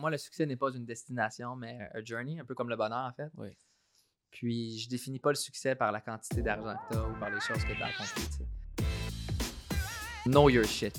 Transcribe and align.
pour 0.00 0.04
moi, 0.04 0.10
le 0.10 0.16
succès 0.16 0.46
n'est 0.46 0.56
pas 0.56 0.70
une 0.74 0.86
destination, 0.86 1.56
mais 1.56 1.78
un 1.94 2.02
journey, 2.02 2.40
un 2.40 2.44
peu 2.46 2.54
comme 2.54 2.70
le 2.70 2.76
bonheur, 2.76 3.04
en 3.06 3.12
fait. 3.12 3.30
Oui. 3.36 3.50
Puis, 4.30 4.78
je 4.78 4.88
définis 4.88 5.18
pas 5.18 5.28
le 5.28 5.34
succès 5.34 5.74
par 5.74 5.92
la 5.92 6.00
quantité 6.00 6.40
d'argent 6.40 6.74
que 6.88 6.94
tu 6.94 6.98
as 6.98 7.06
ou 7.06 7.12
par 7.20 7.28
les 7.28 7.40
choses 7.40 7.62
que 7.62 7.74
tu 7.74 7.82
as 7.82 7.86
accomplies. 7.88 8.46
Know 10.24 10.48
your 10.48 10.64
shit. 10.64 10.98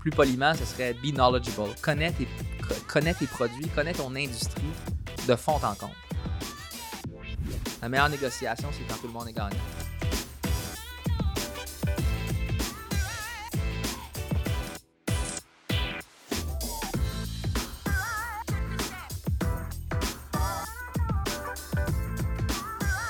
Plus 0.00 0.10
poliment, 0.10 0.52
ce 0.52 0.66
serait 0.66 0.92
be 0.92 1.14
knowledgeable. 1.14 1.74
Connais 1.80 2.12
tes, 2.12 2.26
co- 2.26 2.74
connais 2.86 3.14
tes 3.14 3.26
produits, 3.26 3.68
connais 3.68 3.94
ton 3.94 4.14
industrie 4.14 4.62
de 5.26 5.34
fond 5.34 5.56
en 5.56 5.74
comble. 5.74 5.94
La 7.80 7.88
meilleure 7.88 8.10
négociation, 8.10 8.68
c'est 8.70 8.86
quand 8.86 9.00
tout 9.00 9.06
le 9.06 9.14
monde 9.14 9.28
est 9.28 9.32
gagnant. 9.32 9.56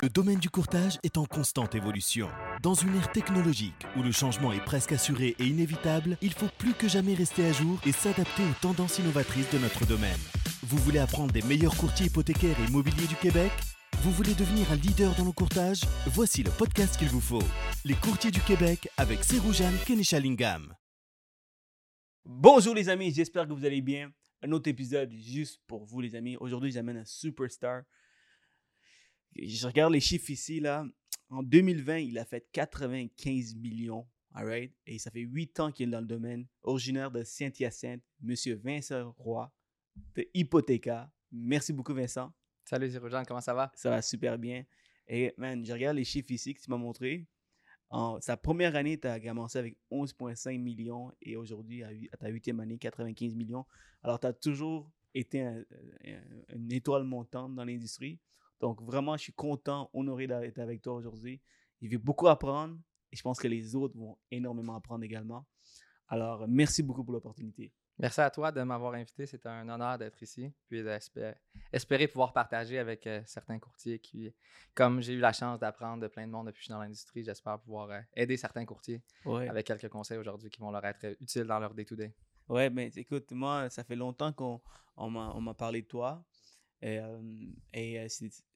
Le 0.06 0.10
domaine 0.10 0.38
du 0.38 0.50
courtage 0.50 1.00
est 1.02 1.18
en 1.18 1.24
constante 1.24 1.74
évolution. 1.74 2.28
Dans 2.62 2.74
une 2.74 2.94
ère 2.94 3.10
technologique 3.10 3.74
où 3.96 4.04
le 4.04 4.12
changement 4.12 4.52
est 4.52 4.64
presque 4.64 4.92
assuré 4.92 5.34
et 5.40 5.46
inévitable, 5.46 6.16
il 6.22 6.32
faut 6.32 6.46
plus 6.58 6.74
que 6.74 6.86
jamais 6.86 7.14
rester 7.14 7.44
à 7.44 7.50
jour 7.50 7.80
et 7.84 7.90
s'adapter 7.90 8.44
aux 8.44 8.54
tendances 8.62 9.00
innovatrices 9.00 9.50
de 9.50 9.58
notre 9.58 9.84
domaine. 9.84 10.20
Vous 10.62 10.76
voulez 10.76 11.00
apprendre 11.00 11.32
des 11.32 11.42
meilleurs 11.42 11.76
courtiers 11.76 12.06
hypothécaires 12.06 12.56
et 12.60 12.68
immobiliers 12.68 13.08
du 13.08 13.16
Québec? 13.16 13.50
Vous 14.02 14.12
voulez 14.12 14.34
devenir 14.34 14.70
un 14.70 14.76
leader 14.76 15.12
dans 15.16 15.24
le 15.24 15.32
courtage? 15.32 15.80
Voici 16.06 16.44
le 16.44 16.52
podcast 16.52 16.96
qu'il 16.96 17.08
vous 17.08 17.20
faut. 17.20 17.42
Les 17.84 17.94
courtiers 17.94 18.30
du 18.30 18.40
Québec 18.42 18.88
avec 18.98 19.24
Seroujane 19.24 19.76
Kenishalingam. 19.86 20.72
Bonjour 22.24 22.76
les 22.76 22.88
amis, 22.88 23.10
j'espère 23.10 23.48
que 23.48 23.52
vous 23.52 23.64
allez 23.64 23.80
bien. 23.80 24.12
Un 24.40 24.52
autre 24.52 24.70
épisode 24.70 25.12
juste 25.12 25.60
pour 25.66 25.84
vous 25.84 26.00
les 26.00 26.14
amis. 26.14 26.36
Aujourd'hui, 26.36 26.70
j'amène 26.70 26.98
un 26.98 27.04
superstar. 27.04 27.82
Je 29.42 29.66
regarde 29.66 29.92
les 29.92 30.00
chiffres 30.00 30.30
ici 30.30 30.60
là. 30.60 30.84
En 31.28 31.42
2020, 31.42 31.98
il 31.98 32.18
a 32.18 32.24
fait 32.24 32.46
95 32.52 33.56
millions, 33.56 34.06
alright? 34.32 34.72
Et 34.86 34.98
ça 34.98 35.10
fait 35.10 35.20
8 35.20 35.58
ans 35.60 35.72
qu'il 35.72 35.88
est 35.88 35.92
dans 35.92 36.00
le 36.00 36.06
domaine. 36.06 36.46
Originaire 36.62 37.10
de 37.10 37.24
Saint-Hyacinthe, 37.24 38.02
Monsieur 38.20 38.54
Vincent 38.62 39.12
Roy 39.18 39.52
de 40.14 40.24
Hypothéca. 40.34 41.10
Merci 41.32 41.72
beaucoup 41.72 41.94
Vincent. 41.94 42.32
Salut, 42.64 42.90
c'est 42.90 43.00
comment 43.26 43.40
ça 43.40 43.54
va? 43.54 43.72
Ça 43.74 43.90
va 43.90 44.02
super 44.02 44.38
bien. 44.38 44.64
Et 45.08 45.32
man, 45.36 45.64
je 45.64 45.72
regarde 45.72 45.96
les 45.96 46.04
chiffres 46.04 46.30
ici 46.30 46.54
que 46.54 46.60
tu 46.60 46.70
m'as 46.70 46.76
montré. 46.76 47.26
En 47.88 48.20
sa 48.20 48.36
première 48.36 48.74
année, 48.76 48.98
tu 48.98 49.06
as 49.06 49.18
commencé 49.20 49.58
avec 49.58 49.76
11,5 49.90 50.58
millions 50.58 51.12
et 51.22 51.36
aujourd'hui, 51.36 51.82
à, 51.84 51.88
à 52.12 52.16
ta 52.16 52.28
huitième 52.28 52.58
année, 52.60 52.78
95 52.78 53.34
millions. 53.34 53.64
Alors, 54.02 54.18
tu 54.18 54.26
as 54.26 54.32
toujours 54.32 54.90
été 55.14 55.40
un- 55.42 55.64
un- 56.04 56.54
une 56.56 56.72
étoile 56.72 57.04
montante 57.04 57.54
dans 57.54 57.64
l'industrie. 57.64 58.18
Donc, 58.60 58.82
vraiment, 58.82 59.16
je 59.16 59.22
suis 59.24 59.32
content, 59.32 59.90
honoré 59.92 60.26
d'être 60.26 60.58
avec 60.58 60.82
toi 60.82 60.94
aujourd'hui. 60.94 61.40
Il 61.80 61.90
veut 61.90 61.98
beaucoup 61.98 62.28
apprendre 62.28 62.76
et 63.12 63.16
je 63.16 63.22
pense 63.22 63.38
que 63.38 63.48
les 63.48 63.74
autres 63.74 63.96
vont 63.98 64.16
énormément 64.30 64.74
apprendre 64.76 65.04
également. 65.04 65.46
Alors, 66.08 66.46
merci 66.48 66.82
beaucoup 66.82 67.04
pour 67.04 67.12
l'opportunité. 67.12 67.72
Merci 67.98 68.20
à 68.20 68.30
toi 68.30 68.52
de 68.52 68.62
m'avoir 68.62 68.92
invité. 68.94 69.24
C'est 69.26 69.44
un 69.46 69.66
honneur 69.68 69.96
d'être 69.98 70.22
ici. 70.22 70.52
Puis 70.68 70.82
d'espérer 70.84 71.34
espérer 71.72 72.06
pouvoir 72.08 72.32
partager 72.32 72.78
avec 72.78 73.06
euh, 73.06 73.22
certains 73.26 73.58
courtiers 73.58 73.98
qui, 73.98 74.32
comme 74.74 75.00
j'ai 75.00 75.14
eu 75.14 75.18
la 75.18 75.32
chance 75.32 75.58
d'apprendre 75.58 76.02
de 76.02 76.08
plein 76.08 76.26
de 76.26 76.32
monde 76.32 76.46
depuis 76.46 76.58
que 76.58 76.60
je 76.60 76.64
suis 76.66 76.72
dans 76.72 76.80
l'industrie, 76.80 77.24
j'espère 77.24 77.58
pouvoir 77.58 77.90
euh, 77.90 78.00
aider 78.14 78.36
certains 78.36 78.64
courtiers 78.66 79.02
Ouais. 79.24 79.48
avec 79.48 79.66
quelques 79.66 79.88
conseils 79.88 80.18
aujourd'hui 80.18 80.50
qui 80.50 80.60
vont 80.60 80.70
leur 80.70 80.84
être 80.84 81.04
euh, 81.04 81.14
utiles 81.20 81.44
dans 81.44 81.58
leur 81.58 81.72
day-to-day. 81.74 82.14
Ouais, 82.48 82.68
mais 82.70 82.88
écoute, 82.96 83.32
moi, 83.32 83.68
ça 83.70 83.82
fait 83.82 83.96
longtemps 83.96 84.32
qu'on 84.32 84.60
on 84.98 85.10
m'a 85.10 85.32
on 85.34 85.40
m'a 85.40 85.54
parlé 85.54 85.80
de 85.82 85.86
toi. 85.86 86.22
Et, 86.82 86.98
euh, 86.98 87.22
et 87.72 88.00
euh, 88.00 88.08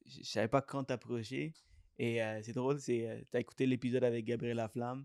je 0.06 0.22
savais 0.22 0.48
pas 0.48 0.62
quand 0.62 0.84
t'approcher. 0.84 1.52
Et 1.98 2.22
euh, 2.22 2.40
c'est 2.42 2.52
drôle, 2.52 2.80
c'est 2.80 3.26
tu 3.30 3.36
as 3.36 3.40
écouté 3.40 3.66
l'épisode 3.66 4.04
avec 4.04 4.24
Gabriel 4.24 4.56
Laflamme. 4.56 5.04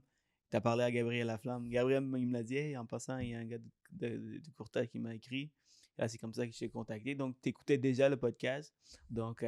Tu 0.52 0.58
as 0.58 0.62
parlé 0.62 0.84
à 0.84 0.92
Gabriel 0.92 1.28
Laflamme. 1.28 1.68
Gabriel, 1.70 2.04
il 2.18 2.28
me 2.28 2.34
l'a 2.34 2.44
dit, 2.44 2.78
en 2.78 2.86
passant, 2.86 3.18
il 3.18 3.30
y 3.30 3.34
a 3.36 3.40
un 3.40 3.46
gars 3.46 3.58
de, 3.58 4.08
de- 4.10 4.38
du 4.38 4.52
courtage 4.52 4.88
qui 4.90 5.00
m'a 5.00 5.14
écrit. 5.16 5.52
Là, 5.98 6.08
c'est 6.08 6.18
comme 6.18 6.34
ça 6.34 6.46
que 6.46 6.54
je 6.54 6.60
t'ai 6.60 6.70
contacté. 6.70 7.16
Donc, 7.16 7.36
tu 7.42 7.50
écoutais 7.50 7.78
déjà 7.78 8.10
le 8.10 8.18
podcast. 8.18 8.74
Donc, 9.10 9.46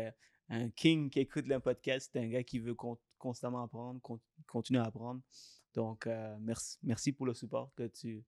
un 0.49 0.69
king 0.71 1.09
qui 1.09 1.19
écoute 1.19 1.47
le 1.47 1.59
podcast, 1.59 2.09
c'est 2.11 2.19
un 2.19 2.27
gars 2.27 2.43
qui 2.43 2.59
veut 2.59 2.73
con- 2.73 2.97
constamment 3.17 3.63
apprendre, 3.63 4.01
con- 4.01 4.19
continuer 4.47 4.79
à 4.79 4.85
apprendre. 4.85 5.21
Donc, 5.73 6.07
merci, 6.39 6.77
merci 6.83 7.11
pour 7.11 7.25
le 7.25 7.33
support 7.33 7.73
que 7.75 7.87
tu 7.87 8.23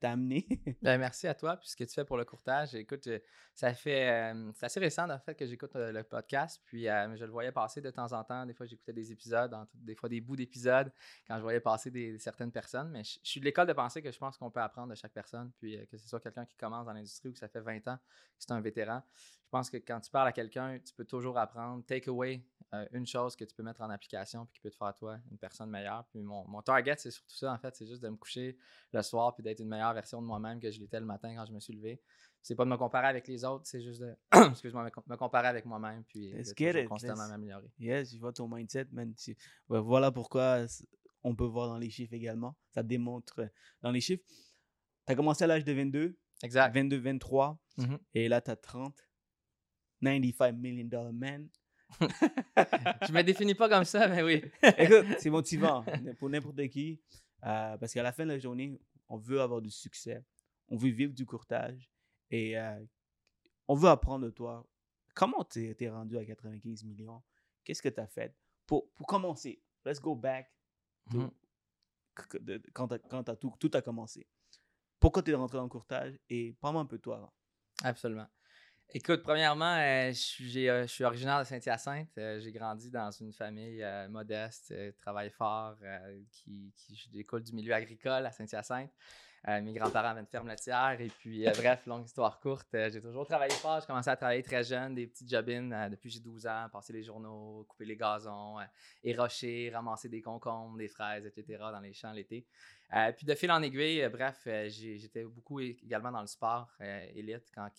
t'as 0.00 0.10
amené. 0.10 0.46
Ben, 0.82 0.98
merci 0.98 1.26
à 1.26 1.34
toi. 1.34 1.56
Puis 1.56 1.70
ce 1.70 1.76
que 1.76 1.84
tu 1.84 1.94
fais 1.94 2.04
pour 2.04 2.16
le 2.16 2.24
courtage, 2.24 2.74
écoute, 2.74 3.06
euh, 3.06 3.18
ça 3.54 3.72
fait. 3.74 4.32
euh, 4.32 4.52
c'est 4.54 4.66
assez 4.66 4.80
récent, 4.80 5.08
en 5.08 5.18
fait, 5.18 5.34
que 5.34 5.46
j'écoute 5.46 5.74
euh, 5.76 5.92
le 5.92 6.02
podcast. 6.02 6.60
Puis 6.66 6.84
je 6.84 7.24
le 7.24 7.30
voyais 7.30 7.52
passer 7.52 7.80
de 7.80 7.90
temps 7.90 8.12
en 8.12 8.22
temps. 8.24 8.44
Des 8.46 8.54
fois, 8.54 8.66
j'écoutais 8.66 8.92
des 8.92 9.12
épisodes, 9.12 9.54
des 9.74 9.94
fois 9.94 10.08
des 10.08 10.20
bouts 10.20 10.36
d'épisodes, 10.36 10.92
quand 11.26 11.36
je 11.36 11.42
voyais 11.42 11.60
passer 11.60 11.90
des, 11.90 12.18
certaines 12.18 12.52
personnes. 12.52 12.90
Mais 12.90 13.02
je, 13.04 13.18
je 13.22 13.30
suis 13.30 13.40
de 13.40 13.44
l'école 13.44 13.66
de 13.66 13.72
penser 13.72 14.02
que 14.02 14.10
je 14.10 14.18
pense 14.18 14.36
qu'on 14.36 14.50
peut 14.50 14.60
apprendre 14.60 14.90
de 14.90 14.94
chaque 14.94 15.12
personne. 15.12 15.50
Puis 15.58 15.78
que 15.88 15.96
ce 15.96 16.08
soit 16.08 16.20
quelqu'un 16.20 16.44
qui 16.44 16.56
commence 16.56 16.86
dans 16.86 16.92
l'industrie 16.92 17.28
ou 17.28 17.32
que 17.32 17.38
ça 17.38 17.48
fait 17.48 17.60
20 17.60 17.88
ans, 17.88 17.96
que 17.96 18.02
c'est 18.38 18.52
un 18.52 18.60
vétéran. 18.60 19.02
Je 19.44 19.50
pense 19.50 19.70
que 19.70 19.76
quand 19.76 20.00
tu 20.00 20.10
parles 20.10 20.28
à 20.28 20.32
quelqu'un, 20.32 20.78
tu 20.84 20.92
peux 20.94 21.04
toujours 21.04 21.38
apprendre. 21.38 21.84
Take 21.84 22.10
away 22.10 22.44
euh, 22.82 22.86
une 22.92 23.06
chose 23.06 23.36
que 23.36 23.44
tu 23.44 23.54
peux 23.54 23.62
mettre 23.62 23.80
en 23.82 23.90
application 23.90 24.44
puis 24.46 24.54
qui 24.54 24.60
peut 24.60 24.70
te 24.70 24.76
faire, 24.76 24.94
toi, 24.94 25.18
une 25.30 25.38
personne 25.38 25.70
meilleure. 25.70 26.04
Puis 26.10 26.22
mon, 26.22 26.46
mon 26.48 26.62
target, 26.62 26.94
c'est 26.98 27.10
surtout 27.10 27.34
ça, 27.36 27.52
en 27.52 27.58
fait. 27.58 27.74
C'est 27.76 27.86
juste 27.86 28.02
de 28.02 28.08
me 28.08 28.16
coucher 28.16 28.56
le 28.92 29.02
soir 29.02 29.34
puis 29.34 29.42
d'être 29.42 29.60
une 29.60 29.68
meilleure 29.68 29.94
version 29.94 30.20
de 30.20 30.26
moi-même 30.26 30.60
que 30.60 30.70
je 30.70 30.80
l'étais 30.80 31.00
le 31.00 31.06
matin 31.06 31.34
quand 31.34 31.46
je 31.46 31.52
me 31.52 31.60
suis 31.60 31.74
levé. 31.74 32.00
C'est 32.42 32.54
pas 32.54 32.64
de 32.64 32.70
me 32.70 32.76
comparer 32.76 33.06
avec 33.06 33.26
les 33.26 33.42
autres, 33.44 33.66
c'est 33.66 33.80
juste 33.80 34.02
de 34.02 34.14
excuse-moi, 34.50 34.84
me 34.84 34.90
com- 34.90 35.04
me 35.06 35.16
comparer 35.16 35.48
avec 35.48 35.64
moi-même 35.64 36.04
puis 36.04 36.30
de 36.30 36.36
Let's 36.80 36.88
constamment 36.88 37.28
m'améliorer. 37.28 37.70
Yes, 37.78 38.12
je 38.12 38.18
vois 38.18 38.32
ton 38.34 38.46
mindset, 38.48 38.86
man. 38.92 39.14
Ouais, 39.70 39.80
voilà 39.80 40.12
pourquoi 40.12 40.66
on 41.22 41.34
peut 41.34 41.46
voir 41.46 41.68
dans 41.68 41.78
les 41.78 41.88
chiffres 41.88 42.12
également. 42.12 42.54
Ça 42.70 42.82
démontre 42.82 43.40
euh, 43.40 43.48
dans 43.80 43.90
les 43.90 44.02
chiffres. 44.02 44.22
Tu 45.06 45.12
as 45.12 45.16
commencé 45.16 45.44
à 45.44 45.46
l'âge 45.46 45.64
de 45.64 45.72
22, 45.72 46.18
Exact. 46.42 46.74
22, 46.74 46.98
23, 46.98 47.58
Mhm. 47.78 47.98
et 48.12 48.28
là, 48.28 48.40
tu 48.42 48.50
as 48.50 48.56
30. 48.56 48.94
95 50.02 50.52
million 50.56 50.84
dollar 50.86 51.12
man. 51.14 51.48
Je 52.00 53.12
me 53.12 53.22
définis 53.22 53.54
pas 53.54 53.68
comme 53.68 53.84
ça, 53.84 54.08
mais 54.08 54.22
oui. 54.22 54.42
Écoute, 54.78 55.06
c'est 55.18 55.30
motivant 55.30 55.84
pour 56.18 56.28
n'importe 56.30 56.66
qui. 56.68 57.00
euh, 57.44 57.76
parce 57.78 57.92
qu'à 57.92 58.02
la 58.02 58.12
fin 58.12 58.24
de 58.24 58.30
la 58.32 58.38
journée, 58.38 58.78
on 59.08 59.16
veut 59.16 59.40
avoir 59.40 59.60
du 59.60 59.70
succès. 59.70 60.24
On 60.68 60.76
veut 60.76 60.90
vivre 60.90 61.12
du 61.12 61.24
courtage. 61.26 61.90
Et 62.30 62.58
euh, 62.58 62.80
on 63.68 63.74
veut 63.74 63.88
apprendre 63.88 64.24
de 64.26 64.30
toi. 64.30 64.66
Comment 65.14 65.44
tu 65.44 65.74
es, 65.78 65.88
rendu 65.90 66.18
à 66.18 66.24
95 66.24 66.84
millions? 66.84 67.22
Qu'est-ce 67.62 67.82
que 67.82 67.88
tu 67.88 68.00
as 68.00 68.06
fait? 68.06 68.34
Pour, 68.66 68.90
pour 68.92 69.06
commencer, 69.06 69.62
let's 69.84 70.00
go 70.00 70.14
back 70.14 70.50
to- 71.10 71.30
de- 72.40 72.62
quand, 72.72 72.88
t'as 72.88 73.36
tout, 73.36 73.52
tout 73.60 73.70
a 73.74 73.82
commencé. 73.82 74.26
Pourquoi 74.98 75.22
tu 75.22 75.30
es 75.30 75.34
rentré 75.34 75.58
dans 75.58 75.64
le 75.64 75.68
courtage? 75.68 76.18
Et 76.30 76.54
parle-moi 76.60 76.82
un 76.82 76.86
peu 76.86 76.96
de 76.96 77.02
toi 77.02 77.16
avant. 77.18 77.32
Absolument. 77.82 78.26
Écoute, 78.96 79.24
premièrement, 79.24 79.74
euh, 79.74 80.10
je 80.10 80.20
suis 80.20 80.48
j'ai, 80.48 80.70
euh, 80.70 80.82
je 80.82 80.92
suis 80.92 81.02
originaire 81.02 81.40
de 81.40 81.44
Saint-Hyacinthe. 81.44 82.16
Euh, 82.16 82.38
j'ai 82.38 82.52
grandi 82.52 82.92
dans 82.92 83.10
une 83.10 83.32
famille 83.32 83.84
modeste, 84.08 84.72
travaille 85.00 85.30
fort, 85.30 85.74
qui, 86.30 86.72
qui 86.76 87.10
découle 87.10 87.42
du 87.42 87.52
milieu 87.52 87.74
agricole 87.74 88.24
à 88.24 88.30
Saint-Hyacinthe. 88.30 88.92
Euh, 89.46 89.60
mes 89.60 89.74
grands-parents 89.74 90.08
avaient 90.08 90.20
une 90.20 90.26
ferme 90.26 90.48
laitière. 90.48 90.96
Et 91.00 91.08
puis, 91.08 91.46
euh, 91.46 91.52
bref, 91.52 91.84
longue 91.86 92.06
histoire 92.06 92.40
courte, 92.40 92.74
euh, 92.74 92.88
j'ai 92.90 93.00
toujours 93.00 93.26
travaillé 93.26 93.52
fort. 93.52 93.80
J'ai 93.80 93.86
commencé 93.86 94.08
à 94.08 94.16
travailler 94.16 94.42
très 94.42 94.64
jeune, 94.64 94.94
des 94.94 95.06
petits 95.06 95.28
job-ins 95.28 95.70
euh, 95.70 95.88
depuis 95.90 96.08
j'ai 96.08 96.20
12 96.20 96.46
ans, 96.46 96.68
passer 96.72 96.94
les 96.94 97.02
journaux, 97.02 97.66
couper 97.68 97.84
les 97.84 97.96
gazons, 97.96 98.56
érocher, 99.02 99.70
ramasser 99.74 100.08
des 100.08 100.22
concombres, 100.22 100.78
des 100.78 100.88
fraises, 100.88 101.26
etc. 101.26 101.58
dans 101.58 101.80
les 101.80 101.92
champs 101.92 102.12
l'été. 102.12 102.46
Puis 103.16 103.26
de 103.26 103.34
fil 103.34 103.50
en 103.50 103.60
aiguille, 103.60 104.08
bref, 104.08 104.46
j'étais 104.68 105.24
beaucoup 105.24 105.58
également 105.58 106.12
dans 106.12 106.20
le 106.20 106.28
sport 106.28 106.70
élite 107.12 107.50
quand, 107.52 107.70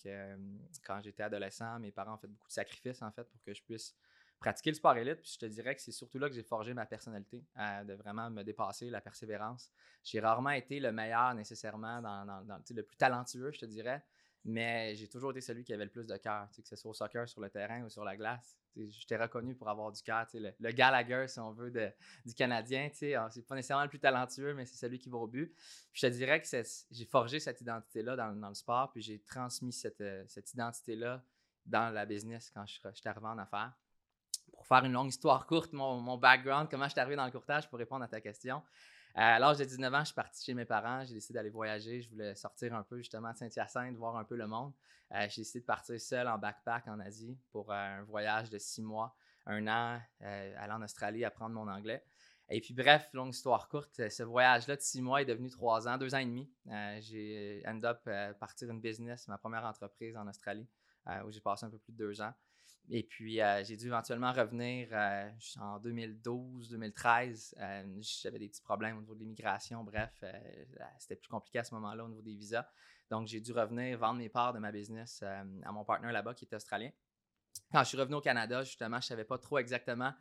quand 0.86 1.00
j'étais 1.00 1.22
adolescent. 1.22 1.78
Mes 1.78 1.90
parents 1.90 2.14
ont 2.14 2.18
fait 2.18 2.26
beaucoup 2.26 2.48
de 2.48 2.52
sacrifices 2.52 3.00
en 3.00 3.10
fait 3.10 3.24
pour 3.24 3.42
que 3.42 3.54
je 3.54 3.62
puisse 3.62 3.96
pratiquer 4.38 4.70
le 4.70 4.76
sport 4.76 4.96
élite. 4.96 5.20
Puis 5.22 5.32
je 5.34 5.38
te 5.38 5.46
dirais 5.46 5.74
que 5.74 5.82
c'est 5.82 5.92
surtout 5.92 6.18
là 6.18 6.28
que 6.28 6.34
j'ai 6.34 6.42
forgé 6.42 6.74
ma 6.74 6.86
personnalité, 6.86 7.44
euh, 7.58 7.84
de 7.84 7.94
vraiment 7.94 8.30
me 8.30 8.42
dépasser, 8.42 8.90
la 8.90 9.00
persévérance. 9.00 9.70
J'ai 10.04 10.20
rarement 10.20 10.50
été 10.50 10.80
le 10.80 10.92
meilleur 10.92 11.34
nécessairement, 11.34 12.00
dans, 12.00 12.62
le 12.70 12.82
plus 12.82 12.96
talentueux, 12.96 13.50
je 13.52 13.60
te 13.60 13.66
dirais. 13.66 14.04
Mais 14.44 14.94
j'ai 14.94 15.08
toujours 15.08 15.32
été 15.32 15.40
celui 15.40 15.64
qui 15.64 15.72
avait 15.72 15.86
le 15.86 15.90
plus 15.90 16.06
de 16.06 16.16
cœur, 16.18 16.48
que 16.56 16.68
ce 16.68 16.76
soit 16.76 16.92
au 16.92 16.94
soccer, 16.94 17.28
sur 17.28 17.40
le 17.40 17.50
terrain 17.50 17.82
ou 17.82 17.88
sur 17.88 18.04
la 18.04 18.16
glace. 18.16 18.56
J'étais 18.76 19.16
reconnu 19.16 19.56
pour 19.56 19.68
avoir 19.68 19.90
du 19.90 20.00
cœur, 20.02 20.24
le, 20.34 20.70
Gallagher, 20.70 21.26
si 21.26 21.40
on 21.40 21.50
veut, 21.50 21.72
du 22.24 22.34
Canadien. 22.34 22.88
C'est 22.92 23.16
pas 23.46 23.56
nécessairement 23.56 23.82
le 23.82 23.88
plus 23.88 23.98
talentueux, 23.98 24.54
mais 24.54 24.64
c'est 24.64 24.76
celui 24.76 25.00
qui 25.00 25.08
va 25.08 25.18
au 25.18 25.26
but. 25.26 25.52
Puis 25.92 26.00
je 26.00 26.06
te 26.06 26.12
dirais 26.12 26.40
que 26.40 26.46
j'ai 26.92 27.04
forgé 27.06 27.40
cette 27.40 27.60
identité-là 27.60 28.14
dans, 28.14 28.38
dans 28.38 28.48
le 28.48 28.54
sport, 28.54 28.92
puis 28.92 29.02
j'ai 29.02 29.18
transmis 29.18 29.72
cette, 29.72 30.00
euh, 30.00 30.24
identité-là 30.54 31.24
dans 31.64 31.92
la 31.92 32.06
business 32.06 32.50
quand 32.54 32.64
je 32.66 32.74
suis 32.74 32.82
j'étais 32.94 33.08
arrivé 33.08 33.26
en 33.26 33.38
affaires. 33.38 33.72
Faire 34.68 34.84
une 34.84 34.92
longue 34.92 35.10
histoire 35.10 35.46
courte, 35.46 35.72
mon, 35.72 36.18
background, 36.18 36.68
comment 36.68 36.86
je 36.86 36.90
suis 36.90 37.00
arrivé 37.00 37.14
dans 37.14 37.24
le 37.24 37.30
courtage 37.30 37.68
pour 37.68 37.78
répondre 37.78 38.02
à 38.04 38.08
ta 38.08 38.20
question. 38.20 38.60
à 39.14 39.38
l'âge 39.38 39.58
de 39.58 39.64
19 39.64 39.94
ans, 39.94 40.00
je 40.00 40.06
suis 40.06 40.14
parti 40.14 40.44
chez 40.44 40.54
mes 40.54 40.64
parents. 40.64 41.04
J'ai 41.04 41.14
décidé 41.14 41.34
d'aller 41.34 41.50
voyager. 41.50 42.02
Je 42.02 42.10
voulais 42.10 42.34
sortir 42.34 42.74
un 42.74 42.82
peu 42.82 42.98
justement 42.98 43.30
de 43.30 43.36
Saint-Hyacinthe, 43.36 43.96
voir 43.96 44.16
un 44.16 44.24
peu 44.24 44.34
le 44.34 44.48
monde. 44.48 44.72
Euh, 45.12 45.26
j'ai 45.28 45.42
décidé 45.42 45.60
de 45.60 45.66
partir 45.66 46.00
seul 46.00 46.26
en 46.26 46.36
backpack 46.36 46.88
en 46.88 46.98
Asie 46.98 47.38
pour 47.52 47.72
un 47.72 48.02
voyage 48.02 48.50
de 48.50 48.58
six 48.58 48.82
mois, 48.82 49.14
un 49.46 49.68
an, 49.68 50.00
aller 50.20 50.72
en 50.72 50.82
Australie, 50.82 51.24
apprendre 51.24 51.54
mon 51.54 51.68
anglais. 51.68 52.02
Et 52.48 52.60
puis, 52.60 52.74
bref, 52.74 53.08
longue 53.12 53.32
histoire 53.32 53.68
courte, 53.68 54.08
ce 54.08 54.22
voyage-là 54.24 54.74
de 54.74 54.80
six 54.80 55.00
mois 55.00 55.22
est 55.22 55.26
devenu 55.26 55.48
trois 55.48 55.86
ans, 55.86 55.96
deux 55.96 56.12
ans 56.12 56.18
et 56.18 56.26
demi. 56.26 56.50
j'ai 57.02 57.62
end 57.66 57.80
up 57.84 58.00
partir 58.40 58.68
une 58.70 58.80
business, 58.80 59.28
ma 59.28 59.38
première 59.38 59.64
entreprise 59.64 60.16
en 60.16 60.26
Australie, 60.26 60.66
où 61.24 61.30
j'ai 61.30 61.40
passé 61.40 61.66
un 61.66 61.70
peu 61.70 61.78
plus 61.78 61.92
de 61.92 61.98
deux 61.98 62.20
ans. 62.20 62.34
Et 62.88 63.02
puis, 63.02 63.40
euh, 63.40 63.64
j'ai 63.64 63.76
dû 63.76 63.86
éventuellement 63.86 64.32
revenir 64.32 64.88
euh, 64.92 65.28
en 65.60 65.78
2012, 65.80 66.68
2013. 66.70 67.56
Euh, 67.58 67.82
j'avais 68.00 68.38
des 68.38 68.48
petits 68.48 68.62
problèmes 68.62 68.96
au 68.98 69.00
niveau 69.00 69.14
de 69.14 69.20
l'immigration. 69.20 69.82
Bref, 69.82 70.12
c'était 70.98 71.16
plus 71.16 71.28
compliqué 71.28 71.58
à 71.58 71.64
ce 71.64 71.74
moment-là 71.74 72.04
au 72.04 72.08
niveau 72.08 72.22
des 72.22 72.34
visas. 72.34 72.66
Donc, 73.10 73.26
j'ai 73.26 73.40
dû 73.40 73.52
revenir 73.52 73.98
vendre 73.98 74.18
mes 74.18 74.28
parts 74.28 74.52
de 74.52 74.58
ma 74.58 74.70
business 74.70 75.22
à 75.22 75.72
mon 75.72 75.84
partenaire 75.84 76.12
là-bas 76.12 76.34
qui 76.34 76.44
était 76.44 76.56
australien. 76.56 76.90
Quand 77.72 77.80
je 77.80 77.88
suis 77.88 77.98
revenu 77.98 78.16
au 78.16 78.20
Canada, 78.20 78.62
justement, 78.62 79.00
je 79.00 79.06
ne 79.06 79.08
savais 79.08 79.24
pas 79.24 79.38
trop 79.38 79.58
exactement 79.58 80.12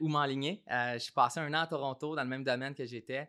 où 0.00 0.08
m'enligner. 0.08 0.62
je 0.68 0.98
suis 0.98 1.12
passé 1.12 1.40
un 1.40 1.52
an 1.54 1.60
à 1.60 1.66
Toronto 1.66 2.16
dans 2.16 2.22
le 2.22 2.28
même 2.28 2.44
domaine 2.44 2.74
que 2.74 2.86
j'étais. 2.86 3.28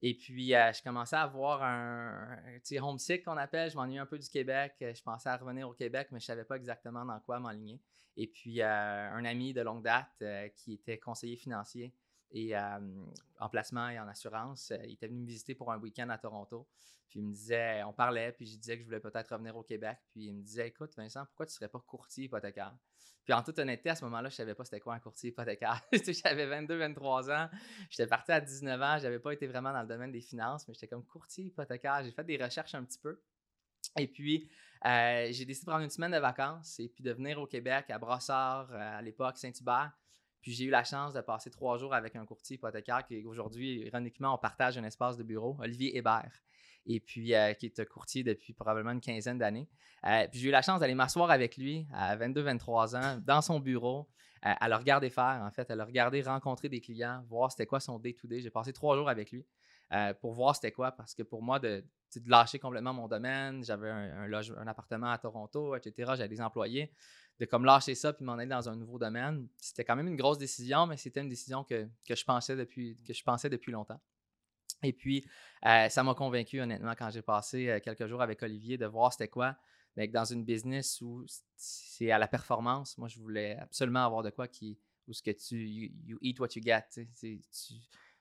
Et 0.00 0.14
puis, 0.14 0.50
je 0.50 0.82
commençais 0.82 1.16
à 1.16 1.22
avoir 1.22 1.62
un, 1.62 2.38
homesick 2.80 3.24
qu'on 3.24 3.36
appelle. 3.36 3.70
Je 3.70 3.76
m'ennuyais 3.76 3.98
un 3.98 4.06
peu 4.06 4.18
du 4.18 4.28
Québec. 4.28 4.74
Je 4.80 5.02
pensais 5.02 5.28
à 5.28 5.36
revenir 5.36 5.68
au 5.68 5.74
Québec, 5.74 6.08
mais 6.12 6.20
je 6.20 6.24
ne 6.24 6.26
savais 6.26 6.44
pas 6.44 6.56
exactement 6.56 7.04
dans 7.04 7.18
quoi 7.20 7.40
m'enligner. 7.40 7.80
Et 8.18 8.26
puis, 8.26 8.62
euh, 8.62 9.10
un 9.12 9.24
ami 9.24 9.52
de 9.52 9.60
longue 9.60 9.84
date 9.84 10.10
euh, 10.22 10.48
qui 10.48 10.72
était 10.72 10.98
conseiller 10.98 11.36
financier 11.36 11.94
et 12.32 12.56
euh, 12.56 12.60
en 13.38 13.48
placement 13.48 13.88
et 13.90 13.98
en 14.00 14.08
assurance, 14.08 14.72
il 14.84 14.94
était 14.94 15.06
venu 15.06 15.20
me 15.20 15.26
visiter 15.26 15.54
pour 15.54 15.70
un 15.70 15.78
week-end 15.78 16.08
à 16.08 16.18
Toronto. 16.18 16.66
Puis 17.08 17.20
il 17.20 17.26
me 17.26 17.32
disait, 17.32 17.84
on 17.84 17.92
parlait, 17.92 18.32
puis 18.32 18.44
je 18.44 18.56
disais 18.58 18.74
que 18.74 18.80
je 18.80 18.86
voulais 18.86 18.98
peut-être 18.98 19.32
revenir 19.32 19.56
au 19.56 19.62
Québec. 19.62 19.98
Puis 20.10 20.26
il 20.26 20.34
me 20.34 20.42
disait, 20.42 20.66
écoute, 20.66 20.94
Vincent, 20.96 21.24
pourquoi 21.26 21.46
tu 21.46 21.50
ne 21.50 21.54
serais 21.54 21.68
pas 21.68 21.78
courtier 21.78 22.24
hypothécaire? 22.24 22.76
Puis 23.28 23.34
en 23.34 23.42
toute 23.42 23.58
honnêteté, 23.58 23.90
à 23.90 23.94
ce 23.94 24.02
moment-là, 24.06 24.30
je 24.30 24.36
ne 24.36 24.36
savais 24.36 24.54
pas 24.54 24.64
c'était 24.64 24.80
quoi 24.80 24.94
un 24.94 25.00
courtier 25.00 25.28
hypothécaire. 25.28 25.82
j'avais 26.24 26.46
22, 26.46 26.78
23 26.78 27.30
ans. 27.30 27.50
J'étais 27.90 28.06
parti 28.06 28.32
à 28.32 28.40
19 28.40 28.80
ans. 28.80 28.96
Je 28.96 29.02
n'avais 29.02 29.18
pas 29.18 29.32
été 29.32 29.46
vraiment 29.46 29.70
dans 29.70 29.82
le 29.82 29.86
domaine 29.86 30.10
des 30.10 30.22
finances, 30.22 30.66
mais 30.66 30.72
j'étais 30.72 30.88
comme 30.88 31.04
courtier 31.04 31.44
hypothécaire. 31.44 32.00
J'ai 32.02 32.10
fait 32.10 32.24
des 32.24 32.42
recherches 32.42 32.74
un 32.74 32.82
petit 32.84 32.98
peu. 32.98 33.20
Et 33.98 34.06
puis, 34.06 34.48
euh, 34.86 35.28
j'ai 35.30 35.44
décidé 35.44 35.66
de 35.66 35.70
prendre 35.70 35.84
une 35.84 35.90
semaine 35.90 36.12
de 36.12 36.16
vacances 36.16 36.80
et 36.80 36.88
puis 36.88 37.04
de 37.04 37.12
venir 37.12 37.38
au 37.38 37.46
Québec, 37.46 37.90
à 37.90 37.98
Brossard, 37.98 38.72
euh, 38.72 38.98
à 38.98 39.02
l'époque, 39.02 39.36
Saint-Hubert. 39.36 39.92
Puis 40.40 40.52
j'ai 40.52 40.64
eu 40.64 40.70
la 40.70 40.84
chance 40.84 41.12
de 41.12 41.20
passer 41.20 41.50
trois 41.50 41.76
jours 41.76 41.92
avec 41.92 42.16
un 42.16 42.24
courtier 42.24 42.56
hypothécaire 42.56 43.04
qui 43.06 43.22
aujourd'hui, 43.26 43.80
ironiquement, 43.80 44.36
on 44.36 44.38
partage 44.38 44.78
un 44.78 44.84
espace 44.84 45.18
de 45.18 45.22
bureau, 45.22 45.54
Olivier 45.60 45.98
Hébert, 45.98 46.32
et 46.88 46.98
puis 47.00 47.34
euh, 47.34 47.52
qui 47.54 47.66
est 47.66 47.84
courtier 47.86 48.24
depuis 48.24 48.52
probablement 48.52 48.90
une 48.90 49.00
quinzaine 49.00 49.38
d'années. 49.38 49.68
puis 50.02 50.40
j'ai 50.40 50.48
eu 50.48 50.50
la 50.50 50.62
chance 50.62 50.80
d'aller 50.80 50.94
m'asseoir 50.94 51.30
avec 51.30 51.56
lui 51.56 51.86
à 51.92 52.16
22-23 52.16 52.96
ans 52.96 53.22
dans 53.24 53.42
son 53.42 53.60
bureau, 53.60 54.08
à 54.42 54.68
le 54.68 54.74
regarder 54.74 55.10
faire, 55.10 55.42
en 55.44 55.50
fait, 55.50 55.70
à 55.70 55.76
le 55.76 55.82
regarder 55.82 56.22
rencontrer 56.22 56.68
des 56.68 56.80
clients, 56.80 57.24
voir 57.28 57.50
c'était 57.52 57.66
quoi 57.66 57.80
son 57.80 57.98
day-to-day. 57.98 58.40
J'ai 58.40 58.50
passé 58.50 58.72
trois 58.72 58.96
jours 58.96 59.08
avec 59.08 59.30
lui. 59.30 59.46
pour 60.20 60.32
voir 60.32 60.54
c'était 60.56 60.72
quoi, 60.72 60.92
parce 60.92 61.14
que 61.14 61.22
pour 61.22 61.42
moi, 61.42 61.58
de, 61.58 61.84
de 62.16 62.30
lâcher 62.30 62.58
complètement 62.58 62.94
mon 62.94 63.08
domaine. 63.08 63.64
J'avais 63.64 63.90
un, 63.90 64.32
un, 64.32 64.66
appartement 64.66 65.10
à 65.10 65.18
Toronto, 65.18 65.76
etc. 65.76 66.12
J'avais 66.16 66.28
des 66.28 66.40
employés. 66.40 66.92
De 67.38 67.44
comme 67.44 67.64
lâcher 67.64 67.94
ça 67.94 68.12
puis 68.12 68.24
m'en 68.24 68.32
aller 68.32 68.48
dans 68.48 68.68
un 68.68 68.74
nouveau 68.74 68.98
domaine. 68.98 69.46
C'était 69.58 69.84
quand 69.84 69.94
même 69.94 70.08
une 70.08 70.16
grosse 70.16 70.38
décision, 70.38 70.86
mais 70.86 70.96
c'était 70.96 71.20
une 71.20 71.28
décision 71.28 71.62
que, 71.62 71.88
je 72.08 72.24
pensais 72.24 72.56
depuis, 72.56 72.96
que 73.06 73.12
je 73.12 73.22
pensais 73.22 73.48
depuis 73.48 73.70
longtemps. 73.70 74.00
Et 74.82 74.92
puis, 74.92 75.24
euh, 75.66 75.88
ça 75.88 76.02
m'a 76.04 76.14
convaincu, 76.14 76.60
honnêtement, 76.60 76.94
quand 76.96 77.10
j'ai 77.10 77.22
passé 77.22 77.68
euh, 77.68 77.80
quelques 77.80 78.06
jours 78.06 78.22
avec 78.22 78.42
Olivier, 78.42 78.78
de 78.78 78.86
voir 78.86 79.12
c'était 79.12 79.28
quoi. 79.28 79.56
Mais 79.96 80.06
dans 80.06 80.24
une 80.24 80.44
business 80.44 81.00
où 81.00 81.24
c'est 81.56 82.10
à 82.10 82.18
la 82.18 82.28
performance, 82.28 82.96
moi, 82.98 83.08
je 83.08 83.18
voulais 83.18 83.56
absolument 83.56 84.04
avoir 84.04 84.22
de 84.22 84.30
quoi 84.30 84.46
qui, 84.46 84.78
où 85.08 85.12
ce 85.12 85.22
que 85.22 85.32
tu, 85.32 85.66
you, 85.66 86.18
eat 86.20 86.38
what 86.38 86.48
you 86.54 86.62
get. 86.62 86.84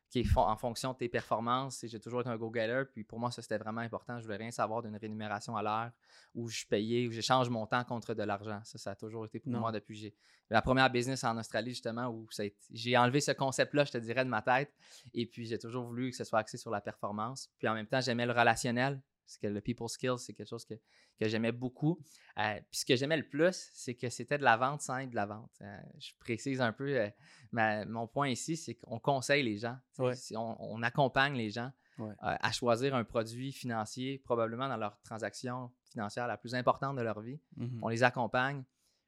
Qui 0.09 0.19
est 0.19 0.37
en 0.37 0.55
fonction 0.55 0.93
de 0.93 0.97
tes 0.97 1.09
performances. 1.09 1.83
J'ai 1.85 1.99
toujours 1.99 2.21
été 2.21 2.29
un 2.29 2.37
go-getter. 2.37 2.83
Puis 2.93 3.03
pour 3.03 3.19
moi, 3.19 3.31
ça, 3.31 3.41
c'était 3.41 3.57
vraiment 3.57 3.81
important. 3.81 4.19
Je 4.19 4.23
voulais 4.23 4.37
rien 4.37 4.51
savoir 4.51 4.81
d'une 4.81 4.95
rémunération 4.95 5.55
à 5.57 5.61
l'heure 5.61 5.91
où 6.33 6.47
je 6.47 6.65
payais, 6.65 7.07
où 7.07 7.11
j'échange 7.11 7.49
mon 7.49 7.65
temps 7.65 7.83
contre 7.83 8.13
de 8.13 8.23
l'argent. 8.23 8.61
Ça, 8.63 8.77
ça 8.77 8.91
a 8.91 8.95
toujours 8.95 9.25
été 9.25 9.39
pour 9.39 9.51
moi 9.51 9.71
depuis 9.71 9.95
j'ai 9.95 10.15
la 10.49 10.61
première 10.61 10.89
business 10.89 11.23
en 11.23 11.37
Australie, 11.37 11.71
justement, 11.71 12.07
où 12.07 12.27
j'ai 12.71 12.97
enlevé 12.97 13.19
ce 13.19 13.31
concept-là, 13.31 13.83
je 13.83 13.91
te 13.91 13.97
dirais, 13.97 14.23
de 14.23 14.29
ma 14.29 14.41
tête. 14.41 14.73
Et 15.13 15.25
puis, 15.25 15.45
j'ai 15.45 15.59
toujours 15.59 15.85
voulu 15.85 16.11
que 16.11 16.15
ce 16.15 16.23
soit 16.23 16.39
axé 16.39 16.57
sur 16.57 16.71
la 16.71 16.79
performance. 16.79 17.49
Puis 17.57 17.67
en 17.67 17.73
même 17.73 17.87
temps, 17.87 17.99
j'aimais 17.99 18.25
le 18.25 18.31
relationnel. 18.31 19.01
Parce 19.27 19.37
que 19.37 19.47
le 19.47 19.59
people 19.59 19.89
skills, 19.89 20.19
c'est 20.19 20.33
quelque 20.33 20.47
chose 20.47 20.63
que, 20.63 20.75
que 21.19 21.27
j'aimais 21.27 21.51
beaucoup. 21.51 21.99
Euh, 22.39 22.55
puis 22.71 22.79
ce 22.79 22.85
que 22.85 22.95
j'aimais 22.95 23.17
le 23.17 23.27
plus, 23.27 23.69
c'est 23.73 23.93
que 23.93 24.09
c'était 24.09 24.37
de 24.37 24.43
la 24.43 24.55
vente 24.55 24.81
sans 24.81 24.99
être 24.99 25.09
de 25.09 25.15
la 25.15 25.25
vente. 25.25 25.51
Euh, 25.61 25.77
je 25.99 26.11
précise 26.17 26.61
un 26.61 26.71
peu 26.71 26.97
euh, 26.97 27.85
mon 27.87 28.07
point 28.07 28.29
ici, 28.29 28.55
c'est 28.55 28.75
qu'on 28.75 28.99
conseille 28.99 29.43
les 29.43 29.57
gens. 29.57 29.77
On, 29.99 30.81
accompagne 30.81 31.35
les 31.35 31.49
gens 31.49 31.71
à 32.19 32.51
choisir 32.53 32.95
un 32.95 33.03
produit 33.03 33.51
financier, 33.51 34.19
probablement 34.19 34.69
dans 34.69 34.77
leur 34.77 35.01
transaction 35.01 35.71
financière 35.89 36.27
la 36.27 36.37
plus 36.37 36.55
importante 36.55 36.95
de 36.95 37.01
leur 37.01 37.19
vie. 37.19 37.41
Mmh 37.57 37.79
on 37.81 37.89
les 37.89 38.03
accompagne 38.03 38.63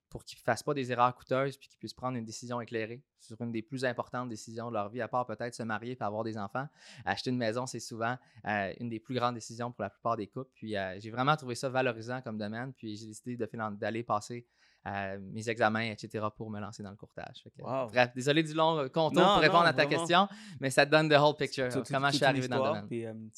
pour 0.09 0.23
qu'ils 0.23 0.39
ne 0.39 0.44
fassent 0.44 0.63
pas 0.63 0.73
des 0.73 0.91
erreurs 0.91 1.15
coûteuses 1.15 1.57
puis 1.57 1.67
qu'ils 1.69 1.77
puissent 1.77 1.94
prendre 1.94 2.17
une 2.17 2.25
décision 2.25 2.59
éclairée 2.61 3.03
sur 3.19 3.39
une 3.41 3.51
des 3.51 3.61
plus 3.61 3.85
importantes 3.85 4.29
décisions 4.29 4.69
de 4.69 4.73
leur 4.73 4.89
vie, 4.89 5.01
à 5.01 5.07
part 5.07 5.25
peut-être 5.25 5.53
se 5.53 5.63
marier 5.63 5.97
et 6.00 6.03
avoir 6.03 6.23
des 6.23 6.38
enfants. 6.38 6.67
Acheter 7.06 7.29
une 7.29 7.38
maison, 7.38 7.65
c'est 7.65 7.79
souvent 7.79 8.17
euh, 8.45 8.73
une 8.79 8.89
des 8.89 9.00
plus 9.00 9.15
grandes 9.15 9.35
décisions 9.35 9.71
pour 9.71 9.83
la 9.83 9.89
plupart 9.89 10.17
des 10.17 10.27
couples. 10.27 10.50
Puis 10.56 10.75
euh, 10.75 11.00
j'ai 11.00 11.11
vraiment 11.11 11.35
trouvé 11.35 11.56
ça 11.56 11.69
valorisant 11.69 12.21
comme 12.21 12.38
domaine, 12.38 12.73
puis 12.73 12.95
j'ai 12.95 13.07
décidé 13.07 13.38
d'aller 13.38 14.03
passer 14.03 14.47
euh, 14.88 15.19
mes 15.19 15.50
examens, 15.50 15.91
etc., 15.91 16.25
pour 16.35 16.50
me 16.50 16.59
lancer 16.59 16.81
dans 16.81 16.91
le 16.91 16.95
courtage. 16.95 17.44
Bref, 17.59 18.11
désolé 18.15 18.44
du 18.44 18.53
long 18.53 18.88
contour 18.89 19.23
pour 19.23 19.41
répondre 19.41 19.65
à 19.65 19.73
ta 19.73 19.85
question, 19.85 20.27
mais 20.59 20.69
ça 20.69 20.85
te 20.85 20.91
donne 20.91 21.09
the 21.09 21.19
whole 21.19 21.35
picture, 21.35 21.69
comment 21.89 22.09
je 22.09 22.17
suis 22.17 22.25
arrivé 22.25 22.47
dans 22.47 22.73
le 22.73 22.81
domaine. 22.81 23.29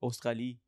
Australie, 0.00 0.58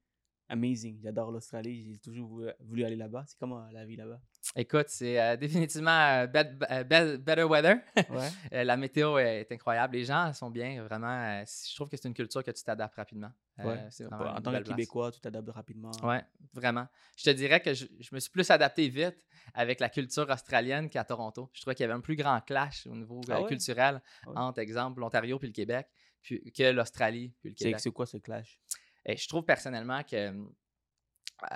amazing. 0.48 0.98
J'adore 1.02 1.30
l'Australie. 1.30 1.92
J'ai 1.92 1.98
toujours 1.98 2.42
voulu, 2.60 2.84
aller 2.84 2.96
là-bas. 2.96 3.24
C'est 3.26 3.38
comment 3.38 3.66
la 3.70 3.84
vie 3.84 3.96
là-bas? 3.96 4.20
Écoute, 4.56 4.86
c'est 4.88 5.20
euh, 5.20 5.36
définitivement 5.36 5.90
euh, 5.90 6.26
better 6.26 7.44
weather. 7.44 7.76
Euh, 8.52 8.64
la 8.64 8.76
météo 8.76 9.18
est 9.18 9.50
incroyable. 9.52 9.94
Les 9.94 10.04
gens 10.04 10.32
sont 10.32 10.50
bien, 10.50 10.82
vraiment. 10.82 11.42
je 11.44 11.74
trouve 11.74 11.88
que 11.88 11.96
c'est 11.96 12.08
une 12.08 12.14
culture 12.14 12.42
que 12.42 12.50
tu 12.50 12.62
t'adaptes 12.62 12.94
rapidement. 12.94 13.30
en 13.58 14.40
tant 14.40 14.52
que 14.52 14.62
Québécois, 14.62 15.12
tu 15.12 15.20
t'adaptes 15.20 15.50
rapidement. 15.50 15.90
Oui, 16.02 16.16
vraiment. 16.52 16.86
Je 17.16 17.24
te 17.24 17.30
dirais 17.30 17.60
que 17.60 17.74
je, 17.74 17.86
me 18.12 18.18
suis 18.18 18.30
plus 18.30 18.50
adapté 18.50 18.88
vite 18.88 19.16
avec 19.54 19.80
la 19.80 19.88
culture 19.88 20.28
australienne 20.30 20.88
qu'à 20.88 21.04
Toronto. 21.04 21.50
Je 21.52 21.60
trouvais 21.60 21.74
qu'il 21.74 21.84
y 21.84 21.88
avait 21.88 21.94
un 21.94 22.00
plus 22.00 22.16
grand 22.16 22.40
clash 22.40 22.86
au 22.86 22.94
niveau 22.94 23.20
ah 23.28 23.42
culturel 23.46 24.00
ah 24.26 24.44
entre, 24.44 24.60
exemple, 24.60 25.00
l'Ontario 25.00 25.38
puis 25.38 25.48
le 25.48 25.54
Québec 25.54 25.88
puis, 26.22 26.52
que 26.52 26.70
l'Australie 26.70 27.34
puis 27.40 27.50
le 27.50 27.54
Québec. 27.54 27.80
C'est 27.80 27.90
quoi 27.90 28.06
ce 28.06 28.16
clash? 28.16 28.60
Et 29.08 29.16
je 29.16 29.26
trouve 29.26 29.42
personnellement 29.42 30.02
que 30.04 30.32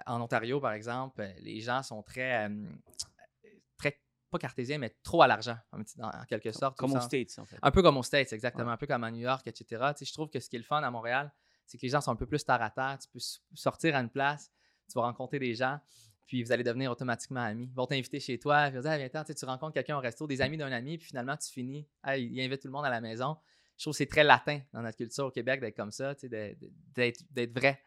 en 0.07 0.21
Ontario, 0.21 0.59
par 0.59 0.73
exemple, 0.73 1.29
les 1.41 1.61
gens 1.61 1.83
sont 1.83 2.03
très, 2.03 2.49
très 3.77 4.01
pas 4.31 4.39
cartésiens, 4.39 4.79
mais 4.79 4.97
trop 5.03 5.23
à 5.23 5.27
l'argent, 5.27 5.59
en, 5.71 6.25
quelque 6.27 6.51
sorte. 6.51 6.79
Comme 6.79 6.95
aux 6.95 7.01
States, 7.01 7.39
en 7.39 7.45
fait. 7.45 7.59
Un 7.61 7.71
peu 7.71 7.83
comme 7.83 7.99
aux 7.99 8.03
States, 8.03 8.33
exactement. 8.33 8.71
Un 8.71 8.77
peu 8.79 8.87
comme 8.87 9.05
à 9.05 9.11
New 9.11 9.21
York, 9.21 9.47
etc. 9.47 9.93
je 10.01 10.13
trouve 10.13 10.31
que 10.31 10.41
ce 10.41 10.49
qui 10.49 10.57
est 10.57 10.61
le 10.61 10.65
fun 10.65 10.83
à 10.83 10.91
Montréal, 10.91 11.31
c'est 11.67 11.77
que 11.77 11.83
les 11.83 11.91
gens 11.91 12.01
sont 12.01 12.11
un 12.11 12.17
peu 12.17 12.27
plus 12.27 12.43
terre 12.43 12.63
à 12.63 12.71
terre. 12.71 12.99
Tu 13.01 13.09
peux 13.09 13.21
sortir 13.55 13.95
à 13.97 14.01
une 14.01 14.11
place, 14.11 14.51
tu 14.89 14.95
vas 14.95 15.03
rencontrer 15.03 15.39
des 15.39 15.55
gens, 15.55 15.79
puis 16.27 16.43
vous 16.43 16.53
allez 16.53 16.65
devenir 16.65 16.91
automatiquement 16.91 17.41
amis. 17.41 17.69
Ils 17.71 17.75
vont 17.75 17.87
t'inviter 17.87 18.19
chez 18.19 18.39
toi, 18.39 18.69
ils 18.69 18.75
vont 18.75 18.81
dire, 18.81 18.97
viens 18.97 19.25
tu 19.25 19.45
rencontres 19.45 19.75
quelqu'un 19.75 19.99
au 19.99 20.01
resto, 20.01 20.27
des 20.27 20.41
amis 20.41 20.57
d'un 20.57 20.73
ami, 20.73 20.97
puis 20.97 21.09
finalement, 21.09 21.37
tu 21.37 21.51
finis, 21.51 21.87
il 22.17 22.41
invite 22.41 22.63
tout 22.63 22.69
le 22.69 22.73
monde 22.73 22.87
à 22.87 22.91
la 22.91 23.03
maison. 23.03 23.37
Je 23.77 23.85
trouve 23.85 23.93
que 23.93 23.99
c'est 23.99 24.07
très 24.07 24.25
latin 24.25 24.61
dans 24.73 24.83
notre 24.83 24.97
culture 24.97 25.27
au 25.27 25.31
Québec 25.31 25.61
d'être 25.61 25.77
comme 25.77 25.93
ça, 25.93 26.15
d'être 26.15 27.59
vrai. 27.59 27.81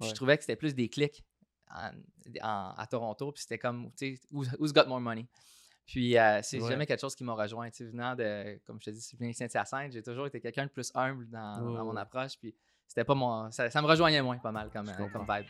Je 0.00 0.12
trouvais 0.12 0.36
que 0.36 0.44
c'était 0.44 0.56
plus 0.56 0.74
des 0.74 0.88
clics 0.88 1.24
à 1.68 2.86
Toronto, 2.90 3.32
puis 3.32 3.42
c'était 3.42 3.58
comme, 3.58 3.90
tu 3.96 4.16
sais, 4.16 4.20
who's 4.30 4.72
got 4.72 4.86
more 4.86 5.00
money? 5.00 5.26
Puis 5.86 6.16
euh, 6.16 6.40
c'est 6.42 6.60
jamais 6.60 6.86
quelque 6.86 7.00
chose 7.00 7.14
qui 7.14 7.24
m'a 7.24 7.34
rejoint. 7.34 7.68
Tu 7.70 7.78
sais, 7.78 7.84
venant 7.84 8.14
de, 8.14 8.58
comme 8.66 8.78
je 8.80 8.86
te 8.86 8.90
dis, 8.90 9.16
venant 9.18 9.30
de 9.30 9.34
Saint-Hyacinthe, 9.34 9.92
j'ai 9.92 10.02
toujours 10.02 10.26
été 10.26 10.40
quelqu'un 10.40 10.64
de 10.64 10.70
plus 10.70 10.90
humble 10.94 11.28
dans, 11.28 11.84
mon 11.84 11.96
approche. 11.96 12.38
Puis 12.38 12.54
c'était 12.86 13.04
pas 13.04 13.14
mon. 13.14 13.50
Ça, 13.50 13.68
me 13.68 13.86
rejoignait 13.86 14.22
moins 14.22 14.38
pas 14.38 14.52
mal 14.52 14.70
comme, 14.70 14.88
euh, 14.88 15.08
comme 15.12 15.26
vibe. 15.28 15.46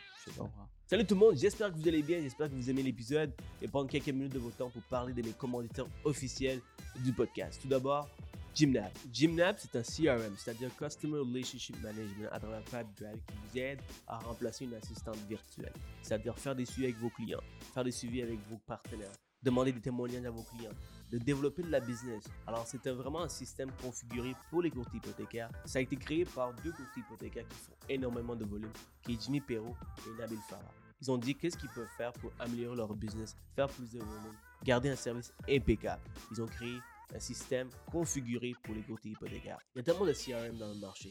Salut 0.85 1.05
tout 1.05 1.15
le 1.15 1.19
monde, 1.19 1.37
j'espère 1.37 1.71
que 1.71 1.77
vous 1.77 1.87
allez 1.87 2.03
bien, 2.03 2.21
j'espère 2.21 2.49
que 2.49 2.55
vous 2.55 2.69
aimez 2.69 2.83
l'épisode 2.83 3.31
et 3.61 3.67
prendre 3.67 3.89
quelques 3.89 4.09
minutes 4.09 4.33
de 4.33 4.39
votre 4.39 4.57
temps 4.57 4.69
pour 4.69 4.81
parler 4.83 5.13
de 5.13 5.21
mes 5.21 5.33
commanditaires 5.33 5.87
officiels 6.03 6.61
du 6.99 7.13
podcast. 7.13 7.61
Tout 7.61 7.67
d'abord, 7.67 8.09
Gymnab. 8.53 8.91
Gymnab, 9.11 9.55
c'est 9.57 9.75
un 9.75 9.81
CRM, 9.81 10.35
c'est-à-dire 10.37 10.69
Customer 10.77 11.19
Relationship 11.19 11.81
Management 11.81 12.29
à 12.31 12.39
travers 12.39 12.63
qui 12.63 13.33
vous 13.33 13.57
aide 13.57 13.81
à 14.07 14.19
remplacer 14.19 14.65
une 14.65 14.75
assistante 14.75 15.17
virtuelle. 15.27 15.73
C'est-à-dire 16.03 16.37
faire 16.37 16.55
des 16.55 16.65
suivis 16.65 16.85
avec 16.85 16.97
vos 16.97 17.09
clients, 17.09 17.41
faire 17.73 17.83
des 17.83 17.91
suivis 17.91 18.21
avec 18.21 18.39
vos 18.49 18.59
partenaires, 18.59 19.11
demander 19.41 19.71
des 19.71 19.81
témoignages 19.81 20.25
à 20.25 20.29
vos 20.29 20.43
clients, 20.43 20.71
de 21.11 21.17
développer 21.17 21.63
de 21.63 21.71
la 21.71 21.79
business. 21.79 22.25
Alors, 22.45 22.67
c'était 22.67 22.91
vraiment 22.91 23.21
un 23.21 23.29
système 23.29 23.71
configuré 23.81 24.35
pour 24.51 24.61
les 24.61 24.69
courtiers 24.69 24.99
hypothécaires. 24.99 25.49
Ça 25.65 25.79
a 25.79 25.81
été 25.81 25.95
créé 25.95 26.23
par 26.23 26.53
deux 26.63 26.71
courtiers 26.71 27.01
hypothécaires 27.01 27.47
qui 27.47 27.57
font 27.57 27.75
énormément 27.89 28.35
de 28.35 28.45
volume, 28.45 28.71
qui 29.01 29.13
est 29.13 29.21
Jimmy 29.21 29.41
Perrault 29.41 29.75
et 30.07 30.19
Nabil 30.19 30.37
Farah. 30.47 30.71
Ils 31.01 31.11
ont 31.11 31.17
dit 31.17 31.35
qu'est-ce 31.35 31.57
qu'ils 31.57 31.69
peuvent 31.69 31.89
faire 31.97 32.13
pour 32.13 32.31
améliorer 32.39 32.77
leur 32.77 32.93
business, 32.95 33.35
faire 33.55 33.67
plus 33.67 33.91
de 33.91 33.99
volume, 33.99 34.37
garder 34.63 34.89
un 34.89 34.95
service 34.95 35.33
impeccable? 35.49 36.01
Ils 36.31 36.41
ont 36.41 36.45
créé 36.45 36.77
un 37.13 37.19
système 37.19 37.69
configuré 37.91 38.53
pour 38.63 38.73
les 38.73 38.81
courtiers 38.81 39.11
hypothécaires. 39.11 39.59
Il 39.75 39.79
y 39.79 39.81
a 39.81 39.83
tellement 39.83 40.05
de 40.05 40.13
CRM 40.13 40.57
dans 40.57 40.69
le 40.69 40.79
marché, 40.79 41.09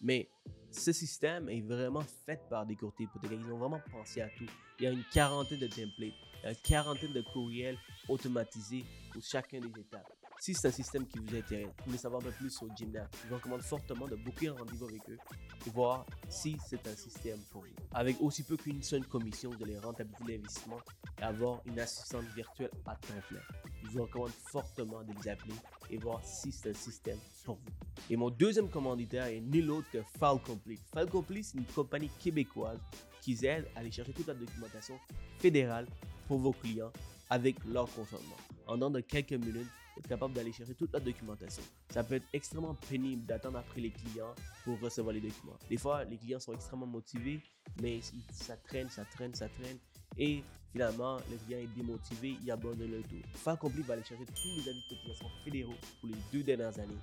mais 0.00 0.28
ce 0.70 0.92
système 0.92 1.48
est 1.48 1.60
vraiment 1.60 2.04
fait 2.26 2.40
par 2.50 2.66
des 2.66 2.76
courtiers 2.76 3.06
hypothécaires. 3.06 3.38
Ils 3.40 3.52
ont 3.52 3.58
vraiment 3.58 3.80
pensé 3.92 4.20
à 4.20 4.28
tout. 4.28 4.46
Il 4.78 4.84
y 4.84 4.86
a 4.88 4.90
une 4.90 5.04
quarantaine 5.12 5.60
de 5.60 5.68
templates, 5.68 6.14
une 6.44 6.56
quarantaine 6.56 7.12
de 7.12 7.22
courriels 7.32 7.78
automatisés 8.08 8.84
pour 9.12 9.22
chacun 9.22 9.60
des 9.60 9.80
étapes. 9.80 10.10
Si 10.44 10.52
c'est 10.52 10.68
un 10.68 10.72
système 10.72 11.06
qui 11.06 11.18
vous 11.20 11.34
intéresse, 11.34 11.68
vous 11.78 11.84
voulez 11.86 11.96
savoir 11.96 12.20
un 12.20 12.26
peu 12.26 12.32
plus 12.32 12.50
sur 12.50 12.66
Gymnast, 12.76 13.16
je 13.22 13.28
vous 13.30 13.36
recommande 13.36 13.62
fortement 13.62 14.06
de 14.06 14.14
booker 14.14 14.48
un 14.48 14.52
rendez-vous 14.52 14.84
avec 14.84 15.00
eux 15.08 15.16
pour 15.60 15.72
voir 15.72 16.06
si 16.28 16.58
c'est 16.68 16.86
un 16.86 16.94
système 16.94 17.38
pour 17.50 17.62
vous. 17.62 17.68
Avec 17.94 18.20
aussi 18.20 18.42
peu 18.42 18.58
qu'une 18.58 18.82
seule 18.82 19.06
commission, 19.06 19.48
vous 19.48 19.64
allez 19.64 19.78
rentabiliser 19.78 20.36
l'investissement 20.36 20.80
et 21.18 21.22
avoir 21.22 21.62
une 21.64 21.80
assistante 21.80 22.26
virtuelle 22.36 22.68
à 22.84 22.94
temps 22.94 23.14
plein. 23.26 23.40
Je 23.84 23.88
vous 23.88 24.02
recommande 24.02 24.32
fortement 24.32 25.02
de 25.02 25.14
les 25.14 25.30
appeler 25.30 25.54
et 25.88 25.96
voir 25.96 26.22
si 26.22 26.52
c'est 26.52 26.68
un 26.68 26.74
système 26.74 27.18
pour 27.46 27.54
vous. 27.54 27.72
Et 28.10 28.16
mon 28.16 28.28
deuxième 28.28 28.68
commanditaire 28.68 29.24
est 29.24 29.40
nul 29.40 29.70
autre 29.70 29.88
que 29.90 30.02
Falcomplete. 30.18 30.82
Falcomplete, 30.92 31.44
c'est 31.46 31.56
une 31.56 31.64
compagnie 31.64 32.10
québécoise 32.22 32.80
qui 33.22 33.32
aide 33.46 33.66
à 33.74 33.78
aller 33.78 33.90
chercher 33.90 34.12
toute 34.12 34.26
la 34.26 34.34
documentation 34.34 35.00
fédérale 35.38 35.86
pour 36.28 36.38
vos 36.38 36.52
clients 36.52 36.92
avec 37.30 37.64
leur 37.64 37.90
consentement. 37.94 38.36
En 38.66 38.76
dans 38.76 39.00
quelques 39.00 39.32
minutes, 39.32 39.70
capable 40.08 40.34
d'aller 40.34 40.52
chercher 40.52 40.74
toute 40.74 40.92
la 40.92 41.00
documentation. 41.00 41.62
Ça 41.90 42.04
peut 42.04 42.14
être 42.14 42.26
extrêmement 42.32 42.74
pénible 42.74 43.24
d'attendre 43.26 43.58
après 43.58 43.80
les 43.80 43.90
clients 43.90 44.34
pour 44.64 44.78
recevoir 44.80 45.14
les 45.14 45.20
documents. 45.20 45.58
Des 45.68 45.76
fois, 45.76 46.04
les 46.04 46.16
clients 46.16 46.40
sont 46.40 46.52
extrêmement 46.52 46.86
motivés, 46.86 47.40
mais 47.80 48.00
ça 48.32 48.56
traîne, 48.56 48.88
ça 48.90 49.04
traîne, 49.04 49.34
ça 49.34 49.48
traîne. 49.48 49.78
Et 50.18 50.42
finalement, 50.72 51.16
le 51.30 51.36
client 51.44 51.58
est 51.58 51.76
démotivé, 51.76 52.36
il 52.42 52.50
abandonne 52.50 52.90
le 52.90 53.02
tout. 53.02 53.22
Falcompli 53.34 53.82
va 53.82 53.94
aller 53.94 54.04
chercher 54.04 54.26
tous 54.26 54.56
les 54.56 54.68
avis 54.68 54.82
de 54.82 54.88
cotisation 54.88 55.28
fédéraux 55.44 55.74
pour 56.00 56.08
les 56.08 56.16
deux 56.32 56.42
dernières 56.42 56.78
années. 56.78 56.98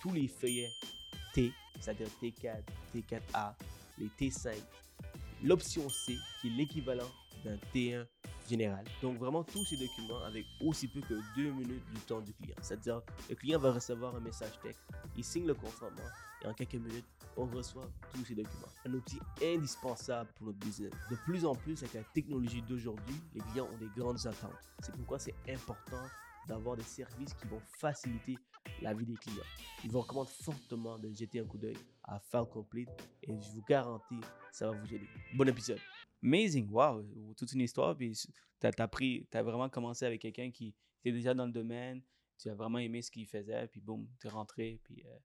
Tous 0.00 0.12
les 0.12 0.28
feuillets 0.28 0.70
T, 1.34 1.52
c'est-à-dire 1.80 2.08
T4, 2.22 2.62
T4A, 2.94 3.54
les 3.98 4.08
T5. 4.18 4.54
L'option 5.42 5.88
C, 5.88 6.16
qui 6.40 6.48
est 6.48 6.50
l'équivalent 6.50 7.10
d'un 7.44 7.56
T1 7.74 8.06
général. 8.48 8.84
Donc 9.02 9.18
vraiment 9.18 9.44
tous 9.44 9.64
ces 9.64 9.76
documents 9.76 10.22
avec 10.24 10.44
aussi 10.64 10.88
peu 10.88 11.00
que 11.00 11.14
deux 11.36 11.50
minutes 11.50 11.84
du 11.94 12.00
temps 12.00 12.20
du 12.20 12.32
client. 12.34 12.56
C'est-à-dire 12.60 13.02
le 13.28 13.34
client 13.34 13.58
va 13.58 13.72
recevoir 13.72 14.14
un 14.14 14.20
message 14.20 14.58
texte, 14.62 14.80
il 15.16 15.24
signe 15.24 15.46
le 15.46 15.54
consentement 15.54 16.04
et 16.42 16.46
en 16.46 16.54
quelques 16.54 16.74
minutes, 16.74 17.06
on 17.36 17.46
reçoit 17.46 17.88
tous 18.12 18.24
ces 18.24 18.34
documents. 18.34 18.68
Un 18.84 18.94
outil 18.94 19.18
indispensable 19.42 20.30
pour 20.36 20.46
notre 20.46 20.58
business. 20.58 20.92
De 21.10 21.16
plus 21.24 21.44
en 21.44 21.54
plus 21.54 21.82
avec 21.82 21.94
la 21.94 22.02
technologie 22.14 22.62
d'aujourd'hui, 22.62 23.20
les 23.34 23.40
clients 23.40 23.68
ont 23.72 23.78
des 23.78 23.90
grandes 23.96 24.26
attentes. 24.26 24.52
C'est 24.80 24.94
pourquoi 24.94 25.18
c'est 25.18 25.34
important 25.48 26.04
d'avoir 26.48 26.76
des 26.76 26.84
services 26.84 27.34
qui 27.34 27.46
vont 27.48 27.60
faciliter 27.78 28.38
la 28.82 28.94
vie 28.94 29.06
des 29.06 29.14
clients. 29.14 29.44
Je 29.84 29.90
vous 29.90 30.00
recommande 30.00 30.28
fortement 30.28 30.98
de 30.98 31.12
jeter 31.12 31.40
un 31.40 31.44
coup 31.44 31.58
d'œil 31.58 31.76
à 32.04 32.18
File 32.20 32.46
Complete 32.52 32.88
et 33.22 33.32
je 33.32 33.50
vous 33.52 33.62
garantis, 33.68 34.20
ça 34.52 34.70
va 34.70 34.76
vous 34.76 34.94
aider. 34.94 35.08
Bon 35.34 35.48
épisode. 35.48 35.80
Amazing, 36.22 36.68
wow, 36.70 37.02
toute 37.36 37.52
une 37.52 37.60
histoire. 37.60 37.96
Puis 37.96 38.12
tu 38.60 38.66
as, 38.66 39.38
as 39.38 39.42
vraiment 39.42 39.68
commencé 39.68 40.04
avec 40.04 40.20
quelqu'un 40.20 40.50
qui 40.50 40.74
était 41.04 41.12
déjà 41.12 41.34
dans 41.34 41.46
le 41.46 41.52
domaine, 41.52 42.02
tu 42.38 42.48
as 42.50 42.54
vraiment 42.54 42.78
aimé 42.78 43.02
ce 43.02 43.10
qu'il 43.10 43.26
faisait, 43.26 43.66
puis 43.68 43.80
boum, 43.80 44.08
tu 44.20 44.26
es 44.26 44.30
rentré, 44.30 44.80
puis 44.84 45.04
euh, 45.06 45.18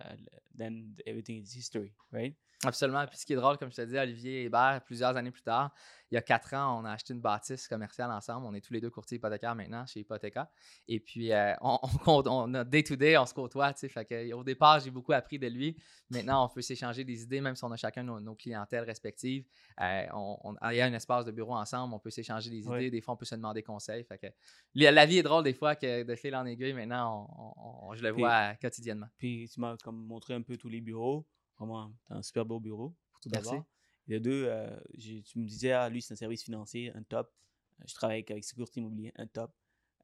euh, 0.00 0.16
then 0.56 0.94
everything 1.06 1.42
is 1.42 1.56
history, 1.56 1.94
right? 2.12 2.36
Absolument. 2.64 3.06
Puis 3.06 3.18
ce 3.18 3.26
qui 3.26 3.32
est 3.32 3.36
drôle, 3.36 3.58
comme 3.58 3.70
je 3.70 3.76
te 3.76 3.82
dis, 3.82 3.98
Olivier 3.98 4.44
Hébert, 4.44 4.82
plusieurs 4.84 5.16
années 5.16 5.30
plus 5.30 5.42
tard, 5.42 5.74
il 6.12 6.16
y 6.16 6.18
a 6.18 6.22
quatre 6.22 6.52
ans, 6.52 6.78
on 6.78 6.84
a 6.84 6.92
acheté 6.92 7.14
une 7.14 7.22
bâtisse 7.22 7.66
commerciale 7.66 8.10
ensemble. 8.10 8.46
On 8.46 8.52
est 8.52 8.60
tous 8.60 8.74
les 8.74 8.82
deux 8.82 8.90
courtiers 8.90 9.16
hypothécaires 9.16 9.54
maintenant 9.54 9.86
chez 9.86 10.00
Hypothéca. 10.00 10.50
Et 10.86 11.00
puis, 11.00 11.32
euh, 11.32 11.54
on, 11.62 11.78
on, 12.06 12.52
a 12.54 12.64
day-to-day, 12.64 13.16
on 13.16 13.24
se 13.24 13.32
côtoie. 13.32 13.72
Fait 13.72 14.04
que, 14.04 14.34
au 14.34 14.44
départ, 14.44 14.78
j'ai 14.80 14.90
beaucoup 14.90 15.14
appris 15.14 15.38
de 15.38 15.46
lui. 15.46 15.74
Maintenant, 16.10 16.44
on 16.44 16.48
peut 16.50 16.60
s'échanger 16.60 17.02
des 17.02 17.22
idées, 17.22 17.40
même 17.40 17.56
si 17.56 17.64
on 17.64 17.72
a 17.72 17.76
chacun 17.76 18.02
nos, 18.02 18.34
clientèles 18.34 18.84
respectives. 18.84 19.46
Euh, 19.80 20.04
on, 20.12 20.54
il 20.70 20.76
y 20.76 20.82
a 20.82 20.84
un 20.84 20.92
espace 20.92 21.24
de 21.24 21.32
bureau 21.32 21.54
ensemble, 21.54 21.94
on 21.94 21.98
peut 21.98 22.10
s'échanger 22.10 22.50
des 22.50 22.66
idées. 22.66 22.90
Des 22.90 23.00
fois, 23.00 23.14
on 23.14 23.16
peut 23.16 23.24
se 23.24 23.34
demander 23.34 23.62
conseil. 23.62 24.04
Fait 24.04 24.18
que, 24.18 24.26
la 24.74 25.06
vie 25.06 25.16
est 25.16 25.22
drôle 25.22 25.44
des 25.44 25.54
fois 25.54 25.76
que 25.76 26.02
de 26.02 26.14
fil 26.14 26.36
en 26.36 26.44
aiguille, 26.44 26.74
maintenant, 26.74 27.90
je 27.94 28.02
le 28.02 28.10
vois 28.10 28.54
quotidiennement. 28.56 29.08
Puis, 29.16 29.48
tu 29.48 29.60
m'as 29.60 29.76
montré 29.86 30.34
un 30.34 30.42
peu 30.42 30.58
tous 30.58 30.68
les 30.68 30.82
bureaux. 30.82 31.26
Vraiment, 31.56 31.90
tu 32.06 32.12
un 32.12 32.22
super 32.22 32.44
beau 32.44 32.60
bureau, 32.60 32.94
pour 33.12 33.20
tout 33.20 33.30
d'abord. 33.30 33.64
A 34.10 34.18
deux, 34.18 34.46
euh, 34.46 34.76
tu 34.98 35.38
me 35.38 35.46
disais, 35.46 35.72
ah, 35.72 35.88
lui, 35.88 36.02
c'est 36.02 36.12
un 36.12 36.16
service 36.16 36.42
financier, 36.42 36.92
un 36.94 37.02
top. 37.02 37.32
Euh, 37.80 37.84
je 37.86 37.94
travaille 37.94 38.24
avec 38.28 38.44
Sécurité 38.44 38.80
Immobilier, 38.80 39.12
un 39.16 39.26
top. 39.26 39.52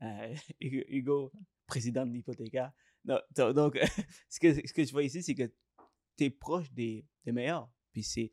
Euh, 0.02 0.34
Hugo, 0.60 1.32
président 1.66 2.06
de 2.06 2.12
l'hypothécaire. 2.12 2.72
Donc, 3.04 3.78
ce, 4.28 4.40
que, 4.40 4.54
ce 4.54 4.72
que 4.72 4.84
je 4.84 4.92
vois 4.92 5.02
ici, 5.02 5.22
c'est 5.22 5.34
que 5.34 5.50
tu 6.16 6.24
es 6.24 6.30
proche 6.30 6.70
des, 6.72 7.04
des 7.24 7.32
meilleurs. 7.32 7.70
Puis, 7.92 8.02
c'est, 8.02 8.32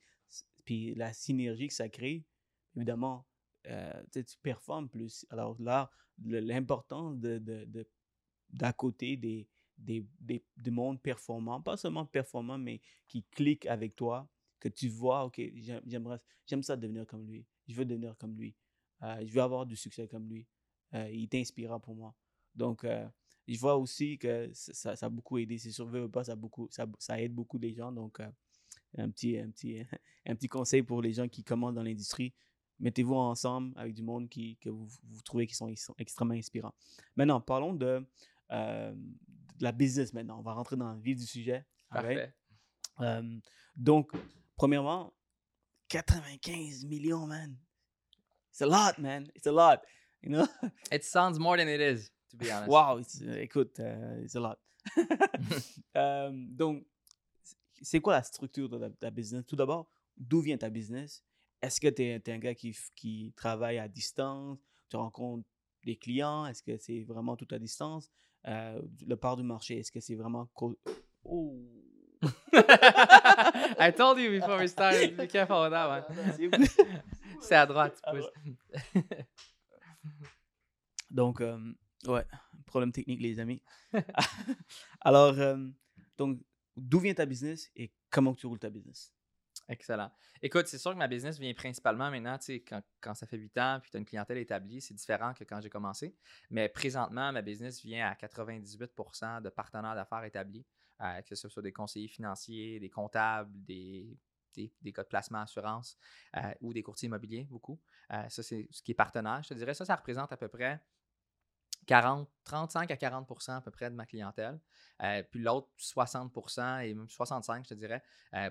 puis 0.64 0.94
la 0.96 1.14
synergie 1.14 1.68
que 1.68 1.74
ça 1.74 1.90
crée, 1.90 2.24
évidemment, 2.76 3.26
tu 3.64 4.24
performes 4.44 4.90
plus. 4.90 5.26
Alors 5.30 5.60
là, 5.60 5.90
l'importance 6.24 7.18
de, 7.18 7.40
de, 7.40 7.88
d'à 8.52 8.74
côté 8.74 9.18
des, 9.18 9.48
des, 9.78 10.06
des, 10.20 10.72
mondes 10.72 11.02
performants, 11.02 11.62
pas 11.62 11.78
seulement 11.78 12.06
performants, 12.06 12.58
mais 12.58 12.82
qui 13.08 13.24
cliquent 13.24 13.66
avec 13.66 13.96
toi, 13.96 14.30
que 14.60 14.70
tu 14.70 14.90
vois, 14.90 15.26
ok, 15.26 15.42
j'aimerais, 15.86 16.20
j'aime 16.46 16.64
ça 16.64 16.76
devenir 16.76 17.06
comme 17.06 17.26
lui, 17.26 17.46
je 17.68 17.76
veux 17.76 17.86
devenir 17.86 18.16
comme 18.18 18.36
lui, 18.36 18.56
euh, 19.04 19.26
je 19.26 19.32
veux 19.32 19.42
avoir 19.42 19.66
du 19.66 19.76
succès 19.76 20.08
comme 20.08 20.28
lui, 20.28 20.48
euh, 20.94 21.10
il 21.12 21.28
t'inspirera 21.28 21.80
pour 21.80 21.96
moi. 21.96 22.16
Donc, 22.54 22.84
euh, 22.84 23.08
je 23.48 23.60
vois 23.60 23.76
aussi 23.76 24.18
que 24.18 24.50
ça, 24.54 24.96
ça, 24.96 25.06
a 25.06 25.10
beaucoup 25.10 25.38
aidé, 25.38 25.58
c'est 25.58 25.72
sûr, 25.72 25.90
pas, 26.12 26.24
ça, 26.24 26.36
beaucoup, 26.36 26.68
ça, 26.72 26.88
ça, 27.00 27.22
aide 27.22 27.34
beaucoup 27.34 27.58
les 27.58 27.74
gens, 27.74 27.92
donc 27.92 28.20
un, 28.98 29.10
petit, 29.10 29.38
un, 29.38 29.50
petit, 29.52 29.82
un 30.26 30.36
petit 30.36 30.48
conseil 30.48 30.84
pour 30.84 31.02
les 31.02 31.14
gens 31.14 31.28
qui 31.28 31.44
commencent 31.44 31.76
dans 31.76 31.84
l'industrie, 31.84 32.34
mettez-vous 32.80 33.16
ensemble 33.16 33.74
avec 33.78 33.94
du 33.94 34.04
monde 34.04 34.30
qui, 34.30 34.58
que 34.58 34.70
vous, 34.70 34.88
vous 35.04 35.22
trouvez 35.22 35.48
qui 35.48 35.56
sont, 35.56 35.74
extrêmement 35.98 36.34
inspirants. 36.34 36.74
Maintenant, 37.16 37.42
parlons 37.42 37.74
de, 37.74 38.06
de 38.50 39.64
la 39.64 39.72
business 39.72 40.14
maintenant. 40.14 40.40
On 40.40 40.44
va 40.44 40.54
rentrer 40.54 40.76
dans 40.76 40.94
le 40.94 41.00
vif 41.00 41.18
du 41.18 41.26
sujet. 41.26 41.66
Parfait. 41.90 42.34
donc, 43.76 44.12
premièrement, 44.56 45.14
95 45.90 46.86
millions, 46.86 47.28
man. 47.28 47.58
It's 48.52 48.62
a 48.62 48.66
lot, 48.66 48.98
man. 49.00 49.28
It's 49.36 49.48
a 49.48 49.52
lot. 49.52 49.82
You 50.22 50.30
know? 50.30 50.48
It 50.92 51.04
sounds 51.04 51.40
more 51.40 51.58
than 51.58 51.68
it 51.68 51.82
is, 51.82 52.10
to 52.32 52.38
be 52.38 52.52
honest. 52.52 52.70
Wow, 52.70 53.00
uh, 53.00 53.36
écoute, 53.40 53.80
uh, 53.80 54.24
it's 54.24 54.36
a 54.36 54.40
lot. 54.40 54.58
donc, 56.58 56.86
c'est 57.82 58.00
quoi 58.00 58.14
la 58.14 58.24
structure 58.24 58.70
de 58.70 58.90
ta, 59.00 59.12
business? 59.12 59.44
Tout 59.46 59.56
d'abord, 59.56 59.88
d'où 60.18 60.42
vient 60.42 60.58
ta 60.58 60.70
business? 60.70 61.24
Est-ce 61.62 61.80
que 61.80 61.88
tu 61.88 62.04
es, 62.04 62.30
un 62.30 62.40
gars 62.40 62.56
qui, 62.56 62.76
qui 62.96 63.34
travaille 63.36 63.78
à 63.78 63.88
distance? 63.88 64.58
Tu 64.90 64.96
rencontres 64.96 65.48
des 65.84 65.96
clients? 65.96 66.46
Est-ce 66.46 66.64
que 66.64 66.78
c'est 66.78 67.04
vraiment 67.04 67.36
tout 67.36 67.48
à 67.52 67.60
distance? 67.60 68.10
Euh, 68.48 68.82
le 69.06 69.16
part 69.16 69.36
du 69.36 69.44
marché, 69.44 69.80
est-ce 69.80 69.92
que 69.92 70.00
c'est 70.00 70.16
vraiment... 70.16 70.48
Oh! 71.24 71.56
I 73.80 73.92
told 73.92 74.18
you 74.20 74.32
before 74.32 74.58
we 74.58 74.68
started, 74.68 75.18
be 75.18 75.28
careful 75.28 75.62
with 75.62 75.72
that 75.72 75.88
one. 75.88 76.04
c'est 77.42 77.56
à 77.56 77.66
droite, 77.66 78.02
tu 78.12 79.02
Donc, 81.10 81.42
euh, 81.42 81.58
ouais, 82.08 82.26
problème 82.66 82.92
technique, 82.92 83.22
les 83.22 83.40
amis. 83.40 83.62
Alors, 85.02 85.38
euh, 85.40 85.58
donc, 86.18 86.40
d'où 86.76 87.00
vient 87.00 87.14
ta 87.14 87.26
business 87.26 87.72
et 87.76 87.92
comment 88.10 88.34
tu 88.34 88.48
roules 88.48 88.60
ta 88.60 88.70
business? 88.70 89.12
Excellent. 89.68 90.12
Écoute, 90.42 90.68
c'est 90.68 90.78
sûr 90.78 90.92
que 90.92 90.98
ma 90.98 91.08
business 91.08 91.40
vient 91.40 91.54
principalement 91.54 92.12
maintenant, 92.12 92.38
tu 92.38 92.46
sais, 92.46 92.60
quand, 92.60 92.82
quand, 93.02 93.16
ça 93.16 93.26
fait 93.26 93.38
8 93.38 93.58
ans 93.58 93.80
puis 93.82 93.90
tu 93.90 93.98
as 93.98 94.00
une 94.00 94.06
clientèle 94.06 94.38
établie, 94.38 94.80
c'est 94.80 94.94
différent 94.94 95.34
que 95.34 95.44
quand 95.44 95.60
j'ai 95.62 95.70
commencé. 95.70 96.16
Mais 96.52 96.70
présentement, 96.70 97.32
ma 97.32 97.42
business 97.42 97.82
vient 97.82 98.08
à 98.08 98.14
98% 98.14 99.42
de 99.42 99.50
partenaires 99.50 99.96
d'affaires 99.96 100.24
établis, 100.24 100.66
que 101.26 101.36
ce 101.36 101.50
soit 101.50 101.64
des 101.64 101.74
conseillers 101.74 102.08
financiers, 102.08 102.80
des 102.80 102.90
comptables, 102.90 103.52
des, 103.66 104.18
des, 104.56 104.74
des 104.82 104.94
cas 104.94 105.04
de 105.04 105.08
placement 105.08 105.42
assurance 105.42 105.98
euh, 106.38 106.54
ou 106.62 106.74
des 106.74 106.84
courtiers 106.84 107.08
immobiliers, 107.08 107.46
beaucoup. 107.50 107.80
Euh, 108.12 108.28
ça, 108.30 108.44
c'est 108.44 108.68
ce 108.72 108.82
qui 108.82 108.92
est 108.92 108.96
partenaire. 108.96 109.42
Je 109.44 109.50
te 109.50 109.54
dirais, 109.54 109.74
ça, 109.74 109.86
ça 109.86 109.96
représente 109.96 110.32
à 110.32 110.38
peu 110.38 110.48
près 110.48 110.82
40, 111.88 112.28
35 112.46 112.90
à 112.90 112.98
40 112.98 113.50
à 113.50 113.62
peu 113.62 113.72
près 113.72 113.90
de 113.90 113.96
ma 113.96 114.06
clientèle. 114.06 114.60
Euh, 115.04 115.22
puis 115.30 115.40
l'autre 115.40 115.70
60% 115.78 116.84
et 116.84 116.94
même 116.94 117.10
65, 117.10 117.66
je 117.66 117.70
te 117.70 117.74
dirais, 117.76 118.02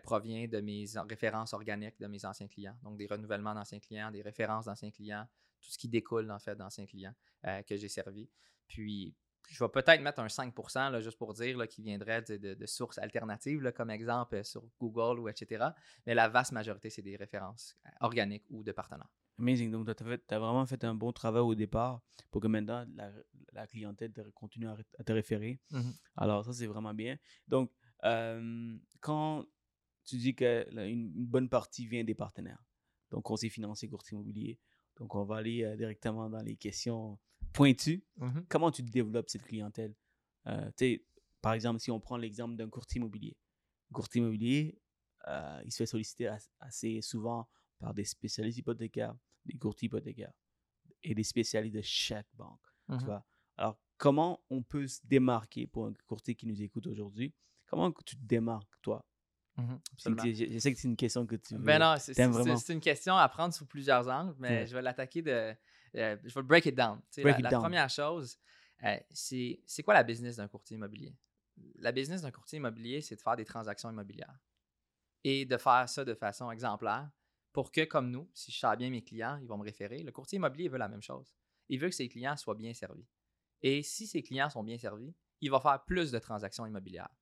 provient 0.02 0.46
de 0.46 0.60
mes 0.60 0.84
références 1.08 1.52
organiques 1.52 1.98
de 1.98 2.06
mes 2.06 2.24
anciens 2.24 2.48
clients. 2.48 2.76
Donc 2.82 2.96
des 2.96 3.06
renouvellements 3.06 3.54
d'anciens 3.54 3.80
clients, 3.80 4.10
des 4.10 4.22
références 4.22 4.66
d'anciens 4.66 4.90
clients, 4.90 5.26
tout 5.60 5.70
ce 5.70 5.78
qui 5.78 5.88
découle, 5.88 6.30
en 6.30 6.38
fait, 6.38 6.54
d'anciens 6.54 6.86
clients 6.86 7.14
que 7.42 7.76
j'ai 7.76 7.88
servis. 7.88 8.28
Puis, 8.68 9.14
je 9.48 9.62
vais 9.62 9.68
peut-être 9.68 10.00
mettre 10.00 10.20
un 10.20 10.28
5 10.28 10.54
là, 10.74 11.00
juste 11.00 11.18
pour 11.18 11.34
dire, 11.34 11.56
là, 11.58 11.66
qui 11.66 11.82
viendrait 11.82 12.22
de, 12.22 12.36
de- 12.36 12.54
de 12.54 12.66
sources 12.66 12.98
alternatives, 12.98 13.60
là, 13.62 13.72
comme 13.72 13.90
exemple 13.90 14.36
euh, 14.36 14.42
sur 14.44 14.62
Google 14.80 15.20
ou 15.20 15.28
etc. 15.28 15.66
Mais 16.06 16.14
la 16.14 16.28
vaste 16.28 16.52
majorité, 16.52 16.90
c'est 16.90 17.02
des 17.02 17.16
références 17.16 17.76
euh, 17.86 17.90
organiques 18.00 18.44
ou 18.50 18.62
de 18.62 18.72
partenaires. 18.72 19.10
Amazing. 19.38 19.70
Donc, 19.70 19.94
tu 19.96 20.04
as, 20.04 20.38
vraiment 20.38 20.64
fait 20.66 20.84
un 20.84 20.94
bon 20.94 21.12
travail 21.12 21.42
au 21.42 21.54
départ 21.54 22.00
pour 22.30 22.40
que 22.40 22.46
maintenant 22.46 22.86
la, 22.94 23.10
la 23.52 23.66
clientèle 23.66 24.12
continue 24.34 24.68
à, 24.68 24.76
te 25.04 25.12
référer. 25.12 25.60
Mhm. 25.70 25.92
Alors, 26.16 26.44
ça, 26.44 26.52
c'est 26.52 26.66
vraiment 26.66 26.94
bien. 26.94 27.18
Donc, 27.48 27.70
euh, 28.04 28.76
quand 29.00 29.44
tu 30.04 30.16
dis 30.16 30.34
que 30.34 30.66
la- 30.70 30.86
une, 30.86 31.12
une 31.16 31.26
bonne 31.26 31.48
partie 31.48 31.86
vient 31.86 32.04
des 32.04 32.14
partenaires, 32.14 32.62
donc 33.10 33.24
conseil 33.24 33.50
financier, 33.50 33.88
courtier 33.88 34.14
immobilier, 34.14 34.58
donc 34.96 35.14
on 35.14 35.24
va 35.24 35.36
aller 35.36 35.64
euh, 35.64 35.76
directement 35.76 36.30
dans 36.30 36.42
les 36.42 36.56
questions 36.56 37.18
pointues. 37.54 38.04
Comment 38.48 38.70
tu 38.70 38.82
développes 38.82 39.30
cette 39.30 39.44
clientèle? 39.44 39.94
Euh, 40.46 40.70
Par 41.40 41.54
exemple, 41.54 41.80
si 41.80 41.90
on 41.90 42.00
prend 42.00 42.16
l'exemple 42.18 42.56
d'un 42.56 42.68
courtier 42.68 42.98
immobilier. 42.98 43.36
Courtier 43.92 44.20
immobilier, 44.20 44.78
euh, 45.28 45.60
il 45.64 45.72
se 45.72 45.78
fait 45.78 45.86
solliciter 45.86 46.26
as- 46.28 46.50
assez 46.60 47.00
souvent 47.00 47.48
par 47.78 47.94
des 47.94 48.04
spécialistes 48.04 48.58
hypothécaires, 48.58 49.14
des 49.46 49.56
courtiers 49.58 49.86
hypothécaires 49.86 50.32
et 51.02 51.14
des 51.14 51.22
spécialistes 51.24 51.76
de 51.76 51.82
chaque 51.82 52.28
banque. 52.34 52.60
tu 52.88 52.94
Mhm. 52.94 53.04
vois? 53.06 53.24
Alors, 53.56 53.78
comment 53.96 54.42
on 54.50 54.62
peut 54.62 54.86
se 54.86 55.00
démarquer 55.04 55.66
pour 55.66 55.86
un 55.86 55.94
courtier 56.06 56.34
qui 56.34 56.46
nous 56.46 56.60
écoute 56.62 56.86
aujourd'hui? 56.86 57.34
Comment 57.66 57.92
tu 58.04 58.16
te 58.16 58.22
démarques, 58.24 58.74
toi? 58.82 59.06
Mhm, 59.56 59.80
absolument. 59.92 60.22
Je, 60.24 60.46
je 60.52 60.58
sais 60.58 60.72
que 60.72 60.78
c'est 60.80 60.88
une 60.88 60.96
question 60.96 61.26
que 61.26 61.36
tu 61.36 61.54
veux. 61.54 61.60
Ben 61.60 61.78
non, 61.78 61.96
c'est 61.98 62.72
une 62.72 62.80
question 62.80 63.16
à 63.16 63.28
prendre 63.28 63.54
sous 63.54 63.66
plusieurs 63.66 64.08
angles, 64.08 64.34
mais 64.38 64.66
je 64.66 64.74
vais 64.74 64.82
l'attaquer 64.82 65.22
de. 65.22 65.54
Euh, 65.96 66.16
je 66.24 66.34
vais 66.34 66.42
break 66.42 66.66
it 66.66 66.74
down. 66.74 67.00
Break 67.16 67.24
la, 67.34 67.38
it 67.38 67.42
la 67.44 67.50
down. 67.50 67.60
première 67.62 67.90
chose, 67.90 68.38
euh, 68.84 68.96
c'est 69.10 69.60
c'est 69.66 69.82
quoi 69.82 69.94
la 69.94 70.02
business 70.02 70.36
d'un 70.36 70.48
courtier 70.48 70.76
immobilier? 70.76 71.14
La 71.76 71.92
business 71.92 72.22
d'un 72.22 72.30
courtier 72.30 72.56
immobilier, 72.58 73.00
c'est 73.00 73.16
de 73.16 73.20
faire 73.20 73.36
des 73.36 73.44
transactions 73.44 73.90
immobilières 73.90 74.36
et 75.22 75.44
de 75.46 75.56
faire 75.56 75.88
ça 75.88 76.04
de 76.04 76.14
façon 76.14 76.50
exemplaire 76.50 77.08
pour 77.52 77.70
que, 77.70 77.84
comme 77.84 78.10
nous, 78.10 78.28
si 78.34 78.50
je 78.50 78.58
sers 78.58 78.76
bien 78.76 78.90
mes 78.90 79.02
clients, 79.02 79.38
ils 79.40 79.46
vont 79.46 79.56
me 79.56 79.62
référer. 79.64 80.02
Le 80.02 80.10
courtier 80.10 80.36
immobilier 80.36 80.68
veut 80.68 80.78
la 80.78 80.88
même 80.88 81.02
chose. 81.02 81.34
Il 81.68 81.78
veut 81.78 81.88
que 81.88 81.94
ses 81.94 82.08
clients 82.08 82.36
soient 82.36 82.56
bien 82.56 82.74
servis. 82.74 83.06
Et 83.62 83.82
si 83.82 84.06
ses 84.08 84.22
clients 84.22 84.50
sont 84.50 84.64
bien 84.64 84.76
servis, 84.76 85.14
il 85.40 85.50
va 85.50 85.60
faire 85.60 85.84
plus 85.84 86.10
de 86.10 86.18
transactions 86.18 86.66
immobilières. 86.66 87.14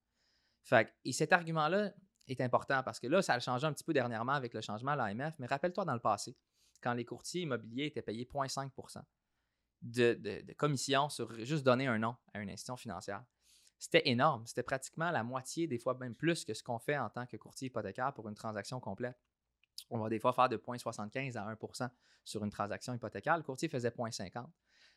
Fait, 0.62 0.86
que- 0.86 0.90
et 1.04 1.12
cet 1.12 1.32
argument-là 1.32 1.92
est 2.26 2.40
important 2.40 2.82
parce 2.82 2.98
que 2.98 3.06
là, 3.08 3.20
ça 3.20 3.34
a 3.34 3.40
changé 3.40 3.66
un 3.66 3.72
petit 3.72 3.84
peu 3.84 3.92
dernièrement 3.92 4.32
avec 4.32 4.54
le 4.54 4.60
changement 4.62 4.92
à 4.92 4.96
l'AMF, 4.96 5.34
mais 5.38 5.46
rappelle-toi 5.46 5.84
dans 5.84 5.94
le 5.94 6.00
passé, 6.00 6.34
quand 6.82 6.94
les 6.94 7.04
courtiers 7.04 7.42
immobiliers 7.42 7.86
étaient 7.86 8.02
payés 8.02 8.24
0,5 8.24 9.02
de, 9.82 10.14
de, 10.14 10.52
commission 10.54 11.08
sur 11.08 11.32
juste 11.44 11.64
donner 11.64 11.86
un 11.86 11.98
nom 11.98 12.16
à 12.32 12.40
une 12.40 12.50
institution 12.50 12.76
financière. 12.76 13.24
C'était 13.78 14.08
énorme. 14.08 14.46
C'était 14.46 14.62
pratiquement 14.62 15.10
la 15.10 15.24
moitié, 15.24 15.66
des 15.66 15.78
fois 15.78 15.94
même 15.94 16.14
plus 16.14 16.44
que 16.44 16.54
ce 16.54 16.62
qu'on 16.62 16.78
fait 16.78 16.96
en 16.96 17.10
tant 17.10 17.26
que 17.26 17.36
courtier 17.36 17.66
hypothécaire 17.66 18.12
pour 18.14 18.28
une 18.28 18.34
transaction 18.34 18.78
complète. 18.78 19.18
On 19.90 19.98
va 19.98 20.08
des 20.08 20.20
fois 20.20 20.32
faire 20.32 20.48
de 20.48 20.56
0,75 20.56 21.36
à 21.36 21.52
1% 21.52 21.90
sur 22.24 22.44
une 22.44 22.50
transaction 22.50 22.94
hypothécaire. 22.94 23.36
Le 23.36 23.42
courtier 23.42 23.68
faisait 23.68 23.88
0,50. 23.88 24.46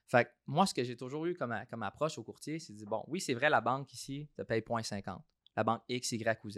Fait 0.08 0.25
que 0.25 0.30
moi, 0.46 0.68
ce 0.68 0.74
que 0.74 0.84
j'ai 0.84 0.96
toujours 0.96 1.25
eu 1.25 1.36
comme 1.36 1.84
approche 1.84 2.20
au 2.20 2.24
courtier, 2.24 2.60
c'est 2.60 2.74
de 2.74 2.77
dire, 2.77 2.88
bon, 2.88 3.04
oui, 3.08 3.20
c'est 3.20 3.34
vrai, 3.34 3.50
la 3.50 3.62
banque 3.62 3.92
ici 3.92 4.30
te 4.36 4.44
paye 4.44 4.62
0,50. 4.62 5.20
La 5.56 5.63
banque 5.63 5.82
X, 5.89 6.12
Y 6.12 6.46
ou 6.46 6.51
Z. 6.51 6.58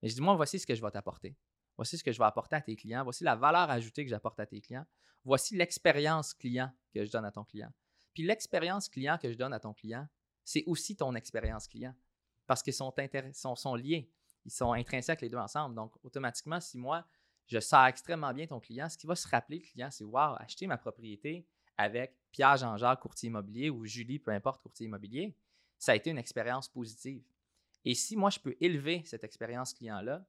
Mais 0.00 0.08
je 0.08 0.14
dis, 0.14 0.22
moi, 0.22 0.34
voici 0.34 0.58
ce 0.58 0.66
que 0.66 0.74
je 0.74 0.80
vais 0.80 0.90
t'apporter. 0.90 1.36
Voici 1.76 1.98
ce 1.98 2.04
que 2.04 2.12
je 2.12 2.18
vais 2.18 2.24
apporter 2.24 2.56
à 2.56 2.60
tes 2.60 2.76
clients. 2.76 3.02
Voici 3.02 3.24
la 3.24 3.36
valeur 3.36 3.70
ajoutée 3.70 4.04
que 4.04 4.10
j'apporte 4.10 4.38
à 4.40 4.46
tes 4.46 4.60
clients. 4.60 4.86
Voici 5.24 5.56
l'expérience 5.56 6.34
client 6.34 6.70
que 6.92 7.04
je 7.04 7.10
donne 7.10 7.24
à 7.24 7.32
ton 7.32 7.44
client. 7.44 7.72
Puis 8.12 8.22
l'expérience 8.22 8.88
client 8.88 9.18
que 9.18 9.30
je 9.30 9.36
donne 9.36 9.52
à 9.52 9.60
ton 9.60 9.74
client, 9.74 10.06
c'est 10.44 10.62
aussi 10.66 10.96
ton 10.96 11.14
expérience 11.14 11.66
client. 11.66 11.94
Parce 12.46 12.62
qu'ils 12.62 12.74
sont, 12.74 12.92
liés. 13.74 14.12
Ils 14.44 14.52
sont 14.52 14.72
intrinsèques 14.72 15.22
les 15.22 15.28
deux 15.28 15.38
ensemble. 15.38 15.74
Donc, 15.74 15.94
automatiquement, 16.04 16.60
si 16.60 16.78
moi, 16.78 17.06
je 17.46 17.58
sers 17.58 17.86
extrêmement 17.86 18.32
bien 18.32 18.46
ton 18.46 18.60
client, 18.60 18.88
ce 18.88 18.98
qui 18.98 19.06
va 19.06 19.16
se 19.16 19.26
rappeler, 19.26 19.58
le 19.58 19.64
client, 19.64 19.90
c'est 19.90 20.04
Wow, 20.04 20.36
acheter 20.38 20.66
ma 20.66 20.76
propriété 20.76 21.46
avec 21.76 22.16
Pierre 22.30 22.56
Jean-Jacques, 22.56 23.00
courtier 23.00 23.28
immobilier, 23.28 23.70
ou 23.70 23.84
Julie, 23.84 24.18
peu 24.18 24.30
importe, 24.30 24.62
courtier 24.62 24.86
immobilier, 24.86 25.36
ça 25.78 25.92
a 25.92 25.94
été 25.96 26.10
une 26.10 26.18
expérience 26.18 26.68
positive. 26.68 27.24
Et 27.84 27.94
si 27.94 28.16
moi, 28.16 28.30
je 28.30 28.38
peux 28.38 28.56
élever 28.60 29.02
cette 29.04 29.24
expérience 29.24 29.72
client-là, 29.74 30.24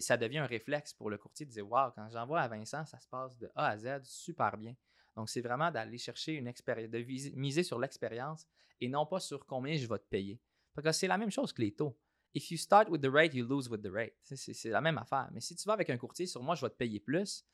ça 0.00 0.16
devient 0.16 0.38
un 0.38 0.46
réflexe 0.46 0.92
pour 0.92 1.10
le 1.10 1.18
courtier 1.18 1.46
de 1.46 1.50
dire 1.50 1.70
Wow, 1.70 1.90
quand 1.94 2.08
j'envoie 2.10 2.40
à 2.40 2.48
Vincent, 2.48 2.84
ça 2.84 2.98
se 2.98 3.08
passe 3.08 3.36
de 3.38 3.50
A 3.54 3.68
à 3.68 3.78
Z 3.78 4.00
super 4.04 4.56
bien. 4.56 4.74
Donc, 5.16 5.28
c'est 5.28 5.40
vraiment 5.40 5.70
d'aller 5.70 5.98
chercher 5.98 6.32
une 6.32 6.46
expérience, 6.46 6.90
de 6.90 6.98
miser 7.36 7.62
sur 7.62 7.78
l'expérience 7.78 8.46
et 8.80 8.88
non 8.88 9.06
pas 9.06 9.20
sur 9.20 9.46
combien 9.46 9.76
je 9.76 9.86
vais 9.86 9.98
te 9.98 10.08
payer. 10.08 10.40
Parce 10.74 10.84
que 10.86 10.92
c'est 10.92 11.06
la 11.06 11.18
même 11.18 11.30
chose 11.30 11.52
que 11.52 11.62
les 11.62 11.74
taux. 11.74 11.98
If 12.34 12.50
you 12.50 12.56
start 12.56 12.88
with 12.88 13.02
the 13.02 13.10
rate, 13.12 13.34
you 13.34 13.46
lose 13.46 13.68
with 13.68 13.82
the 13.82 13.90
rate. 13.92 14.14
C'est 14.22 14.70
la 14.70 14.80
même 14.80 14.96
affaire. 14.96 15.28
Mais 15.32 15.40
si 15.40 15.54
tu 15.54 15.64
vas 15.66 15.74
avec 15.74 15.90
un 15.90 15.98
courtier 15.98 16.26
sur 16.26 16.42
moi, 16.42 16.54
je 16.54 16.64
vais 16.64 16.70
te 16.70 16.76
payer 16.76 16.98
plus. 16.98 17.44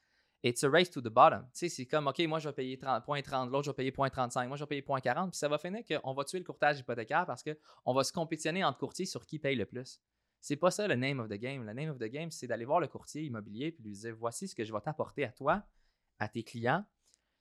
It's 0.45 0.63
a 0.63 0.71
race 0.71 0.89
to 0.91 1.01
the 1.01 1.09
bottom. 1.09 1.43
Tu 1.47 1.51
sais, 1.55 1.69
c'est 1.69 1.87
comme, 1.87 2.07
OK, 2.07 2.21
moi, 2.21 2.39
je 2.39 2.49
vais 2.49 2.55
payer 2.55 2.79
30, 2.79 3.05
0.30, 3.05 3.51
l'autre, 3.51 3.65
je 3.65 3.71
vais 3.71 3.75
payer 3.75 3.91
0.35, 3.91 4.47
moi, 4.47 4.57
je 4.57 4.63
vais 4.63 4.69
payer 4.69 4.83
0.40. 4.83 5.31
Puis 5.31 5.39
ça 5.39 5.49
va 5.49 5.59
finir 5.59 5.83
qu'on 5.85 6.15
va 6.15 6.25
tuer 6.25 6.39
le 6.39 6.45
courtage 6.45 6.79
hypothécaire 6.79 7.27
parce 7.27 7.43
qu'on 7.43 7.93
va 7.93 8.05
se 8.05 8.13
compétitionner 8.13 8.63
entre 8.63 8.79
courtiers 8.79 9.07
sur 9.07 9.27
qui 9.27 9.41
paye 9.41 9.57
le 9.57 9.67
plus. 9.67 10.01
C'est 10.41 10.57
pas 10.57 10.71
ça 10.71 10.87
le 10.87 10.95
name 10.95 11.21
of 11.21 11.29
the 11.29 11.35
game. 11.35 11.65
Le 11.65 11.73
name 11.73 11.91
of 11.91 11.99
the 11.99 12.05
game, 12.05 12.31
c'est 12.31 12.47
d'aller 12.47 12.65
voir 12.65 12.81
le 12.81 12.89
courtier 12.89 13.25
immobilier 13.25 13.73
puis 13.73 13.85
lui 13.85 13.93
dire 13.93 14.15
voici 14.17 14.49
ce 14.49 14.55
que 14.55 14.65
je 14.65 14.73
vais 14.73 14.81
t'apporter 14.81 15.25
à 15.25 15.33
toi, 15.33 15.63
à 16.19 16.29
tes 16.29 16.45
clients. 16.45 16.85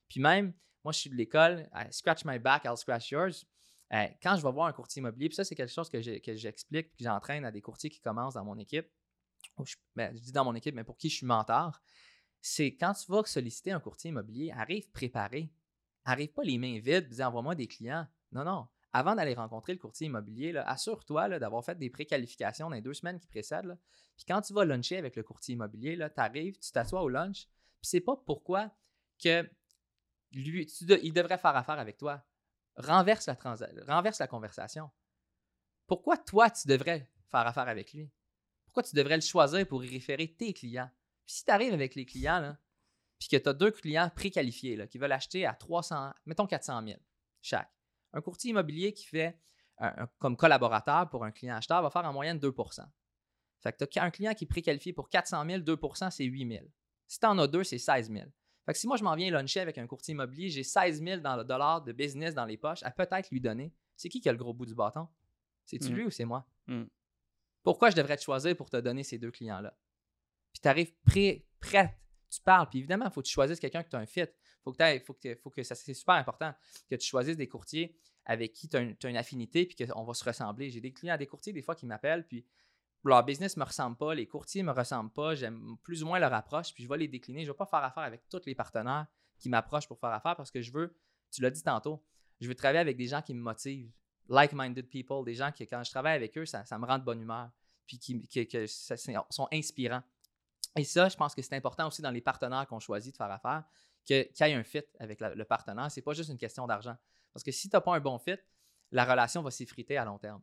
Puis 0.08 0.20
même, 0.20 0.54
moi, 0.84 0.92
je 0.92 1.00
suis 1.00 1.10
de 1.10 1.16
l'école, 1.16 1.70
scratch 1.92 2.26
my 2.26 2.40
back, 2.40 2.64
I'll 2.66 2.78
scratch 2.78 3.12
yours. 3.12 3.46
Euh, 3.94 4.08
quand 4.22 4.36
je 4.36 4.44
vais 4.44 4.52
voir 4.52 4.68
un 4.68 4.74
courtier 4.74 5.00
immobilier, 5.00 5.30
puis 5.30 5.36
ça, 5.36 5.44
c'est 5.44 5.56
quelque 5.56 5.72
chose 5.72 5.90
que 5.90 6.02
j'explique 6.02 6.96
que 6.96 7.04
j'entraîne 7.04 7.46
à 7.46 7.52
des 7.52 7.62
courtiers 7.62 7.90
qui 7.90 8.02
commencent 8.02 8.34
dans 8.34 8.44
mon 8.44 8.58
équipe. 8.58 8.88
ben, 9.96 10.16
je 10.16 10.22
dis 10.22 10.32
dans 10.32 10.44
mon 10.44 10.56
équipe, 10.56 10.76
mais 10.76 10.84
pour 10.84 10.98
qui 10.98 11.10
je 11.10 11.18
suis 11.18 11.26
mentor, 11.26 11.82
c'est 12.42 12.76
quand 12.76 12.94
tu 12.94 13.12
vas 13.12 13.24
solliciter 13.26 13.72
un 13.72 13.80
courtier 13.80 14.10
immobilier, 14.10 14.52
arrive 14.52 14.90
préparé. 14.92 15.52
Arrive 16.06 16.32
pas 16.32 16.44
les 16.44 16.58
mains 16.58 16.80
vides, 16.80 17.10
dis 17.10 17.22
envoie-moi 17.22 17.56
des 17.56 17.68
clients. 17.68 18.08
Non, 18.32 18.44
non. 18.44 18.68
Avant 18.98 19.14
d'aller 19.14 19.36
rencontrer 19.36 19.74
le 19.74 19.78
courtier 19.78 20.08
immobilier, 20.08 20.58
assure-toi 20.66 21.38
d'avoir 21.38 21.64
fait 21.64 21.78
des 21.78 21.92
préqualifications 21.92 22.68
dans 22.68 22.76
les 22.76 22.82
deux 22.82 22.96
semaines 22.96 23.20
qui 23.20 23.28
précèdent. 23.28 23.78
Puis 24.16 24.26
quand 24.28 24.42
tu 24.42 24.54
vas 24.54 24.66
luncher 24.66 24.98
avec 24.98 25.16
le 25.16 25.22
courtier 25.22 25.54
immobilier, 25.54 25.96
tu 25.98 26.20
arrives, 26.20 26.58
tu 26.58 26.72
t'assois 26.72 27.04
au 27.04 27.08
lunch, 27.08 27.48
puis 27.80 27.90
c'est 27.90 28.02
pas 28.02 28.16
pourquoi 28.16 28.72
que 29.24 29.48
lui, 30.32 30.68
il 31.04 31.14
devrait 31.14 31.38
faire 31.38 31.56
affaire 31.56 31.78
avec 31.78 32.00
toi. 32.00 32.26
Renverse 32.76 33.28
la, 33.28 33.36
conversation. 34.28 34.90
Pourquoi 35.86 36.18
toi, 36.18 36.50
tu 36.50 36.68
devrais 36.68 37.08
faire 37.30 37.46
affaire 37.46 37.68
avec 37.68 37.94
lui? 37.94 38.10
Pourquoi 38.66 38.82
tu 38.82 38.96
devrais 38.96 39.18
le 39.18 39.22
choisir 39.22 39.68
pour 39.68 39.86
y 39.86 39.90
référer 39.90 40.34
tes 40.34 40.54
clients? 40.54 40.90
Puis 41.24 41.36
si 41.36 41.46
tu 41.46 41.52
arrives 41.52 41.76
avec 41.76 41.94
les 41.94 42.08
clients, 42.08 42.58
puis 43.20 43.30
que 43.30 43.38
tu 43.38 43.48
as 43.48 43.54
deux 43.54 43.70
clients 43.70 44.10
préqualifiés 44.10 44.88
qui 44.88 44.98
veulent 44.98 45.12
acheter 45.12 45.46
à 45.46 45.54
300, 45.54 46.16
mettons 46.26 46.48
400 46.48 46.84
000 46.84 47.00
chaque. 47.44 47.77
Un 48.18 48.22
courtier 48.22 48.50
immobilier 48.50 48.94
qui 48.94 49.06
fait 49.06 49.38
un- 49.78 49.94
un- 50.04 50.08
comme 50.18 50.36
collaborateur 50.36 51.08
pour 51.10 51.24
un 51.24 51.32
client 51.32 51.56
acheteur 51.56 51.82
va 51.84 51.90
faire 51.92 52.04
en 52.04 52.12
moyenne 52.14 52.40
2 52.40 52.52
Fait 53.62 53.72
que 53.74 53.86
tu 53.86 54.00
as 54.00 54.04
un 54.04 54.10
client 54.10 54.34
qui 54.34 54.46
est 54.46 54.48
préqualifié 54.48 54.92
pour 54.92 55.08
400 55.10 55.46
000, 55.46 55.60
2 55.60 55.78
c'est 56.10 56.24
8 56.24 56.48
000. 56.50 56.66
Si 57.06 57.20
tu 57.20 57.26
en 57.28 57.38
as 57.38 57.48
deux, 57.48 57.64
c'est 57.64 57.78
16 57.78 58.10
000. 58.12 58.26
Fait 58.66 58.74
que 58.74 58.80
si 58.80 58.88
moi 58.88 58.98
je 58.98 59.04
m'en 59.04 59.16
viens 59.16 59.30
luncher 59.30 59.60
avec 59.60 59.78
un 59.78 59.86
courtier 59.86 60.14
immobilier, 60.14 60.50
j'ai 60.50 60.64
16 60.64 61.02
000 61.04 61.22
dans 61.22 61.36
le 61.36 61.44
dollar 61.44 61.84
de 61.84 61.92
business 61.92 62.34
dans 62.34 62.46
les 62.46 62.58
poches 62.58 62.82
à 62.84 62.90
peut-être 62.92 63.30
lui 63.30 63.40
donner. 63.40 63.72
C'est 63.96 64.10
qui 64.10 64.20
qui 64.20 64.30
a 64.30 64.32
le 64.32 64.38
gros 64.38 64.54
bout 64.54 64.66
du 64.66 64.74
bâton? 64.76 65.08
C'est-tu 65.66 65.92
Mm. 65.92 65.96
lui 65.96 66.04
ou 66.06 66.10
c'est 66.10 66.26
moi? 66.26 66.48
Mm. 66.66 66.86
Pourquoi 67.64 67.90
je 67.92 67.96
devrais 67.96 68.18
te 68.18 68.24
choisir 68.24 68.56
pour 68.58 68.70
te 68.70 68.78
donner 68.78 69.04
ces 69.04 69.18
deux 69.20 69.32
clients-là? 69.32 69.78
Puis 70.54 70.62
tu 70.62 70.68
arrives 70.68 70.94
prêt, 71.06 71.46
prête, 71.60 71.92
tu 72.30 72.42
parles. 72.42 72.68
Puis 72.70 72.80
évidemment, 72.80 73.06
il 73.06 73.12
faut 73.12 73.22
que 73.22 73.28
tu 73.28 73.34
choisisses 73.34 73.60
quelqu'un 73.60 73.84
que 73.84 73.90
tu 73.90 73.96
as 73.96 74.00
un 74.00 74.06
fit. 74.06 74.26
Faut 74.68 74.74
que, 74.74 75.00
faut 75.00 75.14
que, 75.14 75.36
faut 75.36 75.50
que 75.50 75.64
ça, 75.64 75.76
c'est 75.76 75.94
super 75.94 76.16
important 76.16 76.54
que 76.90 76.96
tu 76.96 77.08
choisisses 77.08 77.38
des 77.38 77.48
courtiers 77.48 77.98
avec 78.26 78.54
qui 78.54 78.68
tu 78.68 78.78
as, 78.78 79.10
une 79.10 79.18
affinité 79.18 79.66
puis 79.66 79.88
qu'on 79.88 80.04
va 80.04 80.14
se 80.14 80.24
ressembler. 80.24 80.70
J'ai 80.70 80.82
des 80.82 80.92
clients, 80.92 81.18
des 81.18 81.28
courtiers 81.28 81.54
des 81.54 81.62
fois 81.62 81.76
qui 81.76 81.86
m'appellent 81.86 82.28
puis 82.28 82.46
leur 83.04 83.24
business 83.24 83.56
ne 83.56 83.62
me 83.62 83.66
ressemble 83.66 83.96
pas, 83.96 84.14
les 84.14 84.28
courtiers 84.28 84.64
ne 84.64 84.68
me 84.68 84.74
ressemblent 84.74 85.12
pas, 85.12 85.36
j'aime 85.36 85.78
plus 85.84 86.04
ou 86.04 86.08
moins 86.08 86.20
leur 86.20 86.34
approche, 86.34 86.74
puis 86.74 86.84
je 86.84 86.90
vais 86.90 86.98
les 86.98 87.08
décliner. 87.08 87.42
Je 87.42 87.48
ne 87.48 87.54
vais 87.54 87.58
pas 87.58 87.66
faire 87.66 87.84
affaire 87.84 88.04
avec 88.04 88.28
tous 88.30 88.42
les 88.46 88.56
partenaires 88.56 89.08
qui 89.40 89.50
m'approchent 89.50 89.88
pour 89.88 90.00
faire 90.00 90.10
affaire 90.10 90.36
parce 90.36 90.52
que 90.52 90.62
je 90.62 90.72
veux, 90.72 90.96
tu 91.32 91.42
l'as 91.42 91.52
dit 91.52 91.64
tantôt, 91.64 92.04
je 92.42 92.48
veux 92.48 92.56
travailler 92.56 92.80
avec 92.80 92.98
des 92.98 93.08
gens 93.08 93.22
qui 93.22 93.34
me 93.34 93.42
motivent, 93.42 93.92
like-minded 94.30 94.90
people, 94.90 95.24
des 95.24 95.36
gens 95.36 95.52
qui, 95.52 95.66
quand 95.68 95.84
je 95.84 95.92
travaille 95.92 96.16
avec 96.16 96.38
eux, 96.38 96.46
ça, 96.46 96.64
me 96.78 96.86
rend 96.86 97.00
de 97.00 97.04
bonne 97.04 97.22
humeur, 97.22 97.50
puis 97.86 97.98
qui, 97.98 98.22
qui- 98.28 98.68
sont 98.68 99.48
inspirants. 99.52 100.04
Et 100.76 100.84
ça, 100.84 101.10
je 101.10 101.16
pense 101.16 101.34
que 101.34 101.42
c'est 101.42 101.56
important 101.56 101.88
aussi 101.88 102.02
dans 102.02 102.12
les 102.12 102.22
partenaires 102.22 102.68
qu'on 102.68 102.80
choisit 102.80 103.14
de 103.14 103.18
faire 103.18 103.32
affaire, 103.32 103.64
qu'il 104.08 104.48
y 104.48 104.50
ait 104.52 104.54
un 104.54 104.64
fit 104.64 104.84
avec 105.00 105.20
le 105.20 105.44
partenaire. 105.44 105.92
C'est 105.92 106.02
pas 106.02 106.14
juste 106.14 106.30
une 106.30 106.38
question 106.38 106.66
d'argent. 106.66 106.96
Parce 107.34 107.44
que 107.44 107.52
si 107.52 107.70
tu 107.70 107.76
n'as 107.76 107.82
pas 107.82 107.96
un 107.96 108.00
bon 108.00 108.18
fit, 108.18 108.38
la 108.92 109.06
relation 109.06 109.42
va 109.42 109.52
s'effriter 109.52 109.98
à 109.98 110.06
long 110.06 110.18
terme. 110.18 110.42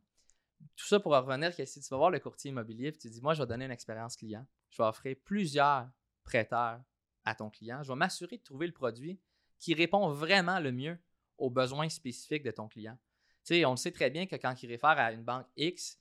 Tout 0.75 0.85
ça 0.85 0.99
pour 0.99 1.13
revenir 1.13 1.55
que 1.55 1.65
si 1.65 1.81
tu 1.81 1.89
vas 1.89 1.97
voir 1.97 2.11
le 2.11 2.19
courtier 2.19 2.51
immobilier 2.51 2.87
et 2.87 2.93
tu 2.93 3.09
dis, 3.09 3.21
moi, 3.21 3.33
je 3.33 3.41
vais 3.41 3.47
donner 3.47 3.65
une 3.65 3.71
expérience 3.71 4.15
client, 4.15 4.45
je 4.69 4.81
vais 4.81 4.87
offrir 4.87 5.15
plusieurs 5.25 5.89
prêteurs 6.23 6.81
à 7.25 7.35
ton 7.35 7.49
client, 7.49 7.81
je 7.83 7.91
vais 7.91 7.97
m'assurer 7.97 8.37
de 8.37 8.43
trouver 8.43 8.67
le 8.67 8.73
produit 8.73 9.19
qui 9.57 9.73
répond 9.73 10.09
vraiment 10.09 10.59
le 10.59 10.71
mieux 10.71 10.97
aux 11.37 11.49
besoins 11.49 11.89
spécifiques 11.89 12.43
de 12.43 12.51
ton 12.51 12.67
client. 12.67 12.97
Tu 13.43 13.65
on 13.65 13.75
sait 13.75 13.91
très 13.91 14.09
bien 14.09 14.27
que 14.27 14.35
quand 14.35 14.61
il 14.63 14.67
réfère 14.67 14.97
à 14.97 15.11
une 15.11 15.23
banque 15.23 15.47
X, 15.57 15.99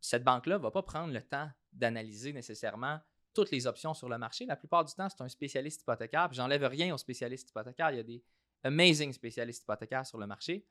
cette 0.00 0.24
banque-là 0.24 0.58
ne 0.58 0.62
va 0.62 0.70
pas 0.70 0.82
prendre 0.82 1.12
le 1.12 1.22
temps 1.22 1.50
d'analyser 1.72 2.32
nécessairement 2.32 3.00
toutes 3.34 3.50
les 3.50 3.66
options 3.66 3.94
sur 3.94 4.08
le 4.08 4.18
marché. 4.18 4.46
La 4.46 4.56
plupart 4.56 4.84
du 4.84 4.92
temps, 4.94 5.08
c'est 5.08 5.22
un 5.22 5.28
spécialiste 5.28 5.82
hypothécaire. 5.82 6.32
J'enlève 6.32 6.64
rien 6.64 6.94
aux 6.94 6.98
spécialistes 6.98 7.50
hypothécaires. 7.50 7.90
Il 7.90 7.96
y 7.96 8.00
a 8.00 8.04
des 8.04 8.22
amazing 8.64 9.12
spécialistes 9.12 9.62
hypothécaires 9.62 10.06
sur 10.06 10.18
le 10.18 10.26
marché. 10.26 10.66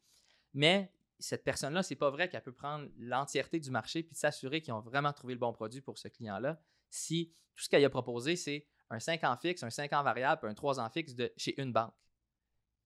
Mais 0.54 0.92
cette 1.20 1.44
personne-là, 1.44 1.84
c'est 1.84 1.96
pas 1.96 2.10
vrai 2.10 2.30
qu'elle 2.30 2.44
peut 2.44 2.54
prendre 2.54 2.88
l'entièreté 2.98 3.60
du 3.60 3.72
marché 3.72 4.04
puis 4.04 4.16
s'assurer 4.16 4.62
qu'ils 4.62 4.74
ont 4.74 4.82
vraiment 4.82 5.14
trouvé 5.14 5.34
le 5.34 5.40
bon 5.40 5.54
produit 5.54 5.82
pour 5.82 5.98
ce 5.98 6.08
client-là 6.08 6.62
si 6.90 7.34
tout 7.56 7.64
ce 7.64 7.70
qu'elle 7.70 7.84
a 7.84 7.90
proposé, 7.90 8.36
c'est 8.36 8.68
un 8.90 9.00
5 9.00 9.24
ans 9.24 9.38
fixe, 9.38 9.64
un 9.64 9.70
5 9.70 9.92
ans 9.94 10.04
variable, 10.04 10.48
un 10.48 10.54
3 10.54 10.80
ans 10.80 10.90
fixe 10.90 11.16
de 11.16 11.32
chez 11.38 11.60
une 11.62 11.74
banque. 11.74 11.94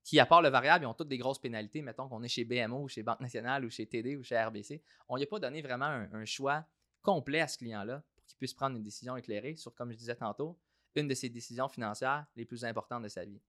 Qui, 0.03 0.19
à 0.19 0.25
part 0.25 0.41
le 0.41 0.49
variable, 0.49 0.85
ils 0.85 0.87
ont 0.87 0.95
toutes 0.95 1.09
des 1.09 1.19
grosses 1.19 1.39
pénalités. 1.39 1.83
Mettons 1.83 2.07
qu'on 2.09 2.23
est 2.23 2.27
chez 2.27 2.43
BMO 2.43 2.83
ou 2.83 2.87
chez 2.87 3.03
Banque 3.03 3.19
Nationale 3.19 3.63
ou 3.65 3.69
chez 3.69 3.85
TD 3.85 4.15
ou 4.15 4.23
chez 4.23 4.41
RBC. 4.41 4.83
On 5.07 5.17
n'y 5.17 5.23
a 5.23 5.27
pas 5.27 5.37
donné 5.37 5.61
vraiment 5.61 5.85
un, 5.85 6.25
choix 6.25 6.65
complet 7.03 7.39
à 7.39 7.47
ce 7.47 7.59
client-là 7.59 8.03
qu'il 8.31 8.37
puisse 8.37 8.53
prendre 8.53 8.75
une 8.75 8.83
décision 8.83 9.15
éclairée 9.15 9.55
sur, 9.55 9.73
comme 9.73 9.91
je 9.91 9.97
disais 9.97 10.15
tantôt, 10.15 10.59
une 10.95 11.07
de 11.07 11.13
ses 11.13 11.29
décisions 11.29 11.69
financières 11.69 12.25
les 12.35 12.45
plus 12.45 12.65
importantes 12.65 13.03
de 13.03 13.07
sa 13.07 13.25
vie. 13.25 13.41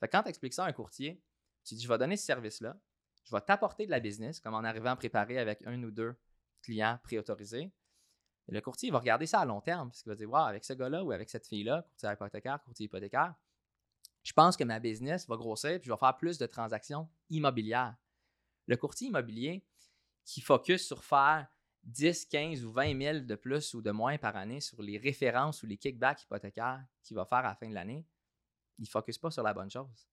Fait 0.00 0.08
quand 0.08 0.22
tu 0.22 0.28
expliques 0.28 0.54
ça 0.54 0.64
à 0.64 0.68
un 0.68 0.72
courtier, 0.72 1.22
tu 1.64 1.74
dis 1.74 1.82
Je 1.82 1.88
vais 1.88 1.98
donner 1.98 2.16
ce 2.16 2.24
service-là, 2.24 2.80
je 3.24 3.34
vais 3.34 3.40
t'apporter 3.40 3.86
de 3.86 3.90
la 3.90 4.00
business, 4.00 4.40
comme 4.40 4.54
en 4.54 4.64
arrivant 4.64 4.96
préparé 4.96 5.38
avec 5.38 5.62
un 5.66 5.82
ou 5.82 5.90
deux 5.90 6.16
clients 6.62 6.98
préautorisés. 7.02 7.70
Le 8.48 8.60
courtier 8.60 8.90
va 8.90 8.98
regarder 8.98 9.26
ça 9.26 9.40
à 9.40 9.44
long 9.44 9.60
terme, 9.60 9.90
parce 9.90 10.02
qu'il 10.02 10.10
va 10.10 10.16
dire 10.16 10.30
Wow, 10.30 10.46
avec 10.46 10.64
ce 10.64 10.72
gars-là 10.72 11.04
ou 11.04 11.12
avec 11.12 11.30
cette 11.30 11.46
fille-là, 11.46 11.82
courtier 11.82 12.12
hypothécaire, 12.12 12.62
courtier 12.62 12.86
hypothécaire, 12.86 13.34
je 14.22 14.32
pense 14.32 14.56
que 14.56 14.64
ma 14.64 14.80
business 14.80 15.26
va 15.28 15.36
grossir 15.36 15.78
puis 15.80 15.86
je 15.86 15.92
vais 15.92 15.98
faire 15.98 16.16
plus 16.16 16.38
de 16.38 16.46
transactions 16.46 17.08
immobilières. 17.30 17.96
Le 18.66 18.76
courtier 18.76 19.08
immobilier 19.08 19.64
qui 20.24 20.40
focus 20.40 20.86
sur 20.86 21.04
faire 21.04 21.48
10, 21.84 22.26
15 22.26 22.64
ou 22.64 22.72
20 22.72 22.98
000 22.98 23.18
de 23.20 23.34
plus 23.34 23.74
ou 23.74 23.82
de 23.82 23.90
moins 23.90 24.18
par 24.18 24.36
année 24.36 24.60
sur 24.60 24.82
les 24.82 24.98
références 24.98 25.62
ou 25.62 25.66
les 25.66 25.76
kickbacks 25.76 26.22
hypothécaires 26.22 26.84
qu'il 27.02 27.16
va 27.16 27.24
faire 27.24 27.38
à 27.38 27.42
la 27.42 27.54
fin 27.54 27.68
de 27.68 27.74
l'année, 27.74 28.06
il 28.78 28.82
ne 28.82 28.88
focus 28.88 29.18
pas 29.18 29.30
sur 29.30 29.42
la 29.42 29.54
bonne 29.54 29.70
chose. 29.70 30.08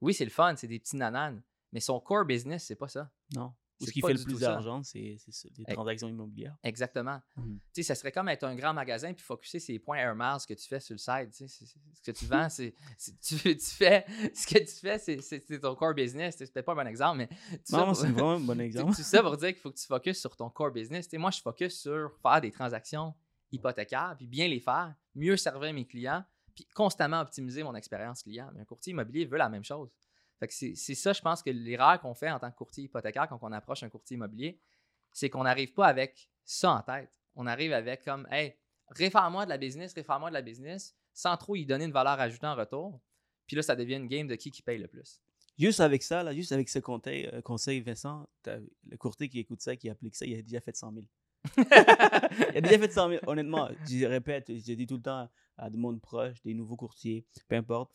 Oui, 0.00 0.14
c'est 0.14 0.24
le 0.24 0.30
fun, 0.30 0.54
c'est 0.56 0.68
des 0.68 0.78
petits 0.78 0.96
nananes, 0.96 1.42
mais 1.72 1.80
son 1.80 2.00
core 2.00 2.24
business, 2.24 2.64
c'est 2.64 2.76
pas 2.76 2.88
ça. 2.88 3.10
Non. 3.34 3.54
Ce 3.80 3.90
qui 3.90 4.00
fait 4.00 4.12
le 4.12 4.22
plus 4.22 4.40
d'argent, 4.40 4.82
c'est 4.82 5.16
les 5.56 5.64
transactions 5.72 6.08
immobilières. 6.08 6.56
Exactement. 6.62 7.20
Tu 7.36 7.42
sais, 7.72 7.82
ça 7.82 7.94
serait 7.94 8.12
comme 8.12 8.28
être 8.28 8.44
un 8.44 8.54
grand 8.54 8.74
magasin 8.74 9.12
puis 9.12 9.24
focuser 9.24 9.60
ces 9.60 9.78
points 9.78 9.98
Air 9.98 10.14
Miles 10.14 10.38
que 10.48 10.54
tu 10.54 10.66
fais 10.66 10.80
sur 10.80 10.94
le 10.94 10.98
site. 10.98 11.30
Tu 11.36 11.48
sais, 11.48 11.66
ce 11.66 12.02
que 12.02 12.10
tu 12.10 12.24
vends, 12.26 12.48
c'est. 12.48 12.74
Tu, 13.22 13.36
fais. 13.58 14.04
Ce 14.34 14.46
que 14.46 14.58
tu 14.58 14.74
fais, 14.74 14.98
c'est 14.98 15.60
ton 15.60 15.74
core 15.74 15.94
business. 15.94 16.36
C'est 16.38 16.52
peut-être 16.52 16.66
pas 16.66 16.72
un 16.72 16.76
bon 16.76 16.86
exemple, 16.86 17.18
mais. 17.18 17.28
Non, 17.70 17.94
c'est 17.94 18.08
vraiment 18.08 18.32
un 18.32 18.40
bon 18.40 18.60
exemple. 18.60 18.94
C'est 18.94 19.02
ça 19.02 19.22
pour 19.22 19.36
dire 19.36 19.48
qu'il 19.48 19.60
faut 19.60 19.70
que 19.70 19.78
tu 19.78 19.86
focuses 19.86 20.20
sur 20.20 20.34
ton 20.36 20.50
core 20.50 20.72
business. 20.72 21.06
Tu 21.06 21.12
sais, 21.12 21.18
moi, 21.18 21.30
je 21.30 21.40
focus 21.40 21.80
sur 21.80 22.12
faire 22.22 22.40
des 22.40 22.50
transactions 22.50 23.14
hypothécaires 23.52 24.14
puis 24.16 24.26
bien 24.26 24.48
les 24.48 24.60
faire, 24.60 24.94
mieux 25.14 25.36
servir 25.36 25.72
mes 25.72 25.86
clients 25.86 26.24
puis 26.54 26.66
constamment 26.74 27.20
optimiser 27.20 27.62
mon 27.62 27.74
expérience 27.74 28.22
client. 28.22 28.50
Mais 28.52 28.60
un 28.60 28.64
courtier 28.64 28.90
immobilier 28.90 29.24
veut 29.26 29.38
la 29.38 29.48
même 29.48 29.64
chose 29.64 29.90
c'est 30.48 30.74
ça, 30.74 31.12
je 31.12 31.20
pense 31.20 31.42
que 31.42 31.50
l'erreur 31.50 32.00
qu'on 32.00 32.14
fait 32.14 32.30
en 32.30 32.38
tant 32.38 32.50
que 32.50 32.56
courtier 32.56 32.84
hypothécaire 32.84 33.28
quand 33.28 33.38
on 33.42 33.52
approche 33.52 33.82
un 33.82 33.88
courtier 33.88 34.16
immobilier, 34.16 34.60
c'est 35.12 35.30
qu'on 35.30 35.44
n'arrive 35.44 35.72
pas 35.72 35.86
avec 35.86 36.30
ça 36.44 36.72
en 36.72 36.82
tête. 36.82 37.10
On 37.34 37.46
arrive 37.46 37.72
avec 37.72 38.04
comme, 38.04 38.26
hey, 38.30 38.56
réfère-moi 38.90 39.44
de 39.44 39.50
la 39.50 39.58
business, 39.58 39.92
réfère-moi 39.94 40.30
de 40.30 40.34
la 40.34 40.42
business, 40.42 40.94
sans 41.12 41.36
trop 41.36 41.56
y 41.56 41.66
donner 41.66 41.84
une 41.84 41.92
valeur 41.92 42.20
ajoutée 42.20 42.46
en 42.46 42.54
retour. 42.54 43.00
Puis 43.46 43.56
là, 43.56 43.62
ça 43.62 43.74
devient 43.74 43.96
une 43.96 44.06
game 44.08 44.26
de 44.26 44.34
qui 44.34 44.50
qui 44.50 44.62
paye 44.62 44.78
le 44.78 44.86
plus. 44.86 45.20
Juste 45.58 45.80
avec 45.80 46.02
ça, 46.04 46.22
là, 46.22 46.32
juste 46.32 46.52
avec 46.52 46.68
ce 46.68 46.78
conseil, 46.78 47.28
euh, 47.32 47.42
conseil 47.42 47.80
Vincent, 47.80 48.28
le 48.46 48.96
courtier 48.96 49.28
qui 49.28 49.40
écoute 49.40 49.60
ça, 49.60 49.74
qui 49.74 49.90
applique 49.90 50.14
ça, 50.14 50.24
il 50.24 50.38
a 50.38 50.42
déjà 50.42 50.60
fait 50.60 50.76
100 50.76 50.92
000. 50.92 51.06
il 51.56 52.58
a 52.58 52.60
déjà 52.60 52.78
fait 52.78 52.92
100 52.92 53.08
000. 53.08 53.20
Honnêtement, 53.26 53.68
je 53.88 54.04
répète, 54.06 54.46
je 54.48 54.74
dis 54.74 54.86
tout 54.86 54.96
le 54.96 55.02
temps 55.02 55.28
à 55.56 55.70
des 55.70 55.76
monde 55.76 56.00
proches, 56.00 56.40
des 56.42 56.54
nouveaux 56.54 56.76
courtiers, 56.76 57.26
peu 57.48 57.56
importe. 57.56 57.90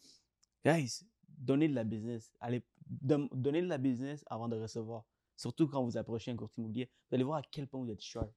Guys, 0.66 1.06
donnez 1.38 1.68
de 1.68 1.76
la 1.76 1.84
business. 1.84 2.32
Allez, 2.40 2.64
donnez 2.88 3.62
de 3.62 3.68
la 3.68 3.78
business 3.78 4.24
avant 4.28 4.48
de 4.48 4.60
recevoir. 4.60 5.06
Surtout 5.36 5.68
quand 5.68 5.84
vous 5.84 5.98
approchez 5.98 6.32
un 6.32 6.36
courtier 6.36 6.62
immobilier. 6.62 6.90
Vous 7.10 7.16
allez 7.16 7.24
voir 7.24 7.40
à 7.40 7.42
quel 7.44 7.68
point 7.68 7.82
vous 7.82 7.90
êtes 7.90 8.02
sharp. 8.02 8.32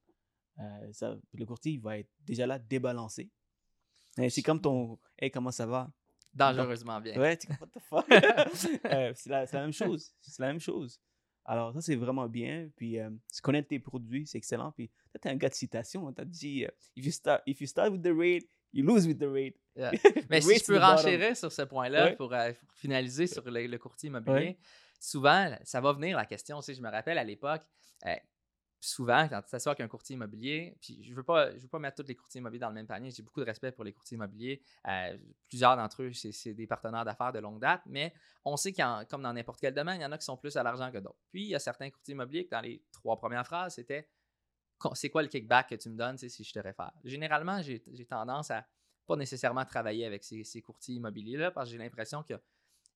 Euh, 0.58 0.92
ça, 0.92 1.16
le 1.32 1.44
courtier, 1.44 1.72
il 1.72 1.80
va 1.80 1.98
être 1.98 2.10
déjà 2.24 2.46
là 2.46 2.58
débalancé. 2.58 3.30
C'est 4.28 4.42
comme 4.42 4.60
ton 4.60 4.98
Hey, 5.18 5.30
comment 5.30 5.50
ça 5.50 5.66
va? 5.66 5.90
Dangereusement 6.32 7.00
bien. 7.00 7.18
Ouais, 7.18 7.36
tu 7.36 7.48
what 7.48 7.66
the 7.66 7.80
fuck? 7.80 8.06
Euh, 8.86 9.12
C'est 9.14 9.30
la, 9.30 9.44
la, 9.44 9.60
même 9.60 9.72
chose. 9.72 10.12
C'est 10.20 10.38
la 10.42 10.48
même 10.48 10.60
chose. 10.60 11.00
Alors, 11.44 11.72
ça, 11.72 11.80
c'est 11.80 11.96
vraiment 11.96 12.28
bien. 12.28 12.68
Puis, 12.76 12.98
euh, 12.98 13.10
connaître 13.42 13.68
tes 13.68 13.78
produits, 13.78 14.26
c'est 14.26 14.38
excellent. 14.38 14.72
Puis, 14.72 14.90
tu 15.20 15.28
es 15.28 15.30
un 15.30 15.36
gars 15.36 15.48
de 15.48 15.54
citation. 15.54 16.12
Tu 16.12 16.20
as 16.20 16.24
dit 16.24 16.64
euh, 16.64 16.70
if, 16.96 17.06
you 17.06 17.12
start, 17.12 17.42
if 17.46 17.60
you 17.60 17.66
start 17.66 17.92
with 17.92 18.02
the 18.02 18.12
rate, 18.12 18.46
you 18.76 18.84
lose 18.84 19.06
with 19.06 19.18
the 19.18 19.28
rate. 19.28 19.56
Mais 20.30 20.40
si 20.40 20.58
je 20.58 20.64
peux 20.64 20.78
renchérir 20.78 21.36
sur 21.36 21.52
ce 21.52 21.62
point-là 21.62 22.08
euh, 22.08 22.16
pour, 22.16 22.34
finaliser 22.74 23.26
sur 23.26 23.42
le, 23.44 23.76
courtier 23.76 24.08
immobilier, 24.08 24.58
souvent, 25.00 25.54
ça 25.64 25.80
va 25.80 25.92
venir 25.92 26.16
la 26.16 26.26
question. 26.26 26.60
Tu 26.60 26.74
je 26.74 26.80
me 26.80 26.90
rappelle 26.90 27.18
à 27.18 27.24
l'époque, 27.24 27.62
euh, 28.06 28.14
souvent, 28.80 29.28
quand 29.28 29.42
tu 29.42 29.50
t'assois 29.50 29.72
avec 29.72 29.80
un 29.80 29.88
courtier 29.88 30.14
immobilier, 30.14 30.76
puis 30.80 31.02
je 31.02 31.10
ne 31.10 31.16
veux, 31.16 31.22
pas, 31.22 31.52
je 31.52 31.58
veux 31.58 31.68
pas 31.68 31.78
mettre 31.78 32.02
tous 32.02 32.08
les 32.08 32.14
courtiers 32.14 32.38
immobiliers 32.38 32.60
dans 32.60 32.68
le 32.68 32.74
même 32.74 32.86
panier, 32.86 33.10
j'ai 33.10 33.22
beaucoup 33.22 33.40
de 33.40 33.46
respect 33.46 33.72
pour 33.72 33.84
les 33.84 33.92
courtiers 33.92 34.16
immobiliers. 34.16 34.62
Euh, 34.88 35.16
plusieurs 35.48 35.76
d'entre 35.76 36.02
eux, 36.02 36.12
c'est 36.12 36.54
des 36.54 36.66
partenaires 36.66 37.04
d'affaires 37.04 37.32
de 37.32 37.38
longue 37.38 37.60
date, 37.60 37.82
mais 37.86 38.12
on 38.44 38.56
sait 38.56 38.72
qu'il 38.72 38.84
comme 39.08 39.22
dans 39.22 39.32
n'importe 39.32 39.60
quel 39.60 39.74
domaine, 39.74 40.00
il 40.00 40.02
y 40.02 40.06
en 40.06 40.12
a 40.12 40.18
qui 40.18 40.24
sont 40.24 40.36
plus 40.36 40.56
à 40.56 40.62
l'argent 40.62 40.90
que 40.90 40.98
d'autres. 40.98 41.20
Puis, 41.30 41.42
il 41.42 41.48
y 41.48 41.54
a 41.54 41.58
certains 41.58 41.90
courtiers 41.90 42.12
immobiliers 42.12 42.44
que 42.44 42.50
dans 42.50 42.60
les 42.60 42.82
trois 42.92 43.16
premières 43.16 43.46
phrases, 43.46 43.74
c'était 43.74 44.08
c'est 44.94 45.10
quoi 45.10 45.22
le 45.22 45.28
kickback 45.28 45.70
que 45.70 45.74
tu 45.74 45.88
me 45.88 45.96
donnes 45.96 46.18
si 46.18 46.44
je 46.44 46.52
te 46.52 46.58
réfère? 46.58 46.92
Généralement, 47.04 47.62
j'ai 47.62 48.06
tendance 48.08 48.50
à 48.50 48.66
pas 49.06 49.16
nécessairement 49.16 49.64
travailler 49.64 50.04
avec 50.04 50.24
ces, 50.24 50.62
courtiers 50.62 50.96
immobiliers-là 50.96 51.50
parce 51.50 51.68
que 51.68 51.72
j'ai 51.72 51.78
l'impression 51.78 52.22
qu'ils 52.22 52.40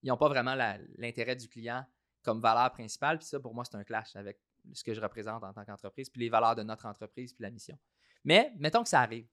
n'ont 0.05 0.16
pas 0.16 0.29
vraiment 0.29 0.55
l'intérêt 0.99 1.37
du 1.37 1.49
client 1.49 1.87
comme 2.23 2.40
valeur 2.40 2.71
principale. 2.73 3.19
Puis 3.19 3.29
ça, 3.29 3.40
pour 3.40 3.55
moi, 3.55 3.64
c'est 3.64 3.77
un 3.77 3.85
clash 3.85 4.16
avec 4.16 4.40
ce 4.73 4.85
que 4.85 4.93
je 4.93 5.01
représente 5.01 5.43
en 5.43 5.53
tant 5.53 5.64
qu'entreprise, 5.64 6.11
puis 6.11 6.21
les 6.21 6.29
valeurs 6.29 6.55
de 6.55 6.62
notre 6.62 6.87
entreprise, 6.87 7.33
puis 7.33 7.43
la 7.43 7.51
mission. 7.51 7.79
Mais 8.25 8.53
mettons 8.59 8.83
que 8.83 8.88
ça 8.88 9.01
arrive. 9.01 9.27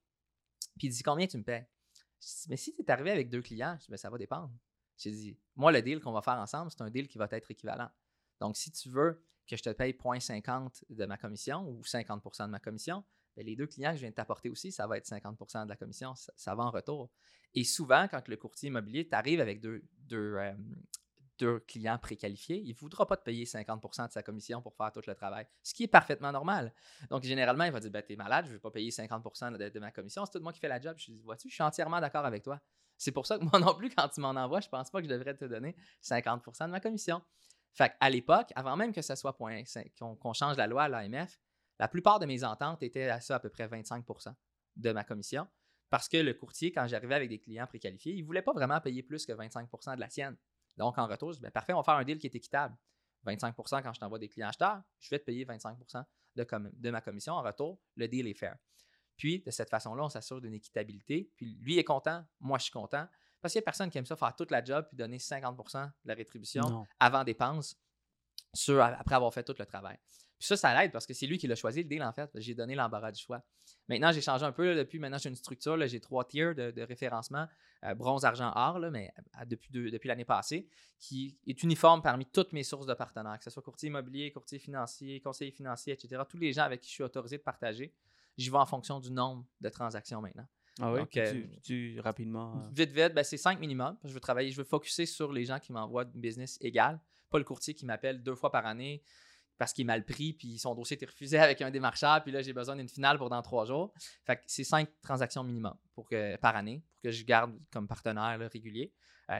Puis 0.77 0.87
il 0.87 0.89
dit 0.91 1.03
combien 1.03 1.27
tu 1.27 1.37
me 1.37 1.43
payes? 1.43 1.65
mais 2.49 2.57
si 2.57 2.73
tu 2.73 2.81
es 2.81 2.91
arrivé 2.91 3.11
avec 3.11 3.29
deux 3.29 3.41
clients, 3.41 3.75
je 3.79 3.85
dis, 3.85 3.91
ben, 3.91 3.97
ça 3.97 4.09
va 4.09 4.17
dépendre. 4.17 4.51
J'ai 4.97 5.11
dit, 5.11 5.37
moi, 5.55 5.71
le 5.71 5.81
deal 5.81 5.99
qu'on 5.99 6.11
va 6.11 6.21
faire 6.21 6.39
ensemble, 6.39 6.71
c'est 6.71 6.81
un 6.81 6.89
deal 6.89 7.07
qui 7.07 7.17
va 7.17 7.27
être 7.29 7.51
équivalent. 7.51 7.89
Donc, 8.39 8.57
si 8.57 8.71
tu 8.71 8.89
veux 8.89 9.23
que 9.47 9.57
je 9.57 9.63
te 9.63 9.69
paye 9.69 9.93
0.50 9.93 10.83
de 10.89 11.05
ma 11.05 11.17
commission 11.17 11.67
ou 11.67 11.81
50% 11.81 12.45
de 12.45 12.51
ma 12.51 12.59
commission, 12.59 13.03
ben, 13.35 13.45
les 13.45 13.55
deux 13.55 13.67
clients 13.67 13.91
que 13.91 13.97
je 13.97 14.01
viens 14.01 14.09
de 14.09 14.15
t'apporter 14.15 14.49
aussi, 14.49 14.71
ça 14.71 14.87
va 14.87 14.97
être 14.97 15.05
50% 15.05 15.65
de 15.65 15.69
la 15.69 15.75
commission, 15.75 16.13
ça, 16.15 16.55
va 16.55 16.63
en 16.63 16.71
retour. 16.71 17.11
Et 17.53 17.63
souvent, 17.63 18.07
quand 18.07 18.27
le 18.27 18.35
courtier 18.35 18.67
immobilier 18.67 19.07
t'arrive 19.07 19.39
avec 19.39 19.61
deux, 19.61 19.83
euh, 20.11 20.53
deux, 21.37 21.59
clients 21.59 21.99
préqualifiés, 21.99 22.59
il 22.59 22.69
ne 22.69 22.75
voudra 22.75 23.05
pas 23.05 23.15
te 23.15 23.23
payer 23.23 23.45
50% 23.45 24.07
de 24.07 24.11
sa 24.11 24.23
commission 24.23 24.61
pour 24.61 24.75
faire 24.75 24.91
tout 24.91 25.01
le 25.05 25.13
travail, 25.13 25.47
ce 25.61 25.75
qui 25.75 25.83
est 25.83 25.87
parfaitement 25.87 26.31
normal. 26.31 26.73
Donc, 27.11 27.23
généralement, 27.23 27.63
il 27.63 27.71
va 27.71 27.79
dire 27.79 27.91
ben, 27.91 28.01
Tu 28.01 28.13
es 28.13 28.15
malade, 28.15 28.45
je 28.45 28.51
ne 28.51 28.55
vais 28.55 28.61
pas 28.61 28.71
payer 28.71 28.89
50% 28.89 29.55
de, 29.55 29.79
ma 29.79 29.91
commission, 29.91 30.25
c'est 30.25 30.37
tout 30.37 30.43
moi 30.43 30.51
qui 30.51 30.59
fais 30.59 30.67
la 30.67 30.81
job. 30.81 30.97
Je 30.97 31.11
dis 31.11 31.21
Vois-tu, 31.21 31.49
je 31.49 31.53
suis 31.53 31.63
entièrement 31.63 32.01
d'accord 32.01 32.25
avec 32.25 32.43
toi. 32.43 32.59
C'est 32.97 33.11
pour 33.11 33.27
ça 33.27 33.37
que 33.37 33.43
moi 33.43 33.59
non 33.59 33.75
plus, 33.75 33.91
quand 33.91 34.09
tu 34.09 34.19
m'en 34.19 34.29
envoies, 34.29 34.61
je 34.61 34.67
ne 34.67 34.71
pense 34.71 34.89
pas 34.89 34.99
que 34.99 35.07
je 35.07 35.13
devrais 35.13 35.35
te 35.35 35.45
donner 35.45 35.75
50% 36.01 36.65
de 36.65 36.71
ma 36.71 36.79
commission. 36.79 37.21
Fait 37.77 37.93
à 37.99 38.09
l'époque, 38.09 38.51
avant 38.55 38.75
même 38.75 38.91
que 38.91 39.03
ça 39.03 39.15
soit 39.15 39.37
point, 39.37 39.61
qu'on 39.99 40.33
change 40.33 40.57
la 40.57 40.65
loi 40.65 40.83
à 40.83 40.89
l'AMF, 40.89 41.39
la 41.79 41.87
plupart 41.87 42.17
de 42.19 42.25
mes 42.25 42.43
ententes 42.43 42.81
étaient 42.81 43.07
à 43.07 43.21
ça 43.21 43.35
à 43.35 43.39
peu 43.39 43.49
près 43.49 43.67
25% 43.67 44.33
de 44.77 44.91
ma 44.91 45.03
commission 45.03 45.47
parce 45.89 46.09
que 46.09 46.17
le 46.17 46.33
courtier, 46.33 46.71
quand 46.71 46.87
j'arrivais 46.87 47.15
avec 47.15 47.29
des 47.29 47.39
clients 47.39 47.67
préqualifiés, 47.67 48.13
il 48.13 48.21
ne 48.21 48.25
voulait 48.25 48.41
pas 48.41 48.51
vraiment 48.51 48.79
payer 48.81 49.03
plus 49.03 49.25
que 49.25 49.31
25% 49.31 49.95
de 49.95 49.99
la 49.99 50.09
sienne. 50.09 50.35
Donc, 50.75 50.97
en 50.97 51.07
retour, 51.07 51.31
je 51.31 51.37
dis 51.37 51.43
ben, 51.43 51.51
parfait, 51.51 51.73
on 51.73 51.77
va 51.77 51.83
faire 51.83 51.95
un 51.95 52.03
deal 52.03 52.17
qui 52.17 52.27
est 52.27 52.35
équitable. 52.35 52.75
25% 53.25 53.83
quand 53.83 53.93
je 53.93 53.99
t'envoie 53.99 54.19
des 54.19 54.29
clients 54.29 54.49
acheteurs, 54.49 54.81
je 54.99 55.09
vais 55.09 55.19
te 55.19 55.25
payer 55.25 55.43
25 55.45 55.77
de, 56.35 56.47
de 56.73 56.89
ma 56.89 57.01
commission. 57.01 57.33
En 57.33 57.41
retour, 57.41 57.79
le 57.95 58.07
deal 58.07 58.27
est 58.27 58.33
fair. 58.33 58.57
Puis, 59.15 59.41
de 59.41 59.51
cette 59.51 59.69
façon-là, 59.69 60.03
on 60.03 60.09
s'assure 60.09 60.41
d'une 60.41 60.53
équitabilité. 60.53 61.31
Puis, 61.35 61.55
lui 61.61 61.77
est 61.77 61.83
content, 61.83 62.23
moi, 62.39 62.57
je 62.57 62.63
suis 62.63 62.71
content. 62.71 63.07
Parce 63.41 63.53
qu'il 63.53 63.59
n'y 63.59 63.63
a 63.63 63.65
personne 63.65 63.89
qui 63.89 63.97
aime 63.97 64.05
ça 64.05 64.15
faire 64.15 64.35
toute 64.35 64.51
la 64.51 64.63
job 64.63 64.85
puis 64.87 64.97
donner 64.97 65.17
50% 65.17 65.85
de 65.85 65.91
la 66.05 66.13
rétribution 66.13 66.85
avant 66.99 67.23
dépense 67.23 67.77
sur, 68.53 68.81
après 68.81 69.15
avoir 69.15 69.33
fait 69.33 69.43
tout 69.43 69.55
le 69.57 69.65
travail. 69.65 69.97
Puis 70.39 70.47
ça, 70.47 70.55
ça 70.55 70.79
l'aide 70.79 70.91
parce 70.91 71.07
que 71.07 71.13
c'est 71.13 71.25
lui 71.25 71.37
qui 71.37 71.47
l'a 71.47 71.55
choisi 71.55 71.81
le 71.81 71.89
deal 71.89 72.03
en 72.03 72.13
fait. 72.13 72.29
J'ai 72.35 72.53
donné 72.53 72.75
l'embarras 72.75 73.11
du 73.11 73.21
choix. 73.21 73.43
Maintenant, 73.87 74.11
j'ai 74.11 74.21
changé 74.21 74.45
un 74.45 74.51
peu 74.51 74.75
depuis. 74.75 74.99
Maintenant, 74.99 75.17
j'ai 75.17 75.29
une 75.29 75.35
structure. 75.35 75.79
J'ai 75.87 75.99
trois 75.99 76.25
tiers 76.25 76.53
de, 76.53 76.81
référencement 76.81 77.47
euh, 77.83 77.95
bronze, 77.95 78.23
argent, 78.23 78.51
or, 78.55 78.79
mais 78.91 79.11
depuis, 79.47 79.71
depuis 79.71 80.07
l'année 80.07 80.25
passée, 80.25 80.67
qui 80.99 81.37
est 81.47 81.63
uniforme 81.63 82.01
parmi 82.03 82.25
toutes 82.25 82.53
mes 82.53 82.63
sources 82.63 82.85
de 82.85 82.93
partenaires, 82.93 83.37
que 83.37 83.43
ce 83.43 83.49
soit 83.49 83.63
courtier 83.63 83.87
immobilier, 83.87 84.31
courtier 84.31 84.59
financier, 84.59 85.19
conseiller 85.21 85.51
financier, 85.51 85.93
etc. 85.93 86.21
Tous 86.29 86.37
les 86.37 86.53
gens 86.53 86.63
avec 86.63 86.81
qui 86.81 86.89
je 86.89 86.93
suis 86.93 87.03
autorisé 87.03 87.37
de 87.37 87.43
partager, 87.43 87.93
j'y 88.37 88.49
vais 88.49 88.57
en 88.57 88.65
fonction 88.65 88.99
du 88.99 89.11
nombre 89.11 89.43
de 89.59 89.69
transactions 89.69 90.21
maintenant. 90.21 90.47
Ah 90.79 90.91
oui? 90.93 90.99
Donc, 90.99 91.17
euh, 91.17 91.33
peux-tu 91.33 91.99
rapidement. 92.01 92.55
euh, 92.57 92.69
Vite, 92.71 92.91
vite, 92.91 93.13
ben, 93.13 93.23
c'est 93.23 93.37
5 93.37 93.59
minimum. 93.59 93.97
Je 94.03 94.13
veux 94.13 94.19
travailler, 94.19 94.51
je 94.51 94.57
veux 94.57 94.63
focuser 94.63 95.05
sur 95.05 95.31
les 95.31 95.45
gens 95.45 95.59
qui 95.59 95.71
m'envoient 95.71 96.05
du 96.05 96.19
business 96.19 96.57
égal. 96.61 96.99
Pas 97.29 97.37
le 97.39 97.43
courtier 97.43 97.73
qui 97.73 97.85
m'appelle 97.85 98.21
deux 98.23 98.35
fois 98.35 98.51
par 98.51 98.65
année 98.65 99.01
parce 99.57 99.73
qu'il 99.73 99.83
est 99.83 99.85
mal 99.85 100.05
pris, 100.05 100.33
puis 100.33 100.57
son 100.59 100.75
dossier 100.75 100.95
était 100.95 101.05
refusé 101.05 101.37
avec 101.39 101.61
un 101.61 101.71
démarcheur, 101.71 102.21
puis 102.23 102.31
là, 102.31 102.41
j'ai 102.41 102.53
besoin 102.53 102.75
d'une 102.75 102.89
finale 102.89 103.17
pour 103.17 103.29
dans 103.29 103.41
trois 103.41 103.65
jours. 103.65 103.93
Fait 104.25 104.35
que 104.37 104.43
c'est 104.47 104.63
5 104.63 104.87
transactions 105.01 105.43
minimum 105.43 105.75
pour 105.93 106.07
que, 106.07 106.35
par 106.37 106.55
année 106.55 106.83
pour 106.93 107.01
que 107.01 107.11
je 107.11 107.23
garde 107.23 107.53
comme 107.71 107.87
partenaire 107.87 108.37
là, 108.37 108.47
régulier. 108.47 108.93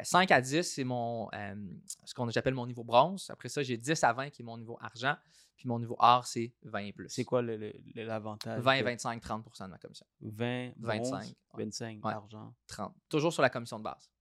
5 0.04 0.30
à 0.32 0.42
10, 0.42 0.64
c'est 0.64 0.84
mon 0.84 1.30
euh, 1.34 1.56
ce 2.04 2.14
qu'on 2.14 2.30
j'appelle 2.30 2.54
mon 2.54 2.68
niveau 2.68 2.84
bronze. 2.84 3.30
Après 3.30 3.48
ça, 3.48 3.64
j'ai 3.64 3.78
10 3.78 4.04
à 4.04 4.12
20 4.12 4.32
qui 4.32 4.42
est 4.42 4.46
mon 4.46 4.58
niveau 4.58 4.78
argent. 4.82 5.16
Puis 5.56 5.68
mon 5.68 5.80
niveau 5.80 5.96
or, 5.98 6.28
c'est 6.28 6.54
20 6.64 6.80
et 6.80 6.94
plus. 6.94 7.10
C'est 7.10 7.24
quoi 7.24 7.42
l'avantage? 7.96 8.62
20, 8.62 8.80
de 8.80 8.84
25, 8.84 9.24
30% 9.24 9.64
de 9.66 9.70
ma 9.72 9.78
commission. 9.78 10.06
20, 10.22 10.72
25, 10.78 11.12
25, 11.12 11.36
ouais. 11.56 11.64
25 11.66 12.06
Ouais. 12.06 12.14
argent. 12.14 12.54
30. 12.68 12.94
Toujours 13.10 13.34
sur 13.34 13.42
la 13.42 13.50
commission 13.50 13.80
de 13.80 13.84
base. 13.84 14.12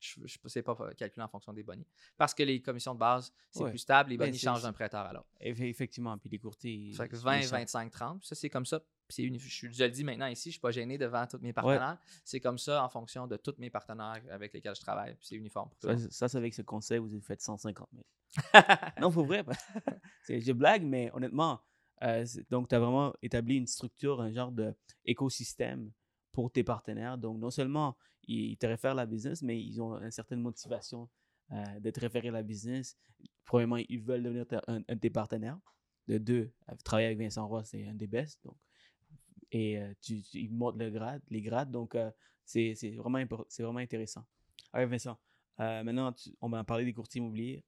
Je 0.00 0.20
ne 0.20 0.48
sais 0.48 0.62
pas 0.62 0.74
calculer 0.96 1.22
en 1.24 1.28
fonction 1.28 1.52
des 1.52 1.62
bonnies. 1.62 1.86
Parce 2.16 2.32
que 2.34 2.42
les 2.42 2.60
commissions 2.62 2.94
de 2.94 2.98
base, 2.98 3.32
c'est 3.50 3.62
Ouais. 3.62 3.70
plus 3.70 3.78
stable, 3.78 4.10
les 4.10 4.16
Ben, 4.16 4.26
bonnies 4.26 4.38
changent 4.38 4.62
d'un 4.62 4.72
prêteur 4.72 5.00
à 5.06 5.12
l'autre. 5.12 5.28
Eff- 5.40 5.60
Effectivement, 5.62 6.16
puis 6.18 6.30
les 6.30 6.38
courtiers. 6.38 6.92
Ça 6.94 7.04
fait 7.04 7.10
que 7.10 7.16
ils- 7.16 7.22
20, 7.22 7.36
ils 7.38 7.44
sont- 7.44 7.56
25, 7.56 7.90
30. 7.90 8.18
Puis 8.20 8.28
ça, 8.28 8.34
c'est 8.34 8.48
comme 8.50 8.64
ça. 8.66 8.80
Puis 9.08 9.38
je, 9.38 9.68
je 9.72 9.84
le 9.84 9.90
dis 9.90 10.04
maintenant 10.04 10.26
ici, 10.26 10.44
je 10.44 10.48
ne 10.48 10.52
suis 10.52 10.60
pas 10.60 10.70
gêné 10.70 10.96
devant 10.96 11.26
tous 11.26 11.38
mes 11.38 11.52
partenaires. 11.52 11.98
C'est 12.24 12.40
comme 12.40 12.58
ça 12.58 12.84
en 12.84 12.88
fonction 12.88 13.26
de 13.26 13.36
tous 13.36 13.54
mes 13.58 13.68
partenaires 13.68 14.22
avec 14.30 14.54
lesquels 14.54 14.74
je 14.76 14.80
travaille. 14.80 15.16
C'est 15.20 15.34
uniforme 15.34 15.68
pour 15.68 15.78
tout 15.78 15.88
Ça, 15.88 15.96
c'est- 15.98 16.12
ça, 16.12 16.28
c'est 16.28 16.38
avec 16.38 16.54
ce 16.54 16.62
conseil, 16.62 16.98
vous 16.98 17.12
avez 17.12 17.20
fait 17.20 17.40
150 17.40 17.88
000. 17.92 18.04
non, 19.00 19.10
faut 19.10 19.24
vrai. 19.24 19.44
je 20.28 20.52
blague, 20.52 20.84
mais 20.84 21.10
honnêtement, 21.12 21.60
euh, 22.02 22.24
donc 22.50 22.68
tu 22.68 22.74
as 22.76 22.78
vraiment 22.78 23.12
établi 23.20 23.56
une 23.56 23.66
structure, 23.66 24.20
un 24.20 24.32
genre 24.32 24.52
d'écosystème 25.04 25.90
pour 26.32 26.50
tes 26.52 26.62
partenaires. 26.62 27.18
Donc, 27.18 27.38
non 27.38 27.50
seulement 27.50 27.96
ils 28.30 28.56
te 28.56 28.66
réfèrent 28.66 28.94
la 28.94 29.06
business, 29.06 29.42
mais 29.42 29.60
ils 29.60 29.80
ont 29.82 29.96
une 30.00 30.10
certaine 30.10 30.40
motivation 30.40 31.08
euh, 31.50 31.80
de 31.80 31.90
te 31.90 32.00
référer 32.00 32.30
la 32.30 32.42
business. 32.42 32.96
Premièrement, 33.44 33.76
ils 33.76 34.00
veulent 34.00 34.22
devenir 34.22 34.46
un, 34.68 34.82
un 34.88 34.94
de 34.94 35.00
tes 35.00 35.10
partenaires. 35.10 35.58
De 36.06 36.18
deux, 36.18 36.52
euh, 36.68 36.74
travailler 36.84 37.06
avec 37.06 37.18
Vincent 37.18 37.46
Roy, 37.46 37.64
c'est 37.64 37.86
un 37.86 37.94
des 37.94 38.06
best. 38.06 38.40
Donc, 38.44 38.56
et 39.52 39.78
euh, 39.78 39.92
ils 40.34 40.52
montent 40.52 40.78
le 40.78 40.90
grade, 40.90 41.22
les 41.28 41.42
grades. 41.42 41.70
Donc, 41.70 41.94
euh, 41.94 42.10
c'est 42.44 42.74
vraiment, 42.96 43.22
vraiment 43.58 43.78
intéressant. 43.78 44.24
Alors, 44.72 44.88
Vincent, 44.88 45.18
euh, 45.58 45.82
maintenant, 45.82 46.14
on 46.40 46.48
va 46.48 46.64
parler 46.64 46.84
des 46.84 46.92
courtiers 46.92 47.20
immobiliers. 47.20 47.64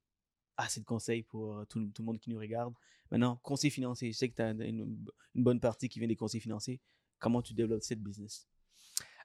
Assez 0.56 0.80
de 0.80 0.84
conseils 0.84 1.22
pour 1.22 1.66
tout 1.66 1.80
le 1.80 2.04
monde 2.04 2.20
qui 2.20 2.30
nous 2.30 2.38
regarde. 2.38 2.74
Maintenant, 3.10 3.36
conseil 3.42 3.70
financier. 3.70 4.12
Je 4.12 4.18
sais 4.18 4.28
que 4.28 4.36
tu 4.36 4.42
as 4.42 4.50
une, 4.50 5.04
une 5.34 5.42
bonne 5.42 5.60
partie 5.60 5.88
qui 5.88 5.98
vient 5.98 6.08
des 6.08 6.16
conseils 6.16 6.40
financiers. 6.40 6.80
Comment 7.18 7.42
tu 7.42 7.54
développes 7.54 7.82
cette 7.82 8.02
business? 8.02 8.46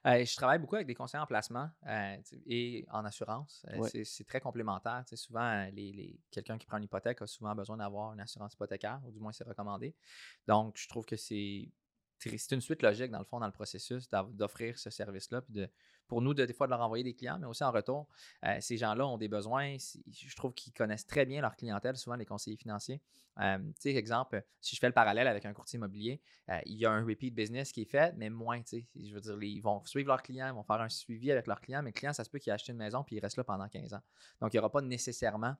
Euh, 0.08 0.24
je 0.24 0.36
travaille 0.36 0.58
beaucoup 0.58 0.76
avec 0.76 0.86
des 0.86 0.94
conseillers 0.94 1.22
en 1.22 1.26
placement 1.26 1.68
euh, 1.86 2.16
et 2.46 2.86
en 2.90 3.04
assurance. 3.04 3.64
Euh, 3.70 3.78
Ouais. 3.78 4.04
c'est- 4.04 4.24
très 4.24 4.40
complémentaire. 4.40 5.04
Souvent, 5.14 5.64
les, 5.72 5.92
les- 5.92 6.20
quelqu'un 6.30 6.56
qui 6.58 6.66
prend 6.66 6.78
une 6.78 6.84
hypothèque 6.84 7.20
a 7.22 7.26
souvent 7.26 7.54
besoin 7.54 7.76
d'avoir 7.76 8.12
une 8.14 8.20
assurance 8.20 8.54
hypothécaire, 8.54 9.00
ou 9.04 9.10
du 9.12 9.20
moins 9.20 9.32
c'est 9.32 9.44
recommandé. 9.44 9.94
Donc, 10.46 10.76
je 10.78 10.88
trouve 10.88 11.04
que 11.04 11.16
c'est 11.16 11.70
une 12.24 12.60
suite 12.60 12.82
logique, 12.82 13.10
dans 13.10 13.18
le 13.18 13.24
fond, 13.24 13.38
dans 13.38 13.46
le 13.46 13.52
processus 13.52 14.08
d'offrir 14.08 14.78
ce 14.78 14.90
service-là. 14.90 15.42
Puis 15.42 15.52
de, 15.54 15.68
pour 16.08 16.22
nous, 16.22 16.34
de, 16.34 16.44
des 16.44 16.52
fois, 16.52 16.66
de 16.66 16.70
leur 16.70 16.80
envoyer 16.80 17.04
des 17.04 17.14
clients, 17.14 17.38
mais 17.38 17.46
aussi 17.46 17.62
en 17.62 17.70
retour, 17.70 18.08
euh, 18.44 18.56
ces 18.60 18.76
gens-là 18.76 19.06
ont 19.06 19.18
des 19.18 19.28
besoins. 19.28 19.76
Je 20.10 20.34
trouve 20.34 20.52
qu'ils 20.54 20.72
connaissent 20.72 21.06
très 21.06 21.26
bien 21.26 21.40
leur 21.40 21.54
clientèle, 21.54 21.96
souvent 21.96 22.16
les 22.16 22.26
conseillers 22.26 22.56
financiers. 22.56 23.00
Euh, 23.40 23.58
tu 23.58 23.74
sais, 23.78 23.94
exemple, 23.94 24.42
si 24.60 24.74
je 24.74 24.80
fais 24.80 24.88
le 24.88 24.92
parallèle 24.92 25.28
avec 25.28 25.44
un 25.44 25.52
courtier 25.52 25.76
immobilier, 25.76 26.20
euh, 26.48 26.58
il 26.66 26.76
y 26.76 26.86
a 26.86 26.90
un 26.90 27.04
repeat 27.04 27.34
business 27.34 27.70
qui 27.70 27.82
est 27.82 27.90
fait, 27.90 28.12
mais 28.16 28.30
moins, 28.30 28.60
tu 28.62 28.80
sais. 28.80 28.86
Je 28.96 29.14
veux 29.14 29.20
dire, 29.20 29.40
ils 29.42 29.60
vont 29.60 29.84
suivre 29.84 30.08
leurs 30.08 30.22
clients, 30.22 30.48
ils 30.48 30.54
vont 30.54 30.64
faire 30.64 30.80
un 30.80 30.88
suivi 30.88 31.30
avec 31.30 31.46
leurs 31.46 31.60
clients, 31.60 31.82
mais 31.82 31.90
le 31.90 31.94
client, 31.94 32.12
ça 32.12 32.24
se 32.24 32.30
peut 32.30 32.38
qu'il 32.38 32.50
ait 32.50 32.54
acheté 32.54 32.72
une 32.72 32.78
maison 32.78 33.04
puis 33.04 33.16
il 33.16 33.20
reste 33.20 33.36
là 33.36 33.44
pendant 33.44 33.68
15 33.68 33.94
ans. 33.94 34.02
Donc, 34.40 34.52
il 34.52 34.56
n'y 34.56 34.60
aura 34.60 34.72
pas 34.72 34.80
nécessairement 34.80 35.54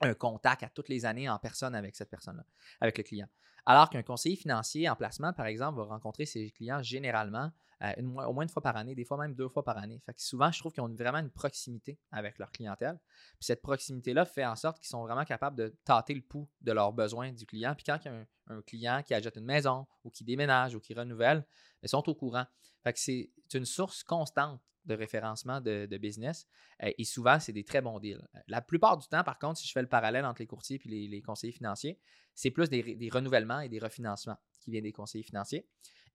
un 0.00 0.14
contact 0.14 0.62
à 0.62 0.68
toutes 0.68 0.88
les 0.88 1.04
années 1.04 1.28
en 1.28 1.38
personne 1.38 1.74
avec 1.74 1.96
cette 1.96 2.10
personne-là, 2.10 2.44
avec 2.80 2.98
le 2.98 3.04
client. 3.04 3.28
Alors 3.64 3.90
qu'un 3.90 4.02
conseiller 4.02 4.36
financier 4.36 4.88
en 4.88 4.96
placement, 4.96 5.32
par 5.32 5.46
exemple, 5.46 5.78
va 5.78 5.84
rencontrer 5.84 6.26
ses 6.26 6.50
clients 6.50 6.82
généralement 6.82 7.52
euh, 7.82 7.92
au 7.98 8.32
moins 8.32 8.44
une 8.44 8.48
fois 8.48 8.62
par 8.62 8.76
année, 8.76 8.94
des 8.94 9.04
fois 9.04 9.16
même 9.16 9.34
deux 9.34 9.48
fois 9.48 9.64
par 9.64 9.76
année. 9.78 10.00
Fait 10.06 10.14
que 10.14 10.22
souvent, 10.22 10.50
je 10.52 10.58
trouve 10.58 10.72
qu'ils 10.72 10.82
ont 10.82 10.94
vraiment 10.94 11.18
une 11.18 11.30
proximité 11.30 11.98
avec 12.12 12.38
leur 12.38 12.52
clientèle. 12.52 12.98
Puis 13.38 13.46
cette 13.46 13.62
proximité-là 13.62 14.24
fait 14.24 14.44
en 14.44 14.54
sorte 14.54 14.78
qu'ils 14.78 14.88
sont 14.88 15.02
vraiment 15.02 15.24
capables 15.24 15.56
de 15.56 15.76
tâter 15.84 16.14
le 16.14 16.22
pouls 16.22 16.48
de 16.60 16.72
leurs 16.72 16.92
besoins 16.92 17.32
du 17.32 17.44
client. 17.44 17.74
Puis 17.74 17.84
quand 17.84 17.98
il 18.04 18.12
y 18.12 18.14
a 18.14 18.26
un, 18.48 18.62
client 18.62 19.02
qui 19.04 19.14
achète 19.14 19.36
une 19.36 19.44
maison 19.44 19.86
ou 20.04 20.10
qui 20.10 20.24
déménage 20.24 20.74
ou 20.74 20.80
qui 20.80 20.94
renouvelle, 20.94 21.44
ils 21.82 21.88
sont 21.88 22.08
au 22.08 22.14
courant. 22.14 22.46
C'est 22.94 23.30
une 23.54 23.64
source 23.64 24.04
constante 24.04 24.60
de 24.84 24.94
référencement 24.94 25.60
de, 25.60 25.96
business. 25.96 26.46
Euh, 26.82 26.90
et 26.98 27.04
souvent, 27.04 27.38
c'est 27.38 27.52
des 27.52 27.64
très 27.64 27.80
bons 27.80 28.00
deals. 28.00 28.20
Euh, 28.34 28.40
La 28.48 28.60
plupart 28.60 28.96
du 28.96 29.06
temps, 29.06 29.22
par 29.22 29.38
contre, 29.38 29.58
si 29.58 29.66
je 29.66 29.72
fais 29.72 29.82
le 29.82 29.88
parallèle 29.88 30.24
entre 30.24 30.40
les 30.40 30.46
courtiers 30.46 30.80
et 30.84 31.08
les 31.08 31.22
conseillers 31.22 31.52
financiers, 31.52 31.98
c'est 32.34 32.50
plus 32.50 32.68
des, 32.68 33.10
renouvellements 33.12 33.60
et 33.60 33.68
des 33.68 33.78
refinancements 33.78 34.38
qui 34.60 34.70
viennent 34.70 34.84
des 34.84 34.92
conseillers 34.92 35.24
financiers. 35.24 35.66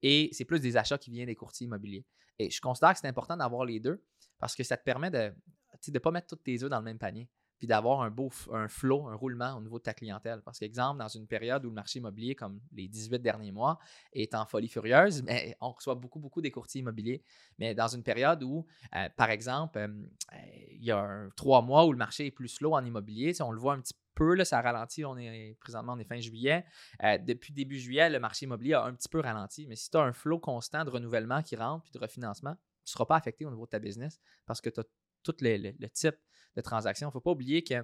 Et 0.02 0.30
c'est 0.32 0.46
plus 0.46 0.60
des 0.60 0.78
achats 0.78 0.98
qui 0.98 1.12
viennent 1.12 1.28
des 1.28 1.36
courtiers 1.36 1.66
immobiliers. 1.66 2.06
Et 2.40 2.50
je 2.50 2.62
considère 2.62 2.94
que 2.94 3.00
c'est 3.00 3.08
important 3.08 3.38
d'avoir 3.38 3.66
les 3.66 3.80
deux 3.80 4.04
parce 4.40 4.56
que 4.56 4.64
ça 4.64 4.78
te 4.78 4.84
permet 4.84 5.10
de 5.10 5.34
ne 5.88 6.00
pas 6.00 6.12
mettre 6.12 6.28
tous 6.28 6.44
tes 6.44 6.64
œufs 6.64 6.70
dans 6.70 6.78
le 6.78 6.84
même 6.84 7.00
panier 7.00 7.28
puis 7.58 7.68
d'avoir 7.68 8.02
un 8.02 8.10
beau 8.10 8.30
un 8.52 8.68
flow, 8.68 9.08
un 9.08 9.16
roulement 9.16 9.56
au 9.56 9.62
niveau 9.62 9.80
de 9.80 9.84
ta 9.84 9.94
clientèle. 9.94 10.42
Parce 10.44 10.60
qu'exemple, 10.60 11.00
dans 11.00 11.08
une 11.08 11.28
période 11.28 11.66
où 11.66 11.70
le 11.70 11.76
marché 11.76 12.00
immobilier, 12.00 12.36
comme 12.36 12.60
les 12.72 12.88
18 12.88 13.22
derniers 13.22 13.52
mois, 13.52 13.80
est 14.14 14.36
en 14.36 14.46
folie 14.46 14.68
furieuse, 14.68 15.24
mais 15.26 15.56
on 15.62 15.72
reçoit 15.72 15.96
beaucoup, 15.96 16.20
beaucoup 16.20 16.42
des 16.42 16.52
courtiers 16.52 16.82
immobiliers. 16.82 17.24
Mais 17.58 17.74
dans 17.74 17.88
une 17.88 18.04
période 18.04 18.44
où, 18.44 18.66
euh, 18.96 19.10
par 19.16 19.30
exemple, 19.30 19.90
il 20.72 20.84
y 20.84 20.92
a 20.92 21.00
un, 21.00 21.30
trois 21.36 21.62
mois 21.62 21.86
où 21.86 21.92
le 21.92 21.98
marché 21.98 22.28
est 22.28 22.32
plus 22.32 22.50
slow 22.50 22.74
en 22.74 22.84
immobilier, 22.84 23.34
sais, 23.34 23.44
on 23.44 23.52
le 23.52 23.60
voit 23.60 23.74
un 23.74 23.82
petit 23.82 23.94
peu, 24.16 24.36
là, 24.36 24.46
ça 24.46 24.62
ralentit, 24.62 25.06
on 25.06 25.18
est 25.18 25.56
présentement, 25.60 25.94
on 25.94 26.00
est 26.00 26.04
fin 26.04 26.20
juillet. 26.20 26.66
Euh, 27.04 27.18
depuis 27.18 27.54
début 27.54 27.80
juillet, 27.80 28.10
le 28.10 28.20
marché 28.20 28.46
immobilier 28.46 28.74
a 28.74 28.84
un 28.84 28.94
petit 28.94 29.10
peu 29.10 29.20
ralenti. 29.20 29.68
Mais 29.68 29.76
si 29.76 29.90
tu 29.90 29.98
as 29.98 30.02
un 30.02 30.14
flow 30.14 30.40
constant 30.40 30.84
de 30.84 30.90
renouvellement 30.90 31.42
qui 31.42 31.56
rentre 31.56 31.84
puis 31.84 31.92
de 31.94 32.00
refinancement, 32.00 32.56
tu 32.56 32.90
ne 32.90 32.92
seras 32.92 33.06
pas 33.06 33.16
affecté 33.16 33.46
au 33.46 33.50
niveau 33.50 33.66
de 33.66 33.70
ta 33.70 33.80
business 33.80 34.20
parce 34.46 34.62
que 34.62 34.70
tu 34.70 34.80
as 34.80 34.84
tout 35.24 35.36
le 35.42 35.88
type 35.90 36.16
de 36.58 36.62
transactions. 36.62 37.08
Il 37.08 37.12
ne 37.12 37.14
faut 37.14 37.22
pas 37.22 37.32
oublier 37.32 37.64
que 37.64 37.76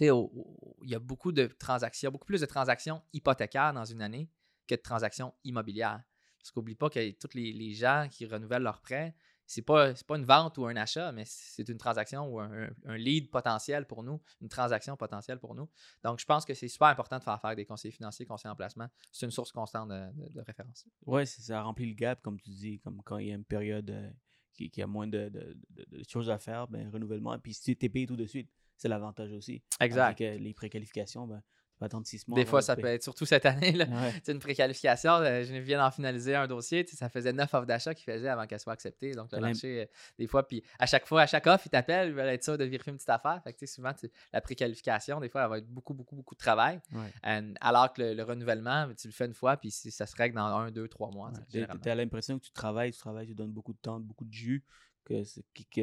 il 0.00 0.90
y 0.90 0.94
a 0.94 0.98
beaucoup 0.98 1.32
de 1.32 1.46
transactions, 1.46 2.10
beaucoup 2.10 2.24
plus 2.24 2.40
de 2.40 2.46
transactions 2.46 3.02
hypothécaires 3.12 3.74
dans 3.74 3.84
une 3.84 4.00
année 4.00 4.30
que 4.66 4.74
de 4.74 4.80
transactions 4.80 5.34
immobilières. 5.44 6.02
Parce 6.38 6.50
qu'oublie 6.50 6.74
pas 6.74 6.88
que 6.88 7.10
tous 7.10 7.34
les, 7.34 7.52
les 7.52 7.74
gens 7.74 8.08
qui 8.10 8.24
renouvellent 8.24 8.62
leurs 8.62 8.80
prêts, 8.80 9.14
c'est 9.46 9.62
pas, 9.62 9.94
c'est 9.94 10.06
pas 10.06 10.16
une 10.16 10.24
vente 10.24 10.56
ou 10.56 10.66
un 10.66 10.76
achat, 10.76 11.12
mais 11.12 11.24
c'est 11.26 11.68
une 11.68 11.76
transaction 11.76 12.26
ou 12.26 12.40
un, 12.40 12.70
lead 12.96 13.30
potentiel 13.30 13.86
pour 13.86 14.02
nous, 14.02 14.20
une 14.40 14.48
transaction 14.48 14.96
potentielle 14.96 15.38
pour 15.38 15.54
nous. 15.54 15.68
Donc, 16.02 16.20
je 16.20 16.24
pense 16.24 16.44
que 16.44 16.54
c'est 16.54 16.68
super 16.68 16.88
important 16.88 17.18
de 17.18 17.22
faire 17.22 17.34
affaire 17.34 17.54
des 17.54 17.66
conseillers 17.66 17.92
financiers, 17.92 18.24
conseillers 18.24 18.52
en 18.52 18.56
placement. 18.56 18.88
C'est 19.10 19.26
une 19.26 19.32
source 19.32 19.52
constante 19.52 19.90
de, 19.90 20.30
de- 20.30 20.40
référence. 20.40 20.86
C'est- 21.26 21.42
ça 21.42 21.62
remplit 21.62 21.86
le 21.86 21.94
gap, 21.94 22.22
comme 22.22 22.40
tu 22.40 22.50
dis, 22.50 22.80
comme 22.80 23.02
quand 23.02 23.18
il 23.18 23.28
y 23.28 23.30
a 23.30 23.34
une 23.34 23.44
période 23.44 23.90
euh, 23.90 24.10
qui, 24.52 24.70
qui 24.70 24.82
a 24.82 24.86
moins 24.86 25.06
de, 25.06 25.28
de- 25.28 25.56
de- 25.70 25.98
de 25.98 26.04
choses 26.08 26.30
à 26.30 26.38
faire, 26.38 26.68
ben, 26.68 26.88
renouvellement. 26.90 27.38
Puis 27.38 27.54
si 27.54 27.76
tu 27.76 27.86
es 27.86 27.88
payé 27.88 28.06
tout 28.06 28.16
de 28.16 28.26
suite, 28.26 28.48
c'est 28.76 28.88
l'avantage 28.88 29.32
aussi. 29.32 29.62
Avec 30.06 30.20
euh, 30.20 30.38
les 30.38 30.54
préqualifications, 30.54 31.26
ben, 31.26 31.42
attendre 31.84 32.06
six 32.06 32.26
mois. 32.28 32.36
Des 32.38 32.44
fois, 32.46 32.62
ça 32.62 32.76
peut 32.76 32.86
être, 32.86 33.02
surtout 33.02 33.24
cette 33.26 33.46
année, 33.46 33.72
là, 33.72 33.86
Ouais. 33.86 34.12
C'est 34.24 34.32
une 34.32 34.38
préqualification. 34.38 35.12
euh, 35.14 35.44
Je 35.44 35.54
viens 35.54 35.78
d'en 35.78 35.90
finaliser 35.90 36.34
un 36.34 36.46
dossier. 36.46 36.86
Ça 36.86 37.08
faisait 37.08 37.32
neuf 37.32 37.52
offres 37.54 37.66
d'achat 37.66 37.94
qu'il 37.94 38.04
faisait 38.04 38.28
avant 38.28 38.46
qu'elle 38.46 38.60
soit 38.60 38.72
acceptée. 38.72 39.12
Donc, 39.12 39.30
le 39.32 39.38
marché, 39.40 39.82
euh, 39.82 39.86
des 40.18 40.26
fois, 40.26 40.46
puis 40.46 40.62
à 40.78 40.86
chaque 40.86 41.06
fois, 41.06 41.22
à 41.22 41.26
chaque 41.26 41.46
offre, 41.46 41.66
ils 41.66 41.70
t'appellent, 41.70 42.08
ils 42.08 42.14
veulent 42.14 42.28
être 42.28 42.44
sûrs 42.44 42.56
de 42.58 42.64
vérifier 42.64 42.90
une 42.90 42.96
petite 42.96 43.10
affaire. 43.10 43.40
Fait 43.44 43.52
que, 43.52 43.66
souvent, 43.66 43.92
la 44.32 44.40
préqualification, 44.40 45.20
des 45.20 45.28
fois, 45.28 45.42
elle 45.44 45.50
va 45.50 45.58
être 45.58 45.68
beaucoup, 45.68 45.94
beaucoup, 45.94 46.16
beaucoup 46.16 46.34
de 46.34 46.40
travail. 46.40 46.80
Ouais. 46.92 47.12
Euh, 47.26 47.54
alors 47.60 47.92
que 47.92 48.02
le, 48.02 48.14
le 48.14 48.22
renouvellement, 48.22 48.88
tu 48.96 49.08
le 49.08 49.12
fais 49.12 49.26
une 49.26 49.34
fois, 49.34 49.56
puis 49.56 49.70
ça 49.70 50.06
se 50.06 50.16
règle 50.16 50.36
dans 50.36 50.46
un, 50.46 50.70
deux, 50.70 50.88
trois 50.88 51.10
mois. 51.10 51.32
tu 51.50 51.58
Ouais. 51.60 51.66
T'as 51.82 51.94
l'impression 51.94 52.38
que 52.38 52.44
tu 52.44 52.52
travailles, 52.52 52.92
tu 52.92 52.98
travailles, 52.98 53.26
tu 53.26 53.34
donnes 53.34 53.52
beaucoup 53.52 53.72
de 53.72 53.78
temps, 53.78 54.00
beaucoup 54.00 54.24
de 54.24 54.32
jus, 54.32 54.64
que, 55.04 55.22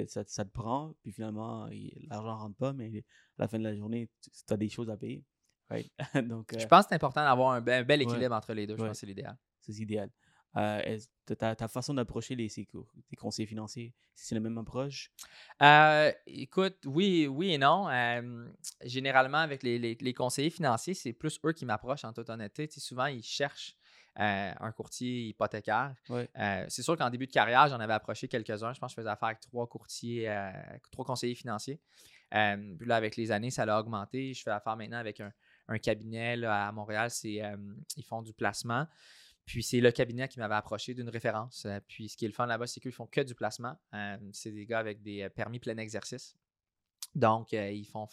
ça, 0.08 0.24
ça 0.26 0.46
te 0.46 0.50
prend, 0.52 0.96
puis 1.02 1.12
finalement, 1.12 1.70
l'argent 2.10 2.38
rentre 2.38 2.56
pas, 2.56 2.74
mais 2.74 3.04
à 3.38 3.42
la 3.44 3.48
fin 3.48 3.60
de 3.60 3.64
la 3.64 3.76
journée, 3.76 4.10
tu 4.22 4.54
as 4.54 4.58
des 4.58 4.70
choses 4.70 4.90
à 4.90 4.98
payer. 4.98 5.24
Right? 5.70 5.92
Donc, 6.28 6.50
Je 6.58 6.64
euh, 6.64 6.68
pense 6.68 6.86
que 6.86 6.90
c'est 6.90 6.96
important 6.96 7.24
d'avoir 7.24 7.52
un, 7.52 7.62
be- 7.62 7.72
un 7.80 7.84
bel 7.84 8.00
Ouais. 8.00 8.06
équilibre 8.06 8.36
entre 8.36 8.54
les 8.54 8.66
deux. 8.68 8.76
Je 8.76 8.82
Ouais. 8.82 8.88
pense 8.88 8.98
que 8.98 9.00
c'est 9.02 9.06
l'idéal. 9.08 9.38
c'est 9.60 9.74
idéal. 9.74 10.10
Euh, 10.58 10.98
ta, 11.38 11.68
façon 11.68 11.94
d'approcher 11.94 12.36
les, 12.36 12.50
tes 12.50 12.68
conseillers 13.16 13.46
financiers, 13.46 13.94
c'est 14.16 14.34
la 14.34 14.42
même 14.42 14.58
approche? 14.58 15.12
Euh, 15.62 16.12
écoute, 16.26 16.78
oui, 16.86 17.28
oui 17.28 17.54
et 17.54 17.60
non. 17.60 17.88
Euh, 17.88 18.50
généralement, 18.84 19.38
avec 19.38 19.62
les, 19.62 19.78
les- 19.78 19.96
les 20.00 20.14
conseillers 20.16 20.50
financiers, 20.50 20.96
c'est 20.96 21.14
plus 21.14 21.40
eux 21.46 21.54
qui 21.54 21.66
m'approchent 21.66 22.04
en 22.04 22.14
toute 22.14 22.30
honnêteté. 22.32 22.68
Tu 22.68 22.76
sais, 22.76 22.80
souvent, 22.80 23.06
ils 23.06 23.22
cherchent 23.22 23.76
euh, 24.20 24.52
un 24.60 24.72
courtier 24.72 25.28
hypothécaire. 25.28 25.94
Euh, 26.10 26.66
c'est 26.68 26.82
sûr 26.82 26.98
qu'en 26.98 27.12
début 27.12 27.28
de 27.28 27.32
carrière, 27.32 27.68
j'en 27.68 27.80
avais 27.80 27.94
approché 27.94 28.28
quelques-uns. 28.28 28.74
Je 28.74 28.80
pense 28.80 28.90
que 28.96 29.02
je 29.02 29.02
faisais 29.02 29.10
affaire 29.12 29.28
avec 29.30 29.42
trois 29.42 29.68
courtiers, 29.68 30.36
trois 30.92 31.06
conseillers 31.06 31.36
financiers. 31.36 31.80
Puis 32.32 32.88
là, 32.88 32.96
avec 32.96 33.16
les 33.18 33.32
années, 33.32 33.52
ça 33.52 33.68
l'a 33.68 33.80
augmenté. 33.80 34.34
Je 34.34 34.42
fais 34.42 34.50
affaire 34.52 34.76
maintenant 34.76 34.98
avec 34.98 35.20
un, 35.22 35.32
un 35.70 35.80
cabinet 35.80 36.36
là, 36.36 36.68
à 36.68 36.72
Montréal. 36.72 37.10
C'est, 37.10 37.42
euh, 37.44 37.56
ils 37.96 38.04
font 38.04 38.22
du 38.22 38.34
placement. 38.34 38.88
puis 39.46 39.64
c'est 39.64 39.80
le 39.80 39.92
cabinet 39.92 40.28
qui 40.28 40.40
m'avait 40.40 40.56
approché 40.56 40.94
d'une 40.94 41.10
référence. 41.10 41.66
Euh, 41.66 41.80
puis 41.88 42.10
ce 42.10 42.18
qui 42.18 42.26
est 42.26 42.28
le 42.28 42.34
fun 42.34 42.48
là-bas, 42.48 42.68
c'est 42.68 42.80
qu'ils 42.80 42.92
font 42.92 43.08
que 43.08 43.22
du 43.22 43.36
placement. 43.36 43.80
Euh, 43.94 44.18
c'est 44.34 44.52
des 44.52 44.66
gars 44.66 44.80
avec 44.80 45.02
des 45.02 45.30
permis 45.30 45.60
plein 45.60 45.78
exercice. 45.78 46.36
Donc, 47.16 47.54
ils 47.54 47.88
font 47.88 48.08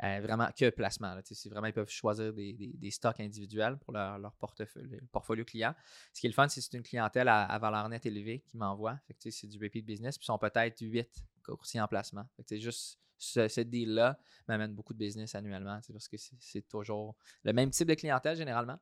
vraiment 0.00 0.48
que 0.58 0.70
placement. 0.70 1.16
C'est 1.22 1.48
vraiment, 1.48 1.68
ils 1.68 1.72
peuvent 1.72 1.88
choisir 1.88 2.32
des, 2.32 2.90
stocks 2.90 3.20
individuels 3.20 3.78
pour 3.78 3.92
leur, 3.92 4.34
portefeuille, 4.40 5.00
portfolio 5.12 5.44
client. 5.44 5.72
Ce 6.12 6.20
qui 6.20 6.26
est 6.26 6.30
le 6.30 6.34
fun, 6.34 6.48
c'est 6.48 6.60
que 6.60 6.66
c'est 6.68 6.76
une 6.76 6.82
clientèle 6.82 7.28
à, 7.28 7.56
valeur 7.60 7.88
nette 7.88 8.06
élevée 8.06 8.40
qui 8.40 8.56
m'envoie. 8.56 8.98
C'est 9.20 9.46
du 9.46 9.56
repeat 9.62 9.86
business. 9.86 10.18
Puis 10.18 10.24
ils 10.24 10.26
sont 10.26 10.38
peut-être 10.38 10.80
8 10.80 11.08
coursiers 11.44 11.80
en 11.80 11.86
placement. 11.86 12.26
C'est 12.44 12.58
juste 12.58 12.98
ce, 13.20 13.60
deal-là 13.60 14.18
m'amène 14.48 14.74
beaucoup 14.74 14.94
de 14.94 14.98
business 14.98 15.34
annuellement 15.34 15.78
parce 15.92 16.08
que 16.08 16.16
c'est 16.16 16.66
toujours 16.68 17.16
le 17.44 17.52
même 17.52 17.70
type 17.70 17.88
de 17.88 17.94
clientèle 17.94 18.36
généralement. 18.36 18.78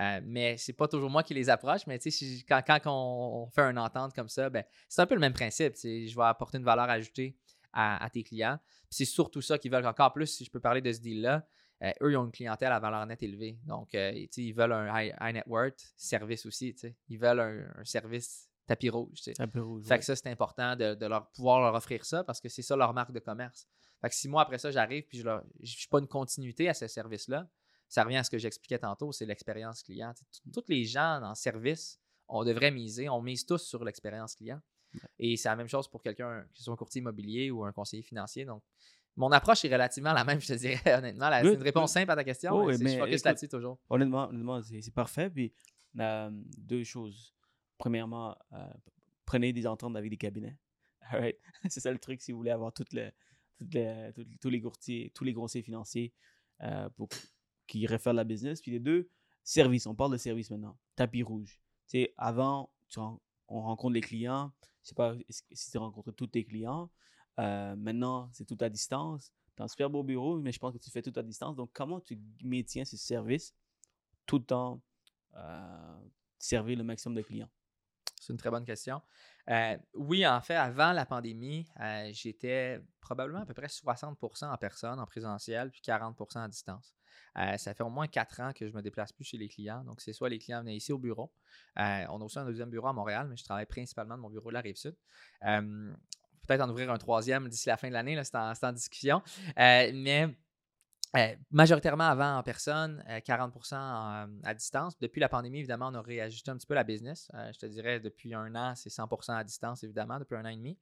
Euh, 0.00 0.20
mais 0.24 0.56
c'est 0.56 0.72
pas 0.72 0.88
toujours 0.88 1.10
moi 1.10 1.22
qui 1.22 1.34
les 1.34 1.50
approche, 1.50 1.86
mais 1.86 1.98
quand, 2.48 2.62
quand 2.66 2.80
on, 2.86 3.46
fait 3.50 3.62
une 3.62 3.78
entente 3.78 4.14
comme 4.14 4.28
ça, 4.28 4.48
ben, 4.48 4.64
c'est 4.88 5.02
un 5.02 5.06
peu 5.06 5.14
le 5.14 5.20
même 5.20 5.34
principe. 5.34 5.74
Je 5.76 6.14
vais 6.14 6.24
apporter 6.24 6.58
une 6.58 6.64
valeur 6.64 6.88
ajoutée 6.88 7.36
à, 7.72 8.08
tes 8.12 8.22
clients. 8.22 8.58
C'est 8.90 9.04
surtout 9.04 9.40
ça 9.40 9.58
qu'ils 9.58 9.70
veulent 9.70 9.86
encore 9.86 10.12
plus, 10.12 10.26
si 10.26 10.44
je 10.44 10.50
peux 10.50 10.60
parler 10.60 10.80
de 10.80 10.92
ce 10.92 11.00
deal-là. 11.00 11.46
Euh, 11.82 11.90
eux, 12.02 12.12
ils 12.12 12.16
ont 12.16 12.24
une 12.24 12.32
clientèle 12.32 12.70
à 12.70 12.78
valeur 12.78 13.04
nette 13.06 13.22
élevée. 13.22 13.58
Donc, 13.64 13.94
euh, 13.94 14.12
ils 14.36 14.52
veulent 14.52 14.72
un 14.72 15.00
high, 15.00 15.34
net 15.34 15.44
worth 15.46 15.92
service 15.96 16.46
aussi. 16.46 16.74
Ils 17.08 17.18
veulent 17.18 17.40
un, 17.40 17.84
service 17.84 18.48
tapis 18.66 18.90
rouge. 18.90 19.20
Tapis 19.36 19.58
rouge. 19.58 19.84
Fait 19.86 19.98
que 19.98 20.04
ça, 20.04 20.16
c'est 20.16 20.28
important 20.28 20.76
de, 20.76 21.06
leur 21.06 21.30
pouvoir 21.30 21.60
leur 21.60 21.74
offrir 21.74 22.04
ça 22.04 22.24
parce 22.24 22.40
que 22.40 22.48
c'est 22.48 22.62
ça 22.62 22.76
leur 22.76 22.92
marque 22.94 23.12
de 23.12 23.20
commerce. 23.20 23.66
Fait 24.00 24.08
que 24.08 24.14
six 24.14 24.28
mois 24.28 24.42
après 24.42 24.58
ça, 24.58 24.70
j'arrive 24.70 25.04
puis 25.08 25.18
je 25.18 25.28
ne 25.28 25.40
suis 25.64 25.88
pas 25.88 25.98
une 25.98 26.08
continuité 26.08 26.68
à 26.68 26.74
ce 26.74 26.86
service-là. 26.86 27.48
Ça 27.88 28.04
revient 28.04 28.16
à 28.16 28.24
ce 28.24 28.30
que 28.30 28.38
j'expliquais 28.38 28.78
tantôt, 28.78 29.12
c'est 29.12 29.26
l'expérience 29.26 29.82
client. 29.82 30.12
Tous 30.52 30.64
les 30.68 30.84
gens 30.84 31.20
en 31.22 31.34
service, 31.34 32.00
on 32.26 32.44
devrait 32.44 32.70
miser, 32.70 33.08
on 33.08 33.20
mise 33.20 33.44
tous 33.44 33.58
sur 33.58 33.84
l'expérience 33.84 34.34
client. 34.34 34.60
Et 35.18 35.36
c'est 35.36 35.48
la 35.48 35.56
même 35.56 35.68
chose 35.68 35.88
pour 35.88 36.02
quelqu'un, 36.02 36.42
que 36.42 36.58
ce 36.58 36.64
soit 36.64 36.74
un 36.74 36.76
courtier 36.76 37.00
immobilier 37.00 37.50
ou 37.50 37.64
un 37.64 37.72
conseiller 37.72 38.02
financier. 38.02 38.44
Donc, 38.44 38.62
mon 39.16 39.30
approche 39.30 39.64
est 39.64 39.72
relativement 39.72 40.12
la 40.12 40.24
même, 40.24 40.40
je 40.40 40.48
te 40.48 40.52
dirais, 40.54 40.80
honnêtement. 40.98 41.30
C'est 41.30 41.54
une 41.54 41.62
réponse 41.62 41.92
simple 41.92 42.10
à 42.10 42.16
ta 42.16 42.24
question. 42.24 42.52
Oh, 42.54 42.66
mais 42.66 42.94
je 42.94 42.98
focus 42.98 43.24
là-dessus 43.24 43.48
toujours. 43.48 43.78
Honnêtement, 43.90 44.28
honnêtement 44.28 44.62
c'est 44.62 44.94
parfait. 44.94 45.30
Puis, 45.30 45.52
euh, 45.98 46.30
deux 46.32 46.84
choses. 46.84 47.34
Premièrement, 47.82 48.36
euh, 48.52 48.72
prenez 49.24 49.52
des 49.52 49.66
ententes 49.66 49.96
avec 49.96 50.08
des 50.08 50.16
cabinets. 50.16 50.56
c'est 51.68 51.80
ça 51.80 51.90
le 51.90 51.98
truc 51.98 52.22
si 52.22 52.30
vous 52.30 52.38
voulez 52.38 52.52
avoir 52.52 52.72
toutes 52.72 52.92
les, 52.92 53.10
tous 54.40 54.50
les 54.50 54.60
courtiers, 54.60 55.10
tous 55.12 55.24
les 55.24 55.34
conseillers 55.34 55.64
financiers 55.64 56.12
euh, 56.60 56.88
pour 56.90 57.08
qui 57.66 57.84
réfèrent 57.88 58.12
la 58.12 58.22
business. 58.22 58.62
Puis 58.62 58.70
les 58.70 58.78
deux, 58.78 59.08
service. 59.42 59.88
On 59.88 59.96
parle 59.96 60.12
de 60.12 60.16
service 60.16 60.48
maintenant. 60.52 60.78
Tapis 60.94 61.24
rouge. 61.24 61.58
Tu 61.88 62.06
avant, 62.16 62.70
on 63.48 63.62
rencontre 63.62 63.94
les 63.94 64.00
clients. 64.00 64.52
Je 64.84 64.90
sais 64.90 64.94
pas 64.94 65.16
si 65.50 65.72
tu 65.72 65.78
rencontres 65.78 66.12
tous 66.12 66.28
tes 66.28 66.44
clients. 66.44 66.88
Euh, 67.40 67.74
maintenant, 67.74 68.28
c'est 68.32 68.44
tout 68.44 68.58
à 68.60 68.68
distance. 68.68 69.32
Tu 69.56 69.62
as 69.62 69.64
un 69.64 69.68
super 69.68 69.90
beau 69.90 70.04
bureau, 70.04 70.38
mais 70.38 70.52
je 70.52 70.60
pense 70.60 70.72
que 70.72 70.78
tu 70.78 70.88
fais 70.92 71.02
tout 71.02 71.12
à 71.16 71.22
distance. 71.24 71.56
Donc, 71.56 71.70
comment 71.72 71.98
tu 71.98 72.16
maintiens 72.44 72.84
ce 72.84 72.96
service 72.96 73.52
tout 74.24 74.52
en 74.52 74.80
euh, 75.34 76.00
servir 76.38 76.78
le 76.78 76.84
maximum 76.84 77.16
de 77.16 77.22
clients? 77.22 77.50
C'est 78.22 78.32
une 78.32 78.38
très 78.38 78.50
bonne 78.50 78.64
question. 78.64 79.02
Euh, 79.50 79.76
oui, 79.94 80.24
en 80.24 80.40
fait, 80.40 80.54
avant 80.54 80.92
la 80.92 81.04
pandémie, 81.04 81.66
euh, 81.80 82.08
j'étais 82.12 82.80
probablement 83.00 83.40
à 83.40 83.46
peu 83.46 83.52
près 83.52 83.66
60% 83.66 84.44
en 84.44 84.56
personne, 84.56 85.00
en 85.00 85.06
présentiel, 85.06 85.72
puis 85.72 85.80
40% 85.84 86.38
à 86.38 86.48
distance. 86.48 86.94
Euh, 87.36 87.56
ça 87.56 87.74
fait 87.74 87.82
au 87.82 87.90
moins 87.90 88.06
quatre 88.06 88.40
ans 88.40 88.52
que 88.52 88.68
je 88.68 88.72
me 88.72 88.80
déplace 88.80 89.12
plus 89.12 89.24
chez 89.24 89.38
les 89.38 89.48
clients. 89.48 89.82
Donc, 89.82 90.00
c'est 90.00 90.12
soit 90.12 90.28
les 90.28 90.38
clients 90.38 90.60
venaient 90.60 90.76
ici 90.76 90.92
au 90.92 90.98
bureau. 90.98 91.32
on 91.76 91.80
a 91.80 92.24
aussi 92.24 92.38
un 92.38 92.44
deuxième 92.44 92.70
bureau 92.70 92.86
à 92.86 92.92
Montréal, 92.92 93.26
mais 93.28 93.36
je 93.36 93.42
travaille 93.42 93.66
principalement 93.66 94.16
de 94.16 94.22
mon 94.22 94.30
bureau 94.30 94.50
de 94.50 94.54
la 94.54 94.60
Rive-Sud. 94.60 94.94
Peut-être 95.40 96.60
en 96.60 96.70
ouvrir 96.70 96.92
un 96.92 96.98
troisième 96.98 97.48
d'ici 97.48 97.68
la 97.68 97.76
fin 97.76 97.88
de 97.88 97.94
l'année, 97.94 98.22
c'est 98.22 98.36
en, 98.36 98.72
discussion. 98.72 99.20
mais 99.56 100.28
euh, 101.14 101.34
majoritairement 101.50 102.04
avant 102.04 102.38
en 102.38 102.42
personne, 102.42 103.04
40% 103.06 103.74
euh, 103.74 104.26
à 104.44 104.54
distance. 104.54 104.98
Depuis 104.98 105.20
la 105.20 105.28
pandémie, 105.28 105.58
évidemment, 105.58 105.90
on 105.92 105.94
a 105.94 106.00
réajusté 106.00 106.50
un 106.50 106.56
petit 106.56 106.66
peu 106.66 106.74
la 106.74 106.84
business. 106.84 107.30
Euh, 107.34 107.50
je 107.52 107.58
te 107.58 107.66
dirais, 107.66 108.00
depuis 108.00 108.34
un 108.34 108.54
an, 108.54 108.74
c'est 108.74 108.88
100% 108.88 109.36
à 109.36 109.44
distance, 109.44 109.84
évidemment, 109.84 110.18
depuis 110.18 110.36
un 110.36 110.44
an 110.46 110.48
et 110.48 110.56
demi. 110.56 110.78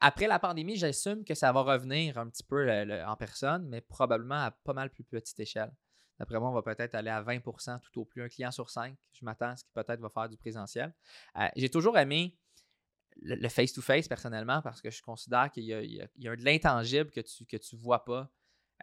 après 0.00 0.26
la 0.26 0.40
pandémie, 0.40 0.76
j'assume 0.76 1.24
que 1.24 1.34
ça 1.34 1.52
va 1.52 1.60
revenir 1.60 2.18
un 2.18 2.28
petit 2.28 2.42
peu 2.42 2.68
en 3.06 3.16
personne, 3.16 3.68
mais 3.68 3.80
probablement 3.80 4.42
à 4.42 4.50
pas 4.50 4.72
mal 4.72 4.90
plus 4.90 5.04
petite 5.04 5.38
échelle. 5.38 5.72
D'après 6.18 6.40
moi, 6.40 6.48
on 6.48 6.54
va 6.54 6.62
peut-être 6.62 6.94
aller 6.94 7.10
à 7.10 7.22
20% 7.22 7.80
tout 7.80 8.00
au 8.00 8.04
plus, 8.04 8.22
un 8.22 8.28
client 8.28 8.50
sur 8.50 8.70
cinq. 8.70 8.96
Je 9.12 9.24
m'attends 9.24 9.50
à 9.50 9.56
ce 9.56 9.64
qu'il 9.64 9.72
peut-être 9.74 10.00
va 10.00 10.08
faire 10.08 10.28
du 10.28 10.36
présentiel. 10.36 10.92
J'ai 11.54 11.68
toujours 11.68 11.98
aimé 11.98 12.36
le 13.22 13.48
face-to-face 13.48 14.08
personnellement 14.08 14.60
parce 14.62 14.80
que 14.80 14.90
je 14.90 15.02
considère 15.02 15.50
qu'il 15.50 15.64
y, 15.64 16.00
a 16.00 16.36
de 16.36 16.44
l'intangible 16.44 17.10
que 17.10 17.20
tu 17.20 17.44
ne 17.44 17.58
que 17.58 17.76
vois 17.76 18.04
pas 18.04 18.30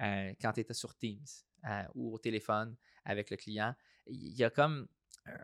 euh, 0.01 0.33
quand 0.41 0.53
tu 0.53 0.59
étais 0.59 0.73
sur 0.73 0.95
Teams 0.95 1.25
euh, 1.65 1.83
ou 1.95 2.13
au 2.13 2.17
téléphone 2.17 2.75
avec 3.05 3.29
le 3.29 3.37
client. 3.37 3.75
Il 4.07 4.35
y 4.35 4.43
a 4.43 4.49
comme 4.49 4.87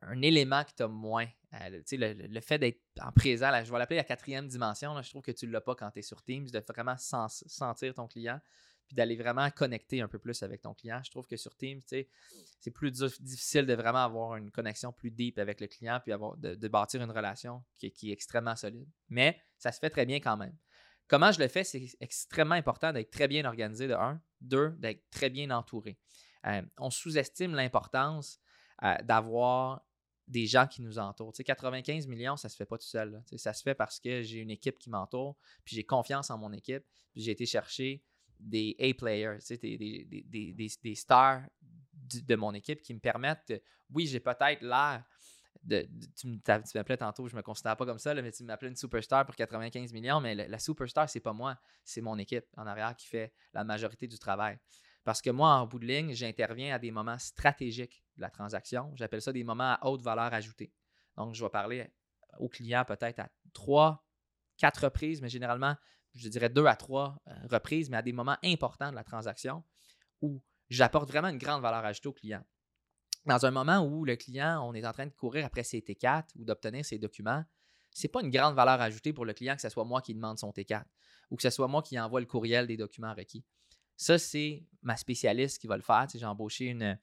un 0.02 0.22
élément 0.22 0.64
que 0.64 0.72
tu 0.76 0.84
as 0.84 0.88
moins. 0.88 1.28
Euh, 1.54 1.82
le, 1.92 2.28
le, 2.28 2.42
fait 2.42 2.60
d'être 2.60 2.82
en 3.02 3.12
présent, 3.12 3.52
je 3.64 3.72
vais 3.72 3.80
l'appeler 3.80 3.98
la 3.98 4.04
quatrième 4.04 4.48
dimension, 4.48 5.02
je 5.02 5.10
trouve 5.10 5.22
que 5.22 5.32
tu 5.32 5.48
ne 5.48 5.52
l'as 5.52 5.62
pas 5.62 5.76
quand 5.76 5.90
tu 5.92 6.00
es 6.00 6.02
sur 6.02 6.22
Teams, 6.24 6.46
de 6.46 6.64
vraiment 6.68 6.98
sentir 6.98 7.94
ton 7.94 8.08
client, 8.08 8.40
puis 8.88 8.96
d'aller 8.96 9.16
vraiment 9.16 9.50
connecter 9.52 10.02
un 10.02 10.08
peu 10.08 10.20
plus 10.20 10.44
avec 10.44 10.62
ton 10.62 10.74
client. 10.74 11.02
Je 11.04 11.12
trouve 11.12 11.28
que 11.28 11.38
sur 11.38 11.56
Teams, 11.56 11.80
c'est 11.88 12.72
plus 12.72 12.92
difficile 12.92 13.66
de 13.66 13.74
vraiment 13.74 14.04
avoir 14.04 14.36
une 14.36 14.52
connexion 14.52 14.92
plus 14.92 15.12
deep 15.12 15.40
avec 15.40 15.62
le 15.62 15.68
client, 15.68 16.00
puis 16.04 16.12
de, 16.12 16.68
bâtir 16.68 17.02
une 17.02 17.12
relation 17.12 17.64
qui, 17.78 17.88
est 17.88 18.12
extrêmement 18.12 18.56
solide. 18.56 18.90
Mais 19.08 19.40
ça 19.58 19.72
se 19.72 19.80
fait 19.80 19.90
très 19.90 20.06
bien 20.06 20.20
quand 20.20 20.38
même. 20.38 20.56
Comment 21.10 21.32
je 21.32 21.40
le 21.40 21.48
fais, 21.48 21.64
c'est 21.64 21.90
extrêmement 22.00 22.54
important 22.54 22.94
d'être 22.94 23.10
très 23.10 23.28
bien 23.28 23.44
organisé 23.44 23.88
de 23.88 23.96
un, 23.96 24.22
deux, 24.42 24.70
d'être 24.78 25.10
très 25.10 25.32
bien 25.32 25.50
entouré. 25.50 25.98
Euh, 26.46 26.62
on 26.78 26.92
sous-estime 26.92 27.56
l'importance 27.56 28.40
euh, 28.84 28.96
d'avoir 29.04 29.82
des 30.28 30.46
gens 30.46 30.68
qui 30.68 30.84
nous 30.84 31.00
entourent. 31.00 31.34
Tu 31.34 31.38
sais, 31.38 31.44
95 31.44 32.06
millions, 32.06 32.38
ça 32.38 32.48
ne 32.48 32.52
se 32.52 32.56
fait 32.56 32.66
pas 32.66 32.78
tout 32.78 32.86
seul. 32.86 33.24
ça 33.38 33.54
se 33.54 33.64
fait 33.64 33.74
parce 33.74 34.00
que 34.00 34.22
j'ai 34.22 34.38
une 34.38 34.52
équipe 34.52 34.78
qui 34.78 34.92
m'entoure, 34.92 35.36
puis 35.66 35.76
j'ai 35.76 35.84
confiance 35.84 36.30
en 36.30 36.38
mon 36.38 36.54
équipe, 36.54 36.86
puis 37.12 37.24
j'ai 37.24 37.32
été 37.32 37.48
chercher 37.48 38.04
des 38.40 38.76
A-players, 38.80 39.40
des, 39.50 40.96
stars 40.96 41.42
de 41.92 42.36
mon 42.36 42.54
équipe 42.54 42.84
qui 42.84 42.94
me 42.94 43.00
permettent, 43.00 43.52
oui, 43.90 44.06
j'ai 44.06 44.20
peut-être 44.20 44.62
l'air 44.62 45.04
tu 45.68 46.40
m'appelais 46.76 46.98
tantôt, 46.98 47.28
je 47.28 47.36
me 47.36 47.42
considère 47.42 47.76
pas 47.78 47.86
comme 47.86 48.00
ça, 48.00 48.14
mais 48.16 48.32
tu 48.32 48.44
m'appelais 48.44 48.70
une 48.70 48.76
superstar 48.76 49.26
pour 49.26 49.36
95 49.36 49.94
millions, 49.94 50.22
mais 50.22 50.36
la, 50.36 50.60
superstar, 50.60 51.10
c'est 51.10 51.20
pas 51.20 51.34
moi, 51.34 51.58
c'est 51.84 52.02
mon 52.02 52.18
équipe 52.18 52.46
en 52.58 52.66
arrière 52.66 52.96
qui 52.96 53.08
fait 53.08 53.34
la 53.54 53.64
majorité 53.64 54.08
du 54.08 54.18
travail. 54.18 54.58
Parce 55.04 55.22
que 55.22 55.30
moi, 55.30 55.56
en 55.56 55.68
bout 55.68 55.80
de 55.80 55.86
ligne, 55.86 56.14
j'interviens 56.14 56.76
à 56.76 56.80
des 56.80 56.92
moments 56.92 57.18
stratégiques 57.18 58.04
de 58.18 58.22
la 58.22 58.30
transaction. 58.30 58.92
J'appelle 58.96 59.22
ça 59.22 59.32
des 59.32 59.44
moments 59.44 59.74
à 59.74 59.80
haute 59.88 60.02
valeur 60.02 60.34
ajoutée. 60.34 60.74
Donc, 61.18 61.34
je 61.34 61.44
vais 61.44 61.50
parler 61.50 61.92
au 62.38 62.48
client 62.50 62.84
peut-être 62.86 63.20
à 63.20 63.30
trois, 63.54 64.06
quatre 64.58 64.84
reprises, 64.84 65.22
mais 65.22 65.30
généralement, 65.30 65.76
je 66.16 66.28
dirais 66.30 66.50
deux 66.50 66.66
à 66.66 66.76
trois 66.76 67.22
euh, 67.28 67.34
reprises, 67.50 67.90
mais 67.90 67.98
à 67.98 68.02
des 68.02 68.14
moments 68.14 68.38
importants 68.44 68.90
de 68.90 68.96
la 68.96 69.04
transaction 69.04 69.64
où 70.22 70.42
j'apporte 70.70 71.10
vraiment 71.10 71.30
une 71.30 71.38
grande 71.38 71.62
valeur 71.62 71.86
ajoutée 71.86 72.10
au 72.10 72.14
client 72.14 72.44
dans 73.30 73.46
un 73.46 73.52
moment 73.52 73.80
où 73.80 74.06
le 74.06 74.16
client, 74.16 74.62
on 74.68 74.74
est 74.74 74.86
en 74.86 74.92
train 74.92 75.06
de 75.06 75.14
courir 75.14 75.46
après 75.46 75.64
ses 75.64 75.80
T4 75.80 76.26
ou 76.38 76.44
d'obtenir 76.44 76.84
ses 76.84 76.98
documents, 76.98 77.46
ce 77.92 78.06
n'est 78.06 78.12
pas 78.12 78.22
une 78.22 78.30
grande 78.30 78.56
valeur 78.56 78.82
ajoutée 78.82 79.14
pour 79.14 79.26
le 79.26 79.34
client 79.34 79.56
que 79.56 79.62
ce 79.62 79.70
soit 79.70 79.86
moi 79.86 80.02
qui 80.02 80.14
demande 80.14 80.38
son 80.38 80.52
T4 80.52 80.84
ou 81.32 81.36
que 81.36 81.44
ce 81.44 81.50
soit 81.50 81.68
moi 81.68 81.82
qui 81.82 82.00
envoie 82.00 82.20
le 82.20 82.26
courriel 82.26 82.68
des 82.68 82.76
documents 82.76 83.14
requis. 83.14 83.46
Ça, 83.96 84.18
c'est 84.18 84.66
ma 84.82 84.96
spécialiste 84.96 85.60
qui 85.60 85.68
va 85.68 85.76
le 85.76 85.84
faire. 85.84 86.08
j'ai 86.14 86.26
embauché 86.26 86.68
une, 86.68 86.98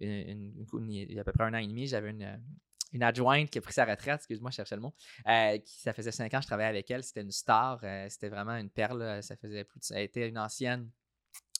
il 0.00 1.12
y 1.12 1.18
a 1.18 1.22
à 1.22 1.24
peu 1.24 1.32
près 1.32 1.44
un 1.44 1.54
an 1.54 1.58
et 1.58 1.66
demi, 1.66 1.86
j'avais 1.86 2.10
une, 2.10 3.02
adjointe 3.02 3.48
qui 3.48 3.58
a 3.58 3.60
pris 3.60 3.72
sa 3.72 3.84
retraite, 3.84 4.16
excuse-moi, 4.16 4.50
je 4.50 4.56
cherchais 4.56 4.74
le 4.74 4.82
mot. 4.82 4.92
Euh, 5.28 5.58
qui, 5.58 5.78
ça 5.80 5.94
faisait 5.94 6.10
cinq 6.10 6.34
ans 6.34 6.38
que 6.38 6.42
je 6.42 6.48
travaillais 6.48 6.68
avec 6.68 6.90
elle. 6.90 7.04
C'était 7.04 7.22
une 7.22 7.30
star. 7.30 7.78
Euh, 7.84 8.06
c'était 8.08 8.28
vraiment 8.28 8.56
une 8.56 8.68
perle. 8.68 9.22
Ça 9.22 9.36
faisait 9.36 9.64
a 9.92 10.00
été 10.00 10.26
une 10.26 10.38
ancienne 10.38 10.90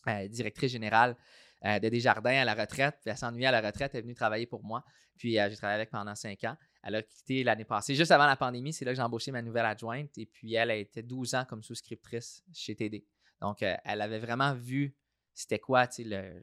euh, 0.08 0.26
directrice 0.28 0.72
générale 0.72 1.16
euh, 1.64 1.78
de 1.78 1.88
Desjardins 1.88 2.40
à 2.40 2.44
la 2.44 2.54
retraite. 2.54 2.96
Puis 3.00 3.10
elle 3.10 3.16
s'ennuyait 3.16 3.46
à 3.46 3.50
la 3.52 3.60
retraite, 3.60 3.92
elle 3.94 4.00
est 4.00 4.02
venue 4.02 4.14
travailler 4.14 4.46
pour 4.46 4.64
moi. 4.64 4.84
Puis 5.16 5.38
euh, 5.38 5.48
j'ai 5.50 5.56
travaillé 5.56 5.76
avec 5.76 5.90
pendant 5.90 6.14
cinq 6.14 6.44
ans. 6.44 6.56
Elle 6.82 6.94
a 6.94 7.02
quitté 7.02 7.44
l'année 7.44 7.64
passée, 7.64 7.94
juste 7.94 8.10
avant 8.10 8.26
la 8.26 8.36
pandémie. 8.36 8.72
C'est 8.72 8.84
là 8.84 8.92
que 8.92 8.96
j'ai 8.96 9.02
embauché 9.02 9.30
ma 9.30 9.42
nouvelle 9.42 9.66
adjointe. 9.66 10.16
Et 10.16 10.26
puis 10.26 10.54
elle 10.54 10.70
a 10.70 10.76
été 10.76 11.02
12 11.02 11.34
ans 11.34 11.44
comme 11.46 11.62
souscriptrice 11.62 12.42
chez 12.54 12.74
TD. 12.74 13.04
Donc, 13.40 13.62
euh, 13.62 13.76
elle 13.84 14.00
avait 14.00 14.18
vraiment 14.18 14.54
vu 14.54 14.94
c'était 15.34 15.58
quoi, 15.58 15.86
le, 15.98 16.40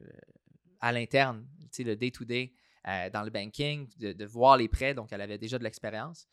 à 0.80 0.92
l'interne, 0.92 1.46
le 1.78 1.94
day-to-day 1.94 2.52
dans 3.12 3.22
le 3.22 3.30
banking, 3.30 3.86
de, 3.98 4.24
voir 4.24 4.56
les 4.56 4.66
prêts. 4.66 4.94
Donc, 4.94 5.12
elle 5.12 5.20
avait 5.20 5.36
déjà 5.36 5.58
de 5.58 5.62
l'expérience. 5.62 6.26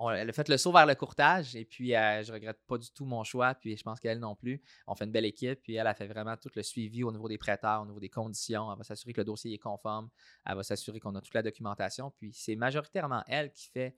Elle 0.00 0.28
a 0.28 0.32
fait 0.32 0.48
le 0.48 0.56
saut 0.56 0.72
vers 0.72 0.86
le 0.86 0.94
courtage 0.94 1.56
et 1.56 1.64
puis 1.64 1.94
euh, 1.94 2.22
je 2.22 2.32
regrette 2.32 2.60
pas 2.66 2.78
du 2.78 2.90
tout 2.90 3.04
mon 3.04 3.24
choix. 3.24 3.54
Puis 3.54 3.76
je 3.76 3.82
pense 3.82 4.00
qu'elle 4.00 4.18
non 4.18 4.34
plus. 4.34 4.62
On 4.86 4.94
fait 4.94 5.04
une 5.04 5.12
belle 5.12 5.24
équipe. 5.24 5.62
Puis 5.62 5.74
elle 5.74 5.86
a 5.86 5.94
fait 5.94 6.06
vraiment 6.06 6.36
tout 6.36 6.50
le 6.54 6.62
suivi 6.62 7.02
au 7.04 7.12
niveau 7.12 7.28
des 7.28 7.38
prêteurs, 7.38 7.82
au 7.82 7.86
niveau 7.86 8.00
des 8.00 8.08
conditions. 8.08 8.70
Elle 8.70 8.78
va 8.78 8.84
s'assurer 8.84 9.12
que 9.12 9.20
le 9.20 9.24
dossier 9.24 9.54
est 9.54 9.58
conforme. 9.58 10.08
Elle 10.44 10.56
va 10.56 10.62
s'assurer 10.62 11.00
qu'on 11.00 11.14
a 11.14 11.20
toute 11.20 11.34
la 11.34 11.42
documentation. 11.42 12.12
Puis 12.18 12.32
c'est 12.32 12.56
majoritairement 12.56 13.22
elle 13.26 13.52
qui 13.52 13.68
fait 13.68 13.96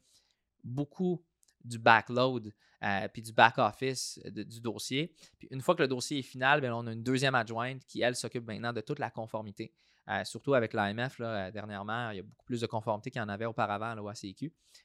beaucoup 0.64 1.24
du 1.64 1.78
backload 1.78 2.52
euh, 2.84 3.08
puis 3.08 3.22
du 3.22 3.32
back-office 3.32 4.20
du 4.24 4.60
dossier. 4.60 5.12
Une 5.50 5.60
fois 5.60 5.74
que 5.74 5.82
le 5.82 5.88
dossier 5.88 6.20
est 6.20 6.22
final, 6.22 6.60
bien, 6.60 6.74
on 6.74 6.86
a 6.86 6.92
une 6.92 7.02
deuxième 7.02 7.34
adjointe 7.34 7.84
qui, 7.86 8.02
elle, 8.02 8.14
s'occupe 8.14 8.46
maintenant 8.46 8.72
de 8.72 8.80
toute 8.80 8.98
la 8.98 9.10
conformité. 9.10 9.74
Euh, 10.08 10.24
surtout 10.24 10.54
avec 10.54 10.72
l'AMF, 10.72 11.16
euh, 11.20 11.50
dernièrement, 11.50 12.10
il 12.10 12.16
y 12.16 12.20
a 12.20 12.22
beaucoup 12.22 12.44
plus 12.46 12.60
de 12.60 12.66
conformité 12.66 13.10
qu'il 13.10 13.20
y 13.20 13.24
en 13.24 13.28
avait 13.28 13.44
auparavant 13.44 13.94
là, 13.94 14.02
au. 14.02 14.12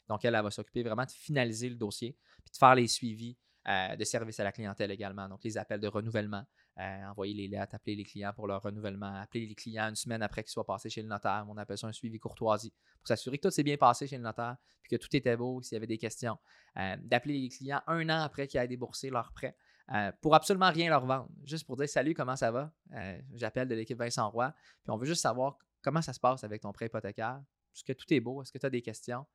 Donc, 0.09 0.25
elle, 0.25 0.35
elle 0.35 0.43
va 0.43 0.51
s'occuper 0.51 0.83
vraiment 0.83 1.05
de 1.05 1.11
finaliser 1.11 1.69
le 1.69 1.75
dossier, 1.75 2.17
puis 2.43 2.51
de 2.51 2.57
faire 2.57 2.75
les 2.75 2.87
suivis 2.87 3.37
euh, 3.69 3.95
de 3.95 4.03
service 4.03 4.39
à 4.41 4.43
la 4.43 4.51
clientèle 4.51 4.91
également. 4.91 5.29
Donc, 5.29 5.43
les 5.45 5.57
appels 5.57 5.79
de 5.79 5.87
renouvellement, 5.87 6.43
envoyer 6.75 7.33
les 7.33 7.47
lettres, 7.47 7.75
appeler 7.75 7.95
les 7.95 8.03
clients 8.03 8.33
pour 8.33 8.47
leur 8.47 8.61
renouvellement, 8.61 9.15
appeler 9.21 9.45
les 9.45 9.55
clients 9.55 9.87
une 9.87 9.95
semaine 9.95 10.21
après 10.23 10.43
qu'ils 10.43 10.51
soient 10.51 10.65
passés 10.65 10.89
chez 10.89 11.01
le 11.01 11.07
notaire. 11.07 11.45
On 11.47 11.55
appelle 11.55 11.77
ça 11.77 11.87
un 11.87 11.93
suivi 11.93 12.19
courtoisie 12.19 12.73
pour 12.99 13.07
s'assurer 13.07 13.37
que 13.37 13.47
tout 13.47 13.51
s'est 13.51 13.63
bien 13.63 13.77
passé 13.77 14.07
chez 14.07 14.17
le 14.17 14.23
notaire, 14.23 14.57
puis 14.81 14.97
que 14.97 15.01
tout 15.01 15.15
était 15.15 15.37
beau, 15.37 15.61
s'il 15.61 15.75
y 15.75 15.77
avait 15.77 15.87
des 15.87 15.99
questions. 15.99 16.37
D'appeler 16.75 17.39
les 17.39 17.49
clients 17.49 17.81
un 17.87 18.09
an 18.09 18.23
après 18.23 18.47
qu'ils 18.47 18.59
aient 18.59 18.67
déboursé 18.67 19.09
leur 19.09 19.31
prêt. 19.31 19.55
Euh, 19.93 20.11
pour 20.21 20.35
absolument 20.35 20.71
rien 20.71 20.89
leur 20.89 21.05
vendre. 21.05 21.29
Juste 21.43 21.65
pour 21.65 21.77
dire 21.77 21.89
salut, 21.89 22.13
comment 22.13 22.35
ça 22.35 22.51
va? 22.51 22.73
Euh, 22.93 23.19
J'appelle 23.33 23.67
de 23.67 23.75
l'équipe 23.75 23.97
Vincent 23.97 24.29
Roy. 24.29 24.53
Puis 24.83 24.91
on 24.91 24.97
veut 24.97 25.05
juste 25.05 25.21
savoir 25.21 25.57
comment 25.81 26.01
ça 26.01 26.13
se 26.13 26.19
passe 26.19 26.43
avec 26.43 26.61
ton 26.61 26.71
prêt 26.71 26.87
hypothécaire. 26.87 27.41
Est-ce 27.75 27.83
que 27.83 27.93
tout 27.93 28.11
est 28.13 28.19
beau? 28.19 28.41
Est-ce 28.41 28.51
que 28.51 28.57
tu 28.57 28.65
as 28.65 28.69
des 28.69 28.81
questions? 28.81 29.25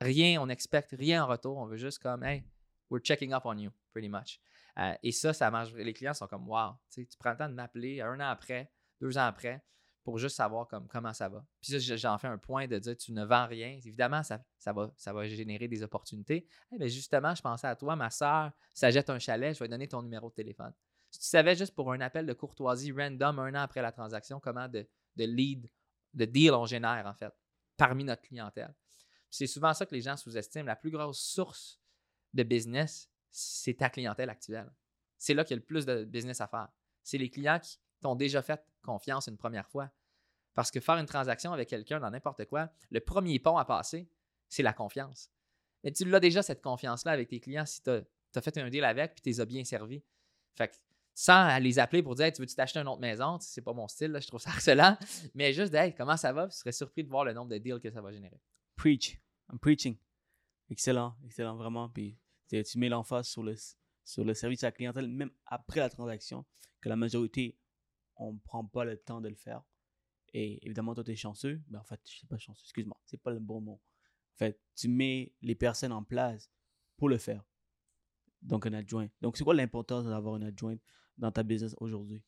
Rien, 0.00 0.40
on 0.40 0.48
expecte 0.48 0.94
rien 0.96 1.24
en 1.24 1.26
retour. 1.26 1.56
On 1.56 1.66
veut 1.66 1.76
juste 1.76 2.00
comme, 2.00 2.22
hey, 2.22 2.44
we're 2.90 3.02
checking 3.02 3.32
up 3.32 3.42
on 3.44 3.56
you, 3.58 3.70
pretty 3.92 4.08
much. 4.08 4.40
Euh, 4.78 4.94
et 5.02 5.12
ça, 5.12 5.32
ça 5.32 5.50
marche. 5.50 5.72
Les 5.72 5.92
clients 5.92 6.14
sont 6.14 6.26
comme, 6.26 6.48
wow, 6.48 6.74
tu 6.92 7.06
prends 7.18 7.32
le 7.32 7.36
temps 7.36 7.48
de 7.48 7.54
m'appeler 7.54 8.00
un 8.00 8.14
an 8.20 8.28
après, 8.28 8.70
deux 9.00 9.18
ans 9.18 9.26
après, 9.26 9.64
pour 10.04 10.18
juste 10.18 10.36
savoir 10.36 10.66
comme, 10.68 10.86
comment 10.88 11.12
ça 11.12 11.28
va. 11.28 11.44
Puis 11.60 11.80
ça, 11.80 11.96
j'en 11.96 12.18
fais 12.18 12.28
un 12.28 12.38
point 12.38 12.66
de 12.66 12.78
dire, 12.78 12.96
tu 12.96 13.12
ne 13.12 13.24
vends 13.24 13.46
rien. 13.46 13.78
Évidemment, 13.84 14.22
ça, 14.22 14.42
va, 14.72 15.28
générer 15.28 15.68
des 15.68 15.82
opportunités. 15.82 16.46
Eh 16.72 16.78
bien, 16.78 16.86
justement, 16.86 17.34
je 17.34 17.42
pensais 17.42 17.66
à 17.66 17.76
toi, 17.76 17.96
ma 17.96 18.10
soeur, 18.10 18.52
ça 18.74 18.90
jette 18.90 19.10
un 19.10 19.18
chalet, 19.18 19.54
je 19.54 19.62
vais 19.62 19.68
donner 19.68 19.88
ton 19.88 20.02
numéro 20.02 20.30
de 20.30 20.34
téléphone. 20.34 20.72
Si 21.10 21.20
tu 21.20 21.26
savais 21.26 21.54
juste 21.54 21.74
pour 21.74 21.92
un 21.92 22.00
appel 22.00 22.26
de 22.26 22.32
courtoisie 22.32 22.92
random 22.92 23.38
un 23.38 23.54
an 23.54 23.62
après 23.62 23.82
la 23.82 23.92
transaction, 23.92 24.40
comment 24.40 24.68
de, 24.68 24.86
de 25.16 25.24
lead, 25.24 25.70
de 26.14 26.24
deal 26.24 26.52
on 26.52 26.66
génère, 26.66 27.06
en 27.06 27.14
fait, 27.14 27.32
parmi 27.76 28.04
notre 28.04 28.22
clientèle. 28.22 28.74
C'est 29.30 29.46
souvent 29.46 29.74
ça 29.74 29.84
que 29.86 29.94
les 29.94 30.00
gens 30.00 30.16
sous-estiment. 30.16 30.64
La 30.64 30.76
plus 30.76 30.90
grosse 30.90 31.20
source 31.20 31.80
de 32.34 32.42
business, 32.42 33.10
c'est 33.30 33.74
ta 33.74 33.90
clientèle 33.90 34.30
actuelle. 34.30 34.70
C'est 35.16 35.34
là 35.34 35.44
qu'il 35.44 35.56
y 35.56 35.58
a 35.58 35.60
le 35.60 35.66
plus 35.66 35.84
de 35.84 36.04
business 36.04 36.40
à 36.40 36.46
faire. 36.46 36.68
C'est 37.02 37.18
les 37.18 37.30
clients 37.30 37.58
qui 37.58 37.78
t'ont 38.00 38.14
déjà 38.14 38.42
fait 38.42 38.62
confiance 38.82 39.28
une 39.28 39.36
première 39.36 39.68
fois. 39.68 39.90
Parce 40.54 40.70
que 40.70 40.80
faire 40.80 40.96
une 40.96 41.06
transaction 41.06 41.52
avec 41.52 41.68
quelqu'un 41.68 42.00
dans 42.00 42.10
n'importe 42.10 42.44
quoi, 42.46 42.70
le 42.90 43.00
premier 43.00 43.38
pont 43.38 43.56
à 43.58 43.64
passer, 43.64 44.08
c'est 44.48 44.62
la 44.62 44.72
confiance. 44.72 45.30
Mais 45.84 45.92
tu 45.92 46.04
l'as 46.04 46.20
déjà, 46.20 46.42
cette 46.42 46.62
confiance-là, 46.62 47.12
avec 47.12 47.28
tes 47.28 47.38
clients 47.38 47.66
si 47.66 47.82
tu 47.82 47.90
as, 47.90 48.40
fait 48.40 48.58
un 48.58 48.68
deal 48.68 48.84
avec 48.84 49.14
puis 49.14 49.22
tu 49.22 49.28
les 49.28 49.40
as 49.40 49.44
bien 49.44 49.64
servis. 49.64 50.02
Fait 50.54 50.68
que 50.68 50.74
sans 51.14 51.58
les 51.58 51.78
appeler 51.78 52.02
pour 52.02 52.14
dire 52.14 52.32
Tu 52.32 52.40
veux-tu 52.40 52.54
t'acheter 52.54 52.78
une 52.78 52.88
autre 52.88 53.00
maison? 53.00 53.38
C'est 53.40 53.62
pas 53.62 53.72
mon 53.72 53.88
style, 53.88 54.12
là, 54.12 54.20
je 54.20 54.26
trouve 54.26 54.40
ça 54.40 54.50
harcelant. 54.50 54.96
Mais 55.34 55.52
juste 55.52 55.72
de 55.72 55.78
hey, 55.78 55.94
comment 55.94 56.16
ça 56.16 56.32
va? 56.32 56.46
Puis 56.46 56.54
Tu 56.54 56.60
serais 56.60 56.72
surpris 56.72 57.04
de 57.04 57.08
voir 57.08 57.24
le 57.24 57.32
nombre 57.32 57.50
de 57.50 57.58
deals 57.58 57.80
que 57.80 57.90
ça 57.90 58.00
va 58.00 58.12
générer. 58.12 58.40
Preach. 58.76 59.20
I'm 59.50 59.58
preaching. 59.58 59.96
Excellent, 60.70 61.16
excellent, 61.24 61.56
vraiment. 61.56 61.88
Puis 61.88 62.16
tu 62.48 62.78
mets 62.78 62.88
l'emphase 62.88 63.28
sur 63.28 63.42
le, 63.42 63.54
sur 64.04 64.24
le 64.24 64.34
service 64.34 64.62
à 64.62 64.68
la 64.68 64.72
clientèle, 64.72 65.08
même 65.08 65.30
après 65.46 65.80
la 65.80 65.90
transaction, 65.90 66.44
que 66.80 66.88
la 66.88 66.96
majorité, 66.96 67.58
on 68.18 68.34
ne 68.34 68.38
prend 68.38 68.64
pas 68.64 68.84
le 68.84 68.96
temps 68.96 69.20
de 69.20 69.28
le 69.28 69.34
faire. 69.34 69.62
Et 70.34 70.64
évidemment, 70.66 70.94
toi, 70.94 71.04
tu 71.04 71.12
es 71.12 71.16
chanceux. 71.16 71.62
Mais 71.68 71.78
en 71.78 71.84
fait, 71.84 72.00
je 72.04 72.12
ne 72.12 72.16
suis 72.16 72.26
pas 72.26 72.38
chanceux, 72.38 72.62
excuse-moi, 72.64 73.00
c'est 73.04 73.22
pas 73.22 73.30
le 73.30 73.40
bon 73.40 73.60
mot. 73.60 73.80
En 74.34 74.36
fait, 74.36 74.60
tu 74.76 74.88
mets 74.88 75.34
les 75.40 75.54
personnes 75.54 75.92
en 75.92 76.04
place 76.04 76.50
pour 76.96 77.08
le 77.08 77.18
faire. 77.18 77.44
Donc, 78.42 78.66
un 78.66 78.72
adjoint. 78.72 79.08
Donc, 79.20 79.36
c'est 79.36 79.44
quoi 79.44 79.54
l'importance 79.54 80.04
d'avoir 80.04 80.34
un 80.34 80.42
adjoint 80.42 80.76
dans 81.16 81.32
ta 81.32 81.42
business 81.42 81.74
aujourd'hui? 81.78 82.22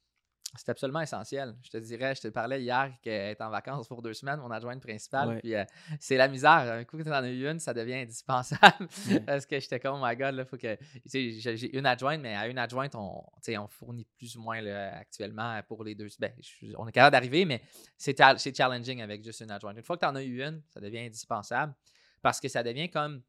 C'est 0.57 0.68
absolument 0.68 1.01
essentiel. 1.01 1.55
Je 1.62 1.70
te 1.70 1.76
dirais, 1.76 2.14
je 2.14 2.22
te 2.22 2.28
parlais 2.28 2.61
hier 2.61 2.92
qu'elle 3.03 3.30
est 3.30 3.40
en 3.40 3.51
vacances 3.51 3.86
pour 3.86 4.03
deux 4.03 4.14
semaines, 4.14 4.40
mon 4.40 4.51
adjointe 4.51 4.82
principale. 4.82 5.28
Ouais. 5.28 5.38
Puis 5.40 5.55
euh, 5.55 5.64
c'est 6.01 6.16
la 6.16 6.26
misère. 6.28 6.51
Un 6.51 6.84
coup 6.84 6.98
que 6.98 7.03
tu 7.05 7.09
en 7.09 7.12
as 7.12 7.28
eu 7.28 7.48
une, 7.48 7.59
ça 7.61 7.72
devient 7.72 7.94
indispensable. 7.94 8.88
Ouais. 9.09 9.20
Parce 9.26 9.46
que 9.46 9.61
j'étais 9.61 9.78
comme, 9.78 10.01
oh 10.03 10.05
my 10.07 10.16
god, 10.16 10.34
là, 10.34 10.44
faut 10.44 10.57
que. 10.57 10.74
Tu 11.09 11.40
sais, 11.40 11.57
j'ai 11.57 11.76
une 11.78 11.86
adjointe, 11.86 12.20
mais 12.20 12.34
à 12.34 12.48
une 12.48 12.59
adjointe, 12.59 12.94
on, 12.96 13.22
on 13.48 13.66
fournit 13.68 14.05
plus 14.16 14.36
ou 14.36 14.42
moins 14.42 14.61
là, 14.61 14.96
actuellement 14.96 15.61
pour 15.68 15.84
les 15.84 15.94
deux. 15.94 16.09
Ben, 16.18 16.32
je- 16.40 16.74
on 16.76 16.88
est 16.88 16.92
capable 16.92 17.12
d'arriver, 17.12 17.44
mais 17.44 17.62
c'est 17.96 18.16
cha- 18.16 18.36
c'est 18.36 18.57
challenging 18.57 19.03
avec 19.03 19.22
juste 19.22 19.40
une 19.40 19.51
adjointe. 19.53 19.76
Une 19.76 19.82
fois 19.84 19.96
que 19.96 20.05
tu 20.05 20.07
en 20.11 20.16
as 20.16 20.22
eu 20.22 20.42
une, 20.42 20.62
ça 20.68 20.80
devient 20.80 21.01
indispensable 21.07 21.74
parce 22.22 22.40
que 22.40 22.48
ça 22.48 22.62
devient 22.62 22.90
comme 22.90 23.22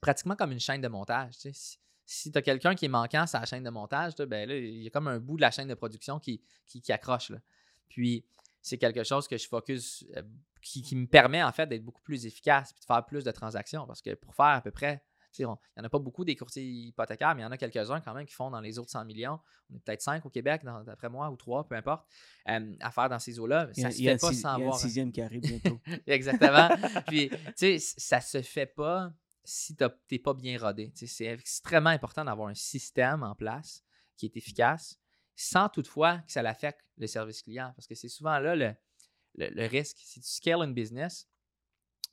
pratiquement 0.00 0.36
comme 0.36 0.52
une 0.52 0.60
chaîne 0.60 0.80
de 0.80 0.88
montage. 0.88 1.36
tu 1.38 1.52
sais. 1.52 1.78
Si, 2.12 2.32
tu 2.32 2.36
as 2.36 2.42
quelqu'un 2.42 2.74
qui 2.74 2.86
est 2.86 2.88
manquant 2.88 3.24
sur 3.28 3.38
la 3.38 3.46
chaîne 3.46 3.62
de 3.62 3.70
montage, 3.70 4.14
là, 4.18 4.26
ben 4.26 4.48
là, 4.48 4.56
il 4.56 4.82
y 4.82 4.86
a 4.88 4.90
comme 4.90 5.06
un 5.06 5.20
bout 5.20 5.36
de 5.36 5.42
la 5.42 5.52
chaîne 5.52 5.68
de 5.68 5.74
production 5.74 6.18
qui, 6.18 6.42
qui, 6.66 6.80
qui 6.80 6.92
accroche. 6.92 7.30
là. 7.30 7.38
Puis, 7.88 8.24
c'est 8.60 8.78
quelque 8.78 9.04
chose 9.04 9.28
que 9.28 9.38
je 9.38 9.46
focus, 9.46 10.04
euh, 10.16 10.22
qui, 10.60 10.82
qui 10.82 10.96
me 10.96 11.06
permet 11.06 11.40
en 11.40 11.52
fait 11.52 11.68
d'être 11.68 11.84
beaucoup 11.84 12.02
plus 12.02 12.26
efficace 12.26 12.72
et 12.72 12.80
de 12.80 12.84
faire 12.84 13.06
plus 13.06 13.22
de 13.22 13.30
transactions. 13.30 13.86
Parce 13.86 14.02
que 14.02 14.14
pour 14.14 14.34
faire 14.34 14.46
à 14.46 14.60
peu 14.60 14.72
près, 14.72 15.04
il 15.38 15.46
n'y 15.46 15.46
en 15.46 15.84
a 15.84 15.88
pas 15.88 15.98
beaucoup 15.98 16.24
des 16.24 16.34
courtiers 16.34 16.64
hypothécaires, 16.64 17.34
mais 17.34 17.42
il 17.42 17.44
y 17.44 17.46
en 17.46 17.52
a 17.52 17.56
quelques-uns 17.56 18.00
quand 18.00 18.12
même 18.12 18.26
qui 18.26 18.34
font 18.34 18.50
dans 18.50 18.60
les 18.60 18.78
autres 18.78 18.90
100 18.90 19.04
millions. 19.04 19.38
On 19.70 19.76
est 19.76 19.78
peut-être 19.78 20.02
5 20.02 20.26
au 20.26 20.30
Québec, 20.30 20.62
d'après 20.84 21.08
moi, 21.08 21.30
ou 21.30 21.36
3, 21.36 21.68
peu 21.68 21.76
importe, 21.76 22.04
euh, 22.48 22.74
à 22.80 22.90
faire 22.90 23.08
dans 23.08 23.18
ces 23.18 23.38
eaux-là. 23.38 23.68
Ça 23.72 23.90
se 23.90 24.02
y 24.02 24.08
a 24.08 24.12
fait 24.12 24.20
pas 24.20 24.32
sans 24.32 24.58
il 24.58 24.64
y 24.64 24.66
a 24.66 24.68
un 24.70 24.72
sixième 24.72 25.12
qui 25.12 25.22
arrive 25.22 25.40
bientôt. 25.40 25.78
Exactement. 26.06 26.70
Puis, 27.06 27.30
tu 27.56 27.78
sais, 27.78 27.78
ça 27.78 28.20
se 28.20 28.42
fait 28.42 28.66
pas 28.66 29.12
si 29.44 29.76
tu 29.76 29.84
n'es 30.10 30.18
pas 30.18 30.34
bien 30.34 30.58
rodé. 30.58 30.92
C'est 30.94 31.26
extrêmement 31.26 31.90
important 31.90 32.24
d'avoir 32.24 32.48
un 32.48 32.54
système 32.54 33.22
en 33.22 33.34
place 33.34 33.82
qui 34.16 34.26
est 34.26 34.36
efficace, 34.36 34.98
sans 35.34 35.68
toutefois 35.68 36.18
que 36.18 36.32
ça 36.32 36.42
l'affecte 36.42 36.84
le 36.98 37.06
service 37.06 37.42
client. 37.42 37.72
Parce 37.76 37.86
que 37.86 37.94
c'est 37.94 38.08
souvent 38.08 38.38
là 38.38 38.54
le, 38.54 39.66
risque. 39.66 39.98
Si 40.00 40.20
tu 40.20 40.28
scales 40.28 40.62
une 40.62 40.74
business, 40.74 41.28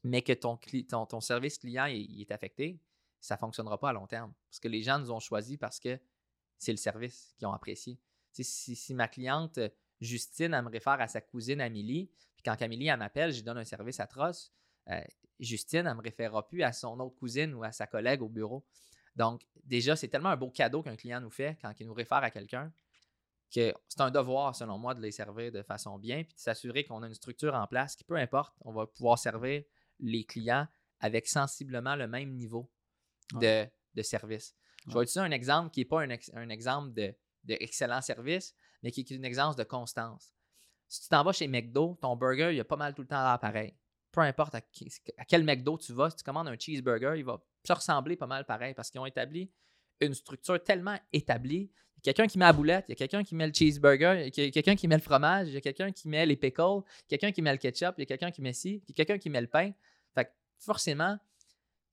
mais 0.04 0.22
que 0.22 0.34
ton, 0.34 0.58
ton, 0.90 1.06
ton 1.06 1.20
service 1.20 1.58
client 1.58 1.86
est 1.86 2.32
affecté, 2.32 2.80
ça 3.20 3.36
ne 3.36 3.40
fonctionnera 3.40 3.80
pas 3.80 3.90
à 3.90 3.94
long 3.94 4.08
terme. 4.08 4.34
Parce 4.50 4.60
que 4.60 4.68
les 4.68 4.82
gens 4.82 5.00
nous 5.00 5.12
ont 5.12 5.20
choisis 5.20 5.58
parce 5.58 5.80
que 5.80 6.00
c'est 6.58 6.72
le 6.72 6.78
service 6.78 7.34
qu'ils 7.38 7.48
ont 7.48 7.54
apprécié. 7.54 8.00
Si, 8.32 8.76
si 8.76 8.94
ma 8.94 9.08
cliente 9.08 9.60
Justine, 10.00 10.54
elle 10.54 10.64
me 10.64 10.70
réfère 10.70 11.02
à 11.02 11.08
sa 11.08 11.22
cousine 11.22 11.60
Amélie, 11.60 12.12
puis 12.36 12.44
quand 12.44 12.62
Amélie, 12.62 12.88
elle 12.88 13.00
m'appelle, 13.00 13.32
je 13.32 13.38
lui 13.38 13.44
donne 13.44 13.58
un 13.58 13.64
service 13.64 14.00
atroce, 14.00 14.54
euh, 14.90 15.02
Justine, 15.40 15.80
elle 15.80 15.88
ne 15.88 15.94
me 15.94 16.02
référera 16.02 16.48
plus 16.48 16.64
à 16.64 16.72
son 16.74 17.00
autre 17.00 17.16
cousine 17.16 17.54
ou 17.54 17.64
à 17.64 17.72
sa 17.72 17.88
collègue 17.88 18.22
au 18.22 18.30
bureau. 18.30 18.66
Donc, 19.16 19.42
déjà, 19.64 19.96
c'est 19.96 20.08
tellement 20.08 20.30
un 20.30 20.38
beau 20.38 20.50
cadeau 20.50 20.82
qu'un 20.82 20.96
client 20.96 21.22
nous 21.22 21.30
fait 21.30 21.58
quand 21.62 21.74
il 21.80 21.88
nous 21.88 21.94
réfère 21.94 22.18
à 22.20 22.32
quelqu'un 22.32 22.72
que 23.54 23.74
c'est 23.88 24.02
un 24.02 24.12
devoir, 24.12 24.56
selon 24.56 24.78
moi, 24.78 24.94
de 24.94 25.02
les 25.02 25.12
servir 25.12 25.52
de 25.52 25.62
façon 25.62 25.98
bien, 25.98 26.24
puis 26.24 26.36
de 26.36 26.40
s'assurer 26.40 26.84
qu'on 26.84 27.02
a 27.04 27.08
une 27.08 27.14
structure 27.14 27.56
en 27.56 27.66
place 27.66 27.96
qui, 27.96 28.04
peu 28.04 28.16
importe, 28.16 28.54
on 28.62 28.74
va 28.74 28.88
pouvoir 28.88 29.18
servir 29.18 29.64
les 30.00 30.26
clients 30.26 30.68
avec 31.00 31.28
sensiblement 31.28 31.96
le 31.96 32.08
même 32.08 32.34
niveau 32.34 32.70
de, 33.34 33.66
de 33.94 34.02
service. 34.02 34.56
Je 34.88 34.94
vais 34.94 35.04
utiliser 35.04 35.20
un 35.22 35.32
exemple 35.32 35.72
qui 35.72 35.82
n'est 35.82 35.86
pas 35.86 36.02
un, 36.02 36.10
ex- 36.10 36.32
un 36.34 36.50
exemple 36.50 36.94
de, 36.94 37.16
de 37.44 37.58
excellent 37.60 38.02
service, 38.02 38.54
mais 38.84 38.92
qui 38.92 39.02
est 39.02 39.18
un 39.18 39.24
exemple 39.24 39.58
de 39.58 39.64
constance. 39.64 40.34
Si 40.88 41.02
tu 41.02 41.10
t'en 41.10 41.24
vas 41.24 41.32
chez 41.32 41.48
McDo, 41.48 41.98
ton 42.02 42.16
burger, 42.16 42.54
il 42.54 42.60
a 42.60 42.66
pas 42.66 42.78
mal 42.78 42.94
tout 42.94 43.02
le 43.02 43.08
temps 43.08 43.24
l'air 43.24 43.40
pareil. 43.40 43.74
Peu 44.18 44.24
importe 44.24 44.56
à, 44.56 44.62
qui- 44.62 44.92
à 45.20 45.26
quel 45.26 45.44
McDo 45.44 45.78
tu 45.78 45.94
vas, 45.94 46.10
si 46.10 46.16
tu 46.16 46.24
commandes 46.24 46.48
un 46.48 46.58
cheeseburger, 46.58 47.14
il 47.18 47.24
va 47.24 47.40
se 47.64 47.72
ressembler 47.72 48.16
pas 48.16 48.26
mal 48.26 48.46
pareil 48.48 48.74
parce 48.74 48.90
qu'ils 48.90 49.00
ont 49.00 49.06
établi 49.06 49.52
une 50.02 50.16
structure 50.16 50.64
tellement 50.64 50.98
établie. 51.14 51.70
Il 52.04 52.08
y 52.08 52.10
a 52.10 52.14
quelqu'un 52.14 52.26
qui 52.26 52.40
met 52.40 52.46
la 52.46 52.54
boulette, 52.54 52.86
il 52.88 52.92
y 52.92 52.94
a 52.94 52.96
quelqu'un 52.96 53.24
qui 53.24 53.36
met 53.36 53.46
le 53.46 53.54
cheeseburger, 53.54 54.28
il 54.36 54.44
y 54.44 54.48
a 54.48 54.52
quelqu'un 54.52 54.76
qui 54.76 54.88
met 54.88 54.96
le 54.96 55.04
fromage, 55.04 55.50
il 55.50 55.54
y 55.54 55.58
a 55.58 55.62
quelqu'un 55.62 55.92
qui 55.92 56.08
met 56.08 56.26
les 56.26 56.36
pickles, 56.36 56.82
quelqu'un 57.08 57.32
qui 57.32 57.44
met 57.44 57.52
le 57.52 57.60
ketchup, 57.60 57.94
il 58.00 58.02
y 58.02 58.04
a 58.04 58.06
quelqu'un 58.08 58.32
qui 58.32 58.42
met 58.42 58.54
ci, 58.54 58.82
il 58.88 58.90
y 58.90 58.92
a 58.92 58.96
quelqu'un 58.96 59.20
qui 59.20 59.30
met 59.30 59.42
le 59.42 59.46
pain. 59.48 59.72
Fait 60.16 60.26
que 60.26 60.32
forcément, 60.58 61.20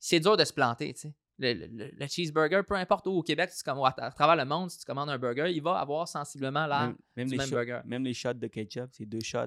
c'est 0.01 0.21
dur 0.21 0.39
de 0.39 0.45
se 0.47 0.53
planter, 0.55 0.95
tu 0.95 1.01
sais. 1.03 1.15
Le, 1.39 1.53
le- 1.53 1.91
le 1.93 2.07
cheeseburger, 2.07 2.63
peu 2.67 2.77
importe 2.77 3.07
où 3.07 3.11
au 3.11 3.23
Québec, 3.23 3.51
si 3.51 3.63
tu 3.63 3.69
à, 3.69 3.75
à 3.99 4.11
travers 4.13 4.37
le 4.37 4.45
monde, 4.49 4.71
si 4.71 4.79
tu 4.79 4.87
commandes 4.87 5.11
un 5.11 5.19
burger, 5.19 5.51
il 5.53 5.61
va 5.63 5.79
avoir 5.79 6.09
sensiblement 6.09 6.67
l'air 6.67 6.81
même, 6.87 6.97
même 7.17 7.27
du 7.27 7.33
les 7.33 7.37
même 7.39 7.51
burger. 7.51 7.81
même 7.85 8.05
les 8.05 8.15
shots 8.15 8.33
de 8.33 8.47
ketchup, 8.47 8.89
c'est 8.93 9.05
deux 9.05 9.21
shots. 9.21 9.41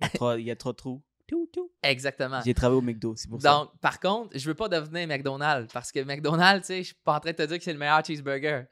Il 0.00 0.04
y 0.04 0.06
a 0.06 0.08
trois, 0.14 0.38
il 0.40 0.46
y 0.46 0.50
a 0.50 0.56
trois 0.56 0.72
trous. 0.72 1.02
Tout, 1.32 1.48
tout. 1.50 1.72
Exactement. 1.82 2.42
J'ai 2.44 2.52
travaillé 2.52 2.78
au 2.78 2.82
McDo, 2.82 3.16
c'est 3.16 3.26
pour 3.26 3.40
ça. 3.40 3.50
Donc, 3.50 3.70
par 3.80 3.98
contre, 3.98 4.36
je 4.36 4.46
veux 4.46 4.54
pas 4.54 4.68
devenir 4.68 5.08
McDonald's 5.08 5.72
parce 5.72 5.90
que 5.90 6.00
McDonald's, 6.00 6.66
tu 6.66 6.74
sais, 6.74 6.78
je 6.82 6.86
suis 6.88 6.94
pas 7.02 7.16
en 7.16 7.20
train 7.20 7.30
de 7.30 7.36
te 7.36 7.42
dire 7.44 7.56
que 7.56 7.64
c'est 7.64 7.72
le 7.72 7.78
meilleur 7.78 8.04
cheeseburger. 8.04 8.64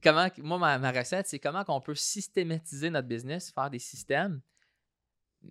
Comment, 0.00 0.28
moi, 0.38 0.58
ma, 0.58 0.78
ma 0.78 0.92
recette, 0.92 1.26
c'est 1.26 1.40
comment 1.40 1.64
qu'on 1.64 1.80
peut 1.80 1.96
systématiser 1.96 2.88
notre 2.88 3.08
business, 3.08 3.50
faire 3.50 3.68
des 3.68 3.80
systèmes, 3.80 4.40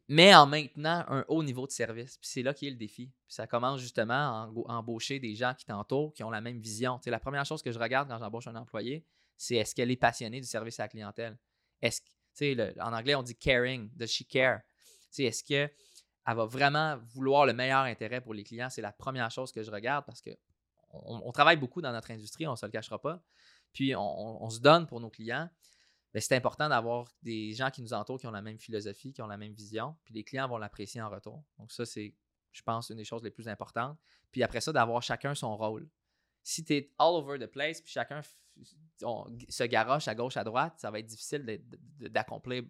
mais 0.08 0.34
en 0.34 0.46
maintenant 0.48 1.04
un 1.10 1.26
haut 1.28 1.44
niveau 1.44 1.68
de 1.68 1.72
service. 1.74 2.18
Puis 2.18 2.30
c'est 2.30 2.44
là 2.44 2.54
qui 2.54 2.68
est 2.68 2.72
le 2.72 2.78
défi. 2.78 3.08
Puis 3.08 3.36
ça 3.36 3.46
commence 3.46 3.82
justement 3.82 4.14
à 4.14 4.50
en- 4.50 4.64
embaucher 4.78 5.20
des 5.20 5.36
gens 5.36 5.54
qui 5.54 5.66
t'entourent, 5.66 6.14
qui 6.14 6.24
ont 6.24 6.32
la 6.32 6.40
même 6.40 6.60
vision. 6.60 6.98
Tu 6.98 7.04
sais, 7.04 7.12
la 7.12 7.20
première 7.20 7.46
chose 7.46 7.62
que 7.62 7.74
je 7.74 7.80
regarde 7.80 8.08
quand 8.08 8.20
j'embauche 8.20 8.48
un 8.48 8.56
employé, 8.56 9.06
c'est 9.36 9.56
est-ce 9.56 9.76
qu'elle 9.76 9.92
est 9.92 9.98
passionnée 9.98 10.40
du 10.40 10.48
service 10.48 10.80
à 10.80 10.84
la 10.84 10.88
clientèle? 10.88 11.38
Est-ce 11.82 12.00
que, 12.00 12.08
tu 12.08 12.14
sais, 12.36 12.56
le- 12.56 12.74
en 12.82 12.94
anglais, 12.94 13.16
on 13.16 13.24
dit 13.24 13.36
caring, 13.36 13.90
does 13.98 14.08
she 14.08 14.24
care? 14.26 14.62
Tu 15.12 15.18
sais, 15.18 15.24
est-ce 15.26 15.44
qu'elle 16.26 16.36
va 16.36 16.46
vraiment 16.46 16.98
vouloir 17.14 17.46
le 17.46 17.54
meilleur 17.54 17.84
intérêt 17.84 18.22
pour 18.22 18.34
les 18.34 18.44
clients? 18.44 18.70
C'est 18.70 18.82
la 18.82 18.92
première 18.92 19.32
chose 19.32 19.52
que 19.52 19.64
je 19.64 19.72
regarde 19.72 20.06
parce 20.06 20.22
que 20.22 20.32
on, 20.94 21.32
travaille 21.32 21.58
beaucoup 21.58 21.82
dans 21.82 21.92
notre 21.92 22.12
industrie, 22.12 22.48
on 22.48 22.52
ne 22.52 22.56
se 22.56 22.66
le 22.66 22.72
cachera 22.72 23.02
pas. 23.02 23.24
Puis 23.74 23.96
on, 23.96 24.50
se 24.50 24.60
donne 24.60 24.86
pour 24.86 25.00
nos 25.00 25.10
clients. 25.10 25.50
Mais 26.14 26.22
c'est 26.22 26.36
important 26.36 26.70
d'avoir 26.70 27.08
des 27.24 27.54
gens 27.54 27.72
qui 27.72 27.82
nous 27.82 27.94
entourent 27.94 28.20
qui 28.20 28.28
ont 28.28 28.32
la 28.32 28.44
même 28.44 28.60
philosophie, 28.60 29.12
qui 29.12 29.22
ont 29.24 29.28
la 29.28 29.38
même 29.38 29.54
vision. 29.54 29.96
Puis 30.04 30.14
les 30.14 30.24
clients 30.24 30.48
vont 30.48 30.60
l'apprécier 30.60 31.02
en 31.02 31.10
retour. 31.10 31.44
Donc 31.58 31.72
ça, 31.72 31.86
c'est, 31.86 32.14
je 32.52 32.62
pense, 32.62 32.90
une 32.90 32.98
des 32.98 33.04
choses 33.04 33.24
les 33.24 33.32
plus 33.32 33.48
importantes. 33.48 33.98
Puis 34.32 34.44
après 34.44 34.62
ça, 34.62 34.72
d'avoir 34.72 35.02
chacun 35.02 35.34
son 35.34 35.58
rôle. 35.58 35.90
Si 36.44 36.64
tu 36.64 36.74
es 36.76 36.94
all 37.00 37.16
over 37.16 37.40
the 37.40 37.48
place, 37.48 37.82
puis 37.82 37.92
chacun 37.92 38.22
se 39.02 39.64
garoche 39.64 40.08
à 40.08 40.14
gauche, 40.14 40.38
à 40.38 40.44
droite, 40.44 40.74
ça 40.78 40.92
va 40.92 41.00
être 41.00 41.08
difficile 41.08 41.64
d'accomplir 42.00 42.64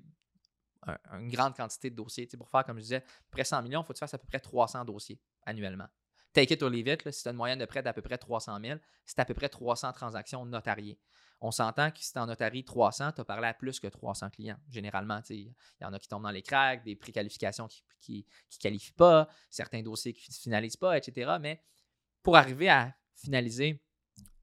un- 0.88 1.20
une 1.20 1.30
grande 1.30 1.56
quantité 1.56 1.90
de 1.90 1.96
dossiers. 1.96 2.28
Pour 2.38 2.50
faire, 2.50 2.64
comme 2.66 2.78
je 2.78 2.84
disais, 2.84 3.04
près 3.32 3.44
100 3.44 3.62
millions, 3.62 3.82
il 3.82 3.86
faut 3.86 3.94
que 3.94 3.98
tu 3.98 4.02
fasses 4.02 4.14
à 4.14 4.18
peu 4.18 4.28
près 4.28 4.40
300 4.40 4.86
dossiers 4.86 5.20
annuellement. 5.46 5.88
Take 6.34 6.54
it 6.54 6.64
or 6.64 6.70
leave 6.70 6.88
it, 6.88 7.06
là, 7.06 7.12
si 7.12 7.22
tu 7.22 7.28
as 7.28 7.32
une 7.32 7.38
moyenne 7.38 7.60
de 7.60 7.66
prêt 7.66 7.84
d'à 7.84 7.94
peu 7.94 8.02
près 8.02 8.18
300 8.18 8.60
000, 8.60 8.80
c'est 9.06 9.20
à 9.20 9.26
peu 9.26 9.34
près 9.36 9.50
300 9.50 9.94
transactions 9.94 10.46
notariées. 10.46 11.00
On 11.42 11.52
s'entend 11.52 11.92
que 11.92 12.00
si 12.00 12.12
tu 12.14 12.20
en 12.20 12.26
notarie 12.26 12.64
300, 12.64 13.12
tu 13.12 13.22
as 13.22 13.26
parlé 13.26 13.48
à 13.48 13.54
plus 13.54 13.80
que 13.80 13.88
300 13.88 14.30
clients. 14.30 14.58
Généralement, 14.70 15.20
il 15.30 15.54
y 15.82 15.86
en 15.86 15.92
a 15.94 16.00
qui 16.00 16.08
tombent 16.08 16.24
dans 16.24 16.32
les 16.32 16.42
cracks, 16.42 16.84
des 16.84 16.96
préqualifications 16.96 17.68
qui 18.00 18.26
ne 18.30 18.58
qualifient 18.60 18.94
pas, 18.94 19.28
certains 19.50 19.84
dossiers 19.84 20.14
qui 20.14 20.32
ne 20.32 20.36
finalisent 20.36 20.78
pas, 20.78 20.98
etc. 20.98 21.38
Mais 21.42 21.62
pour 22.24 22.38
arriver 22.38 22.70
à 22.70 22.96
finaliser 23.16 23.84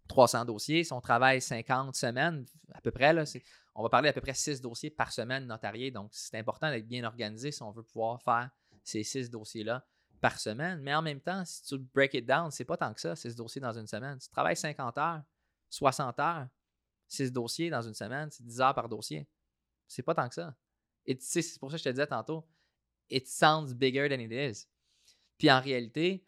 300 0.09 0.45
dossiers, 0.45 0.85
si 0.85 0.93
on 0.93 1.01
travaille 1.01 1.41
50 1.41 1.97
semaines, 1.97 2.45
à 2.75 2.81
peu 2.83 2.91
près, 2.91 3.13
là, 3.13 3.25
c'est- 3.25 3.43
on 3.81 3.83
va 3.83 3.89
parler 3.89 4.11
à 4.11 4.13
peu 4.13 4.21
près 4.21 4.35
6 4.35 4.61
dossiers 4.61 4.91
par 4.91 5.11
semaine 5.11 5.47
notariés. 5.47 5.91
Donc, 5.91 6.11
c'est 6.13 6.37
important 6.37 6.71
d'être 6.71 6.87
bien 6.87 7.03
organisé 7.03 7.51
si 7.51 7.63
on 7.63 7.71
veut 7.71 7.83
pouvoir 7.83 8.23
faire 8.23 8.51
ces 8.85 9.03
6 9.03 9.31
dossiers-là 9.31 9.87
par 10.21 10.39
semaine. 10.39 10.81
Mais 10.83 10.95
en 10.95 11.01
même 11.01 11.21
temps, 11.21 11.43
si 11.47 11.63
tu 11.63 11.79
break 11.79 12.13
it 12.13 12.27
down, 12.27 12.51
c'est 12.51 12.67
pas 12.67 12.77
tant 12.77 12.93
que 12.93 13.01
ça, 13.01 13.17
6 13.17 13.35
dossiers 13.35 13.63
dans 13.63 13.73
une 13.73 13.87
semaine. 13.87 14.19
Tu 14.19 14.29
travailles 14.29 14.57
50 14.57 14.99
heures, 14.99 15.23
60 15.71 16.21
heures, 16.21 16.49
6 17.09 17.33
dossiers 17.33 17.71
dans 17.71 17.81
une 17.81 17.95
semaine, 17.95 18.31
c'est 18.31 18.45
10 18.45 18.61
heures 18.61 18.75
par 18.75 18.87
dossier. 18.87 19.27
C'est 19.89 20.03
pas 20.03 20.15
tant 20.15 20.29
que 20.29 20.35
ça. 20.35 20.55
Et 21.07 21.17
tu 21.17 21.25
sais, 21.25 21.41
c'est 21.41 21.59
pour 21.59 21.71
ça 21.71 21.79
que 21.79 21.83
je 21.83 21.85
te 21.85 21.89
disais 21.89 22.07
tantôt, 22.07 22.47
it 23.09 23.27
sounds 23.27 23.73
bigger 23.73 24.11
than 24.11 24.21
it 24.21 24.31
is. 24.31 24.67
Puis 25.39 25.51
en 25.51 25.61
réalité, 25.63 26.27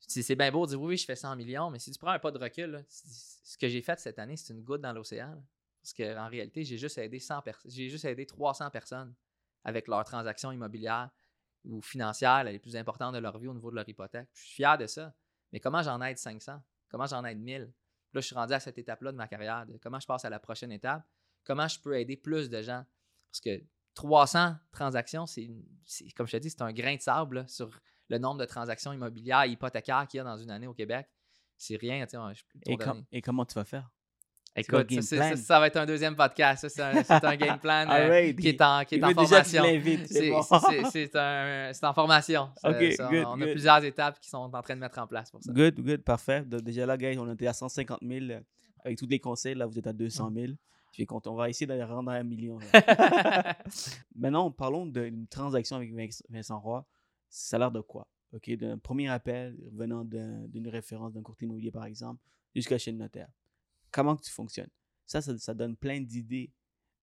c'est 0.00 0.34
bien 0.34 0.50
beau 0.50 0.66
de 0.66 0.70
dire 0.70 0.80
oui, 0.80 0.96
je 0.96 1.04
fais 1.04 1.14
100 1.14 1.36
millions, 1.36 1.70
mais 1.70 1.78
si 1.78 1.92
tu 1.92 1.98
prends 2.00 2.10
un 2.10 2.18
pas 2.18 2.32
de 2.32 2.38
recul, 2.38 2.84
ce 2.88 3.56
que 3.56 3.68
j'ai 3.68 3.82
fait 3.82 4.00
cette 4.00 4.18
année, 4.18 4.36
c'est 4.36 4.52
une 4.52 4.64
goutte 4.64 4.80
dans 4.80 4.92
l'océan. 4.92 5.40
Parce 5.82 5.92
qu'en 5.94 6.28
réalité, 6.28 6.64
j'ai 6.64 6.76
juste 6.78 6.98
aidé 6.98 7.18
100 7.18 7.42
personnes, 7.42 7.70
j'ai 7.70 7.88
juste 7.88 8.04
aidé 8.04 8.26
300 8.26 8.70
personnes 8.70 9.14
avec 9.64 9.88
leurs 9.88 10.04
transactions 10.04 10.52
immobilières 10.52 11.10
ou 11.64 11.80
financières 11.80 12.44
les 12.44 12.58
plus 12.58 12.76
importantes 12.76 13.14
de 13.14 13.18
leur 13.18 13.38
vie 13.38 13.48
au 13.48 13.54
niveau 13.54 13.70
de 13.70 13.76
leur 13.76 13.88
hypothèque. 13.88 14.28
Je 14.34 14.40
suis 14.40 14.54
fier 14.56 14.78
de 14.78 14.86
ça. 14.86 15.14
Mais 15.52 15.60
comment 15.60 15.82
j'en 15.82 16.00
aide 16.02 16.18
500? 16.18 16.62
Comment 16.88 17.06
j'en 17.06 17.24
aide 17.24 17.38
1000? 17.38 17.62
Là, 18.12 18.20
je 18.20 18.26
suis 18.26 18.34
rendu 18.34 18.52
à 18.52 18.60
cette 18.60 18.78
étape-là 18.78 19.12
de 19.12 19.16
ma 19.16 19.28
carrière. 19.28 19.66
de 19.66 19.76
comment 19.78 20.00
je 20.00 20.06
passe 20.06 20.24
à 20.24 20.30
la 20.30 20.38
prochaine 20.38 20.72
étape? 20.72 21.02
Comment 21.44 21.68
je 21.68 21.78
peux 21.80 21.98
aider 21.98 22.16
plus 22.16 22.48
de 22.48 22.62
gens? 22.62 22.84
Parce 23.30 23.40
que 23.40 23.62
300 23.94 24.56
transactions, 24.70 25.26
c'est, 25.26 25.50
comme 26.16 26.26
je 26.26 26.32
te 26.32 26.36
dis, 26.38 26.50
c'est 26.50 26.62
un 26.62 26.72
grain 26.72 26.96
de 26.96 27.00
sable 27.00 27.36
là, 27.36 27.46
sur 27.48 27.70
le 28.08 28.18
nombre 28.18 28.40
de 28.40 28.44
transactions 28.44 28.92
immobilières 28.92 29.42
et 29.42 29.50
hypothécaires 29.50 30.06
qu'il 30.06 30.18
y 30.18 30.20
a 30.20 30.24
dans 30.24 30.36
une 30.36 30.50
année 30.50 30.66
au 30.66 30.74
Québec. 30.74 31.08
C'est 31.56 31.76
rien, 31.76 32.06
je 32.08 32.42
com- 32.76 33.04
et 33.10 33.20
comment 33.20 33.44
tu 33.44 33.54
vas 33.54 33.64
faire? 33.64 33.90
Écoute, 34.56 34.90
ça, 35.02 35.60
va 35.60 35.66
être 35.68 35.76
un 35.76 35.86
deuxième 35.86 36.16
podcast. 36.16 36.66
C'est, 36.68 36.82
un, 36.82 37.36
game 37.36 37.58
plan 37.58 37.86
euh, 37.90 38.32
qui 38.32 38.48
est 38.48 38.60
en, 38.60 38.84
qui 38.84 38.96
est 38.96 39.04
en 39.04 39.12
formation. 39.12 39.62
c'est 40.06 40.30
bon. 40.30 40.40
en 40.40 41.94
formation. 41.94 42.48
Ça, 42.56 42.72
good, 42.72 43.24
on 43.26 43.40
a 43.40 43.46
plusieurs 43.46 43.84
étapes 43.84 44.18
qui 44.20 44.28
sont 44.28 44.38
en 44.38 44.62
train 44.62 44.74
de 44.74 44.80
mettre 44.80 44.98
en 44.98 45.06
place 45.06 45.30
pour 45.30 45.42
ça. 45.42 45.52
Good, 45.52 45.80
good, 45.80 46.02
parfait. 46.02 46.42
Donc, 46.42 46.62
déjà 46.62 46.86
là, 46.86 46.96
guys, 46.96 47.18
on 47.18 47.32
était 47.32 47.46
à 47.46 47.52
150 47.52 48.00
000 48.02 48.26
euh, 48.30 48.40
avec 48.84 48.98
tous 48.98 49.06
les 49.06 49.20
conseils. 49.20 49.54
Là, 49.54 49.66
vous 49.66 49.78
êtes 49.78 49.86
à 49.86 49.92
200 49.92 50.32
000. 50.34 50.46
Je 50.90 51.04
suis. 51.04 51.06
On 51.26 51.34
va 51.34 51.48
essayer 51.48 51.66
d'aller 51.66 51.84
rendre 51.84 52.10
à 52.10 52.14
un 52.14 52.24
million. 52.24 52.58
Maintenant, 54.16 54.50
parlons 54.50 54.86
d'une 54.86 55.26
transaction 55.28 55.76
avec 55.76 55.92
Vinc- 55.92 56.22
Vincent 56.30 56.58
Roy. 56.58 56.84
Ça 57.28 57.56
a 57.56 57.58
l'air 57.60 57.70
de 57.70 57.80
quoi? 57.80 58.08
OK, 58.32 58.50
d'un 58.56 58.78
premier 58.78 59.08
appel 59.08 59.56
venant 59.72 60.04
d'un- 60.04 60.46
d'une 60.48 60.68
référence 60.68 61.12
d'un 61.12 61.22
courtier 61.22 61.46
immobilier, 61.46 61.70
par 61.70 61.84
exemple, 61.84 62.20
jusqu'à 62.54 62.78
chez 62.78 62.90
le 62.90 62.98
notaire. 62.98 63.28
Comment 63.90 64.16
que 64.16 64.22
tu 64.22 64.30
fonctionnes? 64.30 64.70
Ça, 65.06 65.20
ça, 65.22 65.36
ça 65.38 65.54
donne 65.54 65.76
plein 65.76 66.00
d'idées 66.00 66.52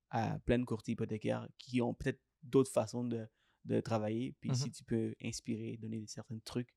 à 0.09 0.39
plein 0.39 0.59
de 0.59 0.65
courtiers 0.65 0.93
hypothécaires 0.93 1.47
qui 1.57 1.81
ont 1.81 1.93
peut-être 1.93 2.21
d'autres 2.43 2.71
façons 2.71 3.03
de, 3.03 3.27
de 3.65 3.81
travailler. 3.81 4.33
Puis 4.39 4.49
Mhm. 4.51 4.55
si 4.55 4.71
tu 4.71 4.83
peux 4.83 5.15
inspirer, 5.23 5.77
donner 5.77 6.05
certains 6.07 6.39
trucs 6.39 6.69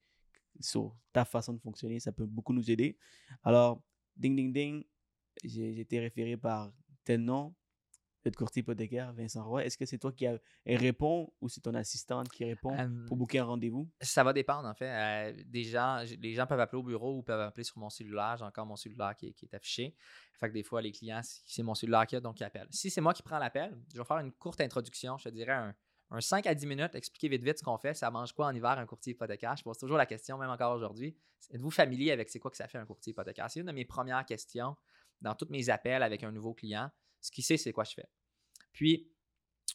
sur 0.61 0.96
ta 1.12 1.24
façon 1.24 1.52
de 1.52 1.61
fonctionner, 1.61 2.00
ça 2.00 2.12
peut 2.12 2.26
beaucoup 2.26 2.52
nous 2.52 2.70
aider. 2.70 2.98
Alors, 3.42 3.82
ding, 4.16 4.34
ding, 4.34 4.52
ding, 4.52 4.84
j'ai 5.44 5.72
j'ai 5.74 5.80
été 5.80 6.00
référé 6.00 6.36
par 6.36 6.72
tel 7.04 7.20
nom, 7.20 7.54
tel 8.22 8.34
courtier 8.34 8.60
hypothécaire, 8.60 9.12
Vincent 9.12 9.44
Roy. 9.46 9.64
Est-ce 9.64 9.78
que 9.78 9.86
c'est 9.86 9.98
toi 9.98 10.12
qui 10.12 10.26
a- 10.26 10.38
répond 10.66 11.32
ou 11.40 11.48
c'est 11.48 11.60
ton 11.60 11.74
assistante 11.74 12.28
qui 12.28 12.44
répond 12.44 12.76
pour 13.06 13.16
booker 13.16 13.38
un 13.38 13.44
rendez-vous? 13.44 13.88
Ça 14.00 14.24
va 14.24 14.32
dépendre, 14.32 14.68
en 14.68 14.74
fait. 14.74 14.88
Euh, 14.90 15.42
des 15.46 15.64
gens, 15.64 16.04
j- 16.04 16.16
les 16.20 16.34
gens 16.34 16.46
peuvent 16.46 16.60
appeler 16.60 16.78
au 16.80 16.82
bureau 16.82 17.16
ou 17.18 17.22
peuvent 17.22 17.40
appeler 17.40 17.64
sur 17.64 17.78
mon 17.78 17.90
cellulaire. 17.90 18.36
J'ai 18.38 18.44
encore 18.44 18.66
mon 18.66 18.76
cellulaire 18.76 19.14
qui 19.16 19.28
est, 19.28 19.32
qui 19.32 19.44
est 19.46 19.54
affiché. 19.54 19.94
Fait 20.38 20.48
que 20.48 20.54
des 20.54 20.62
fois, 20.62 20.82
les 20.82 20.92
clients, 20.92 21.20
c'est 21.22 21.62
mon 21.62 21.74
cellulaire 21.74 22.06
qui 22.06 22.16
a, 22.16 22.20
donc 22.20 22.40
ils 22.40 22.44
appellent. 22.44 22.68
Si 22.70 22.90
c'est 22.90 23.00
moi 23.00 23.14
qui 23.14 23.22
prends 23.22 23.38
l'appel, 23.38 23.76
je 23.92 23.98
vais 23.98 24.04
faire 24.04 24.18
une 24.18 24.32
courte 24.32 24.60
introduction. 24.60 25.16
Je 25.18 25.24
te 25.24 25.28
dirais 25.30 25.52
un, 25.52 25.74
un 26.10 26.20
5 26.20 26.46
à 26.46 26.54
10 26.54 26.66
minutes, 26.66 26.94
expliquer 26.94 27.28
vite 27.28 27.42
vite 27.44 27.58
ce 27.58 27.62
qu'on 27.64 27.78
fait. 27.78 27.94
Ça 27.94 28.10
mange 28.10 28.32
quoi 28.32 28.46
en 28.46 28.54
hiver 28.54 28.70
un 28.78 28.86
courtier 28.86 29.12
hypothécaire? 29.12 29.56
Je 29.56 29.62
pose 29.62 29.78
toujours 29.78 29.96
la 29.96 30.06
question, 30.06 30.38
même 30.38 30.50
encore 30.50 30.74
aujourd'hui. 30.76 31.16
Êtes-vous 31.50 31.70
familier 31.70 32.10
avec 32.12 32.28
c'est 32.30 32.38
quoi 32.40 32.50
que 32.50 32.56
ça 32.56 32.66
fait 32.68 32.78
un 32.78 32.86
courtier 32.86 33.12
hypothécaire? 33.12 33.50
C'est 33.50 33.60
une 33.60 33.66
de 33.66 33.72
mes 33.72 33.84
premières 33.84 34.24
questions 34.26 34.76
dans 35.20 35.34
tous 35.34 35.48
mes 35.50 35.70
appels 35.70 36.02
avec 36.02 36.22
un 36.24 36.30
nouveau 36.32 36.54
client. 36.54 36.90
Ce 37.20 37.30
qu'il 37.30 37.44
sait, 37.44 37.56
c'est 37.56 37.72
quoi 37.72 37.84
je 37.84 37.94
fais. 37.94 38.08
Puis, 38.72 39.10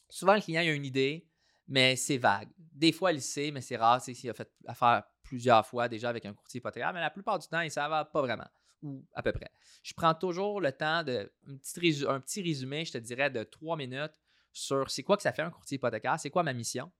souvent, 0.08 0.34
le 0.34 0.40
client 0.40 0.62
a 0.62 0.64
une 0.64 0.84
idée, 0.84 1.28
mais 1.68 1.96
c'est 1.96 2.18
vague. 2.18 2.50
Des 2.58 2.92
fois, 2.92 3.12
il 3.12 3.22
sait, 3.22 3.50
mais 3.50 3.60
c'est 3.60 3.76
rare. 3.76 4.00
sais, 4.00 4.14
S'il 4.14 4.30
a 4.30 4.34
fait 4.34 4.50
affaire 4.66 5.04
plusieurs 5.22 5.66
fois 5.66 5.88
déjà 5.88 6.10
avec 6.10 6.24
un 6.26 6.34
courtier 6.34 6.58
hypothécaire, 6.58 6.92
mais 6.92 7.00
la 7.00 7.10
plupart 7.10 7.38
du 7.38 7.48
temps, 7.48 7.60
il 7.60 7.66
ne 7.66 7.70
savent 7.70 8.10
pas 8.12 8.20
vraiment, 8.20 8.48
ou 8.82 9.04
à 9.14 9.22
peu 9.22 9.32
près. 9.32 9.50
Je 9.82 9.94
prends 9.94 10.14
toujours 10.14 10.60
le 10.60 10.70
temps 10.72 11.02
de 11.02 11.32
un 11.46 12.20
petit, 12.20 12.42
résumé, 12.42 12.84
je 12.84 12.92
te 12.92 12.98
dirais, 12.98 13.30
de 13.30 13.42
trois 13.42 13.76
minutes 13.76 14.20
sur 14.52 14.90
c'est 14.90 15.02
quoi 15.02 15.16
que 15.16 15.22
ça 15.22 15.32
fait 15.32 15.42
un 15.42 15.50
courtier 15.50 15.76
hypothécaire, 15.76 16.20
c'est 16.20 16.30
quoi 16.30 16.42
ma 16.42 16.52
mission. 16.52 16.92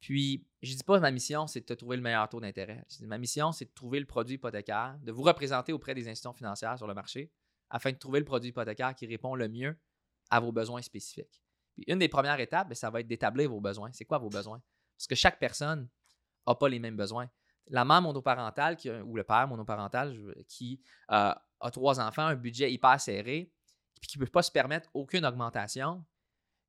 Puis, 0.00 0.46
je 0.62 0.74
dis 0.74 0.82
pas 0.82 0.98
ma 0.98 1.10
mission, 1.10 1.46
c'est 1.46 1.60
de 1.60 1.66
te 1.66 1.74
trouver 1.74 1.96
le 1.96 2.02
meilleur 2.02 2.26
taux 2.28 2.40
d'intérêt. 2.40 2.82
Ma 3.02 3.18
mission, 3.18 3.52
c'est 3.52 3.66
de 3.66 3.74
trouver 3.74 4.00
le 4.00 4.06
produit 4.06 4.36
hypothécaire, 4.36 4.98
de 5.02 5.12
vous 5.12 5.22
représenter 5.22 5.74
auprès 5.74 5.94
des 5.94 6.08
institutions 6.08 6.32
financières 6.32 6.78
sur 6.78 6.86
le 6.86 6.94
marché 6.94 7.30
afin 7.70 7.92
de 7.92 7.96
trouver 7.96 8.18
le 8.18 8.24
produit 8.24 8.50
hypothécaire 8.50 8.94
qui 8.94 9.06
répond 9.06 9.34
le 9.34 9.48
mieux 9.48 9.78
à 10.30 10.40
vos 10.40 10.52
besoins 10.52 10.82
spécifiques. 10.82 11.42
Puis 11.74 11.84
une 11.86 11.98
des 11.98 12.08
premières 12.08 12.38
étapes, 12.40 12.68
ben, 12.68 12.74
ça 12.74 12.90
va 12.90 13.00
être 13.00 13.06
d'établir 13.06 13.50
vos 13.50 13.60
besoins. 13.60 13.90
C'est 13.92 14.04
quoi 14.04 14.18
vos 14.18 14.28
besoins? 14.28 14.60
Parce 14.96 15.06
que 15.06 15.14
chaque 15.14 15.38
personne 15.38 15.88
n'a 16.46 16.54
pas 16.54 16.68
les 16.68 16.78
mêmes 16.78 16.96
besoins. 16.96 17.30
La 17.68 17.84
mère 17.84 18.02
monoparentale 18.02 18.76
ou 19.04 19.16
le 19.16 19.22
père 19.22 19.46
monoparental 19.46 20.34
qui 20.48 20.82
euh, 21.12 21.32
a 21.60 21.70
trois 21.70 22.00
enfants, 22.00 22.26
un 22.26 22.34
budget 22.34 22.72
hyper 22.72 23.00
serré, 23.00 23.52
puis 24.00 24.08
qui 24.08 24.18
ne 24.18 24.24
peut 24.24 24.30
pas 24.30 24.42
se 24.42 24.50
permettre 24.50 24.90
aucune 24.94 25.24
augmentation 25.24 26.04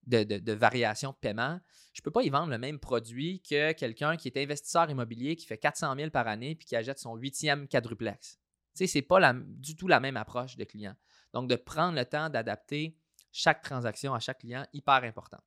de 0.06 0.52
variation 0.54 1.12
de 1.12 1.16
paiement, 1.16 1.60
je 1.94 2.02
ne 2.02 2.04
peux 2.04 2.12
pas 2.12 2.24
y 2.24 2.30
vendre 2.30 2.50
le 2.50 2.58
même 2.58 2.80
produit 2.80 3.42
que 3.42 3.74
quelqu'un 3.74 4.16
qui 4.16 4.30
est 4.30 4.38
investisseur 4.38 4.90
immobilier 4.90 5.36
qui 5.36 5.46
fait 5.46 5.58
400 5.58 5.96
000 5.96 6.10
par 6.10 6.28
année 6.28 6.56
puis 6.56 6.66
qui 6.66 6.76
achète 6.76 7.00
son 7.00 7.16
huitième 7.16 7.68
quadruplex. 7.68 8.40
Tu 8.76 8.86
sais, 8.86 8.88
ce 8.88 8.98
n'est 8.98 9.02
pas 9.04 9.20
la- 9.20 9.34
du 9.34 9.76
tout 9.76 9.88
la 9.88 10.00
même 10.00 10.18
approche 10.18 10.56
de 10.58 10.64
client. 10.64 10.96
Donc, 11.34 11.50
de 11.50 11.56
prendre 11.56 11.98
le 11.98 12.06
temps 12.06 12.30
d'adapter 12.30 12.98
chaque 13.32 13.62
transaction 13.62 14.14
à 14.14 14.20
chaque 14.20 14.40
client, 14.40 14.66
hyper 14.74 15.04
important. 15.04 15.40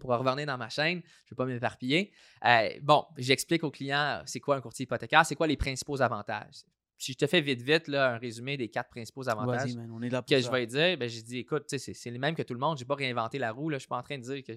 Pour 0.00 0.10
revenir 0.10 0.46
dans 0.46 0.56
ma 0.58 0.68
chaîne, 0.68 1.00
je 1.00 1.06
ne 1.26 1.30
vais 1.30 1.36
pas 1.36 1.44
m'éparpiller. 1.46 2.12
Euh, 2.44 2.70
bon, 2.82 3.04
j'explique 3.18 3.62
au 3.62 3.70
client 3.70 4.20
euh, 4.20 4.22
c'est 4.26 4.40
quoi 4.40 4.56
un 4.56 4.60
courtier 4.60 4.84
hypothécaire, 4.84 5.24
c'est 5.24 5.36
quoi 5.36 5.46
les 5.46 5.56
principaux 5.56 6.00
avantages. 6.00 6.64
Si 6.98 7.12
je 7.12 7.18
te 7.18 7.26
fais 7.26 7.40
vite, 7.40 7.60
vite 7.62 7.88
là, 7.88 8.14
un 8.14 8.18
résumé 8.18 8.56
des 8.56 8.68
quatre 8.68 8.88
principaux 8.90 9.28
avantages 9.28 9.74
man, 9.74 9.90
on 9.92 10.00
est 10.02 10.08
là 10.08 10.22
pour 10.22 10.28
que 10.30 10.40
ça. 10.40 10.46
je 10.46 10.52
vais 10.52 10.66
dire, 10.66 10.96
ben, 10.96 11.08
j'ai 11.08 11.22
dit, 11.22 11.38
écoute, 11.38 11.64
c'est 11.66 11.78
c'est 11.78 12.10
les 12.10 12.18
mêmes 12.18 12.34
que 12.34 12.42
tout 12.42 12.54
le 12.54 12.60
monde. 12.60 12.78
Je 12.78 12.84
n'ai 12.84 12.86
pas 12.86 12.94
réinventé 12.94 13.38
la 13.38 13.52
roue. 13.52 13.68
Là. 13.68 13.74
Je 13.74 13.76
ne 13.76 13.80
suis 13.80 13.88
pas 13.88 13.98
en 13.98 14.02
train 14.02 14.18
de 14.18 14.22
dire 14.22 14.42
que, 14.44 14.52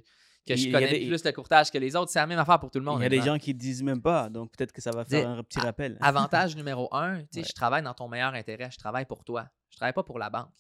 que 0.46 0.56
je 0.56 0.72
connais 0.72 0.90
des- 1.00 1.08
plus 1.08 1.24
le 1.24 1.32
courtage 1.32 1.72
que 1.72 1.78
les 1.78 1.96
autres. 1.96 2.12
C'est 2.12 2.20
la 2.20 2.28
même 2.28 2.40
affaire 2.40 2.60
pour 2.60 2.70
tout 2.72 2.80
le 2.80 2.86
monde. 2.86 3.00
Il 3.00 3.04
y 3.04 3.06
a 3.06 3.10
des 3.10 3.22
gens 3.22 3.38
qui 3.38 3.54
ne 3.54 3.60
disent 3.60 3.82
même 3.84 4.02
pas, 4.02 4.30
donc 4.30 4.52
peut-être 4.56 4.72
que 4.72 4.82
ça 4.82 4.92
va 4.92 5.04
faire 5.06 5.28
un 5.30 5.44
petit 5.44 5.60
rappel. 5.60 5.98
Avantage 6.02 6.56
numéro 6.56 6.88
un, 6.94 7.22
tu 7.22 7.28
sais, 7.32 7.40
Ouais. 7.40 7.46
je 7.48 7.54
travaille 7.54 7.84
dans 7.84 7.94
ton 7.94 8.08
meilleur 8.08 8.34
intérêt. 8.34 8.70
Je 8.72 8.78
travaille 8.78 9.06
pour 9.06 9.24
toi. 9.24 9.48
Je 9.70 9.78
travaille 9.78 9.94
pas 9.94 10.04
pour 10.04 10.20
la 10.20 10.30
banque. 10.30 10.52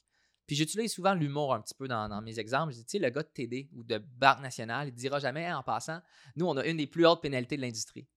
Puis 0.48 0.56
j'utilise 0.56 0.94
souvent 0.94 1.14
l'humour 1.16 1.54
un 1.56 1.62
petit 1.62 1.74
peu 1.74 1.88
dans, 1.88 2.08
dans 2.08 2.22
mes 2.22 2.38
exemples. 2.40 2.72
Je 2.74 2.78
dis, 2.78 2.86
tu 2.86 2.92
sais, 2.98 3.00
le 3.00 3.10
gars 3.10 3.24
de 3.24 3.28
TD 3.28 3.70
ou 3.76 3.84
de 3.84 3.98
Banque 3.98 4.42
Nationale, 4.42 4.88
il 4.90 4.92
ne 4.92 4.98
dira 4.98 5.18
jamais 5.20 5.52
en 5.52 5.64
passant, 5.64 6.00
nous, 6.36 6.46
on 6.46 6.56
a 6.58 6.66
une 6.66 6.78
des 6.78 6.86
plus 6.88 7.06
hautes 7.06 7.22
pénalités 7.22 7.56
de 7.58 7.62
l'industrie. 7.62 8.08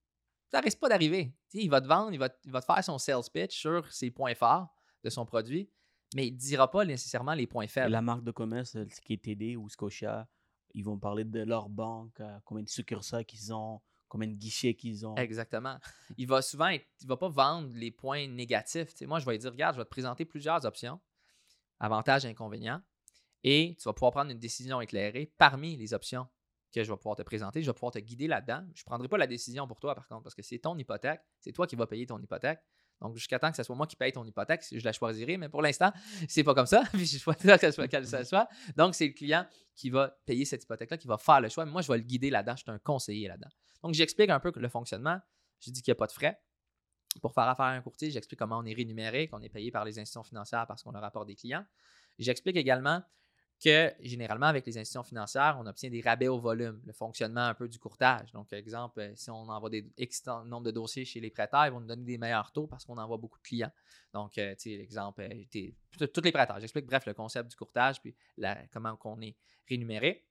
Ça 0.51 0.59
risque 0.59 0.79
pas 0.79 0.89
d'arriver. 0.89 1.33
Il 1.53 1.69
va 1.69 1.81
te 1.81 1.87
vendre, 1.87 2.11
il 2.13 2.19
va, 2.19 2.29
te- 2.29 2.37
il 2.45 2.51
va 2.51 2.61
te 2.61 2.65
faire 2.65 2.83
son 2.83 2.97
sales 2.99 3.21
pitch 3.33 3.55
sur 3.59 3.91
ses 3.91 4.11
points 4.11 4.35
forts 4.35 4.67
de 5.03 5.09
son 5.09 5.25
produit, 5.25 5.69
mais 6.15 6.27
il 6.27 6.33
ne 6.33 6.37
dira 6.37 6.69
pas 6.69 6.85
nécessairement 6.85 7.33
les 7.33 7.47
points 7.47 7.63
Et 7.63 7.67
faibles. 7.67 7.91
la 7.91 8.01
marque 8.01 8.23
de 8.23 8.31
commerce, 8.31 8.75
euh, 8.75 8.85
ce 8.93 9.01
qui 9.01 9.13
est 9.13 9.23
TD 9.23 9.55
ou 9.55 9.67
Scotia, 9.69 10.27
ils 10.73 10.83
vont 10.83 10.97
parler 10.97 11.23
de 11.23 11.41
leur 11.41 11.69
banque, 11.69 12.19
euh, 12.19 12.37
combien 12.45 12.63
de 12.63 12.69
succursales 12.69 13.25
qu'ils 13.25 13.53
ont, 13.53 13.81
combien 14.07 14.27
de 14.27 14.33
guichets 14.33 14.73
qu'ils 14.73 15.05
ont. 15.05 15.15
Exactement. 15.15 15.77
Il 16.17 16.27
va 16.27 16.41
souvent 16.41 16.67
être, 16.67 16.85
il 17.01 17.07
va 17.07 17.17
pas 17.17 17.29
vendre 17.29 17.69
les 17.73 17.91
points 17.91 18.27
négatifs. 18.27 18.93
Moi, 19.01 19.19
je 19.19 19.25
vais 19.25 19.33
lui 19.33 19.39
dire, 19.39 19.51
regarde, 19.51 19.75
je 19.75 19.81
vais 19.81 19.85
te 19.85 19.89
présenter 19.89 20.25
plusieurs 20.25 20.65
options, 20.65 20.99
avantages 21.79 22.25
et 22.25 22.29
inconvénients, 22.29 22.81
et 23.43 23.75
tu 23.79 23.83
vas 23.83 23.93
pouvoir 23.93 24.11
prendre 24.11 24.31
une 24.31 24.39
décision 24.39 24.81
éclairée 24.81 25.33
parmi 25.37 25.77
les 25.77 25.93
options 25.93 26.27
que 26.73 26.83
je 26.83 26.91
vais 26.91 26.97
pouvoir 26.97 27.15
te 27.15 27.23
présenter. 27.23 27.61
Je 27.61 27.69
vais 27.69 27.73
pouvoir 27.73 27.91
te 27.91 27.99
guider 27.99 28.27
là-dedans. 28.27 28.65
Je 28.73 28.81
ne 28.81 28.85
prendrai 28.85 29.07
pas 29.07 29.17
la 29.17 29.27
décision 29.27 29.67
pour 29.67 29.79
toi, 29.79 29.95
par 29.95 30.07
contre, 30.07 30.23
parce 30.23 30.35
que 30.35 30.41
c'est 30.41 30.59
ton 30.59 30.77
hypothèque. 30.77 31.21
C'est 31.39 31.51
toi 31.51 31.65
qui 31.65 31.75
vas 31.75 31.87
payer 31.87 32.05
ton 32.05 32.19
hypothèque. 32.19 32.59
Donc, 33.01 33.15
jusqu'à 33.15 33.39
temps 33.39 33.49
que 33.49 33.57
ce 33.57 33.63
soit 33.63 33.75
moi 33.75 33.87
qui 33.87 33.95
paye 33.95 34.11
ton 34.11 34.25
hypothèque, 34.25 34.63
je 34.71 34.83
la 34.83 34.91
choisirai. 34.91 35.37
Mais 35.37 35.49
pour 35.49 35.61
l'instant, 35.61 35.91
c'est 36.27 36.43
pas 36.43 36.53
comme 36.53 36.65
ça. 36.65 36.83
Je 36.93 37.17
choisis 37.17 37.43
que 37.43 37.57
ce 37.59 37.71
soit 37.71 37.87
quelle 37.87 38.03
que 38.03 38.09
ce 38.09 38.23
soit. 38.23 38.47
Donc, 38.75 38.95
c'est 38.95 39.07
le 39.07 39.13
client 39.13 39.45
qui 39.75 39.89
va 39.89 40.17
payer 40.25 40.45
cette 40.45 40.63
hypothèque-là, 40.63 40.97
qui 40.97 41.07
va 41.07 41.17
faire 41.17 41.41
le 41.41 41.49
choix. 41.49 41.65
Mais 41.65 41.71
moi, 41.71 41.81
je 41.81 41.91
vais 41.91 41.97
le 41.97 42.03
guider 42.03 42.29
là-dedans. 42.29 42.55
Je 42.55 42.63
suis 42.63 42.71
un 42.71 42.79
conseiller 42.79 43.27
là-dedans. 43.27 43.49
Donc, 43.83 43.93
j'explique 43.93 44.29
un 44.29 44.39
peu 44.39 44.51
le 44.53 44.69
fonctionnement. 44.69 45.19
Je 45.61 45.71
dis 45.71 45.81
qu'il 45.81 45.91
n'y 45.91 45.95
a 45.97 45.99
pas 45.99 46.07
de 46.07 46.11
frais. 46.11 46.39
Pour 47.21 47.33
faire 47.33 47.45
affaire 47.45 47.65
à 47.65 47.71
un 47.71 47.81
courtier, 47.81 48.11
j'explique 48.11 48.39
comment 48.39 48.59
on 48.59 48.65
est 48.65 48.73
rémunéré, 48.73 49.27
qu'on 49.27 49.41
est 49.41 49.49
payé 49.49 49.71
par 49.71 49.83
les 49.85 49.97
institutions 49.97 50.23
financières 50.23 50.67
parce 50.67 50.83
qu'on 50.83 50.91
leur 50.91 51.03
apporte 51.03 51.27
des 51.27 51.35
clients. 51.35 51.65
J'explique 52.19 52.55
également 52.55 53.01
que 53.63 53.93
généralement, 53.99 54.45
avec 54.45 54.65
les 54.65 54.77
institutions 54.77 55.03
financières, 55.03 55.57
on 55.59 55.65
obtient 55.65 55.89
des 55.89 56.01
rabais 56.01 56.27
au 56.27 56.39
volume, 56.39 56.81
le 56.85 56.93
fonctionnement 56.93 57.41
un 57.45 57.53
peu 57.53 57.67
du 57.67 57.77
courtage. 57.77 58.31
Donc, 58.31 58.53
exemple, 58.53 59.01
euh, 59.01 59.11
si 59.15 59.29
on 59.29 59.49
envoie 59.49 59.69
des 59.69 59.85
nombre 60.45 60.63
de 60.63 60.71
dossiers 60.71 61.03
chez 61.03 61.19
les 61.19 61.29
prêteurs, 61.29 61.65
ils 61.65 61.71
vont 61.71 61.81
nous 61.81 61.87
donner 61.87 62.05
des 62.05 62.17
meilleurs 62.17 62.51
taux 62.51 62.67
parce 62.67 62.85
qu'on 62.85 62.97
envoie 62.97 63.17
beaucoup 63.17 63.37
de 63.37 63.43
clients. 63.43 63.71
Donc, 64.13 64.37
euh, 64.37 64.55
tu 64.55 64.71
sais, 64.71 64.77
l'exemple, 64.77 65.21
euh, 65.21 66.07
tous 66.07 66.21
les 66.21 66.31
prêteurs. 66.31 66.59
J'explique, 66.59 66.85
bref, 66.85 67.05
le 67.05 67.13
concept 67.13 67.49
du 67.49 67.55
courtage, 67.55 68.01
puis 68.01 68.15
la- 68.37 68.65
comment 68.71 68.97
on 69.03 69.21
est 69.21 69.35
rémunéré. 69.67 70.25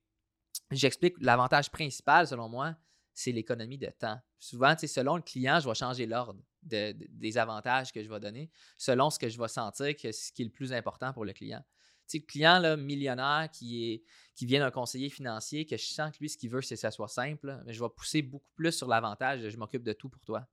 J'explique 0.70 1.16
l'avantage 1.20 1.70
principal, 1.70 2.26
selon 2.26 2.48
moi, 2.48 2.74
c'est 3.12 3.32
l'économie 3.32 3.78
de 3.78 3.90
temps. 3.90 4.18
Souvent, 4.38 4.74
tu 4.74 4.80
sais, 4.80 4.86
selon 4.86 5.16
le 5.16 5.22
client, 5.22 5.60
je 5.60 5.68
vais 5.68 5.74
changer 5.74 6.06
l'ordre 6.06 6.40
de- 6.62 6.92
de- 6.92 7.06
des 7.10 7.36
avantages 7.36 7.92
que 7.92 8.02
je 8.02 8.08
vais 8.08 8.20
donner, 8.20 8.50
selon 8.76 9.10
ce 9.10 9.18
que 9.18 9.28
je 9.28 9.38
vais 9.38 9.48
sentir 9.48 9.96
que 9.96 10.12
ce 10.12 10.32
qui 10.32 10.42
est 10.42 10.44
le 10.46 10.50
plus 10.50 10.72
important 10.72 11.12
pour 11.12 11.24
le 11.24 11.32
client. 11.32 11.62
Sais, 12.08 12.18
le 12.18 12.26
client 12.26 12.76
millionnaire 12.76 13.48
qui, 13.52 14.02
vient 14.40 14.60
d'un 14.60 14.70
conseiller 14.70 15.10
financier, 15.10 15.66
que 15.66 15.76
je 15.76 15.84
sens 15.84 16.10
que 16.10 16.18
lui, 16.20 16.28
ce 16.28 16.36
qu'il 16.36 16.50
veut, 16.50 16.62
c'est 16.62 16.74
que 16.74 16.80
ça 16.80 16.90
soit 16.90 17.08
simple, 17.08 17.60
mais 17.66 17.72
je 17.72 17.82
vais 17.82 17.90
pousser 17.90 18.22
beaucoup 18.22 18.50
plus 18.54 18.72
sur 18.72 18.88
l'avantage 18.88 19.48
je 19.48 19.56
m'occupe 19.56 19.82
de 19.82 19.92
tout 19.92 20.08
pour 20.08 20.22
toi. 20.24 20.46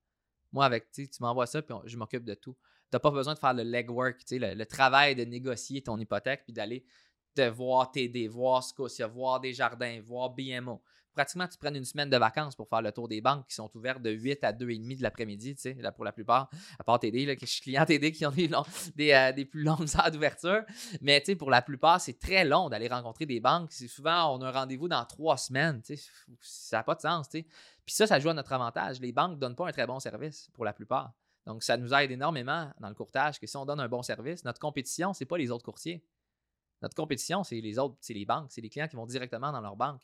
Moi, 0.52 0.66
avec, 0.66 0.92
tu 0.92 1.08
m'envoies 1.20 1.48
ça, 1.48 1.62
puis 1.62 1.76
je 1.86 1.98
m'occupe 1.98 2.24
de 2.24 2.34
tout. 2.34 2.56
Tu 2.92 2.96
n'as 2.96 3.00
pas 3.00 3.12
besoin 3.12 3.34
de 3.34 3.40
faire 3.40 3.54
le 3.54 3.64
legwork, 3.64 4.18
le, 4.32 4.54
le 4.54 4.66
travail 4.66 5.16
de 5.16 5.24
négocier 5.24 5.82
ton 5.82 5.98
hypothèque, 5.98 6.44
puis 6.46 6.54
d'aller 6.54 6.86
te 7.36 7.48
voir 7.50 7.92
TD, 7.92 8.28
voir 8.28 8.64
Scotia, 8.64 9.08
voir 9.08 9.40
des 9.40 9.54
jardins, 9.54 10.02
voir 10.02 10.30
BMO. 10.32 10.82
Pratiquement, 11.16 11.48
tu 11.48 11.58
prennes 11.58 11.78
une 11.78 11.86
semaine 11.86 12.10
de 12.10 12.18
vacances 12.18 12.56
pour 12.56 12.68
faire 12.68 12.82
le 12.82 12.92
tour 12.92 13.08
des 13.08 13.22
banques 13.22 13.48
qui 13.48 13.56
sont 13.56 13.70
ouvertes 13.76 14.02
de 14.02 14.12
8 14.12 14.44
à 14.44 14.52
2,5 14.52 14.98
de 14.98 15.04
l'après-midi, 15.04 15.56
tu 15.56 15.62
sais, 15.62 15.78
pour 15.96 16.04
la 16.04 16.12
plupart, 16.12 16.50
à 16.78 16.84
part 16.84 17.00
TD, 17.00 17.26
là, 17.26 17.36
que 17.36 17.46
je 17.46 17.86
TD 17.86 18.12
qui 18.12 18.26
ont 18.26 18.34
euh, 18.34 19.32
des 19.32 19.46
plus 19.46 19.64
longues 19.64 19.88
heures 19.98 20.12
d'ouverture. 20.12 20.64
Mais 21.02 21.22
tu 21.22 21.28
sais, 21.28 21.36
pour 21.36 21.50
la 21.50 21.62
plupart, 21.62 22.02
c'est 22.02 22.20
très 22.20 22.44
long 22.44 22.70
d'aller 22.70 22.90
rencontrer 22.90 23.26
des 23.26 23.40
banques. 23.40 23.72
C'est 23.72 23.88
souvent, 23.88 24.36
on 24.36 24.42
a 24.42 24.50
un 24.50 24.52
rendez-vous 24.52 24.90
dans 24.90 25.06
trois 25.06 25.38
semaines. 25.38 25.82
tu 25.82 25.96
sais. 25.96 26.12
Ça 26.42 26.78
n'a 26.78 26.84
pas 26.84 26.96
de 26.96 27.02
sens. 27.02 27.30
tu 27.30 27.40
sais. 27.40 27.48
Puis 27.86 27.96
ça, 27.96 28.08
ça 28.08 28.20
joue 28.20 28.30
à 28.30 28.34
notre 28.34 28.52
avantage. 28.52 29.00
Les 29.00 29.12
banques 29.12 29.36
ne 29.36 29.40
donnent 29.40 29.56
pas 29.56 29.68
un 29.68 29.72
très 29.72 29.88
bon 29.88 30.00
service 30.00 30.50
pour 30.54 30.66
la 30.66 30.74
plupart. 30.74 31.14
Donc, 31.46 31.64
ça 31.64 31.78
nous 31.78 31.94
aide 31.94 32.12
énormément 32.12 32.72
dans 32.80 32.90
le 32.90 32.96
courtage 32.96 33.40
que 33.40 33.48
si 33.48 33.56
on 33.56 33.66
donne 33.66 33.80
un 33.80 33.88
bon 33.88 34.02
service, 34.02 34.44
notre 34.44 34.60
compétition, 34.60 35.14
ce 35.14 35.24
n'est 35.24 35.28
pas 35.28 35.38
les 35.38 35.52
autres 35.52 35.64
courtiers. 35.64 36.04
Notre 36.82 36.96
compétition, 36.96 37.44
c'est 37.44 37.62
les 37.62 37.80
autres, 37.80 37.96
c'est 38.02 38.14
les 38.14 38.26
banques, 38.26 38.48
c'est 38.50 38.62
les 38.62 38.70
clients 38.70 38.88
qui 38.88 38.96
vont 38.96 39.06
directement 39.06 39.52
dans 39.52 39.62
leur 39.62 39.76
banque. 39.76 40.02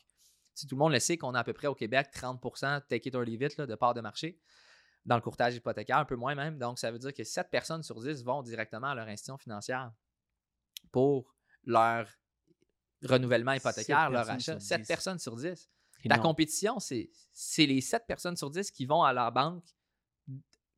Si 0.54 0.66
tout 0.66 0.74
le 0.74 0.80
monde 0.80 0.92
le 0.92 0.98
sait 1.00 1.16
qu'on 1.16 1.34
a 1.34 1.40
à 1.40 1.44
peu 1.44 1.52
près 1.52 1.66
au 1.66 1.74
Québec 1.74 2.08
30% 2.14 2.82
take 2.88 3.08
it 3.08 3.14
or 3.14 3.22
leave 3.22 3.42
it 3.42 3.56
là, 3.56 3.66
de 3.66 3.74
part 3.74 3.94
de 3.94 4.00
marché 4.00 4.38
dans 5.04 5.16
le 5.16 5.22
courtage 5.22 5.56
hypothécaire, 5.56 5.98
un 5.98 6.04
peu 6.04 6.14
moins 6.16 6.34
même. 6.34 6.58
Donc, 6.58 6.78
ça 6.78 6.90
veut 6.92 6.98
dire 6.98 7.12
que 7.12 7.24
7 7.24 7.50
personnes 7.50 7.82
sur 7.82 8.00
10 8.00 8.22
vont 8.22 8.42
directement 8.42 8.88
à 8.88 8.94
leur 8.94 9.08
institution 9.08 9.36
financière 9.36 9.92
pour 10.92 11.34
leur 11.64 12.06
renouvellement 13.02 13.52
hypothécaire, 13.52 14.10
leur 14.10 14.26
achat. 14.30 14.52
sur 14.60 14.62
7 14.62 14.80
10. 14.82 14.86
personnes 14.88 15.18
sur 15.18 15.34
10. 15.36 15.68
C'est 16.02 16.08
La 16.08 16.16
compétition, 16.22 16.78
c'est 16.78 17.10
les 17.66 17.80
7 17.80 18.06
personnes 18.06 18.36
sur 18.36 18.50
10 18.50 18.70
qui 18.70 18.86
vont 18.86 19.02
à 19.02 19.12
leur 19.12 19.32
banque. 19.32 19.64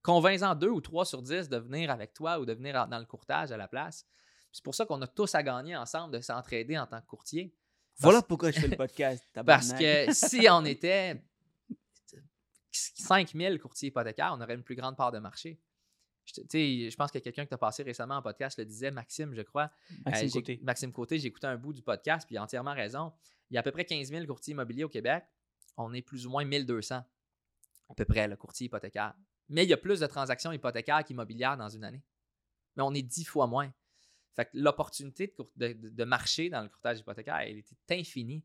Convainc-en 0.03 0.55
2 0.55 0.69
ou 0.69 0.81
3 0.81 1.05
sur 1.07 1.23
10 1.23 1.49
de 1.49 1.57
venir 1.57 1.91
avec 1.91 2.13
toi 2.13 2.39
ou 2.39 2.45
de 2.45 2.53
venir 2.53 2.77
en- 2.77 2.87
dans 2.87 2.99
le 2.99 3.07
courtage 3.07 3.53
à 3.53 3.57
la 3.57 3.69
place. 3.69 4.07
C'est 4.53 4.63
pour 4.63 4.75
ça 4.75 4.85
qu'on 4.87 5.01
a 5.03 5.07
tous 5.07 5.35
à 5.35 5.43
gagner 5.43 5.77
ensemble 5.77 6.13
de 6.15 6.21
s'entraider 6.21 6.79
en 6.79 6.87
tant 6.87 7.01
que 7.01 7.07
courtier. 7.07 7.55
Voilà 7.99 8.23
pourquoi 8.23 8.51
je 8.51 8.61
fais 8.61 8.69
le 8.69 8.77
podcast. 8.85 9.25
Parce 9.47 9.73
que 9.73 10.13
si 10.13 10.47
on 10.51 10.65
était 10.65 11.23
5000 12.73 13.59
courtiers 13.61 13.89
hypothécaires, 13.89 14.35
on 14.37 14.41
aurait 14.41 14.55
une 14.55 14.63
plus 14.63 14.75
grande 14.75 14.97
part 14.97 15.13
de 15.13 15.19
marché. 15.19 15.61
Je, 16.25 16.41
tu 16.41 16.91
je 16.91 16.97
pense 16.97 17.11
que 17.11 17.19
quelqu'un 17.19 17.45
qui 17.45 17.51
t'a 17.51 17.59
passé 17.59 17.83
récemment 17.83 18.17
en 18.17 18.23
podcast 18.23 18.59
le 18.59 18.65
disait, 18.65 18.91
Maxime, 18.91 19.35
je 19.35 19.43
crois. 19.43 19.71
Maxime 20.07 20.29
Euh, 20.29 20.33
Côté. 20.33 20.61
Maxime 20.63 20.93
Côté, 20.93 21.19
j'ai 21.19 21.29
écouté 21.29 21.47
un 21.47 21.57
bout 21.57 21.73
du 21.75 21.83
podcast, 21.83 22.27
puis 22.27 22.35
il 22.35 22.39
a 22.39 22.43
entièrement 22.43 22.73
raison. 22.73 23.13
Il 23.51 23.55
y 23.55 23.57
a 23.59 23.61
à 23.61 23.63
peu 23.63 23.71
près 23.73 23.85
15 23.85 24.09
000 24.09 24.25
courtiers 24.27 24.53
immobiliers 24.53 24.85
au 24.85 24.89
Québec. 24.89 25.25
On 25.77 25.93
est 25.93 26.03
plus 26.03 26.27
ou 26.27 26.31
moins 26.31 26.45
1200, 26.45 26.95
à 26.97 27.95
peu 27.95 28.05
près, 28.07 28.27
le 28.27 28.37
courtier 28.37 28.67
hypothécaire. 28.67 29.15
Mais 29.51 29.65
il 29.65 29.69
y 29.69 29.75
a 29.75 29.77
plus 29.77 30.01
de 30.01 30.07
transactions 30.07 30.51
hypothécaires 30.51 31.05
qu'immobilières 31.05 31.59
dans 31.59 31.69
une 31.69 31.85
année. 31.85 32.03
Mais 32.77 32.83
on 32.83 32.95
est 32.95 33.03
10 33.03 33.25
fois 33.27 33.47
moins. 33.47 33.71
Fait 34.35 34.47
que 34.47 34.51
l'opportunité 34.55 35.35
de, 35.57 36.05
marcher 36.05 36.51
dans 36.51 36.63
le 36.63 36.69
courtage 36.69 36.99
hypothécaire, 36.99 37.39
elle 37.39 37.59
était 37.59 37.77
infinie. 37.91 38.45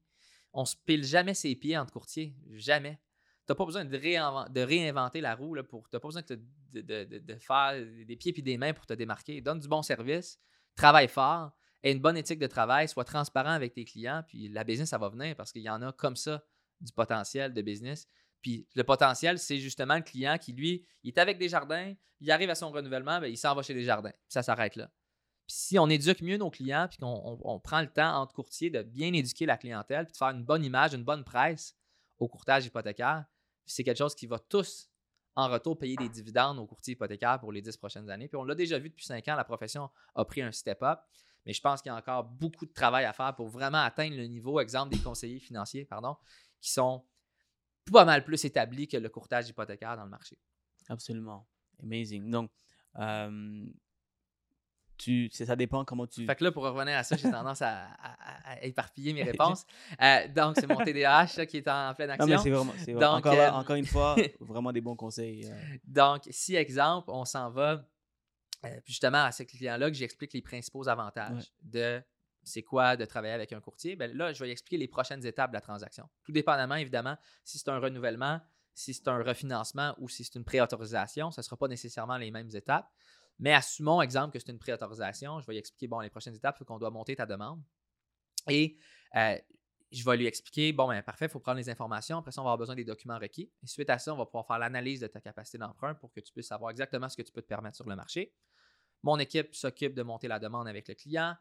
On 0.53 0.65
se 0.65 0.75
pile 0.75 1.03
jamais 1.03 1.33
ses 1.33 1.55
pieds 1.55 1.77
entre 1.77 1.93
courtiers. 1.93 2.35
Jamais. 2.51 2.99
Tu 3.45 3.51
n'as 3.51 3.55
pas 3.55 3.65
besoin 3.65 3.85
de, 3.85 3.97
réinven- 3.97 4.51
de 4.51 4.61
réinventer 4.61 5.21
la 5.21 5.35
roue. 5.35 5.55
Tu 5.55 5.61
n'as 5.61 5.99
pas 5.99 6.07
besoin 6.07 6.21
de, 6.21 7.35
faire 7.39 7.85
des 8.05 8.15
pieds 8.15 8.33
et 8.37 8.41
des 8.41 8.57
mains 8.57 8.73
pour 8.73 8.85
te 8.85 8.93
démarquer. 8.93 9.41
Donne 9.41 9.59
du 9.59 9.67
bon 9.67 9.81
service, 9.81 10.39
travaille 10.75 11.07
fort, 11.07 11.51
aie 11.81 11.91
une 11.91 11.99
bonne 11.99 12.17
éthique 12.17 12.39
de 12.39 12.47
travail, 12.47 12.87
sois 12.87 13.05
transparent 13.05 13.51
avec 13.51 13.73
tes 13.73 13.85
clients, 13.85 14.23
puis 14.27 14.49
la 14.49 14.63
business, 14.63 14.89
ça 14.89 14.97
va 14.97 15.09
venir 15.09 15.35
parce 15.35 15.51
qu'il 15.51 15.63
y 15.63 15.69
en 15.69 15.81
a 15.81 15.91
comme 15.91 16.15
ça 16.15 16.43
du 16.79 16.91
potentiel 16.91 17.53
de 17.53 17.61
business. 17.61 18.07
Puis 18.41 18.67
le 18.75 18.83
potentiel, 18.83 19.39
c'est 19.39 19.57
justement 19.57 19.95
le 19.95 20.01
client 20.01 20.37
qui, 20.37 20.53
lui, 20.53 20.85
il 21.03 21.09
est 21.09 21.17
avec 21.17 21.37
des 21.37 21.49
jardins, 21.49 21.93
il 22.21 22.31
arrive 22.31 22.49
à 22.49 22.55
son 22.55 22.71
renouvellement, 22.71 23.19
ben, 23.19 23.27
il 23.27 23.37
s'en 23.37 23.55
va 23.55 23.63
chez 23.63 23.73
des 23.73 23.83
jardins. 23.83 24.13
Ça 24.27 24.43
s'arrête 24.43 24.75
là. 24.75 24.89
Si 25.51 25.79
on 25.79 25.89
éduque 25.89 26.21
mieux 26.21 26.37
nos 26.37 26.49
clients, 26.51 26.87
puis 26.87 26.99
qu'on 26.99 27.07
on- 27.07 27.39
on 27.43 27.59
prend 27.59 27.81
le 27.81 27.91
temps 27.91 28.15
entre 28.21 28.33
courtiers 28.33 28.69
de 28.69 28.83
bien 28.83 29.11
éduquer 29.13 29.45
la 29.45 29.57
clientèle, 29.57 30.05
puis 30.05 30.13
de 30.13 30.17
faire 30.17 30.29
une 30.29 30.43
bonne 30.43 30.63
image, 30.63 30.93
une 30.93 31.03
bonne 31.03 31.23
presse 31.23 31.75
au 32.19 32.27
courtage 32.27 32.65
hypothécaire, 32.67 33.25
c'est 33.65 33.83
quelque 33.83 33.97
chose 33.97 34.13
qui 34.15 34.27
va 34.27 34.37
tous, 34.39 34.89
en 35.35 35.47
retour, 35.49 35.77
payer 35.79 35.95
des 35.95 36.09
dividendes 36.09 36.59
aux 36.59 36.67
courtiers 36.67 36.93
hypothécaires 36.93 37.39
pour 37.39 37.51
les 37.51 37.61
10 37.61 37.77
prochaines 37.77 38.09
années. 38.09 38.27
Puis 38.27 38.37
on 38.37 38.43
l'a 38.43 38.55
déjà 38.55 38.77
vu 38.77 38.89
depuis 38.89 39.05
5 39.05 39.27
ans, 39.27 39.35
la 39.35 39.43
profession 39.43 39.89
a 40.15 40.25
pris 40.25 40.41
un 40.41 40.51
step-up. 40.51 40.99
Mais 41.45 41.53
je 41.53 41.61
pense 41.61 41.81
qu'il 41.81 41.89
y 41.89 41.95
a 41.95 41.97
encore 41.97 42.25
beaucoup 42.25 42.65
de 42.65 42.73
travail 42.73 43.05
à 43.05 43.13
faire 43.13 43.33
pour 43.35 43.47
vraiment 43.47 43.77
atteindre 43.79 44.17
le 44.17 44.25
niveau, 44.25 44.59
exemple, 44.59 44.93
des 44.93 45.01
conseillers 45.01 45.39
financiers, 45.39 45.85
pardon, 45.85 46.15
qui 46.61 46.71
sont 46.71 47.05
pas 47.91 48.05
mal 48.05 48.23
plus 48.23 48.43
établis 48.45 48.87
que 48.87 48.97
le 48.97 49.09
courtage 49.09 49.49
hypothécaire 49.49 49.95
dans 49.95 50.03
le 50.03 50.09
marché. 50.09 50.37
Absolument. 50.89 51.47
Amazing. 51.81 52.29
Donc, 52.29 52.51
euh, 52.97 53.65
tu, 54.99 55.29
ça 55.31 55.55
dépend 55.55 55.83
comment 55.85 56.05
tu. 56.05 56.25
Fait 56.25 56.35
que 56.35 56.43
là, 56.43 56.51
pour 56.51 56.63
revenir 56.63 56.97
à 56.97 57.03
ça, 57.03 57.15
j'ai 57.17 57.31
tendance 57.31 57.61
à, 57.63 57.85
à- 58.01 58.51
à 58.51 58.63
éparpiller 58.63 59.13
mes 59.13 59.23
réponses. 59.31 59.65
Euh, 60.01 60.27
donc, 60.27 60.57
c'est 60.59 60.67
mon 60.67 60.77
TDAH 60.83 61.45
qui 61.47 61.57
est 61.57 61.67
en 61.67 61.93
pleine 61.95 62.09
non, 62.09 62.13
action. 62.15 62.27
mais 62.27 62.37
c'est 62.37 62.49
vraiment. 62.51 62.73
c'est 62.77 62.93
Donc, 62.93 63.03
encore, 63.25 63.35
là, 63.35 63.53
euh, 63.53 63.57
encore 63.57 63.75
une 63.77 63.85
fois, 63.85 64.15
vraiment 64.39 64.71
des 64.71 64.81
bons 64.81 64.95
conseils. 64.95 65.45
euh. 65.49 65.55
Donc, 65.85 66.23
si, 66.29 66.55
exemple, 66.55 67.09
on 67.11 67.25
s'en 67.25 67.49
va 67.49 67.83
justement 68.85 69.23
à 69.23 69.31
ce 69.31 69.43
client-là 69.43 69.89
que 69.89 69.95
j'explique 69.95 70.33
les 70.33 70.41
principaux 70.41 70.87
avantages 70.87 71.31
Ouais. 71.31 71.43
de 71.61 72.03
c'est 72.43 72.63
quoi 72.63 72.95
de 72.97 73.05
travailler 73.05 73.33
avec 73.33 73.53
un 73.53 73.61
courtier, 73.61 73.95
ben 73.95 74.11
là, 74.15 74.33
je 74.33 74.43
vais 74.43 74.49
expliquer 74.51 74.77
les 74.77 74.87
prochaines 74.87 75.25
étapes 75.25 75.51
de 75.51 75.55
la 75.55 75.61
transaction. 75.61 76.09
Tout 76.23 76.31
dépendamment, 76.31 76.75
évidemment, 76.75 77.15
si 77.45 77.57
c'est 77.59 77.69
un 77.69 77.79
renouvellement, 77.79 78.39
si 78.73 78.93
c'est 78.93 79.07
un 79.07 79.21
refinancement 79.21 79.93
ou 79.99 80.09
si 80.09 80.23
c'est 80.23 80.35
une 80.35 80.45
préautorisation, 80.45 81.31
ce 81.31 81.41
ne 81.41 81.43
sera 81.43 81.57
pas 81.57 81.67
nécessairement 81.67 82.17
les 82.17 82.31
mêmes 82.31 82.49
étapes. 82.53 82.89
Mais 83.39 83.53
assumons, 83.53 84.01
exemple, 84.01 84.33
que 84.33 84.39
c'est 84.39 84.51
une 84.51 84.59
préautorisation. 84.59 85.39
Je 85.39 85.47
vais 85.47 85.53
lui 85.53 85.59
expliquer, 85.59 85.87
bon, 85.87 85.99
les 86.01 86.09
prochaines 86.09 86.35
étapes, 86.35 86.57
c'est 86.59 86.65
qu'on 86.65 86.77
doit 86.77 86.91
monter 86.91 87.15
ta 87.15 87.25
demande. 87.25 87.61
Et 88.49 88.77
euh, 89.15 89.37
je 89.91 90.03
vais 90.03 90.17
lui 90.17 90.27
expliquer, 90.27 90.73
bon, 90.73 90.89
ben 90.89 91.01
parfait, 91.01 91.25
il 91.25 91.31
faut 91.31 91.39
prendre 91.39 91.57
les 91.57 91.69
informations. 91.69 92.17
Après 92.17 92.31
ça, 92.31 92.41
on 92.41 92.43
va 92.43 92.49
avoir 92.49 92.57
besoin 92.57 92.75
des 92.75 92.83
documents 92.83 93.17
requis. 93.17 93.51
Et 93.63 93.67
suite 93.67 93.89
à 93.89 93.97
ça, 93.97 94.13
on 94.13 94.17
va 94.17 94.25
pouvoir 94.25 94.45
faire 94.45 94.59
l'analyse 94.59 94.99
de 94.99 95.07
ta 95.07 95.21
capacité 95.21 95.57
d'emprunt 95.57 95.95
pour 95.95 96.11
que 96.11 96.19
tu 96.19 96.31
puisses 96.31 96.47
savoir 96.47 96.71
exactement 96.71 97.09
ce 97.09 97.17
que 97.17 97.21
tu 97.21 97.31
peux 97.31 97.41
te 97.41 97.47
permettre 97.47 97.77
sur 97.77 97.87
le 97.87 97.95
marché. 97.95 98.33
Mon 99.03 99.17
équipe 99.17 99.55
s'occupe 99.55 99.95
de 99.95 100.03
monter 100.03 100.27
la 100.27 100.39
demande 100.39 100.67
avec 100.67 100.87
le 100.87 100.93
client. 100.93 101.35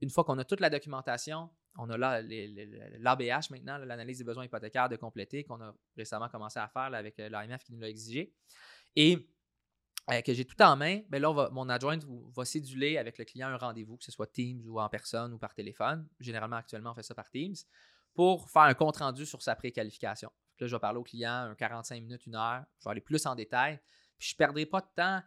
Une 0.00 0.10
fois 0.10 0.24
qu'on 0.24 0.38
a 0.38 0.44
toute 0.44 0.60
la 0.60 0.70
documentation, 0.70 1.48
on 1.78 1.88
a 1.88 1.96
là 1.96 2.20
l'ABH 2.22 3.50
maintenant, 3.50 3.78
l'analyse 3.78 4.18
des 4.18 4.24
besoins 4.24 4.44
hypothécaires 4.44 4.88
de 4.88 4.96
compléter, 4.96 5.44
qu'on 5.44 5.60
a 5.60 5.74
récemment 5.96 6.28
commencé 6.28 6.58
à 6.58 6.68
faire 6.68 6.92
avec 6.94 7.18
euh, 7.20 7.28
l'AMF 7.28 7.64
qui 7.64 7.72
nous 7.72 7.80
l'a 7.80 7.88
exigé. 7.88 8.34
Et 8.96 9.28
euh, 10.10 10.20
que 10.20 10.34
j'ai 10.34 10.44
tout 10.44 10.60
en 10.60 10.76
main, 10.76 11.00
ben 11.08 11.20
là, 11.20 11.48
mon 11.50 11.68
adjointe 11.68 12.04
va 12.36 12.44
céduler 12.44 12.98
avec 12.98 13.16
le 13.18 13.24
client 13.24 13.48
un 13.48 13.56
rendez-vous, 13.56 13.96
que 13.96 14.04
ce 14.04 14.12
soit 14.12 14.26
Teams 14.26 14.62
ou 14.66 14.80
en 14.80 14.88
personne 14.88 15.32
ou 15.32 15.38
par 15.38 15.54
téléphone. 15.54 16.06
Généralement, 16.20 16.56
actuellement, 16.56 16.90
on 16.90 16.94
fait 16.94 17.02
ça 17.02 17.14
par 17.14 17.30
Teams 17.30 17.54
pour 18.14 18.50
faire 18.50 18.62
un 18.62 18.74
compte 18.74 18.98
rendu 18.98 19.26
sur 19.26 19.42
sa 19.42 19.56
préqualification. 19.56 20.30
Là, 20.60 20.66
je 20.66 20.76
vais 20.76 20.80
parler 20.80 20.98
au 20.98 21.02
client 21.02 21.50
un 21.50 21.54
45 21.54 22.00
minutes, 22.00 22.26
une 22.26 22.36
heure. 22.36 22.64
Je 22.78 22.84
vais 22.84 22.90
aller 22.92 23.00
plus 23.00 23.24
en 23.26 23.34
détail. 23.34 23.80
Puis 24.18 24.28
je 24.28 24.34
ne 24.34 24.38
perdrai 24.38 24.66
pas 24.66 24.80
de 24.80 24.88
temps 24.94 25.22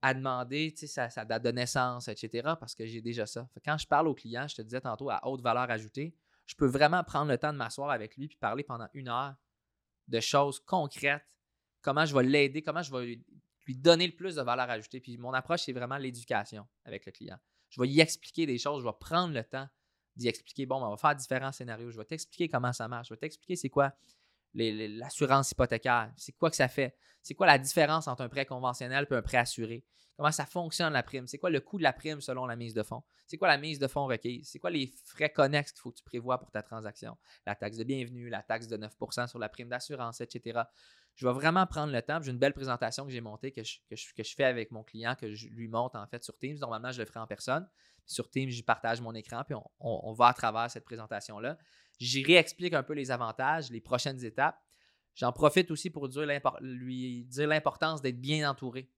à 0.00 0.14
demander 0.14 0.72
sa, 0.76 1.10
sa, 1.10 1.24
date 1.24 1.42
de 1.42 1.50
naissance, 1.50 2.06
etc., 2.08 2.54
parce 2.58 2.74
que 2.74 2.86
j'ai 2.86 3.02
déjà 3.02 3.26
ça. 3.26 3.48
quand 3.64 3.76
je 3.76 3.86
parle 3.86 4.06
au 4.06 4.14
client, 4.14 4.46
je 4.46 4.54
te 4.54 4.62
disais 4.62 4.80
tantôt 4.80 5.10
à 5.10 5.26
haute 5.26 5.42
valeur 5.42 5.68
ajoutée, 5.70 6.16
je 6.46 6.54
peux 6.54 6.66
vraiment 6.66 7.02
prendre 7.02 7.30
le 7.30 7.36
temps 7.36 7.52
de 7.52 7.58
m'asseoir 7.58 7.90
avec 7.90 8.16
lui 8.16 8.28
puis 8.28 8.38
parler 8.38 8.62
pendant 8.62 8.88
une 8.94 9.08
heure 9.08 9.34
de 10.06 10.20
choses 10.20 10.60
concrètes, 10.60 11.26
comment 11.82 12.06
je 12.06 12.14
vais 12.14 12.22
l'aider, 12.22 12.62
comment 12.62 12.82
je 12.82 12.92
vais 12.92 13.20
lui 13.68 13.76
donner 13.76 14.06
le 14.06 14.14
plus 14.14 14.34
de 14.34 14.42
valeur 14.42 14.68
ajoutée. 14.70 14.98
Puis 14.98 15.18
mon 15.18 15.32
approche, 15.34 15.60
c'est 15.60 15.72
vraiment 15.72 15.98
l'éducation 15.98 16.66
avec 16.84 17.06
le 17.06 17.12
client. 17.12 17.36
Je 17.68 17.80
vais 17.80 17.88
y 17.88 18.00
expliquer 18.00 18.46
des 18.46 18.58
choses, 18.58 18.82
je 18.82 18.88
vais 18.88 18.94
prendre 18.98 19.34
le 19.34 19.44
temps 19.44 19.68
d'y 20.16 20.26
expliquer, 20.26 20.66
bon, 20.66 20.82
on 20.82 20.90
va 20.90 20.96
faire 20.96 21.14
différents 21.14 21.52
scénarios, 21.52 21.90
je 21.90 21.98
vais 21.98 22.04
t'expliquer 22.04 22.48
comment 22.48 22.72
ça 22.72 22.88
marche, 22.88 23.08
je 23.08 23.14
vais 23.14 23.18
t'expliquer 23.18 23.56
c'est 23.56 23.68
quoi 23.68 23.92
l'assurance 24.54 25.50
hypothécaire, 25.52 26.12
c'est 26.16 26.32
quoi 26.32 26.50
que 26.50 26.56
ça 26.56 26.68
fait, 26.68 26.96
c'est 27.22 27.34
quoi 27.34 27.46
la 27.46 27.58
différence 27.58 28.08
entre 28.08 28.22
un 28.22 28.28
prêt 28.28 28.46
conventionnel 28.46 29.06
et 29.10 29.14
un 29.14 29.22
prêt 29.22 29.36
assuré, 29.36 29.84
comment 30.16 30.32
ça 30.32 30.46
fonctionne 30.46 30.92
la 30.92 31.02
prime, 31.02 31.26
c'est 31.26 31.38
quoi 31.38 31.50
le 31.50 31.60
coût 31.60 31.78
de 31.78 31.82
la 31.82 31.92
prime 31.92 32.20
selon 32.20 32.46
la 32.46 32.56
mise 32.56 32.74
de 32.74 32.82
fonds, 32.82 33.02
c'est 33.26 33.36
quoi 33.36 33.48
la 33.48 33.58
mise 33.58 33.78
de 33.78 33.86
fonds 33.86 34.06
requise, 34.06 34.48
c'est 34.50 34.58
quoi 34.58 34.70
les 34.70 34.92
frais 35.04 35.30
connexes 35.30 35.72
qu'il 35.72 35.80
faut 35.80 35.90
que 35.90 35.98
tu 35.98 36.04
prévois 36.04 36.38
pour 36.38 36.50
ta 36.50 36.62
transaction, 36.62 37.16
la 37.46 37.54
taxe 37.54 37.76
de 37.76 37.84
bienvenue, 37.84 38.28
la 38.28 38.42
taxe 38.42 38.66
de 38.66 38.76
9% 38.76 39.28
sur 39.28 39.38
la 39.38 39.48
prime 39.48 39.68
d'assurance, 39.68 40.20
etc 40.20 40.62
je 41.18 41.26
vais 41.26 41.32
vraiment 41.32 41.66
prendre 41.66 41.92
le 41.92 42.00
temps. 42.00 42.22
J'ai 42.22 42.30
une 42.30 42.38
belle 42.38 42.54
présentation 42.54 43.04
que 43.04 43.10
j'ai 43.10 43.20
montée, 43.20 43.50
que 43.50 43.62
je, 43.64 44.34
fais 44.36 44.44
avec 44.44 44.70
mon 44.70 44.84
client, 44.84 45.16
que 45.16 45.34
je 45.34 45.48
lui 45.48 45.66
monte 45.66 45.96
en 45.96 46.06
fait 46.06 46.22
sur 46.22 46.38
Teams. 46.38 46.56
Normalement, 46.58 46.92
je 46.92 47.00
le 47.00 47.06
ferai 47.06 47.18
en 47.18 47.26
personne. 47.26 47.68
sur 48.06 48.30
Teams, 48.30 48.50
je 48.50 48.62
partage 48.62 49.00
mon 49.00 49.12
écran, 49.16 49.42
puis 49.44 49.56
on, 49.80 50.12
va 50.12 50.28
à 50.28 50.32
travers 50.32 50.70
cette 50.70 50.84
présentation-là. 50.84 51.58
J'y 51.98 52.22
réexplique 52.22 52.74
un 52.74 52.82
peu 52.82 52.92
les 52.94 53.10
avantages, 53.10 53.70
les 53.70 53.80
prochaines 53.80 54.24
étapes. 54.24 54.60
J'en 55.14 55.32
profite 55.32 55.70
aussi 55.70 55.90
pour 55.90 56.08
lui 56.60 57.24
dire 57.24 57.48
l'importance 57.48 58.00
d'être 58.00 58.20
bien 58.20 58.48
entouré 58.48 58.88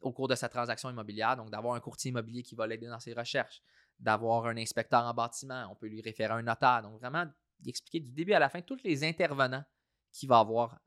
au 0.00 0.12
cours 0.12 0.26
de 0.26 0.34
sa 0.34 0.48
transaction 0.48 0.90
immobilière, 0.90 1.36
donc 1.36 1.50
d'avoir 1.50 1.74
un 1.74 1.80
courtier 1.80 2.08
immobilier 2.10 2.42
qui 2.42 2.56
va 2.56 2.66
l'aider 2.66 2.88
dans 2.88 2.98
ses 2.98 3.12
recherches, 3.12 3.62
d'avoir 4.00 4.46
un 4.46 4.56
inspecteur 4.56 5.04
en 5.04 5.14
bâtiment, 5.14 5.68
on 5.70 5.76
peut 5.76 5.86
lui 5.86 6.00
référer 6.00 6.32
un 6.32 6.42
notaire, 6.42 6.82
donc 6.82 6.98
vraiment 6.98 7.26
d'expliquer 7.60 8.00
du 8.00 8.10
début 8.10 8.32
à 8.32 8.40
la 8.40 8.48
fin 8.48 8.60
tous 8.60 8.82
les 8.82 9.04
intervenants 9.04 9.64
qu'il 10.10 10.28
va 10.28 10.40
avoir, 10.40 10.80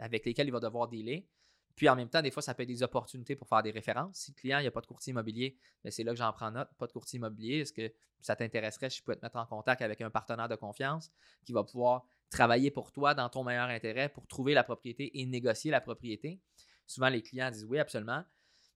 avec 0.00 0.24
lesquels 0.24 0.46
il 0.46 0.52
va 0.52 0.60
devoir 0.60 0.88
dealer. 0.88 1.28
Puis 1.76 1.88
en 1.88 1.96
même 1.96 2.08
temps, 2.08 2.22
des 2.22 2.30
fois, 2.30 2.42
ça 2.42 2.54
peut 2.54 2.62
être 2.62 2.68
des 2.68 2.82
opportunités 2.82 3.34
pour 3.34 3.48
faire 3.48 3.62
des 3.62 3.72
références. 3.72 4.16
Si 4.16 4.30
le 4.30 4.40
client, 4.40 4.58
il 4.58 4.62
n'y 4.62 4.68
a 4.68 4.70
pas 4.70 4.80
de 4.80 4.86
courtier 4.86 5.10
immobilier, 5.10 5.56
ben, 5.82 5.90
c'est 5.90 6.04
là 6.04 6.12
que 6.12 6.18
j'en 6.18 6.32
prends 6.32 6.50
note. 6.50 6.68
Pas 6.78 6.86
de 6.86 6.92
courtier 6.92 7.16
immobilier. 7.16 7.60
Est-ce 7.60 7.72
que 7.72 7.92
ça 8.20 8.36
t'intéresserait 8.36 8.90
si 8.90 8.98
je 8.98 9.02
peux 9.02 9.14
te 9.16 9.24
mettre 9.24 9.36
en 9.36 9.46
contact 9.46 9.82
avec 9.82 10.00
un 10.00 10.10
partenaire 10.10 10.48
de 10.48 10.54
confiance 10.54 11.10
qui 11.44 11.52
va 11.52 11.64
pouvoir 11.64 12.04
travailler 12.30 12.70
pour 12.70 12.92
toi 12.92 13.14
dans 13.14 13.28
ton 13.28 13.42
meilleur 13.42 13.68
intérêt 13.68 14.08
pour 14.08 14.26
trouver 14.26 14.54
la 14.54 14.62
propriété 14.62 15.18
et 15.18 15.26
négocier 15.26 15.70
la 15.70 15.80
propriété? 15.80 16.40
Souvent, 16.86 17.08
les 17.08 17.22
clients 17.22 17.50
disent 17.50 17.64
oui, 17.64 17.78
absolument. 17.78 18.24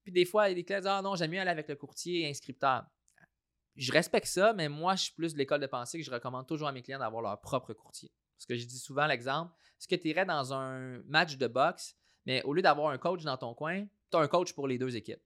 Puis 0.03 0.13
des 0.13 0.25
fois, 0.25 0.49
les 0.49 0.65
clients 0.65 0.81
disent 0.81 0.89
Ah 0.89 1.03
non, 1.03 1.15
j'aime 1.15 1.31
mieux 1.31 1.41
aller 1.41 1.51
avec 1.51 1.69
le 1.69 1.77
courtier 1.77 2.29
inscripteur. 2.29 2.85
Je 3.77 3.93
respecte 3.93 4.27
ça, 4.27 4.53
mais 4.55 4.69
moi, 4.69 4.97
je 4.97 5.05
suis 5.05 5.15
plus 5.15 5.35
de 5.35 5.39
l'école 5.39 5.61
de 5.61 5.67
pensée 5.69 5.99
que 5.99 6.05
je 6.05 6.11
recommande 6.11 6.49
toujours 6.49 6.67
à 6.67 6.73
mes 6.73 6.83
clients 6.83 6.99
d'avoir 6.99 7.23
leur 7.23 7.41
propre 7.41 7.73
courtier. 7.75 8.11
Parce 8.37 8.47
que 8.47 8.57
je 8.57 8.67
dis 8.67 8.79
souvent 8.79 9.07
l'exemple, 9.07 9.53
est-ce 9.79 9.89
que 9.89 9.95
tu 9.95 10.09
irais 10.09 10.25
dans 10.25 10.53
un 10.53 11.01
match 11.05 11.37
de 11.37 11.47
boxe, 11.47 11.97
mais 12.29 12.43
au 12.43 12.53
lieu 12.53 12.61
d'avoir 12.61 12.91
un 12.91 12.99
coach 12.99 13.25
dans 13.25 13.39
ton 13.39 13.55
coin, 13.55 13.87
tu 14.11 14.17
as 14.19 14.21
un 14.21 14.29
coach 14.29 14.53
pour 14.53 14.69
les 14.69 14.77
deux 14.77 14.95
équipes? 14.95 15.23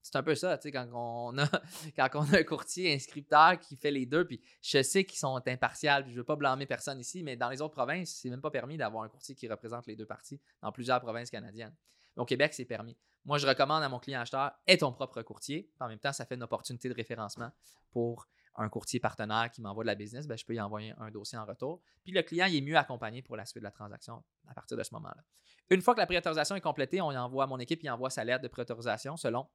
C'est 0.00 0.16
un 0.16 0.22
peu 0.22 0.34
ça, 0.34 0.56
tu 0.56 0.62
sais, 0.62 0.72
quand 0.72 0.88
on 0.94 1.36
a, 1.36 1.46
quand 1.96 2.08
on 2.14 2.32
a 2.32 2.38
un 2.38 2.42
courtier 2.44 2.94
inscripteur 2.94 3.58
qui 3.58 3.76
fait 3.76 3.90
les 3.90 4.06
deux, 4.06 4.26
puis 4.26 4.40
je 4.62 4.82
sais 4.82 5.04
qu'ils 5.04 5.18
sont 5.18 5.40
impartials, 5.46 6.04
je 6.06 6.12
ne 6.12 6.16
veux 6.16 6.24
pas 6.24 6.34
blâmer 6.34 6.64
personne 6.64 6.98
ici, 6.98 7.22
mais 7.22 7.36
dans 7.36 7.50
les 7.50 7.60
autres 7.60 7.74
provinces, 7.74 8.10
c'est 8.22 8.30
même 8.30 8.40
pas 8.40 8.50
permis 8.50 8.78
d'avoir 8.78 9.04
un 9.04 9.08
courtier 9.10 9.34
qui 9.34 9.46
représente 9.46 9.86
les 9.86 9.94
deux 9.94 10.06
parties 10.06 10.40
dans 10.62 10.72
plusieurs 10.72 10.98
provinces 10.98 11.30
canadiennes. 11.30 11.74
Mais 12.16 12.22
au 12.22 12.26
Québec, 12.26 12.54
c'est 12.54 12.64
permis. 12.64 12.96
Moi, 13.26 13.36
je 13.36 13.46
recommande 13.46 13.82
à 13.82 13.90
mon 13.90 13.98
client 13.98 14.22
acheteur, 14.22 14.50
aie 14.66 14.78
ton 14.78 14.92
propre 14.92 15.20
courtier. 15.20 15.70
En 15.78 15.88
même 15.88 15.98
temps, 15.98 16.14
ça 16.14 16.24
fait 16.24 16.36
une 16.36 16.42
opportunité 16.42 16.88
de 16.88 16.94
référencement 16.94 17.50
pour 17.90 18.26
un 18.56 18.68
courtier 18.68 19.00
partenaire 19.00 19.50
qui 19.50 19.62
m'envoie 19.62 19.84
de 19.84 19.86
la 19.86 19.94
business, 19.94 20.26
ben, 20.26 20.36
je 20.36 20.44
peux 20.44 20.54
y 20.54 20.60
envoyer 20.60 20.94
un 20.98 21.10
dossier 21.10 21.38
en 21.38 21.44
retour. 21.44 21.80
Puis 22.04 22.12
le 22.12 22.22
client 22.22 22.46
est 22.46 22.60
mieux 22.60 22.76
accompagné 22.76 23.22
pour 23.22 23.36
la 23.36 23.46
suite 23.46 23.62
de 23.62 23.64
la 23.64 23.70
transaction 23.70 24.22
à 24.48 24.54
partir 24.54 24.76
de 24.76 24.82
ce 24.82 24.94
moment-là. 24.94 25.22
Une 25.70 25.80
fois 25.80 25.94
que 25.94 26.00
la 26.00 26.06
préautorisation 26.06 26.54
est 26.56 26.60
complétée, 26.60 27.00
on 27.00 27.12
y 27.12 27.16
envoie, 27.16 27.46
mon 27.46 27.58
équipe 27.58 27.82
il 27.82 27.90
envoie 27.90 28.10
sa 28.10 28.24
lettre 28.24 28.42
de 28.42 28.48
préautorisation 28.48 29.16
selon 29.16 29.48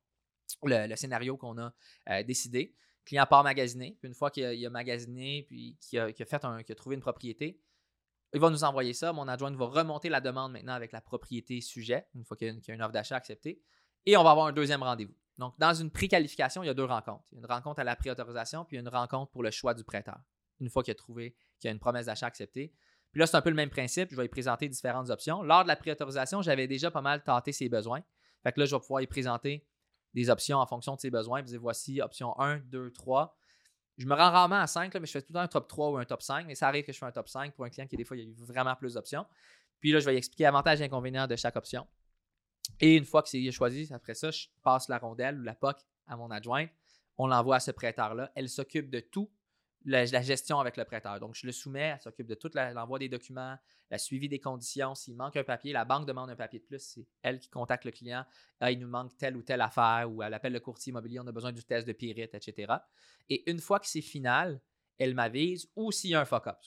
le, 0.63 0.95
scénario 0.95 1.37
qu'on 1.37 1.57
a 1.57 1.73
euh, 2.09 2.23
décidé. 2.23 2.75
Client 3.05 3.25
part 3.25 3.43
magasiner. 3.43 3.97
Puis 3.99 4.07
une 4.07 4.15
fois 4.15 4.31
qu'il 4.31 4.65
a, 4.65 4.69
magasiné, 4.69 5.43
puis 5.47 5.77
qu'il 5.79 5.99
a, 5.99 6.05
a 6.05 6.75
trouvé 6.75 6.95
une 6.95 7.01
propriété, 7.01 7.61
il 8.33 8.39
va 8.39 8.49
nous 8.49 8.63
envoyer 8.63 8.93
ça. 8.93 9.13
Mon 9.13 9.27
adjoint 9.27 9.55
va 9.55 9.65
remonter 9.65 10.09
la 10.09 10.19
demande 10.19 10.51
maintenant 10.51 10.73
avec 10.73 10.91
la 10.91 11.01
propriété 11.01 11.61
sujet, 11.61 12.05
une 12.15 12.25
fois 12.25 12.35
qu'il 12.35 12.47
y 12.47 12.71
a 12.71 12.73
une 12.73 12.81
offre 12.81 12.91
d'achat 12.91 13.15
acceptée. 13.15 13.61
Et 14.05 14.17
on 14.17 14.23
va 14.23 14.31
avoir 14.31 14.47
un 14.47 14.53
deuxième 14.53 14.83
rendez-vous. 14.83 15.15
Donc, 15.37 15.53
dans 15.59 15.73
une 15.73 15.91
préqualification, 15.91 16.63
il 16.63 16.67
y 16.67 16.69
a 16.69 16.73
deux 16.73 16.85
rencontres. 16.85 17.25
Il 17.31 17.35
y 17.35 17.37
a 17.37 17.39
une 17.41 17.51
rencontre 17.51 17.79
à 17.79 17.83
la 17.83 17.95
préautorisation, 17.95 18.65
puis 18.65 18.77
une 18.77 18.89
rencontre 18.89 19.31
pour 19.31 19.43
le 19.43 19.51
choix 19.51 19.73
du 19.73 19.83
prêteur. 19.83 20.19
Une 20.59 20.69
fois 20.69 20.81
qu'il 20.81 20.91
a 20.91 20.95
trouvé 20.95 21.35
qu'il 21.59 21.67
y 21.67 21.69
a 21.69 21.71
une 21.71 21.79
promesse 21.79 22.07
d'achat 22.07 22.25
acceptée. 22.25 22.73
Puis 23.11 23.19
là, 23.19 23.27
c'est 23.27 23.37
un 23.37 23.41
peu 23.41 23.49
le 23.49 23.55
même 23.55 23.69
principe. 23.69 24.09
Je 24.11 24.15
vais 24.15 24.23
lui 24.23 24.29
présenter 24.29 24.67
différentes 24.67 25.09
options. 25.09 25.43
Lors 25.43 25.63
de 25.63 25.67
la 25.67 25.75
préautorisation, 25.75 26.41
j'avais 26.41 26.67
déjà 26.67 26.89
pas 26.89 27.01
mal 27.01 27.23
tâté 27.23 27.51
ses 27.51 27.69
besoins. 27.69 28.01
Fait 28.43 28.51
que 28.51 28.59
là, 28.59 28.65
je 28.65 28.75
vais 28.75 28.79
pouvoir 28.79 28.99
lui 28.99 29.07
présenter 29.07 29.65
des 30.13 30.29
options 30.29 30.57
en 30.57 30.65
fonction 30.65 30.95
de 30.95 30.99
ses 30.99 31.11
besoins. 31.11 31.43
Puis 31.43 31.55
voici 31.57 32.01
option 32.01 32.37
1, 32.39 32.59
2, 32.59 32.91
3. 32.91 33.37
Je 33.97 34.05
me 34.05 34.13
rends 34.13 34.31
rarement 34.31 34.59
à 34.59 34.67
5, 34.67 34.93
mais 34.95 35.05
je 35.05 35.11
fais 35.11 35.21
tout 35.21 35.29
le 35.29 35.35
temps 35.35 35.41
un 35.41 35.47
top 35.47 35.67
3 35.67 35.89
ou 35.91 35.97
un 35.97 36.05
top 36.05 36.21
5. 36.21 36.47
Mais 36.47 36.55
ça 36.55 36.67
arrive 36.67 36.83
que 36.83 36.91
je 36.91 36.97
fais 36.97 37.05
un 37.05 37.11
top 37.11 37.29
5 37.29 37.53
pour 37.53 37.65
un 37.65 37.69
client 37.69 37.87
qui, 37.87 37.95
des 37.95 38.03
fois, 38.03 38.17
il 38.17 38.27
y 38.27 38.31
a 38.31 38.45
vraiment 38.45 38.75
plus 38.75 38.95
d'options. 38.95 39.25
Puis 39.79 39.91
là, 39.91 39.99
je 39.99 40.05
vais 40.05 40.17
expliquer 40.17 40.45
avantages 40.45 40.81
et 40.81 40.83
inconvénients 40.83 41.27
de 41.27 41.35
chaque 41.35 41.55
option. 41.55 41.87
Et 42.79 42.95
une 42.95 43.05
fois 43.05 43.23
que 43.23 43.29
c'est 43.29 43.51
choisi, 43.51 43.87
après 43.93 44.13
ça, 44.13 44.31
je 44.31 44.47
passe 44.63 44.89
la 44.89 44.97
rondelle 44.97 45.39
ou 45.39 45.43
la 45.43 45.55
POC 45.55 45.77
à 46.07 46.17
mon 46.17 46.31
adjointe. 46.31 46.69
On 47.17 47.27
l'envoie 47.27 47.57
à 47.57 47.59
ce 47.59 47.71
prêteur-là. 47.71 48.31
Elle 48.35 48.49
s'occupe 48.49 48.89
de 48.89 48.99
tout, 48.99 49.31
la, 49.85 50.05
gestion 50.05 50.59
avec 50.59 50.77
le 50.77 50.85
prêteur. 50.85 51.19
Donc, 51.19 51.35
je 51.35 51.45
le 51.45 51.51
soumets, 51.51 51.93
elle 51.95 52.01
s'occupe 52.01 52.27
de 52.27 52.35
tout 52.35 52.51
l'envoi 52.53 52.99
des 52.99 53.09
documents, 53.09 53.57
la 53.89 53.97
suivi 53.97 54.29
des 54.29 54.39
conditions. 54.39 54.93
S'il 54.93 55.15
manque 55.15 55.37
un 55.37 55.43
papier, 55.43 55.73
la 55.73 55.85
banque 55.85 56.05
demande 56.05 56.29
un 56.29 56.35
papier 56.35 56.59
de 56.59 56.65
plus, 56.65 56.79
c'est 56.79 57.07
elle 57.21 57.39
qui 57.39 57.49
contacte 57.49 57.85
le 57.85 57.91
client. 57.91 58.25
Il 58.61 58.79
nous 58.79 58.87
manque 58.87 59.15
telle 59.17 59.35
ou 59.37 59.41
telle 59.41 59.61
affaire, 59.61 60.11
ou 60.11 60.21
elle 60.21 60.33
appelle 60.33 60.53
le 60.53 60.59
courtier 60.59 60.91
immobilier, 60.91 61.19
on 61.19 61.27
a 61.27 61.31
besoin 61.31 61.51
du 61.51 61.63
test 61.63 61.87
de 61.87 61.93
Pirite, 61.93 62.35
etc. 62.35 62.73
Et 63.29 63.49
une 63.49 63.59
fois 63.59 63.79
que 63.79 63.87
c'est 63.87 64.01
final, 64.01 64.61
elle 64.97 65.13
m'avise, 65.13 65.69
ou 65.75 65.91
s'il 65.91 66.11
y 66.11 66.15
a 66.15 66.21
un 66.21 66.25
fuck-up, 66.25 66.57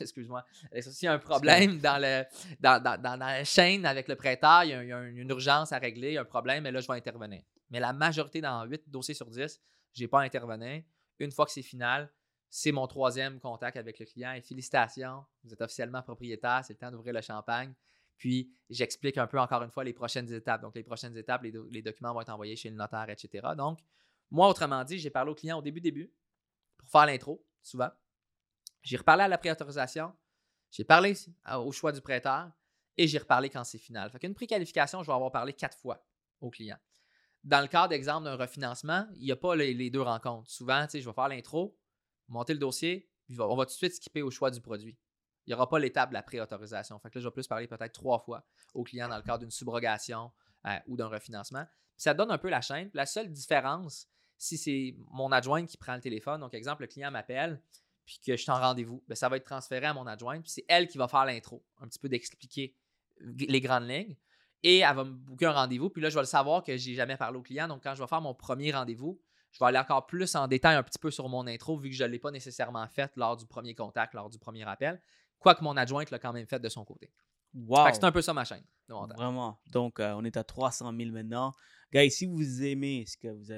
excuse-moi, 0.00 0.44
s'il 0.80 1.06
y 1.06 1.08
a 1.08 1.12
un 1.12 1.18
problème 1.18 1.78
dans, 1.78 2.00
le, 2.00 2.24
dans, 2.60 3.18
la 3.18 3.44
chaîne 3.44 3.86
avec 3.86 4.08
le 4.08 4.16
prêteur, 4.16 4.64
il 4.64 4.70
y 4.70 4.92
a, 4.92 5.02
une 5.02 5.28
urgence 5.30 5.72
à 5.72 5.78
régler, 5.78 6.18
un 6.18 6.24
problème, 6.24 6.66
et 6.66 6.70
là, 6.70 6.80
je 6.80 6.86
vais 6.86 6.94
intervenir. 6.94 7.42
Mais 7.70 7.80
la 7.80 7.92
majorité, 7.92 8.40
dans 8.40 8.64
8 8.64 8.88
dossiers 8.88 9.14
sur 9.14 9.30
10, 9.30 9.60
je 9.94 10.02
n'ai 10.02 10.08
pas 10.08 10.20
intervenu. 10.20 10.84
Une 11.18 11.32
fois 11.32 11.46
que 11.46 11.52
c'est 11.52 11.62
final, 11.62 12.10
c'est 12.50 12.72
mon 12.72 12.86
troisième 12.86 13.40
contact 13.40 13.76
avec 13.76 13.98
le 13.98 14.06
client. 14.06 14.32
Et 14.32 14.40
félicitations, 14.40 15.24
vous 15.44 15.52
êtes 15.52 15.60
officiellement 15.60 16.02
propriétaire, 16.02 16.62
c'est 16.64 16.74
le 16.74 16.78
temps 16.78 16.90
d'ouvrir 16.90 17.12
le 17.12 17.20
champagne. 17.20 17.74
Puis, 18.16 18.50
j'explique 18.68 19.18
un 19.18 19.26
peu 19.26 19.38
encore 19.38 19.62
une 19.62 19.70
fois 19.70 19.84
les 19.84 19.92
prochaines 19.92 20.32
étapes. 20.32 20.62
Donc, 20.62 20.74
les 20.74 20.82
prochaines 20.82 21.16
étapes, 21.16 21.42
les, 21.42 21.52
les 21.70 21.82
documents 21.82 22.12
vont 22.12 22.20
être 22.20 22.30
envoyés 22.30 22.56
chez 22.56 22.70
le 22.70 22.76
notaire, 22.76 23.08
etc. 23.08 23.48
Donc, 23.56 23.80
moi, 24.30 24.48
autrement 24.48 24.82
dit, 24.84 24.98
j'ai 24.98 25.10
parlé 25.10 25.30
au 25.30 25.34
client 25.34 25.58
au 25.58 25.62
début, 25.62 25.80
début, 25.80 26.12
pour 26.78 26.88
faire 26.88 27.06
l'intro 27.06 27.44
souvent. 27.62 27.90
J'ai 28.82 28.96
reparlé 28.96 29.24
à 29.24 29.28
la 29.28 29.38
préautorisation, 29.38 30.14
j'ai 30.70 30.84
parlé 30.84 31.14
au 31.56 31.72
choix 31.72 31.92
du 31.92 32.00
prêteur 32.00 32.50
et 32.96 33.06
j'ai 33.06 33.18
reparlé 33.18 33.48
quand 33.48 33.64
c'est 33.64 33.78
final. 33.78 34.10
Fait 34.10 34.18
qu'une 34.18 34.34
préqualification, 34.34 35.02
je 35.02 35.06
vais 35.06 35.14
avoir 35.14 35.30
parlé 35.30 35.52
quatre 35.52 35.78
fois 35.78 36.04
au 36.40 36.50
client. 36.50 36.78
Dans 37.44 37.60
le 37.60 37.68
cas 37.68 37.88
d'exemple 37.88 38.24
d'un 38.24 38.36
refinancement, 38.36 39.06
il 39.14 39.22
n'y 39.22 39.32
a 39.32 39.36
pas 39.36 39.54
les, 39.54 39.90
deux 39.90 40.02
rencontres. 40.02 40.50
Souvent, 40.50 40.86
je 40.92 40.98
vais 40.98 41.12
faire 41.12 41.28
l'intro, 41.28 41.78
monter 42.26 42.52
le 42.52 42.58
dossier, 42.58 43.08
puis 43.26 43.40
on 43.40 43.56
va 43.56 43.64
tout 43.64 43.72
de 43.72 43.76
suite 43.76 43.94
skipper 43.94 44.22
au 44.22 44.30
choix 44.30 44.50
du 44.50 44.60
produit. 44.60 44.98
Il 45.46 45.50
n'y 45.50 45.54
aura 45.54 45.68
pas 45.68 45.78
l'étape 45.78 46.10
de 46.10 46.14
la 46.14 46.22
préautorisation. 46.22 46.98
Fait 46.98 47.14
là, 47.14 47.20
je 47.20 47.26
vais 47.26 47.32
plus 47.32 47.46
parler 47.46 47.66
peut-être 47.66 47.92
trois 47.92 48.18
fois 48.18 48.44
au 48.74 48.82
client 48.82 49.08
dans 49.08 49.16
le 49.16 49.22
cadre 49.22 49.38
d'une 49.38 49.50
subrogation 49.50 50.30
euh, 50.66 50.78
ou 50.88 50.96
d'un 50.96 51.08
refinancement. 51.08 51.64
ça 51.96 52.12
donne 52.12 52.30
un 52.30 52.38
peu 52.38 52.50
la 52.50 52.60
chaîne. 52.60 52.90
la 52.92 53.06
seule 53.06 53.32
différence, 53.32 54.08
si 54.38 54.56
c'est 54.56 54.94
mon 55.10 55.32
adjointe 55.32 55.68
qui 55.68 55.76
prend 55.76 55.94
le 55.94 56.00
téléphone, 56.00 56.40
donc 56.40 56.54
exemple, 56.54 56.82
le 56.82 56.88
client 56.88 57.10
m'appelle, 57.10 57.60
puis 58.06 58.20
que 58.24 58.36
je 58.36 58.42
suis 58.42 58.50
en 58.50 58.58
rendez-vous, 58.58 59.02
ben, 59.08 59.14
ça 59.14 59.28
va 59.28 59.36
être 59.36 59.44
transféré 59.44 59.86
à 59.86 59.92
mon 59.92 60.06
adjointe, 60.06 60.42
puis 60.42 60.50
c'est 60.50 60.64
elle 60.68 60.88
qui 60.88 60.96
va 60.96 61.08
faire 61.08 61.26
l'intro, 61.26 61.62
un 61.80 61.88
petit 61.88 61.98
peu 61.98 62.08
d'expliquer 62.08 62.74
les 63.20 63.60
grandes 63.60 63.88
lignes. 63.88 64.16
Et 64.62 64.78
elle 64.78 64.96
va 64.96 65.04
me 65.04 65.12
booker 65.12 65.46
un 65.46 65.52
rendez-vous, 65.52 65.90
puis 65.90 66.00
là, 66.00 66.08
je 66.08 66.14
vais 66.14 66.22
le 66.22 66.26
savoir 66.26 66.64
que 66.64 66.76
j'ai 66.76 66.94
jamais 66.94 67.16
parlé 67.16 67.38
au 67.38 67.42
client. 67.42 67.68
Donc, 67.68 67.82
quand 67.82 67.94
je 67.94 68.02
vais 68.02 68.08
faire 68.08 68.20
mon 68.20 68.34
premier 68.34 68.72
rendez-vous, 68.72 69.20
je 69.50 69.58
vais 69.58 69.66
aller 69.66 69.78
encore 69.78 70.06
plus 70.06 70.34
en 70.36 70.46
détail 70.48 70.76
un 70.76 70.82
petit 70.82 70.98
peu 70.98 71.10
sur 71.10 71.28
mon 71.28 71.46
intro, 71.46 71.76
vu 71.76 71.90
que 71.90 71.96
je 71.96 72.04
ne 72.04 72.08
l'ai 72.08 72.18
pas 72.18 72.30
nécessairement 72.30 72.86
faite 72.88 73.12
lors 73.16 73.36
du 73.36 73.46
premier 73.46 73.74
contact, 73.74 74.14
lors 74.14 74.30
du 74.30 74.38
premier 74.38 74.66
appel. 74.66 75.00
Quoique 75.38 75.62
mon 75.62 75.76
adjointe 75.76 76.10
l'a 76.10 76.18
quand 76.18 76.32
même 76.32 76.46
fait 76.46 76.58
de 76.58 76.68
son 76.68 76.84
côté. 76.84 77.12
Wow. 77.54 77.88
C'est 77.92 78.04
un 78.04 78.12
peu 78.12 78.22
ça 78.22 78.34
ma 78.34 78.44
chaîne. 78.44 78.64
Vraiment. 78.88 79.60
Donc, 79.70 80.00
euh, 80.00 80.12
on 80.16 80.24
est 80.24 80.36
à 80.36 80.44
300 80.44 80.92
000 80.96 81.10
maintenant. 81.10 81.52
Guys, 81.90 82.10
si 82.10 82.26
vous 82.26 82.62
aimez 82.62 83.06
ce 83.06 83.16
que 83.16 83.28
vous 83.28 83.50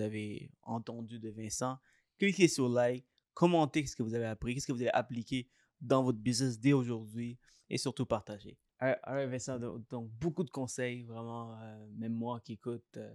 avez, 0.00 0.50
entendu 0.62 1.20
de 1.20 1.30
Vincent, 1.30 1.78
cliquez 2.18 2.48
sur 2.48 2.68
like, 2.68 3.06
commentez 3.32 3.86
ce 3.86 3.94
que 3.94 4.02
vous 4.02 4.14
avez 4.14 4.24
appris, 4.24 4.54
qu'est-ce 4.54 4.66
que 4.66 4.72
vous 4.72 4.82
avez 4.82 4.92
appliqué 4.92 5.48
dans 5.80 6.02
votre 6.02 6.18
business 6.18 6.58
dès 6.58 6.72
aujourd'hui 6.72 7.38
et 7.68 7.78
surtout 7.78 8.06
partagez. 8.06 8.58
Right, 8.80 9.28
Vincent, 9.28 9.60
donc, 9.88 10.10
beaucoup 10.10 10.42
de 10.42 10.50
conseils, 10.50 11.04
vraiment, 11.04 11.56
euh, 11.60 11.86
même 11.96 12.12
moi 12.12 12.40
qui 12.40 12.54
écoute, 12.54 12.96
euh, 12.96 13.14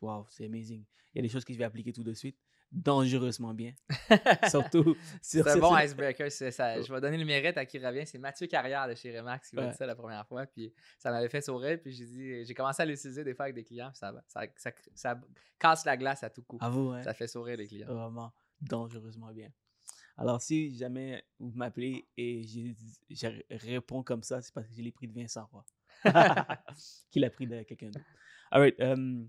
wow, 0.00 0.26
c'est 0.28 0.46
amazing. 0.46 0.84
Il 1.14 1.18
y 1.18 1.20
a 1.20 1.22
des 1.22 1.28
choses 1.28 1.44
que 1.44 1.52
je 1.52 1.58
vais 1.58 1.64
appliquer 1.64 1.92
tout 1.92 2.02
de 2.02 2.12
suite, 2.12 2.38
dangereusement 2.72 3.54
bien. 3.54 3.72
surtout 4.50 4.96
sur 5.22 5.44
C'est 5.44 5.48
un 5.48 5.58
bon 5.58 5.76
icebreaker. 5.78 6.30
c'est 6.30 6.50
ça. 6.50 6.80
Je 6.80 6.92
vais 6.92 7.00
donner 7.00 7.16
le 7.18 7.24
mérite 7.24 7.56
à 7.56 7.64
qui 7.66 7.78
revient. 7.78 8.06
C'est 8.06 8.18
Mathieu 8.18 8.46
Carrière 8.46 8.88
de 8.88 8.94
chez 8.94 9.16
Remax 9.18 9.50
qui 9.50 9.56
m'a 9.56 9.62
Ouais. 9.66 9.70
dit 9.70 9.76
ça 9.76 9.86
la 9.86 9.94
première 9.94 10.26
fois. 10.26 10.46
Puis 10.46 10.72
ça 10.98 11.10
m'avait 11.10 11.28
fait 11.28 11.40
sourire. 11.40 11.78
Puis 11.82 11.92
j'ai 11.92 12.06
dit, 12.06 12.44
j'ai 12.44 12.54
commencé 12.54 12.82
à 12.82 12.86
l'utiliser 12.86 13.24
des 13.24 13.34
fois 13.34 13.44
avec 13.46 13.54
des 13.54 13.64
clients. 13.64 13.88
Puis 13.90 13.98
ça, 13.98 14.12
va- 14.12 14.22
ça, 14.26 14.42
ça, 14.56 14.70
ça 14.94 15.20
casse 15.58 15.84
la 15.84 15.96
glace 15.96 16.22
à 16.22 16.30
tout 16.30 16.42
coup. 16.42 16.58
À 16.60 16.68
vous, 16.68 16.90
hein? 16.90 17.02
Ça 17.02 17.14
fait 17.14 17.28
sourire 17.28 17.56
les 17.56 17.66
clients. 17.66 17.86
Vraiment 17.88 18.32
dangereusement 18.60 19.32
bien. 19.32 19.48
Alors, 20.18 20.40
si 20.40 20.74
jamais 20.76 21.22
vous 21.38 21.52
m'appelez 21.54 22.08
et 22.16 22.42
je 23.10 23.28
réponds 23.50 24.02
comme 24.02 24.22
ça, 24.22 24.40
c'est 24.40 24.52
parce 24.54 24.66
que 24.66 24.74
je 24.74 24.80
l'ai 24.80 24.90
pris 24.92 25.06
de 25.08 25.14
Vincent 25.14 25.46
Roy. 25.52 25.64
Qu'il 27.10 27.24
a 27.24 27.30
pris 27.30 27.46
de 27.46 27.62
quelqu'un 27.64 27.88
d'autre. 27.90 28.04
All 28.50 28.60
right, 28.62 28.80
euh, 28.80 29.24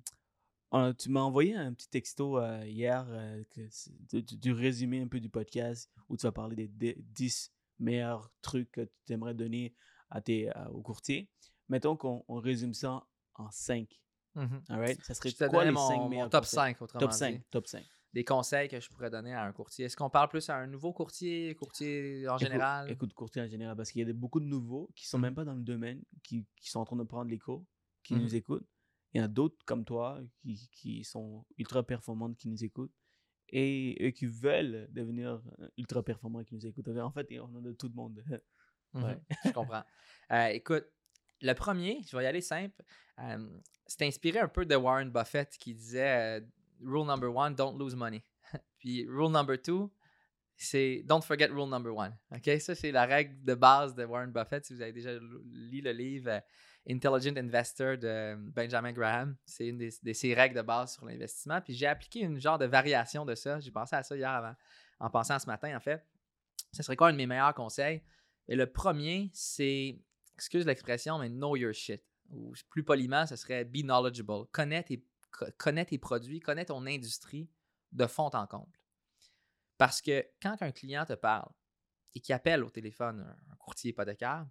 euh, 0.73 0.93
tu 0.93 1.09
m'as 1.09 1.21
envoyé 1.21 1.55
un 1.55 1.73
petit 1.73 1.89
texto 1.89 2.37
euh, 2.39 2.65
hier 2.65 3.05
euh, 3.09 3.43
que 3.51 4.17
du, 4.35 4.51
résumé 4.51 5.01
un 5.01 5.07
peu 5.07 5.19
du 5.19 5.29
podcast 5.29 5.89
où 6.09 6.17
tu 6.17 6.23
vas 6.25 6.31
parler 6.31 6.55
des 6.55 6.67
dé- 6.67 6.97
10 6.99 7.51
meilleurs 7.79 8.31
trucs 8.41 8.71
que 8.71 8.89
tu 9.05 9.13
aimerais 9.13 9.33
donner 9.33 9.73
à 10.09 10.21
tes, 10.21 10.49
à- 10.51 10.71
aux 10.71 10.81
courtiers. 10.81 11.29
Mettons 11.69 11.95
qu'on 11.95 12.23
on 12.27 12.35
résume 12.39 12.73
ça 12.73 13.05
en 13.35 13.49
5. 13.51 13.87
Mhm. 14.35 14.61
All 14.69 14.79
right? 14.79 15.03
Ça 15.03 15.13
serait 15.13 15.31
quoi 15.49 15.63
les 15.65 15.73
5 15.73 15.97
mon, 15.97 16.09
meilleurs 16.09 16.29
top 16.29 16.41
conseils? 16.43 16.55
5, 16.75 16.81
autrement 16.81 16.99
Top 16.99 17.11
dit. 17.11 17.17
5, 17.17 17.43
top 17.49 17.67
5. 17.67 17.85
Des 18.13 18.23
conseils 18.23 18.67
que 18.69 18.79
je 18.79 18.89
pourrais 18.89 19.09
donner 19.09 19.33
à 19.33 19.43
un 19.43 19.51
courtier. 19.51 19.85
Est-ce 19.85 19.95
qu'on 19.97 20.09
parle 20.09 20.29
plus 20.29 20.49
à 20.49 20.55
un 20.55 20.65
nouveau 20.67 20.91
courtier, 20.93 21.53
courtier 21.55 22.27
en 22.27 22.37
Écoute- 22.37 22.47
général? 22.47 22.91
Écoute, 22.91 23.13
courtier 23.13 23.41
en 23.41 23.47
général, 23.47 23.75
parce 23.75 23.91
qu'il 23.91 23.99
y 23.99 24.03
a 24.03 24.07
de- 24.07 24.13
beaucoup 24.13 24.39
de 24.39 24.45
nouveaux 24.45 24.89
qui 24.95 25.07
sont 25.07 25.17
Mhm. 25.17 25.21
même 25.23 25.35
pas 25.35 25.45
dans 25.45 25.53
le 25.53 25.61
domaine, 25.61 26.01
qui, 26.23 26.45
qui 26.55 26.69
sont 26.69 26.79
en 26.79 26.85
train 26.85 26.95
de 26.95 27.03
prendre 27.03 27.29
les 27.29 27.37
cours, 27.37 27.63
qui 28.03 28.15
Mhm. 28.15 28.21
nous 28.21 28.35
écoutent. 28.35 28.67
Il 29.13 29.19
y 29.19 29.21
en 29.21 29.25
a 29.25 29.27
d'autres 29.27 29.57
comme 29.65 29.85
toi 29.85 30.19
qui, 30.41 30.69
qui 30.71 31.03
sont 31.03 31.45
ultra 31.57 31.81
performantes 31.83 32.35
qui 32.37 32.49
nous 32.49 32.63
écoutent 32.63 32.93
et 33.49 33.97
eux 34.05 34.11
qui 34.11 34.25
veulent 34.25 34.87
devenir 34.91 35.41
euh, 35.59 35.69
ultra 35.77 36.03
performants 36.03 36.43
qui 36.43 36.53
nous 36.55 36.65
écoutent. 36.65 36.89
En 36.89 37.11
fait, 37.11 37.27
on 37.39 37.55
en 37.55 37.65
a 37.65 37.73
tout 37.73 37.87
le 37.87 37.95
monde. 37.95 38.23
Mhm, 38.93 39.03
Ouais. 39.03 39.19
je 39.45 39.51
comprends. 39.51 39.83
Euh, 40.31 40.47
écoute, 40.47 40.85
le 41.41 41.53
premier, 41.53 42.01
je 42.09 42.15
vais 42.15 42.23
y 42.23 42.25
aller 42.25 42.39
simple. 42.41 42.81
euh, 43.19 43.59
c'est 43.85 44.03
inspiré 44.07 44.39
un 44.39 44.47
peu 44.47 44.65
de 44.65 44.75
Warren 44.75 45.11
Buffett 45.11 45.49
qui 45.57 45.73
disait 45.75 46.39
euh, 46.39 46.45
Rule 46.81 47.05
number 47.05 47.33
one, 47.35 47.53
don't 47.53 47.77
lose 47.77 47.95
money. 47.95 48.23
Puis 48.79 49.05
rule 49.05 49.29
number 49.31 49.61
two, 49.61 49.91
c'est 50.55 51.03
don't 51.03 51.21
forget 51.21 51.47
rule 51.47 51.69
number 51.69 51.93
one. 51.93 52.15
OK? 52.31 52.49
Ça, 52.61 52.75
c'est 52.75 52.91
la 52.93 53.05
règle 53.05 53.43
de 53.43 53.55
base 53.55 53.93
de 53.93 54.05
Warren 54.05 54.31
Buffett. 54.31 54.65
Si 54.65 54.73
vous 54.73 54.81
avez 54.81 54.93
déjà 54.93 55.13
lu 55.13 55.81
le 55.81 55.91
livre 55.91 56.41
Intelligent 56.89 57.35
Investor 57.35 57.97
de 57.97 58.35
Benjamin 58.51 58.93
Graham, 58.93 59.35
c'est 59.45 59.67
une 59.67 59.77
de 59.77 60.13
ses 60.13 60.33
règles 60.33 60.55
de 60.55 60.61
base 60.61 60.93
sur 60.93 61.05
l'investissement. 61.05 61.59
Puis 61.59 61.73
j'ai 61.73 61.87
appliqué 61.87 62.21
une 62.21 62.39
genre 62.39 62.57
de 62.57 62.65
variation 62.65 63.25
de 63.25 63.35
ça. 63.35 63.59
J'ai 63.59 63.71
pensé 63.71 63.95
à 63.95 64.03
ça 64.03 64.15
hier 64.15 64.29
avant, 64.29 64.55
en 64.99 65.09
pensant 65.09 65.37
ce 65.37 65.47
matin, 65.47 65.75
en 65.75 65.81
fait. 65.81 66.05
Ce 66.71 66.83
serait 66.83 66.95
quoi 66.95 67.09
un 67.09 67.11
de 67.11 67.17
mes 67.17 67.27
meilleurs 67.27 67.53
conseils? 67.53 68.03
Et 68.47 68.55
le 68.55 68.71
premier, 68.71 69.29
c'est, 69.33 69.99
excuse 70.35 70.65
l'expression, 70.65 71.19
mais 71.19 71.29
know 71.29 71.57
your 71.57 71.73
shit. 71.73 72.01
Ou 72.29 72.53
plus 72.69 72.83
poliment, 72.83 73.25
ce 73.25 73.35
serait 73.35 73.65
be 73.65 73.83
knowledgeable. 73.83 74.45
Connais 74.51 74.83
tes, 74.83 75.05
tes 75.85 75.97
produits, 75.97 76.39
connais 76.39 76.65
ton 76.65 76.85
industrie 76.85 77.49
de 77.91 78.05
fond 78.05 78.29
en 78.33 78.47
comble. 78.47 78.79
Parce 79.77 80.01
que 80.01 80.25
quand 80.41 80.55
un 80.61 80.71
client 80.71 81.05
te 81.05 81.13
parle 81.13 81.51
et 82.15 82.19
qui 82.19 82.33
appelle 82.33 82.63
au 82.63 82.69
téléphone 82.69 83.35
un 83.51 83.55
courtier 83.55 83.91
hypothécaire, 83.91 84.47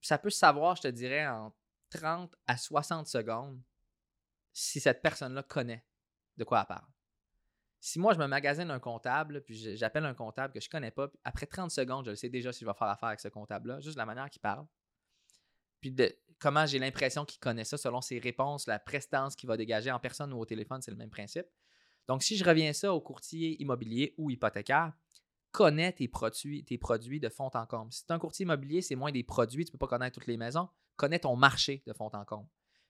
ça 0.00 0.18
peut 0.18 0.30
savoir, 0.30 0.76
je 0.76 0.82
te 0.82 0.88
dirais, 0.88 1.26
en 1.26 1.54
30 1.90 2.34
à 2.46 2.56
60 2.56 3.06
secondes 3.06 3.60
si 4.52 4.80
cette 4.80 5.02
personne-là 5.02 5.42
connaît 5.42 5.84
de 6.36 6.44
quoi 6.44 6.60
elle 6.60 6.66
parle. 6.66 6.88
Si 7.80 7.98
moi, 7.98 8.12
je 8.12 8.18
me 8.18 8.26
magasine 8.26 8.70
un 8.70 8.78
comptable, 8.78 9.42
puis 9.42 9.76
j'appelle 9.76 10.04
un 10.04 10.14
comptable 10.14 10.52
que 10.52 10.60
je 10.60 10.68
connais 10.68 10.90
pas, 10.90 11.08
puis 11.08 11.18
après 11.24 11.46
30 11.46 11.70
secondes, 11.70 12.04
je 12.04 12.10
le 12.10 12.16
sais 12.16 12.28
déjà 12.28 12.52
si 12.52 12.60
je 12.60 12.66
vais 12.66 12.74
faire 12.74 12.88
affaire 12.88 13.08
avec 13.08 13.20
ce 13.20 13.28
comptable-là, 13.28 13.80
juste 13.80 13.96
la 13.96 14.04
manière 14.04 14.28
qu'il 14.28 14.42
parle. 14.42 14.66
Puis 15.80 15.90
de 15.90 16.14
comment 16.38 16.66
j'ai 16.66 16.78
l'impression 16.78 17.24
qu'il 17.24 17.40
connaît 17.40 17.64
ça 17.64 17.78
selon 17.78 18.02
ses 18.02 18.18
réponses, 18.18 18.66
la 18.66 18.78
prestance 18.78 19.34
qu'il 19.34 19.48
va 19.48 19.56
dégager 19.56 19.90
en 19.90 19.98
personne 19.98 20.32
ou 20.32 20.38
au 20.38 20.44
téléphone, 20.44 20.82
c'est 20.82 20.90
le 20.90 20.96
même 20.96 21.10
principe. 21.10 21.46
Donc, 22.06 22.22
si 22.22 22.36
je 22.36 22.44
reviens 22.44 22.72
ça 22.72 22.92
au 22.92 23.00
courtier 23.00 23.60
immobilier 23.62 24.14
ou 24.18 24.30
hypothécaire, 24.30 24.92
connais 25.52 25.92
tes 25.92 26.08
produits, 26.08 26.64
tes 26.64 26.78
produits 26.78 27.20
de 27.20 27.28
fond 27.28 27.50
en 27.54 27.66
comble. 27.66 27.92
Si 27.92 28.00
c'est 28.00 28.12
un 28.12 28.18
courtier 28.18 28.44
immobilier, 28.44 28.82
c'est 28.82 28.94
moins 28.94 29.12
des 29.12 29.22
produits, 29.22 29.64
tu 29.64 29.70
ne 29.70 29.72
peux 29.72 29.78
pas 29.78 29.88
connaître 29.88 30.18
toutes 30.18 30.26
les 30.26 30.36
maisons. 30.36 30.68
Connais 30.96 31.18
ton 31.18 31.36
marché 31.36 31.82
de 31.86 31.92
fond 31.92 32.10
en 32.12 32.24
comble. 32.24 32.48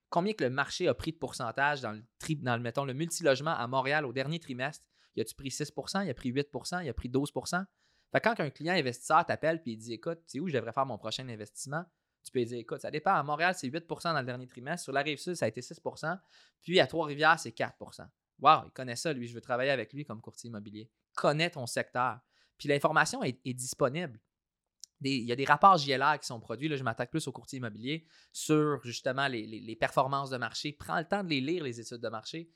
Combien 0.09 0.33
que 0.33 0.43
le 0.43 0.51
marché 0.51 0.89
a 0.89 0.95
pris 0.95 1.13
de 1.13 1.19
pourcentage 1.19 1.81
dans 1.81 1.93
le, 1.93 2.03
dans 2.43 2.57
le 2.57 2.63
mettons, 2.63 2.85
le 2.85 2.95
multilogement 2.95 3.53
à 3.53 3.67
Montréal 3.67 4.05
au 4.05 4.13
dernier 4.13 4.41
trimestre? 4.41 4.85
Il 5.15 5.23
a-tu 5.23 5.35
pris 5.35 5.49
6% 5.49 6.05
il 6.05 6.11
a 6.11 6.15
pris 6.15 6.33
8% 6.33 6.85
il 6.85 6.89
a 6.89 6.95
pris 6.95 7.09
12% 7.09 7.65
Fait 8.13 8.21
quand 8.21 8.39
un 8.41 8.51
client 8.51 8.75
investisseur 8.75 9.25
t'appelle 9.25 9.63
et 9.67 9.71
il 9.71 9.77
dit 9.77 9.93
Écoute, 9.93 10.19
tu 10.27 10.33
sais 10.33 10.41
où 10.41 10.49
je 10.49 10.55
devrais 10.55 10.73
faire 10.73 10.87
mon 10.87 10.99
prochain 10.99 11.29
investissement? 11.29 11.85
Tu 12.25 12.33
peux 12.33 12.41
lui 12.41 12.47
dire 12.47 12.59
Écoute, 12.59 12.81
ça 12.81 12.91
dépend. 12.91 13.15
À 13.15 13.23
Montréal, 13.23 13.55
c'est 13.57 13.69
8% 13.69 14.13
dans 14.13 14.21
le 14.21 14.27
dernier 14.27 14.47
trimestre. 14.47 14.85
Sur 14.85 14.93
la 14.93 15.03
rive 15.03 15.19
sud, 15.19 15.35
ça 15.35 15.47
a 15.47 15.49
été 15.49 15.61
6% 15.61 16.19
Puis 16.63 16.81
à 16.81 16.87
Trois-Rivières, 16.87 17.39
c'est 17.39 17.57
4% 17.57 18.07
Wow, 18.41 18.67
il 18.67 18.71
connaît 18.73 18.97
ça, 18.97 19.13
lui. 19.13 19.27
Je 19.27 19.35
veux 19.35 19.41
travailler 19.41 19.71
avec 19.71 19.93
lui 19.93 20.05
comme 20.05 20.21
courtier 20.21 20.49
immobilier. 20.49 20.91
Connais 21.15 21.51
ton 21.51 21.67
secteur. 21.67 22.21
Puis 22.61 22.69
l'information 22.69 23.23
est, 23.23 23.55
disponible. 23.55 24.21
Il 25.01 25.25
y 25.25 25.33
a 25.33 25.37
des 25.37 25.47
rapports 25.47 25.79
JLR 25.79 26.21
qui 26.21 26.27
sont 26.27 26.39
produits. 26.41 26.69
Là, 26.69 26.77
je 26.77 26.85
m'attaque 26.85 27.11
plus 27.11 27.27
au 27.27 27.33
courtier 27.33 27.57
immobilier 27.57 28.07
sur 28.33 28.83
justement 28.85 29.29
les, 29.29 29.77
performances 29.81 30.29
de 30.29 30.37
marché. 30.37 30.73
Prends 30.73 30.99
le 30.99 31.07
temps 31.07 31.25
de 31.25 31.31
les 31.31 31.41
lire, 31.41 31.65
les 31.65 31.81
études 31.81 32.03
de 32.03 32.09
marché. 32.11 32.51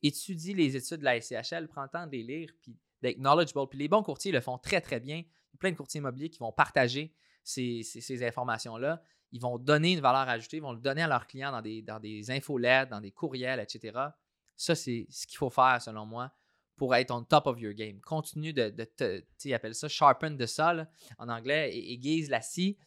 Étudie 0.00 0.54
les 0.54 0.76
études 0.76 1.00
de 1.00 1.04
la 1.04 1.20
SCHL. 1.20 1.66
Prends 1.66 1.82
le 1.82 1.88
temps 1.88 2.06
de 2.06 2.12
les 2.12 2.22
lire 2.22 2.52
puis 2.62 2.78
d'être 3.02 3.18
knowledgeable. 3.18 3.68
Puis 3.68 3.80
les 3.80 3.88
bons 3.88 4.04
courtiers 4.04 4.30
le 4.30 4.40
font 4.40 4.58
très, 4.58 4.80
très 4.80 5.00
bien. 5.00 5.16
Il 5.16 5.24
y 5.24 5.56
a 5.56 5.58
plein 5.58 5.72
de 5.72 5.76
courtiers 5.76 5.98
immobiliers 5.98 6.30
qui 6.30 6.38
vont 6.38 6.52
partager 6.52 7.16
ces, 7.42 8.22
informations-là. 8.24 9.02
Ils 9.32 9.40
vont 9.40 9.58
donner 9.58 9.94
une 9.94 10.00
valeur 10.00 10.28
ajoutée, 10.28 10.58
ils 10.58 10.62
vont 10.62 10.72
le 10.72 10.80
donner 10.80 11.02
à 11.02 11.08
leurs 11.08 11.26
clients 11.26 11.50
dans 11.50 11.62
des, 11.62 11.82
dans 11.82 11.98
des 11.98 12.22
dans 12.22 13.00
des 13.00 13.10
courriels, 13.10 13.58
etc. 13.58 13.98
Ça, 14.56 14.76
c'est 14.76 15.08
ce 15.10 15.26
qu'il 15.26 15.36
faut 15.36 15.50
faire, 15.50 15.82
selon 15.82 16.06
moi, 16.06 16.32
pour 16.78 16.94
être 16.94 17.10
on 17.10 17.24
top 17.24 17.46
of 17.46 17.60
your 17.60 17.74
game. 17.74 18.00
Continue 18.00 18.52
de, 18.54 18.70
de 18.70 18.84
te, 18.84 19.22
ça 19.72 19.88
sharpen 19.88 20.38
the 20.38 20.46
saw 20.46 20.84
en 21.18 21.28
anglais, 21.28 21.76
aiguise 21.76 22.30
la 22.30 22.40
scie. 22.40 22.78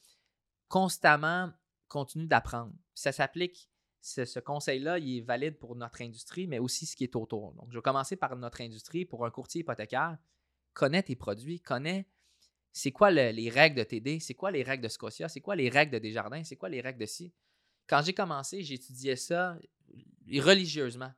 Constamment, 0.67 1.51
continue 1.87 2.27
d'apprendre. 2.27 2.73
Ça 2.93 3.11
s'applique, 3.11 3.69
ce, 4.01 4.39
conseil-là, 4.39 4.97
il 4.97 5.17
est 5.17 5.21
valide 5.21 5.59
pour 5.59 5.75
notre 5.75 6.01
industrie, 6.01 6.47
mais 6.47 6.59
aussi 6.59 6.85
ce 6.85 6.95
qui 6.95 7.03
est 7.03 7.15
autour. 7.15 7.53
Donc, 7.53 7.67
je 7.69 7.77
vais 7.77 7.81
commencer 7.81 8.15
par 8.15 8.35
notre 8.35 8.61
industrie. 8.61 9.05
Pour 9.05 9.25
un 9.25 9.31
courtier 9.31 9.61
hypothécaire, 9.61 10.17
connais 10.73 11.03
tes 11.03 11.15
produits, 11.15 11.59
connais 11.59 12.07
c'est 12.71 12.91
quoi 12.91 13.11
le- 13.11 13.31
les 13.31 13.49
règles 13.49 13.75
de 13.75 13.83
TD, 13.83 14.19
c'est 14.21 14.33
quoi 14.33 14.49
les 14.49 14.63
règles 14.63 14.83
de 14.83 14.87
Scotia, 14.89 15.27
c'est 15.27 15.41
quoi 15.41 15.55
les 15.57 15.67
règles 15.69 15.91
de 15.91 15.99
Desjardins, 15.99 16.43
c'est 16.45 16.55
quoi 16.55 16.69
les 16.69 16.79
règles 16.79 16.99
de 16.99 17.05
ci. 17.05 17.33
Quand 17.85 18.01
j'ai 18.01 18.13
commencé, 18.13 18.63
j'étudiais 18.63 19.17
ça 19.17 19.57
religieusement. 20.39 21.11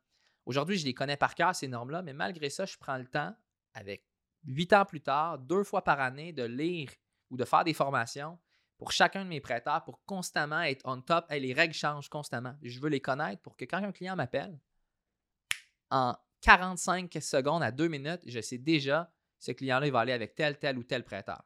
Aujourd'hui, 0.46 0.78
je 0.78 0.86
les 0.86 0.94
connais 0.94 1.18
par 1.18 1.36
cœur, 1.36 1.56
ces 1.56 1.68
normes-là, 1.68 2.02
mais 2.02 2.14
malgré 2.14 2.50
ça, 2.50 2.66
je 2.66 2.78
prends 2.78 2.98
le 2.98 3.08
temps, 3.08 3.36
avec 3.74 4.06
huit 4.46 4.74
ans 4.74 4.86
plus 4.86 5.02
tard, 5.02 5.40
deux 5.40 5.64
fois 5.64 5.84
par 5.84 6.00
année, 6.00 6.34
de 6.34 6.44
lire 6.44 6.90
ou 7.30 7.38
de 7.38 7.46
faire 7.46 7.64
des 7.64 7.74
formations 7.74 8.38
pour 8.78 8.92
chacun 8.92 9.24
de 9.24 9.30
mes 9.30 9.40
prêteurs 9.40 9.84
pour 9.84 10.04
constamment 10.06 10.62
être 10.62 10.82
on 10.86 11.02
top. 11.02 11.26
Hey, 11.32 11.42
les 11.42 11.54
règles 11.54 11.74
changent 11.74 12.10
constamment. 12.10 12.56
Je 12.62 12.80
veux 12.80 12.90
les 12.90 13.00
connaître 13.00 13.42
pour 13.42 13.56
que 13.56 13.66
quand 13.66 13.78
un 13.78 13.92
client 13.92 14.16
m'appelle, 14.16 14.60
en 15.90 16.16
45 16.42 17.12
secondes 17.22 17.64
à 17.64 17.72
2 17.72 17.88
minutes, 17.88 18.22
je 18.26 18.42
sais 18.42 18.58
déjà 18.58 19.12
ce 19.40 19.52
client-là, 19.52 19.90
va 19.90 20.00
aller 20.00 20.14
avec 20.14 20.36
tel, 20.36 20.58
tel 20.58 20.78
ou 20.78 20.84
tel 20.84 21.04
prêteur. 21.04 21.44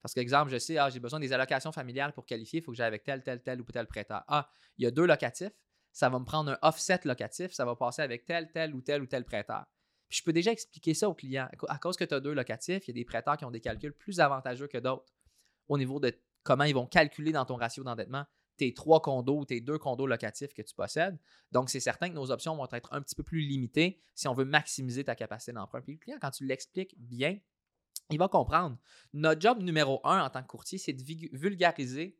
Parce 0.00 0.14
qu'exemple, 0.14 0.50
je 0.50 0.58
sais, 0.58 0.78
ah, 0.78 0.90
j'ai 0.90 1.00
besoin 1.00 1.20
des 1.20 1.32
allocations 1.32 1.72
familiales 1.72 2.12
pour 2.12 2.26
qualifier, 2.26 2.60
il 2.60 2.62
faut 2.62 2.72
que 2.72 2.76
j'aille 2.76 2.88
avec 2.88 3.04
tel, 3.04 3.22
tel, 3.22 3.40
tel 3.42 3.60
ou 3.60 3.64
tel 3.64 3.86
prêteur. 3.86 4.24
Ah, 4.26 4.48
il 4.76 4.84
y 4.84 4.86
a 4.86 4.90
deux 4.90 5.06
locatifs, 5.06 5.52
ça 5.92 6.08
va 6.08 6.18
me 6.18 6.24
prendre 6.24 6.52
un 6.52 6.58
offset 6.62 7.00
locatif, 7.04 7.52
ça 7.52 7.64
va 7.64 7.76
passer 7.76 8.02
avec 8.02 8.24
tel, 8.24 8.50
tel 8.50 8.74
ou 8.74 8.80
tel 8.80 9.02
ou 9.02 9.06
tel 9.06 9.24
prêteur. 9.24 9.64
Puis 10.08 10.18
je 10.18 10.24
peux 10.24 10.32
déjà 10.32 10.52
expliquer 10.52 10.94
ça 10.94 11.08
au 11.08 11.14
client. 11.14 11.48
À 11.68 11.78
cause 11.78 11.96
que 11.96 12.04
tu 12.04 12.14
as 12.14 12.20
deux 12.20 12.34
locatifs, 12.34 12.86
il 12.86 12.90
y 12.90 12.92
a 12.92 13.00
des 13.00 13.04
prêteurs 13.04 13.36
qui 13.36 13.44
ont 13.44 13.50
des 13.50 13.60
calculs 13.60 13.94
plus 13.94 14.20
avantageux 14.20 14.66
que 14.66 14.78
d'autres 14.78 15.12
au 15.68 15.78
niveau 15.78 16.00
de 16.00 16.12
comment 16.42 16.64
ils 16.64 16.74
vont 16.74 16.86
calculer 16.86 17.32
dans 17.32 17.44
ton 17.44 17.56
ratio 17.56 17.84
d'endettement 17.84 18.24
tes 18.56 18.74
trois 18.74 19.00
condos 19.00 19.40
ou 19.40 19.44
tes 19.44 19.60
deux 19.60 19.78
condos 19.78 20.06
locatifs 20.06 20.52
que 20.54 20.62
tu 20.62 20.74
possèdes. 20.74 21.18
Donc, 21.50 21.70
c'est 21.70 21.80
certain 21.80 22.08
que 22.08 22.14
nos 22.14 22.30
options 22.30 22.54
vont 22.54 22.68
être 22.72 22.92
un 22.92 23.00
petit 23.00 23.14
peu 23.14 23.22
plus 23.22 23.40
limitées 23.40 24.00
si 24.14 24.28
on 24.28 24.34
veut 24.34 24.44
maximiser 24.44 25.04
ta 25.04 25.14
capacité 25.14 25.52
d'emprunt. 25.52 25.80
Puis 25.80 25.94
le 25.94 25.98
client, 25.98 26.18
quand 26.20 26.30
tu 26.30 26.44
l'expliques 26.44 26.94
bien, 26.98 27.38
il 28.10 28.18
va 28.18 28.28
comprendre. 28.28 28.78
Notre 29.14 29.40
job 29.40 29.62
numéro 29.62 30.00
un 30.04 30.22
en 30.22 30.30
tant 30.30 30.42
que 30.42 30.48
courtier, 30.48 30.78
c'est 30.78 30.92
de 30.92 31.02
vulgariser 31.32 32.18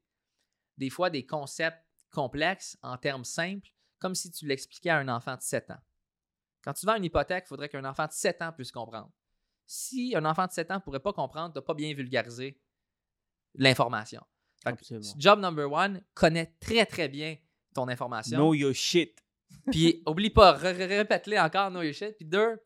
des 0.78 0.90
fois 0.90 1.10
des 1.10 1.26
concepts 1.26 1.78
complexes 2.12 2.78
en 2.82 2.96
termes 2.96 3.24
simples, 3.24 3.68
comme 3.98 4.14
si 4.14 4.30
tu 4.30 4.46
l'expliquais 4.46 4.90
à 4.90 4.98
un 4.98 5.08
enfant 5.08 5.36
de 5.36 5.42
7 5.42 5.70
ans. 5.70 5.80
Quand 6.62 6.72
tu 6.74 6.86
vends 6.86 6.96
une 6.96 7.04
hypothèque, 7.04 7.44
il 7.46 7.48
faudrait 7.48 7.68
qu'un 7.68 7.84
enfant 7.84 8.06
de 8.06 8.12
7 8.12 8.42
ans 8.42 8.52
puisse 8.52 8.70
comprendre. 8.70 9.10
Si 9.66 10.14
un 10.16 10.24
enfant 10.24 10.46
de 10.46 10.52
7 10.52 10.70
ans 10.70 10.74
ne 10.76 10.80
pourrait 10.80 11.00
pas 11.00 11.12
comprendre, 11.12 11.52
tu 11.52 11.58
n'as 11.58 11.62
pas 11.62 11.74
bien 11.74 11.92
vulgarisé 11.94 12.60
l'information. 13.54 14.22
Job 15.16 15.40
number 15.40 15.70
one, 15.70 16.02
connais 16.14 16.54
très 16.60 16.86
très 16.86 17.08
bien 17.08 17.36
ton 17.74 17.88
information. 17.88 18.38
Know 18.38 18.54
your 18.54 18.74
shit. 18.74 19.18
Puis 19.70 20.02
oublie 20.06 20.30
pas, 20.30 20.52
répète-le 20.52 21.38
encore, 21.38 21.70
know 21.70 21.82
your 21.82 21.94
shit. 21.94 22.16
Puis 22.16 22.24
deux, 22.24 22.60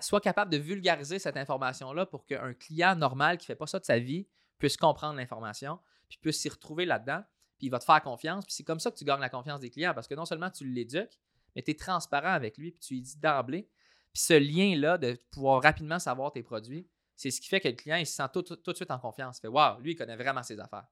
sois 0.00 0.20
capable 0.20 0.52
de 0.52 0.56
vulgariser 0.56 1.18
cette 1.18 1.36
information-là 1.36 2.06
pour 2.06 2.26
qu'un 2.26 2.54
client 2.54 2.94
normal 2.94 3.38
qui 3.38 3.44
ne 3.44 3.46
fait 3.46 3.56
pas 3.56 3.66
ça 3.66 3.78
de 3.78 3.84
sa 3.84 3.98
vie 3.98 4.28
puisse 4.58 4.76
comprendre 4.76 5.16
l'information, 5.16 5.78
puis 6.08 6.18
puisse 6.18 6.40
s'y 6.40 6.48
retrouver 6.48 6.86
là-dedans, 6.86 7.22
puis 7.58 7.68
il 7.68 7.70
va 7.70 7.78
te 7.78 7.84
faire 7.84 8.02
confiance. 8.02 8.44
Puis 8.44 8.54
c'est 8.54 8.64
comme 8.64 8.80
ça 8.80 8.90
que 8.90 8.96
tu 8.96 9.04
gagnes 9.04 9.20
la 9.20 9.28
confiance 9.28 9.60
des 9.60 9.70
clients 9.70 9.94
parce 9.94 10.06
que 10.06 10.14
non 10.14 10.24
seulement 10.24 10.50
tu 10.50 10.66
l'éduques, 10.66 11.18
mais 11.54 11.62
tu 11.62 11.70
es 11.70 11.74
transparent 11.74 12.32
avec 12.32 12.58
lui, 12.58 12.70
puis 12.70 12.80
tu 12.80 12.94
lui 12.94 13.00
dis 13.02 13.18
d'emblée. 13.18 13.68
Puis 14.12 14.22
ce 14.22 14.34
lien-là 14.34 14.98
de 14.98 15.18
pouvoir 15.30 15.62
rapidement 15.62 15.98
savoir 15.98 16.32
tes 16.32 16.42
produits, 16.42 16.88
c'est 17.14 17.30
ce 17.30 17.40
qui 17.40 17.48
fait 17.48 17.60
que 17.60 17.68
le 17.68 17.74
client 17.74 17.96
il 17.96 18.06
se 18.06 18.14
sent 18.14 18.28
tout, 18.32 18.42
de 18.42 18.74
suite 18.74 18.90
en 18.90 18.98
confiance. 18.98 19.38
Il 19.38 19.42
fait 19.42 19.48
Waouh, 19.48 19.80
lui, 19.80 19.92
il 19.92 19.96
connaît 19.96 20.16
vraiment 20.16 20.42
ses 20.42 20.58
affaires. 20.60 20.86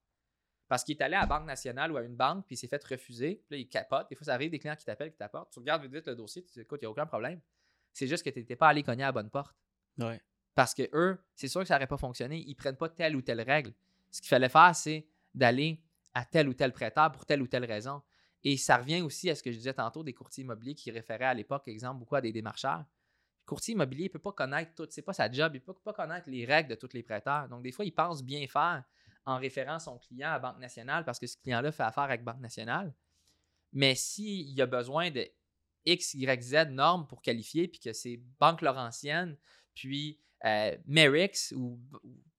Parce 0.69 0.83
qu'il 0.83 0.97
est 0.97 1.03
allé 1.03 1.15
à 1.15 1.21
la 1.21 1.27
Banque 1.27 1.47
nationale 1.47 1.93
ou 1.93 1.97
à 1.99 2.03
une 2.03 2.17
banque, 2.17 2.47
puis 2.47 2.55
il 2.55 2.59
s'est 2.59 2.69
fait 2.69 2.83
refuser. 2.83 3.43
Puis 3.47 3.57
là, 3.57 3.57
il 3.59 3.69
capote. 3.69 4.09
Des 4.09 4.17
fois, 4.17 4.25
ça 4.25 4.35
arrive 4.35 4.51
des 4.51 4.59
clients 4.59 4.77
qui 4.77 4.85
t'appellent, 4.85 5.11
qui 5.11 5.19
t'apportent. 5.19 5.53
Tu 5.53 5.59
regardes 5.59 5.85
vite 5.85 6.07
le 6.07 6.17
dossier, 6.17 6.43
tu 6.43 6.53
dis 6.53 6.61
Écoute, 6.61 6.81
il 6.81 6.85
n'y 6.85 6.87
a 6.87 6.91
aucun 6.91 7.07
problème. 7.07 7.41
C'est 7.93 8.07
juste 8.07 8.25
que 8.25 8.31
tu 8.31 8.39
n'étais 8.39 8.57
pas 8.57 8.69
allé 8.69 8.83
cogner 8.83 9.05
à 9.05 9.07
la 9.07 9.13
bonne 9.13 9.31
porte. 9.31 9.55
Ouais. 9.99 10.21
Parce 10.55 10.75
que 10.75 10.89
eux, 10.95 11.19
c'est 11.35 11.49
sûr 11.49 11.61
que 11.61 11.67
ça 11.67 11.75
n'aurait 11.75 11.87
pas 11.87 11.99
fonctionné. 11.99 12.43
Ils 12.47 12.51
ne 12.51 12.55
prennent 12.55 12.77
pas 12.77 12.89
telle 12.89 13.15
ou 13.15 13.23
telle 13.23 13.41
règle. 13.43 13.73
Ce 14.11 14.21
qu'il 14.21 14.29
fallait 14.29 14.49
faire, 14.49 14.75
c'est 14.75 15.07
d'aller 15.35 15.83
à 16.15 16.25
tel 16.25 16.49
ou 16.49 16.55
tel 16.55 16.73
prêteur 16.73 17.13
pour 17.13 17.27
telle 17.27 17.43
ou 17.43 17.47
telle 17.47 17.65
raison. 17.65 18.03
Et 18.43 18.57
ça 18.57 18.77
revient 18.77 19.01
aussi 19.01 19.31
à 19.31 19.35
ce 19.35 19.43
que 19.43 19.51
je 19.51 19.57
disais 19.57 19.75
tantôt 19.75 20.03
des 20.03 20.13
courtiers 20.13 20.45
immobiliers 20.45 20.75
qui 20.75 20.91
référaient 20.91 21.25
à 21.25 21.35
l'époque, 21.35 21.67
exemple, 21.67 21.99
beaucoup 21.99 22.15
à 22.15 22.21
des 22.21 22.33
démarcheurs. 22.33 22.79
Le 22.79 23.47
courtier 23.47 23.73
immobilier 23.73 24.05
ne 24.05 24.09
peut 24.09 24.19
pas 24.19 24.33
connaître 24.33 24.75
tout, 24.75 24.87
c'est 24.91 25.03
pas 25.03 25.13
sa 25.13 25.31
job, 25.31 25.53
il 25.55 25.61
ne 25.61 25.65
peut 25.65 25.75
pas 25.75 25.93
connaître 25.93 26.29
les 26.31 26.45
règles 26.45 26.71
de 26.71 26.75
tous 26.75 26.93
les 26.93 27.03
prêteurs. 27.03 27.49
Donc, 27.49 27.63
des 27.63 27.73
fois, 27.73 27.85
il 27.85 27.93
pense 27.93 28.23
bien 28.23 28.47
faire 28.47 28.85
en 29.27 29.39
référant 29.39 29.79
son 29.79 29.99
client 29.99 30.31
à 30.31 30.39
Banque 30.39 30.59
nationale 30.59 31.05
parce 31.05 31.19
que 31.19 31.27
ce 31.27 31.37
client-là 31.39 31.73
fait 31.73 31.83
affaire 31.83 32.05
avec 32.05 32.23
Banque 32.23 32.41
nationale. 32.41 32.95
Mais 33.73 33.95
s'il 33.95 34.51
y 34.51 34.61
a 34.61 34.67
besoin 34.67 35.11
de 35.11 35.27
X, 35.87 36.15
Y, 36.15 36.43
Z 36.43 36.55
normes 36.71 37.07
pour 37.07 37.23
qualifier, 37.23 37.69
puis 37.69 37.81
que 37.81 37.93
c'est 37.93 38.21
Banque 38.39 38.63
Laurentienne, 38.63 39.37
puis 39.75 40.21
euh, 40.45 40.77
Merix 40.87 41.53
ou, 41.55 41.79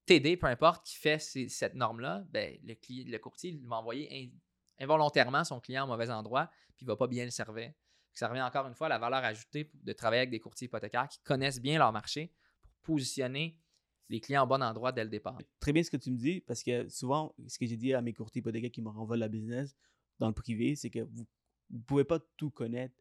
TD, 0.05 0.37
peu 0.37 0.47
importe, 0.47 0.85
qui 0.85 0.95
fait 0.95 1.19
cette 1.19 1.73
norme-là, 1.73 2.23
ben, 2.29 2.57
le, 2.63 2.75
le 2.89 3.17
courtier 3.17 3.59
va 3.63 3.77
envoyer 3.77 4.31
involontairement 4.79 5.43
son 5.43 5.59
client 5.59 5.85
au 5.85 5.87
mauvais 5.87 6.09
endroit, 6.09 6.49
puis 6.75 6.83
il 6.83 6.85
ne 6.85 6.91
va 6.91 6.97
pas 6.97 7.07
bien 7.07 7.25
le 7.25 7.31
servir. 7.31 7.73
Ça 8.13 8.29
revient 8.29 8.41
encore 8.41 8.67
une 8.67 8.75
fois 8.75 8.87
à 8.87 8.89
la 8.89 8.97
valeur 8.97 9.23
ajoutée 9.23 9.69
de 9.73 9.93
travailler 9.93 10.21
avec 10.21 10.29
des 10.29 10.39
courtiers 10.39 10.67
hypothécaires 10.67 11.07
qui 11.09 11.19
connaissent 11.23 11.61
bien 11.61 11.77
leur 11.77 11.91
marché 11.91 12.33
pour 12.61 12.95
positionner 12.95 13.59
les 14.09 14.21
clients 14.21 14.43
au 14.43 14.47
bon 14.47 14.63
endroit 14.63 14.91
dès 14.91 15.03
le 15.03 15.09
départ. 15.09 15.37
Très 15.59 15.73
bien 15.73 15.83
ce 15.83 15.89
que 15.89 15.97
tu 15.97 16.11
me 16.11 16.17
dis, 16.17 16.39
parce 16.41 16.63
que 16.63 16.87
souvent, 16.87 17.35
ce 17.47 17.57
que 17.57 17.65
j'ai 17.65 17.75
dit 17.75 17.93
à 17.93 18.01
mes 18.01 18.13
courtiers 18.13 18.39
hypothécaires 18.39 18.71
qui 18.71 18.81
me 18.81 18.89
renvoient 18.89 19.17
la 19.17 19.27
business 19.27 19.75
dans 20.19 20.27
le 20.27 20.33
privé, 20.33 20.75
c'est 20.75 20.89
que 20.89 20.99
vous 20.99 21.25
ne 21.71 21.81
pouvez 21.81 22.03
pas 22.03 22.19
tout 22.37 22.51
connaître 22.51 22.95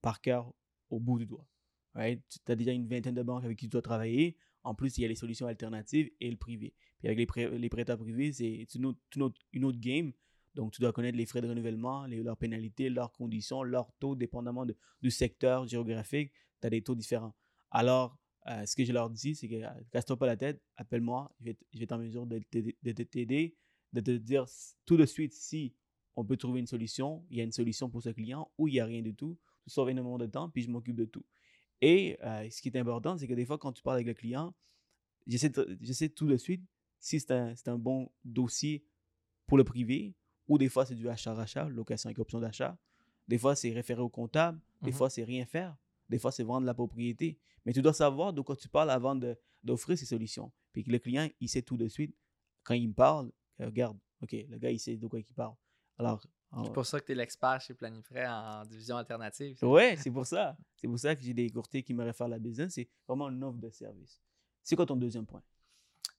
par 0.00 0.20
cœur 0.20 0.52
au 0.90 1.00
bout 1.00 1.18
du 1.18 1.26
doigt. 1.26 1.46
Tu 1.94 2.52
as 2.52 2.56
déjà 2.56 2.72
une 2.72 2.88
vingtaine 2.88 3.14
de 3.14 3.22
banques 3.22 3.44
avec 3.44 3.58
qui 3.58 3.66
tu 3.66 3.70
dois 3.70 3.82
travailler. 3.82 4.36
En 4.64 4.74
plus, 4.74 4.98
il 4.98 5.02
y 5.02 5.04
a 5.04 5.08
les 5.08 5.14
solutions 5.14 5.46
alternatives 5.46 6.10
et 6.20 6.30
le 6.30 6.36
privé. 6.36 6.74
Puis 6.98 7.08
avec 7.08 7.18
les, 7.36 7.58
les 7.58 7.68
prêteurs 7.68 7.98
privés, 7.98 8.32
c'est 8.32 8.66
une 8.74 8.86
autre, 8.86 9.78
game. 9.78 10.12
Donc, 10.54 10.72
tu 10.72 10.80
dois 10.80 10.92
connaître 10.92 11.18
les 11.18 11.26
frais 11.26 11.40
de 11.40 11.48
renouvellement, 11.48 12.06
leurs 12.06 12.36
pénalités, 12.36 12.88
leurs 12.88 13.12
conditions, 13.12 13.62
leurs 13.62 13.92
taux, 13.98 14.14
dépendamment 14.14 14.64
du 15.02 15.10
secteur 15.10 15.66
géographique. 15.66 16.32
Tu 16.60 16.66
as 16.66 16.70
des 16.70 16.82
taux 16.82 16.94
différents. 16.94 17.34
Alors, 17.70 18.18
euh, 18.46 18.64
ce 18.64 18.76
que 18.76 18.84
je 18.84 18.92
leur 18.92 19.10
dis, 19.10 19.34
c'est 19.34 19.48
que 19.48 19.56
euh, 19.56 19.68
casse-toi 19.90 20.16
pas 20.16 20.26
la 20.26 20.36
tête, 20.36 20.62
appelle-moi, 20.76 21.34
je 21.40 21.46
vais, 21.46 21.56
je 21.72 21.78
vais 21.78 21.84
être 21.84 21.92
en 21.92 21.98
mesure 21.98 22.26
de 22.26 22.38
t'aider, 22.38 23.56
de 23.92 24.00
te 24.00 24.10
dire 24.10 24.44
tout 24.84 24.96
de 24.96 25.06
suite 25.06 25.32
si 25.32 25.74
on 26.14 26.24
peut 26.24 26.36
trouver 26.36 26.60
une 26.60 26.66
solution, 26.66 27.24
il 27.30 27.38
y 27.38 27.40
a 27.40 27.44
une 27.44 27.52
solution 27.52 27.88
pour 27.88 28.02
ce 28.02 28.10
client 28.10 28.50
ou 28.58 28.68
il 28.68 28.72
n'y 28.72 28.80
a 28.80 28.84
rien 28.84 29.02
du 29.02 29.14
tout 29.14 29.38
tu 29.64 29.70
sauves 29.70 29.90
énormément 29.90 30.18
de 30.18 30.26
temps, 30.26 30.48
puis 30.50 30.62
je 30.62 30.70
m'occupe 30.70 30.96
de 30.96 31.06
tout. 31.06 31.24
Et 31.80 32.16
euh, 32.22 32.48
ce 32.50 32.62
qui 32.62 32.68
est 32.68 32.76
important, 32.76 33.16
c'est 33.16 33.26
que 33.26 33.34
des 33.34 33.44
fois, 33.44 33.58
quand 33.58 33.72
tu 33.72 33.82
parles 33.82 33.96
avec 33.96 34.06
le 34.06 34.14
client, 34.14 34.54
j'essaie, 35.26 35.50
tout 35.50 36.26
de 36.26 36.36
suite 36.36 36.64
si 37.00 37.20
c'est 37.20 37.32
un, 37.32 37.54
un, 37.66 37.78
bon 37.78 38.10
dossier 38.24 38.86
pour 39.46 39.58
le 39.58 39.64
privé, 39.64 40.14
ou 40.48 40.56
des 40.58 40.68
fois, 40.68 40.86
c'est 40.86 40.94
du 40.94 41.08
achat-rachat, 41.08 41.68
location 41.68 42.08
avec 42.08 42.18
option 42.18 42.40
d'achat. 42.40 42.78
Des 43.28 43.38
fois, 43.38 43.54
c'est 43.54 43.72
référé 43.72 44.00
au 44.00 44.08
comptable. 44.08 44.60
Des 44.82 44.90
mmh 44.90 44.94
fois, 44.94 45.10
c'est 45.10 45.24
rien 45.24 45.46
faire. 45.46 45.76
Des 46.08 46.18
fois, 46.18 46.32
c'est 46.32 46.42
vendre 46.42 46.66
la 46.66 46.74
propriété. 46.74 47.38
Mais 47.64 47.72
tu 47.72 47.80
dois 47.80 47.94
savoir 47.94 48.32
de 48.32 48.40
quoi 48.42 48.56
tu 48.56 48.68
parles 48.68 48.90
avant 48.90 49.18
d'offrir 49.62 49.96
ces 49.96 50.06
solutions. 50.06 50.52
Puis 50.72 50.84
que 50.84 50.90
le 50.90 50.98
client, 50.98 51.28
il 51.40 51.48
sait 51.48 51.62
tout 51.62 51.76
de 51.76 51.88
suite. 51.88 52.14
Quand 52.62 52.74
il 52.74 52.88
me 52.88 52.94
parle, 52.94 53.32
regarde, 53.58 53.98
OK, 54.22 54.32
le 54.32 54.58
gars, 54.58 54.70
il 54.70 54.78
sait 54.78 54.96
de 54.96 55.06
quoi 55.06 55.18
il 55.18 55.24
parle. 55.24 55.54
Alors, 55.98 56.26
ah 56.56 56.62
c'est 56.64 56.72
pour 56.72 56.86
ça 56.86 57.00
que 57.00 57.06
tu 57.06 57.12
es 57.12 57.14
l'expert 57.14 57.60
chez 57.60 57.74
Planifrais 57.74 58.26
en 58.26 58.64
division 58.64 58.96
alternative. 58.96 59.58
Oui, 59.62 59.96
c'est 59.96 60.10
pour 60.10 60.26
ça. 60.26 60.56
C'est 60.76 60.86
pour 60.86 60.98
ça 60.98 61.16
que 61.16 61.22
j'ai 61.22 61.34
des 61.34 61.50
courtiers 61.50 61.82
qui 61.82 61.94
me 61.94 62.04
réfèrent 62.04 62.28
la 62.28 62.38
business. 62.38 62.74
C'est 62.74 62.88
vraiment 63.08 63.28
une 63.28 63.42
offre 63.42 63.58
de 63.58 63.70
service. 63.70 64.20
C'est 64.62 64.76
quoi 64.76 64.86
ton 64.86 64.96
deuxième 64.96 65.26
point? 65.26 65.42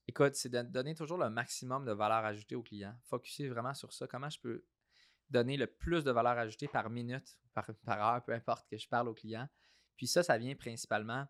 Écoute, 0.08 0.36
c'est 0.36 0.50
de 0.50 0.62
donner 0.62 0.94
toujours 0.94 1.18
le 1.18 1.30
maximum 1.30 1.86
de 1.86 1.92
valeur 1.92 2.26
ajoutée 2.26 2.56
au 2.56 2.62
client. 2.62 2.94
Focuser 3.04 3.48
vraiment 3.50 3.74
sur 3.74 3.94
ça. 3.94 4.08
Comment 4.08 4.30
je 4.30 4.40
peux 4.40 4.66
donner 5.30 5.58
le 5.58 5.68
plus 5.68 6.04
de 6.04 6.12
valeur 6.12 6.38
ajoutée 6.38 6.68
par 6.68 6.90
minute, 6.90 7.40
par, 7.54 7.70
par 7.86 8.16
heure, 8.16 8.24
peu 8.24 8.34
importe 8.34 8.68
que 8.70 8.78
je 8.78 8.88
parle 8.88 9.08
au 9.08 9.14
client. 9.14 9.48
Puis 9.96 10.08
ça, 10.08 10.22
ça 10.22 10.38
vient 10.38 10.56
principalement 10.56 11.26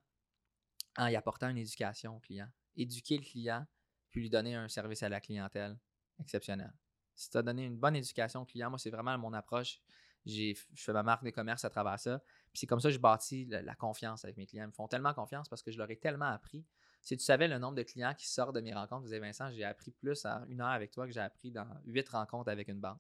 en 0.98 1.08
y 1.08 1.16
apportant 1.16 1.50
une 1.50 1.58
éducation 1.58 2.18
au 2.18 2.20
client. 2.20 2.48
Éduquer 2.76 3.18
le 3.18 3.24
client, 3.24 3.66
puis 4.10 4.22
lui 4.22 4.30
donner 4.30 4.56
un 4.56 4.68
service 4.68 5.04
à 5.04 5.10
la 5.10 5.22
clientèle 5.22 5.78
exceptionnel 6.20 6.74
si 7.16 7.30
tu 7.30 7.38
as 7.38 7.42
donné 7.42 7.66
une 7.66 7.78
bonne 7.78 7.96
éducation 7.96 8.42
au 8.42 8.46
client, 8.46 8.70
moi, 8.70 8.80
c'est 8.80 8.90
vraiment 8.90 9.18
mon 9.18 9.34
approche. 9.34 9.80
je 10.26 10.54
fais 10.76 10.94
ma 10.94 11.04
marque 11.04 11.24
de 11.24 11.30
commerce 11.30 11.66
à 11.66 11.70
travers 11.70 12.00
ça. 12.00 12.20
Puis 12.52 12.60
c'est 12.60 12.68
comme 12.68 12.80
ça 12.80 12.90
que 12.90 12.96
je 12.96 13.00
bâtis 13.00 13.46
la, 13.46 13.76
confiance 13.76 14.26
avec 14.26 14.38
mes 14.38 14.46
clients. 14.46 14.66
Ils 14.66 14.68
me 14.68 14.74
font 14.74 14.88
tellement 14.88 15.14
confiance 15.14 15.48
parce 15.48 15.62
que 15.62 15.72
je 15.72 15.78
leur 15.78 15.90
ai 15.90 15.98
tellement 15.98 16.26
appris. 16.26 16.66
Si 17.02 17.16
tu 17.16 17.24
savais 17.24 17.48
le 17.48 17.60
nombre 17.60 17.76
de 17.76 17.84
clients 17.84 18.16
qui 18.16 18.28
sortent 18.28 18.56
de 18.56 18.62
mes 18.62 18.74
rencontres, 18.74 19.02
vous 19.02 19.08
disais 19.08 19.20
Vincent, 19.20 19.52
j'ai 19.52 19.64
appris 19.64 19.92
plus 19.92 20.26
à 20.26 20.44
une 20.50 20.60
heure 20.60 20.70
avec 20.70 20.90
toi 20.92 21.06
que 21.06 21.14
j'ai 21.14 21.20
appris 21.20 21.52
dans 21.52 21.68
huit 21.86 22.08
rencontres 22.10 22.50
avec 22.50 22.68
une 22.68 22.80
banque. 22.80 23.00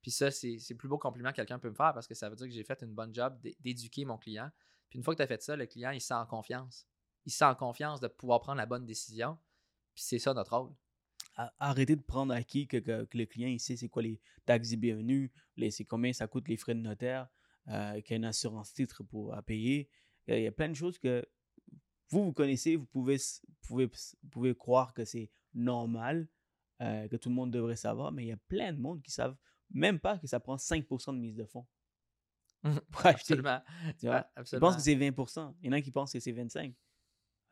Puis 0.00 0.12
ça, 0.12 0.30
c'est 0.30 0.56
le 0.70 0.76
plus 0.76 0.88
beau 0.88 0.98
compliment 0.98 1.30
que 1.30 1.36
quelqu'un 1.36 1.58
peut 1.58 1.70
me 1.70 1.74
faire 1.74 1.92
parce 1.92 2.06
que 2.06 2.14
ça 2.14 2.30
veut 2.30 2.36
dire 2.36 2.46
que 2.46 2.52
j'ai 2.52 2.64
fait 2.64 2.80
une 2.82 2.94
bonne 2.94 3.12
job 3.12 3.36
d'éduquer 3.60 4.04
mon 4.04 4.16
client. 4.16 4.50
Puis 4.88 4.98
une 4.98 5.04
fois 5.04 5.14
que 5.14 5.16
tu 5.16 5.22
as 5.24 5.26
fait 5.26 5.42
ça, 5.42 5.56
le 5.56 5.66
client, 5.66 5.90
il 5.90 6.00
sent 6.00 6.14
en 6.14 6.26
confiance. 6.26 6.86
Il 7.24 7.32
sent 7.32 7.44
en 7.44 7.56
confiance 7.56 7.98
de 7.98 8.06
pouvoir 8.08 8.40
prendre 8.40 8.58
la 8.58 8.66
bonne 8.66 8.86
décision. 8.86 9.36
Puis 9.94 10.04
c'est 10.04 10.18
ça 10.20 10.32
notre 10.34 10.56
rôle 10.56 10.72
arrêter 11.58 11.96
de 11.96 12.02
prendre 12.02 12.34
acquis 12.34 12.66
que, 12.66 12.76
que, 12.76 13.16
le 13.16 13.26
client 13.26 13.48
il 13.48 13.60
sait 13.60 13.76
c'est 13.76 13.88
quoi 13.88 14.02
les 14.02 14.20
taxes 14.44 14.72
et 14.72 14.76
bienvenus, 14.76 15.30
c'est 15.70 15.84
combien 15.84 16.12
ça 16.12 16.26
coûte 16.26 16.48
les 16.48 16.56
frais 16.56 16.74
de 16.74 16.80
notaire, 16.80 17.28
euh, 17.68 18.00
qu'il 18.00 18.10
y 18.10 18.14
a 18.14 18.16
une 18.16 18.24
assurance 18.24 18.72
titre 18.72 19.02
pour, 19.02 19.34
à 19.34 19.42
payer. 19.42 19.88
Il 20.28 20.40
y 20.40 20.46
a 20.46 20.52
plein 20.52 20.68
de 20.68 20.74
choses 20.74 20.98
que 20.98 21.24
vous, 22.10 22.24
vous 22.24 22.32
connaissez, 22.32 22.76
vous 22.76 22.86
pouvez, 22.86 23.16
pouvez, 23.62 23.90
pouvez 24.30 24.54
croire 24.54 24.94
que 24.94 25.04
c'est 25.04 25.30
normal, 25.54 26.28
euh, 26.80 27.08
que 27.08 27.16
tout 27.16 27.28
le 27.28 27.34
monde 27.34 27.50
devrait 27.50 27.76
savoir, 27.76 28.12
mais 28.12 28.24
il 28.24 28.28
y 28.28 28.32
a 28.32 28.40
plein 28.48 28.72
de 28.72 28.78
monde 28.78 29.02
qui 29.02 29.10
savent 29.10 29.36
même 29.70 29.98
pas 29.98 30.18
que 30.18 30.26
ça 30.26 30.38
prend 30.38 30.56
5% 30.56 31.14
de 31.14 31.18
mise 31.18 31.34
de 31.34 31.44
fonds. 31.44 31.66
pour 32.90 33.06
acheter. 33.06 33.34
Absolument. 33.34 33.60
Tu 33.98 34.06
vois? 34.06 34.26
Ils 34.52 34.58
pensent 34.58 34.76
que 34.76 34.82
c'est 34.82 34.94
20%. 34.94 35.54
Il 35.62 35.66
y 35.66 35.68
en 35.70 35.72
a 35.72 35.80
qui 35.80 35.90
pensent 35.90 36.12
que 36.12 36.20
c'est 36.20 36.32
25%. 36.32 36.74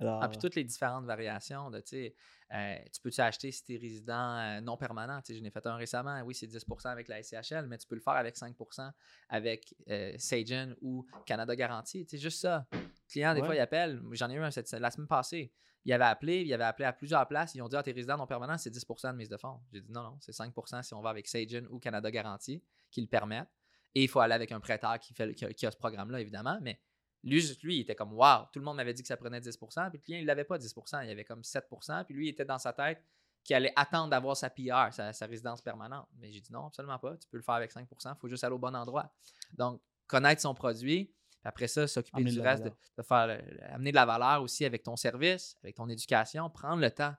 Ah, 0.00 0.28
puis 0.28 0.38
toutes 0.38 0.54
les 0.54 0.64
différentes 0.64 1.04
variations 1.04 1.70
de, 1.70 1.80
tu 1.80 1.88
sais, 1.88 2.14
euh, 2.52 2.76
tu 2.92 3.00
peux-tu 3.00 3.20
acheter 3.20 3.52
si 3.52 3.62
tu 3.62 3.74
es 3.74 3.78
résident 3.78 4.38
euh, 4.38 4.60
non 4.60 4.76
permanent? 4.76 5.20
Tu 5.20 5.32
sais, 5.32 5.38
j'en 5.38 5.44
ai 5.44 5.50
fait 5.50 5.66
un 5.66 5.76
récemment, 5.76 6.20
oui, 6.22 6.34
c'est 6.34 6.46
10% 6.46 6.88
avec 6.88 7.08
la 7.08 7.22
SCHL, 7.22 7.66
mais 7.66 7.78
tu 7.78 7.86
peux 7.86 7.94
le 7.94 8.00
faire 8.00 8.14
avec 8.14 8.36
5% 8.36 8.90
avec 9.28 9.74
euh, 9.88 10.12
Sagen 10.18 10.74
ou 10.80 11.06
Canada 11.26 11.54
Garantie. 11.54 12.06
Tu 12.06 12.16
sais, 12.16 12.22
juste 12.22 12.40
ça. 12.40 12.66
Le 12.72 12.78
client, 13.08 13.34
des 13.34 13.42
fois, 13.42 13.54
il 13.54 13.60
appelle. 13.60 14.02
J'en 14.12 14.30
ai 14.30 14.34
eu 14.34 14.42
un 14.42 14.50
cette, 14.50 14.70
la 14.72 14.90
semaine 14.90 15.08
passée. 15.08 15.52
Il 15.84 15.92
avait 15.92 16.04
appelé, 16.04 16.42
il 16.42 16.52
avait 16.52 16.64
appelé 16.64 16.84
à 16.86 16.92
plusieurs 16.92 17.26
places. 17.26 17.54
Ils 17.54 17.62
ont 17.62 17.68
dit, 17.68 17.76
ah, 17.76 17.82
t'es 17.82 17.92
résident 17.92 18.16
non 18.16 18.26
permanent, 18.26 18.58
c'est 18.58 18.70
10% 18.70 19.12
de 19.12 19.16
mise 19.16 19.28
de 19.28 19.36
fonds. 19.36 19.60
J'ai 19.72 19.80
dit, 19.80 19.90
non, 19.90 20.02
non, 20.02 20.16
c'est 20.20 20.32
5% 20.32 20.82
si 20.82 20.92
on 20.94 21.00
va 21.00 21.10
avec 21.10 21.26
Sagen 21.26 21.66
ou 21.70 21.78
Canada 21.78 22.10
Garantie 22.10 22.62
qui 22.90 23.00
le 23.00 23.06
permettent. 23.06 23.48
Et 23.94 24.02
il 24.02 24.08
faut 24.08 24.20
aller 24.20 24.34
avec 24.34 24.52
un 24.52 24.60
prêteur 24.60 24.98
qui, 24.98 25.14
fait, 25.14 25.34
qui 25.34 25.66
a 25.66 25.70
ce 25.70 25.76
programme-là, 25.76 26.20
évidemment, 26.20 26.58
mais 26.62 26.80
lui, 27.22 27.42
lui, 27.62 27.76
il 27.76 27.80
était 27.80 27.94
comme 27.94 28.12
Wow, 28.12 28.46
tout 28.52 28.58
le 28.58 28.64
monde 28.64 28.76
m'avait 28.76 28.94
dit 28.94 29.02
que 29.02 29.08
ça 29.08 29.16
prenait 29.16 29.40
10% 29.40 29.90
Puis 29.90 29.98
le 29.98 30.02
client, 30.02 30.18
il 30.20 30.26
n'avait 30.26 30.44
pas 30.44 30.58
10% 30.58 31.04
il 31.04 31.10
avait 31.10 31.24
comme 31.24 31.42
7% 31.42 32.04
Puis 32.04 32.14
lui, 32.14 32.26
il 32.26 32.30
était 32.30 32.44
dans 32.44 32.58
sa 32.58 32.72
tête 32.72 33.04
qui 33.42 33.54
allait 33.54 33.72
attendre 33.76 34.10
d'avoir 34.10 34.36
sa 34.36 34.50
PR, 34.50 34.92
sa, 34.92 35.12
sa 35.12 35.26
résidence 35.26 35.62
permanente. 35.62 36.06
Mais 36.18 36.30
j'ai 36.30 36.40
dit 36.40 36.52
non, 36.52 36.66
absolument 36.66 36.98
pas. 36.98 37.16
Tu 37.16 37.28
peux 37.28 37.36
le 37.36 37.42
faire 37.42 37.54
avec 37.54 37.72
5% 37.72 37.86
il 38.14 38.18
faut 38.18 38.28
juste 38.28 38.44
aller 38.44 38.54
au 38.54 38.58
bon 38.58 38.74
endroit. 38.74 39.12
Donc, 39.52 39.80
connaître 40.06 40.42
son 40.42 40.54
produit, 40.54 41.14
puis 41.40 41.48
après 41.48 41.68
ça, 41.68 41.88
s'occuper 41.88 42.22
du 42.24 42.40
reste, 42.40 42.64
de, 42.64 43.02
faire 43.02 43.42
amener 43.70 43.92
de 43.92 43.96
la 43.96 44.04
valeur 44.04 44.42
aussi 44.42 44.64
avec 44.64 44.82
ton 44.82 44.96
service, 44.96 45.56
avec 45.62 45.74
ton 45.76 45.88
éducation, 45.88 46.50
prendre 46.50 46.82
le 46.82 46.90
temps 46.90 47.14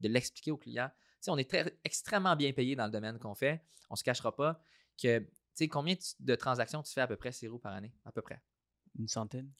de 0.00 0.08
l'expliquer 0.08 0.50
au 0.50 0.58
client. 0.58 0.90
Tu 0.90 1.16
sais, 1.22 1.30
on 1.30 1.38
est 1.38 1.48
très, 1.48 1.78
extrêmement 1.84 2.36
bien 2.36 2.52
payé 2.52 2.76
dans 2.76 2.84
le 2.84 2.90
domaine 2.90 3.18
qu'on 3.18 3.34
fait. 3.34 3.64
On 3.88 3.94
ne 3.94 3.96
se 3.96 4.04
cachera 4.04 4.34
pas 4.34 4.60
que, 5.00 5.20
tu 5.20 5.28
sais, 5.54 5.68
combien 5.68 5.94
de 6.20 6.34
transactions 6.34 6.82
tu 6.82 6.92
fais 6.92 7.00
à 7.00 7.06
peu 7.06 7.16
près, 7.16 7.32
Cyril, 7.32 7.60
par 7.60 7.72
année? 7.72 7.94
À 8.04 8.12
peu 8.12 8.20
près. 8.20 8.42
Une 8.98 9.08
centaine? 9.08 9.50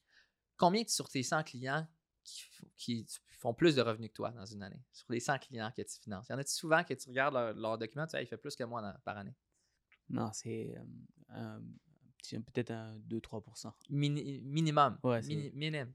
Combien 0.57 0.85
sur 0.87 1.09
tes 1.09 1.23
100 1.23 1.43
clients 1.43 1.87
qui, 2.25 2.45
qui 2.77 3.07
font 3.39 3.55
plus 3.55 3.75
de 3.75 3.83
revenus 3.83 4.11
que 4.11 4.15
toi 4.15 4.31
dans 4.31 4.47
une 4.47 4.63
année? 4.63 4.83
Sur 4.93 5.11
les 5.11 5.21
100 5.21 5.39
clients 5.39 5.73
que 5.75 5.83
tu 5.83 5.99
finances? 6.01 6.29
Y 6.29 6.33
en 6.35 6.39
a-tu 6.39 6.53
souvent 6.53 6.85
que 6.85 6.95
tu 6.95 7.09
regardes 7.09 7.35
leur, 7.35 7.55
leur 7.55 7.79
document, 7.79 8.07
tu 8.07 8.13
sais, 8.13 8.23
il 8.23 8.27
fait 8.27 8.37
plus 8.37 8.55
que 8.55 8.65
moi 8.65 8.81
dans- 8.83 8.95
par 9.05 9.17
année? 9.19 9.35
Non, 10.09 10.31
c'est 10.33 10.75
euh, 10.77 10.85
un 11.31 11.63
petit- 12.19 12.39
peut-être 12.39 12.71
un 12.71 12.99
2-3%. 13.01 13.73
Mini- 13.89 14.43
minimum. 14.43 14.99
Ouais, 15.03 15.23
c'est- 15.23 15.29
Mini- 15.29 15.51
minime. 15.53 15.93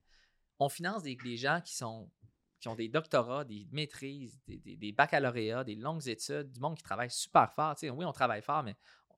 On 0.60 0.70
finance 0.70 1.04
des, 1.04 1.16
des 1.16 1.38
gens 1.38 1.62
qui 1.64 1.76
sont 1.76 2.12
qui 2.60 2.68
ont 2.70 2.76
des 2.76 2.90
doctorats, 2.90 3.46
des 3.46 3.68
maîtrises, 3.72 4.40
des, 4.48 4.58
des- 4.58 4.76
des 4.76 4.92
baccalauréats, 4.92 5.64
des 5.64 5.76
longues 5.76 6.08
études, 6.08 6.52
du 6.52 6.60
monde 6.60 6.76
qui 6.76 6.82
travaille 6.82 7.12
super 7.12 7.54
fort. 7.54 7.76
Tu 7.76 7.82
sais, 7.82 7.92
oui, 7.92 8.04
on 8.04 8.12
travaille 8.12 8.42
fort, 8.42 8.64
mais 8.64 8.76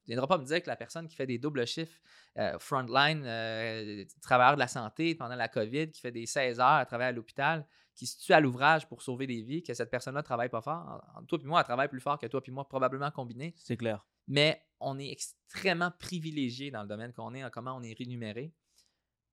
ne 0.09 0.15
viendra 0.15 0.27
pas 0.27 0.37
me 0.37 0.45
dire 0.45 0.61
que 0.61 0.67
la 0.67 0.75
personne 0.75 1.07
qui 1.07 1.15
fait 1.15 1.25
des 1.27 1.37
doubles 1.37 1.65
chiffres, 1.65 1.97
euh, 2.37 2.57
frontline, 2.59 3.23
euh, 3.25 4.03
travailleur 4.21 4.55
de 4.55 4.59
la 4.59 4.67
santé 4.67 5.15
pendant 5.15 5.35
la 5.35 5.47
COVID, 5.47 5.91
qui 5.91 6.01
fait 6.01 6.11
des 6.11 6.25
16 6.25 6.59
heures 6.59 6.65
à 6.67 6.85
travailler 6.85 7.09
à 7.09 7.11
l'hôpital, 7.13 7.65
qui 7.95 8.07
se 8.07 8.17
tue 8.23 8.33
à 8.33 8.39
l'ouvrage 8.39 8.87
pour 8.87 9.01
sauver 9.01 9.27
des 9.27 9.41
vies, 9.41 9.61
que 9.63 9.73
cette 9.73 9.89
personne-là 9.91 10.21
ne 10.21 10.25
travaille 10.25 10.49
pas 10.49 10.61
fort. 10.61 11.03
En- 11.15 11.23
Toi 11.25 11.37
puis 11.39 11.47
moi, 11.47 11.59
elle 11.59 11.65
travaille 11.65 11.89
plus 11.89 11.99
fort 11.99 12.17
que 12.17 12.27
toi 12.27 12.41
puis 12.41 12.51
moi, 12.51 12.67
probablement 12.67 13.11
combiné 13.11 13.53
C'est 13.57 13.77
clair. 13.77 14.05
mais 14.27 14.61
on 14.79 14.97
est 14.97 15.09
extrêmement 15.11 15.91
privilégié 15.99 16.71
dans 16.71 16.81
le 16.83 16.87
domaine 16.87 17.11
qu'on 17.13 17.33
est, 17.33 17.43
en 17.43 17.49
comment 17.49 17.75
on 17.75 17.83
est 17.83 17.97
rémunéré. 17.97 18.53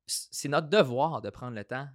C'est 0.07 0.49
notre 0.49 0.69
devoir 0.69 1.21
de 1.23 1.31
prendre 1.31 1.55
le 1.57 1.65
temps 1.65 1.89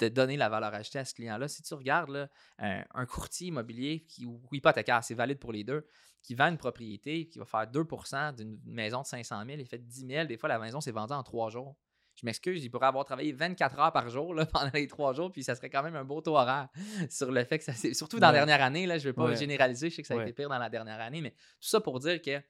de 0.00 0.08
donner 0.08 0.36
la 0.36 0.48
valeur 0.48 0.72
ajoutée 0.74 0.98
à 0.98 1.04
ce 1.04 1.14
client-là. 1.14 1.48
Si 1.48 1.62
tu 1.62 1.74
regardes 1.74 2.10
là, 2.10 2.28
un, 2.58 2.84
un 2.94 3.06
courtier 3.06 3.48
immobilier 3.48 4.04
qui, 4.08 4.24
ou 4.26 4.40
hypothécaire, 4.52 5.02
c'est 5.04 5.14
valide 5.14 5.38
pour 5.38 5.52
les 5.52 5.64
deux, 5.64 5.86
qui 6.22 6.34
vend 6.34 6.48
une 6.48 6.58
propriété, 6.58 7.28
qui 7.28 7.38
va 7.38 7.44
faire 7.44 7.66
2% 7.66 8.34
d'une 8.36 8.58
maison 8.64 9.02
de 9.02 9.06
500 9.06 9.44
000, 9.46 9.58
il 9.58 9.66
fait 9.66 9.78
10 9.78 10.06
000, 10.06 10.24
des 10.26 10.36
fois 10.36 10.48
la 10.48 10.58
maison 10.58 10.80
s'est 10.80 10.90
vendue 10.92 11.12
en 11.14 11.22
trois 11.22 11.50
jours. 11.50 11.76
Je 12.16 12.26
m'excuse, 12.26 12.62
il 12.62 12.68
pourrait 12.70 12.88
avoir 12.88 13.04
travaillé 13.06 13.32
24 13.32 13.78
heures 13.78 13.92
par 13.92 14.10
jour 14.10 14.34
là, 14.34 14.44
pendant 14.52 14.70
les 14.74 14.86
trois 14.88 15.14
jours, 15.14 15.32
puis 15.32 15.42
ça 15.42 15.54
serait 15.54 15.70
quand 15.70 15.82
même 15.82 15.96
un 15.96 16.04
beau 16.04 16.20
taux 16.20 16.36
horaire 16.36 16.68
sur 17.10 17.30
le 17.32 17.42
fait 17.44 17.58
que 17.58 17.64
ça 17.64 17.72
s'est. 17.72 17.94
Surtout 17.94 18.18
dans 18.20 18.26
la 18.26 18.32
dernière 18.34 18.62
année, 18.62 18.86
là, 18.86 18.98
je 18.98 19.04
ne 19.04 19.08
veux 19.10 19.14
pas 19.14 19.24
Ouais. 19.26 19.36
généraliser, 19.36 19.88
je 19.88 19.94
sais 19.96 20.02
que 20.02 20.08
ça 20.08 20.14
a 20.14 20.16
Ouais. 20.18 20.24
été 20.24 20.32
pire 20.34 20.48
dans 20.50 20.58
la 20.58 20.68
dernière 20.68 21.00
année, 21.00 21.20
mais 21.22 21.30
tout 21.30 21.68
ça 21.68 21.80
pour 21.80 21.98
dire 22.00 22.20
que 22.20 22.42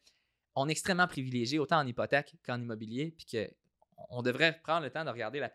on 0.57 0.67
est 0.69 0.73
extrêmement 0.73 1.07
privilégié, 1.07 1.61
autant 1.61 1.79
en 1.79 1.87
hypothèque 1.87 2.35
qu'en 2.45 2.61
immobilier, 2.61 3.15
puis 3.17 3.25
que 3.27 3.49
on 4.09 4.23
devrait 4.23 4.59
prendre 4.63 4.85
le 4.85 4.91
temps 4.91 5.05
de 5.05 5.11
regarder 5.11 5.47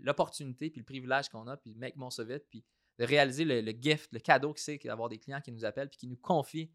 l'opportunité 0.00 0.70
puis 0.70 0.80
le 0.80 0.84
privilège 0.84 1.28
qu'on 1.28 1.46
a, 1.46 1.56
puis 1.56 1.74
make 1.74 1.96
mon 1.96 2.10
so 2.10 2.24
vite, 2.24 2.44
puis 2.50 2.64
de 2.98 3.04
réaliser 3.04 3.44
le, 3.44 3.60
le 3.60 3.72
gift, 3.72 4.12
le 4.12 4.20
cadeau 4.20 4.52
que 4.52 4.60
c'est 4.60 4.78
d'avoir 4.78 5.08
des 5.08 5.18
clients 5.18 5.40
qui 5.40 5.52
nous 5.52 5.64
appellent 5.64 5.88
puis 5.88 5.98
qui 5.98 6.06
nous 6.08 6.16
confient 6.16 6.70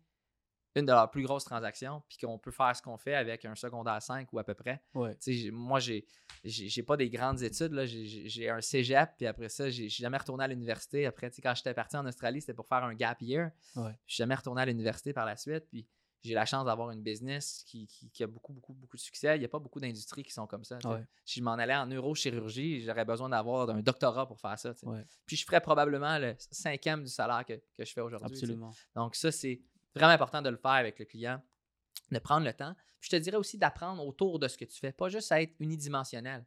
une 0.76 0.86
de 0.86 0.92
leurs 0.92 1.10
plus 1.10 1.24
grosses 1.24 1.46
transactions, 1.46 2.04
puis 2.08 2.20
qu'on 2.20 2.38
peut 2.38 2.52
faire 2.52 2.76
ce 2.76 2.84
qu'on 2.84 2.98
fait 2.98 3.16
avec 3.16 3.46
un 3.46 3.56
secondaire 3.56 4.00
5 4.00 4.32
ou 4.32 4.38
à 4.38 4.44
peu 4.44 4.54
près. 4.54 4.80
Ouais. 4.94 5.18
Moi, 5.52 5.80
j'ai 5.80 6.06
j'ai 6.44 6.84
pas 6.84 6.96
des 6.98 7.10
grandes 7.10 7.42
études. 7.42 7.74
J'ai- 7.86 8.50
un 8.50 8.62
cégep, 8.62 9.10
puis 9.18 9.26
après 9.26 9.50
ça, 9.50 9.72
j'ai 9.72 9.90
j'ai 9.90 10.04
jamais 10.04 10.18
retourné 10.18 10.44
à 10.44 10.48
l'université. 10.48 11.08
Après, 11.08 11.32
quand 11.42 11.56
j'étais 11.56 11.74
parti 11.74 11.98
en 11.98 12.06
Australie, 12.06 12.42
c'était 12.42 12.54
pour 12.54 12.68
faire 12.68 12.84
un 12.84 12.94
gap 12.94 13.20
year. 13.24 13.50
Ouais. 13.76 13.92
Je 14.06 14.14
suis 14.14 14.22
jamais 14.22 14.36
retourné 14.36 14.62
à 14.62 14.66
l'université 14.66 15.14
par 15.14 15.26
la 15.26 15.36
suite. 15.36 15.66
Puis 15.72 15.88
j'ai 16.24 16.34
la 16.34 16.46
chance 16.46 16.66
d'avoir 16.66 16.92
une 16.92 17.02
business 17.02 17.64
qui, 17.66 17.88
qui- 17.88 18.10
qui 18.10 18.24
a 18.24 18.28
beaucoup, 18.28 18.52
beaucoup, 18.54 18.74
beaucoup 18.74 18.98
de 18.98 19.02
succès. 19.02 19.36
Il 19.36 19.40
n'y 19.40 19.46
a 19.46 19.50
pas 19.50 19.60
beaucoup 19.60 19.80
d'industries 19.80 20.24
qui 20.24 20.32
sont 20.34 20.48
comme 20.48 20.64
ça. 20.64 20.78
Ouais. 20.86 21.06
Si 21.26 21.40
je 21.40 21.44
m'en 21.44 21.54
allais 21.54 21.76
en 21.76 21.86
neurochirurgie, 21.86 22.82
j'aurais 22.82 23.06
besoin 23.06 23.30
d'avoir 23.30 23.70
un 23.70 23.82
doctorat 23.82 24.28
pour 24.28 24.40
faire 24.40 24.58
ça. 24.58 24.74
Ouais. 24.84 25.06
Puis 25.26 25.36
je 25.38 25.46
ferais 25.46 25.62
probablement 25.62 26.18
le 26.18 26.36
cinquième 26.52 27.04
du 27.04 27.10
salaire 27.10 27.46
que, 27.46 27.54
que 27.54 27.86
je 27.86 27.94
fais 27.94 28.02
aujourd'hui. 28.02 28.28
Absolument. 28.36 28.72
Donc, 28.96 29.16
ça, 29.16 29.32
c'est 29.32 29.62
vraiment 29.96 30.12
important 30.14 30.42
de 30.42 30.50
le 30.50 30.58
faire 30.58 30.72
avec 30.72 31.00
le 31.00 31.06
client, 31.06 31.42
de 32.12 32.20
prendre 32.20 32.46
le 32.46 32.54
temps. 32.54 32.74
Puis 33.00 33.10
je 33.12 33.18
te 33.18 33.22
dirais 33.22 33.38
aussi 33.38 33.58
d'apprendre 33.58 34.06
autour 34.06 34.40
de 34.40 34.48
ce 34.48 34.58
que 34.58 34.66
tu 34.66 34.78
fais, 34.80 34.92
pas 34.92 35.10
juste 35.10 35.32
à 35.32 35.42
être 35.42 35.54
unidimensionnel. 35.60 36.46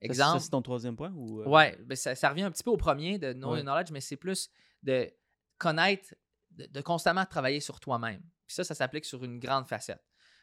Exemple. 0.00 0.38
Ça, 0.38 0.44
c'est 0.44 0.50
ton 0.50 0.62
troisième 0.62 0.96
point 0.96 1.12
ou, 1.14 1.42
euh, 1.42 1.46
Ouais, 1.46 1.76
ben 1.84 1.94
ça, 1.94 2.14
ça 2.14 2.30
revient 2.30 2.42
un 2.44 2.50
petit 2.50 2.62
peu 2.64 2.70
au 2.70 2.78
premier 2.78 3.18
de 3.18 3.34
know 3.34 3.52
Ouais. 3.52 3.62
knowledge, 3.62 3.90
mais 3.92 4.00
c'est 4.00 4.16
plus 4.16 4.48
de 4.82 5.12
connaître, 5.58 6.14
de, 6.52 6.64
de 6.64 6.80
constamment 6.80 7.26
travailler 7.26 7.60
sur 7.60 7.78
toi-même. 7.80 8.22
Puis 8.50 8.56
ça, 8.56 8.64
ça 8.64 8.74
s'applique 8.74 9.04
sur 9.04 9.22
une 9.22 9.38
grande 9.38 9.68
facette. 9.68 10.02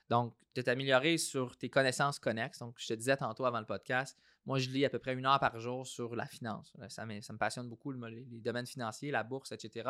Donc, 0.10 0.34
de 0.56 0.62
t'améliorer 0.62 1.18
sur 1.18 1.58
tes 1.58 1.70
connaissances 1.70 2.20
connexes. 2.20 2.60
Donc, 2.60 2.76
je 2.78 2.88
te 2.88 2.94
disais 2.94 3.18
tantôt 3.18 3.44
avant 3.44 3.60
le 3.60 3.66
podcast, 3.66 4.18
moi, 4.46 4.60
je 4.60 4.70
lis 4.70 4.86
à 4.86 4.90
peu 4.90 4.98
près 4.98 5.14
une 5.14 5.26
heure 5.26 5.42
par 5.42 5.60
jour 5.60 5.86
sur 5.86 6.16
la 6.16 6.26
finance. 6.26 6.72
Ça 6.88 7.06
me, 7.06 7.20
ça 7.20 7.34
me 7.34 7.38
passionne 7.38 7.68
beaucoup, 7.68 7.92
le- 7.92 8.08
les, 8.08 8.40
domaines 8.40 8.66
financiers, 8.66 9.12
la 9.12 9.26
bourse, 9.26 9.52
etc. 9.52 9.90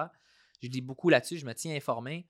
Je 0.63 0.68
lis 0.68 0.82
beaucoup 0.82 1.09
là-dessus, 1.09 1.38
je 1.38 1.45
me 1.45 1.53
tiens 1.53 1.76
informé. 1.76 2.28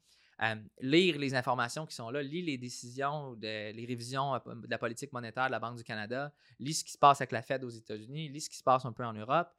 Lire 0.82 1.18
les 1.20 1.36
informations 1.36 1.86
qui 1.86 1.96
sont 1.96 2.10
là, 2.10 2.22
lis 2.22 2.42
les 2.42 2.58
décisions, 2.58 3.34
les 3.42 3.86
révisions 3.88 4.36
euh, 4.36 4.40
de 4.56 4.70
la 4.70 4.78
politique 4.78 5.14
monétaire 5.14 5.46
de 5.46 5.52
la 5.52 5.60
Banque 5.62 5.78
du 5.78 5.86
Canada, 5.86 6.34
lis 6.60 6.74
ce 6.74 6.84
qui 6.84 6.92
se 6.92 6.98
passe 6.98 7.22
avec 7.22 7.32
la 7.32 7.42
Fed 7.42 7.64
aux 7.64 7.70
États-Unis, 7.70 8.28
lis 8.28 8.42
ce 8.42 8.50
qui 8.50 8.58
se 8.58 8.64
passe 8.64 8.84
un 8.84 8.92
peu 8.92 9.06
en 9.06 9.14
Europe, 9.14 9.56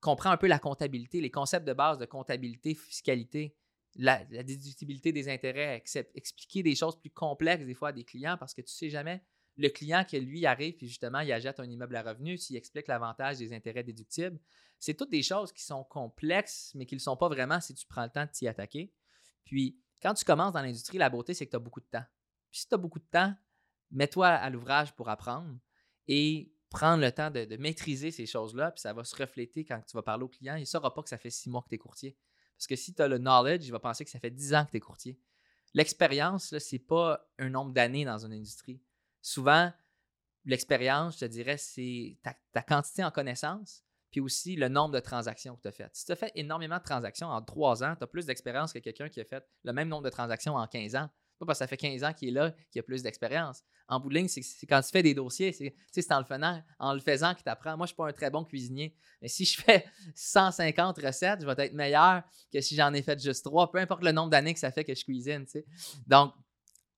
comprends 0.00 0.30
un 0.30 0.36
peu 0.36 0.48
la 0.48 0.58
comptabilité, 0.58 1.20
les 1.20 1.30
concepts 1.30 1.64
de 1.64 1.74
base 1.74 1.96
de 1.96 2.06
comptabilité, 2.06 2.74
fiscalité, 2.74 3.54
la, 3.98 4.24
déductibilité 4.24 5.12
des 5.12 5.28
intérêts, 5.28 5.82
expliquer 6.14 6.62
des 6.62 6.76
choses 6.76 6.98
plus 6.98 7.10
complexes 7.10 7.66
des 7.66 7.74
fois 7.74 7.88
à 7.88 7.92
des 7.92 8.04
clients 8.04 8.36
parce 8.38 8.54
que 8.54 8.62
tu 8.62 8.72
sais 8.72 8.88
jamais 8.88 9.22
le 9.56 9.68
client 9.68 10.04
que 10.08 10.16
lui 10.16 10.46
arrive 10.46 10.76
puis 10.76 10.86
justement 10.86 11.18
il 11.18 11.32
achète 11.32 11.58
un 11.58 11.68
immeuble 11.68 11.96
à 11.96 12.02
revenus, 12.02 12.46
s'il 12.46 12.56
explique 12.56 12.86
l'avantage 12.86 13.38
des 13.38 13.52
intérêts 13.52 13.82
déductibles. 13.82 14.38
C'est 14.78 14.94
toutes 14.94 15.10
des 15.10 15.24
choses 15.24 15.52
qui 15.52 15.64
sont 15.64 15.82
complexes 15.82 16.72
mais 16.76 16.86
qui 16.86 16.94
ne 16.94 17.00
le 17.00 17.02
sont 17.02 17.16
pas 17.16 17.28
vraiment 17.28 17.60
si 17.60 17.74
tu 17.74 17.86
prends 17.86 18.04
le 18.04 18.10
temps 18.10 18.24
de 18.24 18.30
t'y 18.30 18.46
attaquer. 18.46 18.92
Puis 19.44 19.80
quand 20.00 20.14
tu 20.14 20.24
commences 20.24 20.52
dans 20.52 20.62
l'industrie, 20.62 20.98
la 20.98 21.10
beauté 21.10 21.34
c'est 21.34 21.46
que 21.46 21.50
tu 21.50 21.56
as 21.56 21.60
beaucoup 21.60 21.80
de 21.80 21.88
temps. 21.90 22.04
Puis 22.52 22.60
si 22.60 22.68
tu 22.68 22.74
as 22.76 22.78
beaucoup 22.78 23.00
de 23.00 23.08
temps, 23.10 23.34
mets-toi 23.90 24.28
à 24.28 24.48
l'ouvrage 24.48 24.94
pour 24.94 25.08
apprendre 25.08 25.58
et 26.06 26.52
prendre 26.70 27.02
le 27.02 27.10
temps 27.10 27.32
de, 27.32 27.44
de 27.46 27.56
maîtriser 27.56 28.12
ces 28.12 28.26
choses-là, 28.26 28.70
puis 28.70 28.80
ça 28.80 28.92
va 28.92 29.02
se 29.02 29.16
refléter 29.16 29.64
quand 29.64 29.80
tu 29.80 29.96
vas 29.96 30.02
parler 30.02 30.22
au 30.22 30.28
client. 30.28 30.54
Il 30.54 30.60
ne 30.60 30.66
saura 30.66 30.94
pas 30.94 31.02
que 31.02 31.08
ça 31.08 31.18
fait 31.18 31.30
six 31.30 31.50
mois 31.50 31.62
que 31.62 31.68
tu 31.68 31.74
es 31.74 31.78
courtier. 31.78 32.16
Parce 32.58 32.66
que 32.66 32.76
si 32.76 32.92
tu 32.92 33.00
as 33.00 33.08
le 33.08 33.18
knowledge, 33.18 33.64
il 33.66 33.70
va 33.70 33.78
penser 33.78 34.04
que 34.04 34.10
ça 34.10 34.18
fait 34.18 34.32
dix 34.32 34.52
ans 34.52 34.64
que 34.64 34.72
tu 34.72 34.78
es 34.78 34.80
courtier. 34.80 35.16
L'expérience, 35.74 36.58
ce 36.58 36.74
n'est 36.74 36.80
pas 36.80 37.24
un 37.38 37.50
nombre 37.50 37.72
d'années 37.72 38.04
dans 38.04 38.18
une 38.18 38.32
industrie. 38.32 38.82
Souvent, 39.22 39.72
l'expérience, 40.44 41.14
je 41.14 41.20
te 41.20 41.24
dirais, 41.26 41.56
c'est 41.56 42.18
ta, 42.22 42.34
ta 42.52 42.62
quantité 42.62 43.04
en 43.04 43.12
connaissances, 43.12 43.84
puis 44.10 44.20
aussi 44.20 44.56
le 44.56 44.68
nombre 44.68 44.92
de 44.94 45.00
transactions 45.00 45.54
que 45.54 45.62
tu 45.62 45.68
as 45.68 45.72
faites. 45.72 45.94
Si 45.94 46.04
tu 46.04 46.10
as 46.10 46.16
fait 46.16 46.32
énormément 46.34 46.78
de 46.78 46.82
transactions 46.82 47.28
en 47.28 47.40
trois 47.42 47.84
ans, 47.84 47.94
tu 47.96 48.02
as 48.02 48.08
plus 48.08 48.26
d'expérience 48.26 48.72
que 48.72 48.80
quelqu'un 48.80 49.08
qui 49.08 49.20
a 49.20 49.24
fait 49.24 49.46
le 49.62 49.72
même 49.72 49.88
nombre 49.88 50.02
de 50.04 50.10
transactions 50.10 50.56
en 50.56 50.66
15 50.66 50.96
ans. 50.96 51.08
Pas 51.38 51.46
parce 51.46 51.58
que 51.58 51.64
ça 51.64 51.66
fait 51.68 51.76
15 51.76 52.02
ans 52.04 52.12
qu'il 52.12 52.28
est 52.28 52.32
là 52.32 52.52
qu'il 52.70 52.80
a 52.80 52.82
plus 52.82 53.02
d'expérience. 53.02 53.62
En 53.86 54.00
bout 54.00 54.08
de 54.08 54.14
ligne, 54.16 54.28
c'est 54.28 54.42
quand 54.66 54.80
tu 54.82 54.90
fais 54.90 55.02
des 55.02 55.14
dossiers, 55.14 55.52
c'est 55.52 56.12
en 56.12 56.18
le 56.18 56.24
faisant, 56.24 56.62
en 56.78 56.92
le 56.92 57.00
faisant 57.00 57.34
que 57.34 57.42
tu 57.42 57.48
apprends. 57.48 57.76
Moi, 57.76 57.86
je 57.86 57.92
ne 57.92 57.94
suis 57.94 57.96
pas 57.96 58.08
un 58.08 58.12
très 58.12 58.30
bon 58.30 58.44
cuisinier, 58.44 58.94
mais 59.22 59.28
si 59.28 59.44
je 59.44 59.60
fais 59.62 59.84
150 60.14 60.98
recettes, 60.98 61.40
je 61.42 61.46
vais 61.46 61.54
être 61.64 61.72
meilleur 61.72 62.22
que 62.52 62.60
si 62.60 62.74
j'en 62.74 62.92
ai 62.92 63.02
fait 63.02 63.20
juste 63.22 63.44
trois, 63.44 63.70
peu 63.70 63.78
importe 63.78 64.02
le 64.02 64.12
nombre 64.12 64.30
d'années 64.30 64.52
que 64.52 64.60
ça 64.60 64.70
fait 64.72 64.84
que 64.84 64.94
je 64.94 65.04
cuisine. 65.04 65.46
Donc, 66.06 66.34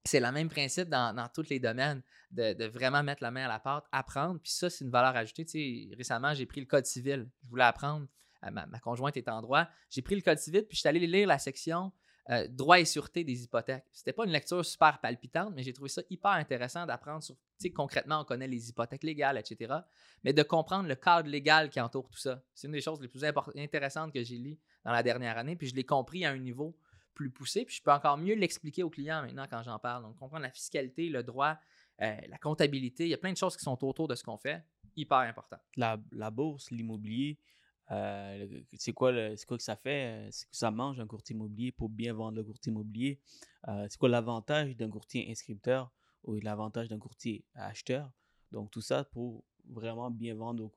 c'est 0.05 0.21
le 0.21 0.33
même 0.33 0.49
principe 0.49 0.89
dans, 0.89 1.15
dans 1.15 1.29
tous 1.29 1.49
les 1.51 1.61
domaines, 1.61 2.03
de, 2.31 2.55
de 2.55 2.65
vraiment 2.65 3.03
mettre 3.03 3.23
la 3.23 3.31
main 3.31 3.45
à 3.45 3.49
la 3.49 3.59
pâte, 3.59 3.85
apprendre. 3.93 4.41
Puis 4.41 4.53
ça, 4.53 4.71
c'est 4.71 4.85
une 4.85 4.91
valeur 4.91 5.15
ajoutée. 5.15 5.91
Récemment, 5.97 6.33
j'ai 6.33 6.47
pris 6.47 6.61
le 6.61 6.67
code 6.67 6.87
civil. 6.87 7.29
Je 7.45 7.49
voulais 7.51 7.65
apprendre. 7.65 8.07
euh, 8.47 8.51
Ma, 8.51 8.65
ma 8.67 8.79
conjointe 8.79 9.17
est 9.19 9.29
en 9.29 9.43
droit. 9.43 9.69
J'ai 9.91 10.01
pris 10.01 10.15
le 10.17 10.23
code 10.23 10.39
civil, 10.39 10.63
puis 10.67 10.77
je 10.77 10.81
suis 10.81 10.89
allé 10.89 11.07
lire 11.07 11.29
la 11.29 11.39
section 11.39 11.93
euh, 12.29 12.47
droit 12.49 12.79
et 12.79 12.85
sûreté 12.85 13.25
des 13.25 13.45
hypothèques. 13.45 13.85
C'était 13.93 14.13
pas 14.13 14.25
une 14.25 14.31
lecture 14.31 14.65
super 14.65 15.01
palpitante, 15.01 15.53
mais 15.55 15.63
j'ai 15.63 15.73
trouvé 15.73 15.89
ça 15.89 16.03
hyper 16.11 16.33
intéressant 16.33 16.85
d'apprendre 16.87 17.23
sur, 17.23 17.35
tu 17.35 17.41
sais, 17.59 17.71
concrètement, 17.71 18.21
on 18.21 18.25
connaît 18.25 18.47
les 18.47 18.69
hypothèques 18.69 19.03
légales, 19.03 19.39
etc. 19.39 19.75
Mais 20.23 20.33
de 20.33 20.43
comprendre 20.43 20.89
le 20.89 20.95
cadre 20.95 21.29
légal 21.29 21.71
qui 21.71 21.81
entoure 21.81 22.09
tout 22.09 22.19
ça. 22.19 22.43
C'est 22.55 22.67
une 22.67 22.75
des 22.75 22.81
choses 22.81 23.01
les 23.01 23.09
plus 23.09 23.25
intéressantes 23.25 24.13
que 24.13 24.23
j'ai 24.23 24.37
lues 24.37 24.59
dans 24.85 24.93
la 24.93 25.03
dernière 25.03 25.39
année, 25.39 25.57
puis 25.57 25.67
je 25.67 25.75
l'ai 25.75 25.85
compris 25.85 26.25
à 26.25 26.31
un 26.31 26.39
niveau 26.39 26.77
plus 27.15 27.31
poussé, 27.31 27.65
puis 27.65 27.77
je 27.77 27.83
peux 27.83 27.93
encore 27.93 28.17
mieux 28.17 28.35
l'expliquer 28.35 28.83
aux 28.83 28.91
clients 28.91 29.23
maintenant 29.23 29.47
quand 29.51 29.63
j'en 29.63 29.79
parle. 29.79 30.03
Donc, 30.03 30.17
comprendre 30.17 30.43
la 30.43 30.51
fiscalité, 30.51 31.09
le 31.09 31.23
droit, 31.23 31.57
euh, 32.03 32.17
la 32.29 32.39
comptabilité, 32.39 33.05
il 33.05 33.11
y 33.11 33.15
a 33.15 33.19
plein 33.19 33.33
de 33.33 33.37
choses 33.37 33.57
qui 33.57 33.65
sont 33.65 33.83
autour 33.85 34.09
de 34.09 34.15
ce 34.15 34.23
qu'on 34.23 34.39
fait, 34.39 34.63
hyper 34.97 35.19
important. 35.19 35.59
La 35.77 36.31
bourse, 36.31 36.71
l'immobilier, 36.71 37.39
euh, 37.91 38.61
c'est 38.77 38.93
quoi, 38.93 39.13
quoi 39.47 39.57
que 39.57 39.63
ça 39.63 39.77
fait? 39.77 40.27
euh, 40.27 40.29
C'est 40.31 40.49
que 40.49 40.57
ça 40.57 40.71
mange 40.71 41.01
un 41.01 41.07
courtier 41.07 41.35
immobilier 41.35 41.73
pour 41.73 41.89
bien 41.89 42.13
vendre 42.13 42.37
le 42.37 42.45
courtier 42.45 42.71
immobilier. 42.71 43.21
Euh, 43.69 43.87
c'est 43.89 43.99
quoi 43.99 44.09
l'avantage 44.09 44.77
d'un 44.77 44.89
courtier 44.89 45.31
inscripteur 45.31 45.91
ou 46.25 46.35
l'avantage 46.41 46.89
d'un 46.89 46.99
courtier 46.99 47.45
acheteur? 47.55 48.11
Donc, 48.53 48.71
tout 48.71 48.81
ça 48.81 49.05
pour 49.05 49.45
vraiment 49.69 50.11
bien 50.11 50.35
vendre 50.35 50.71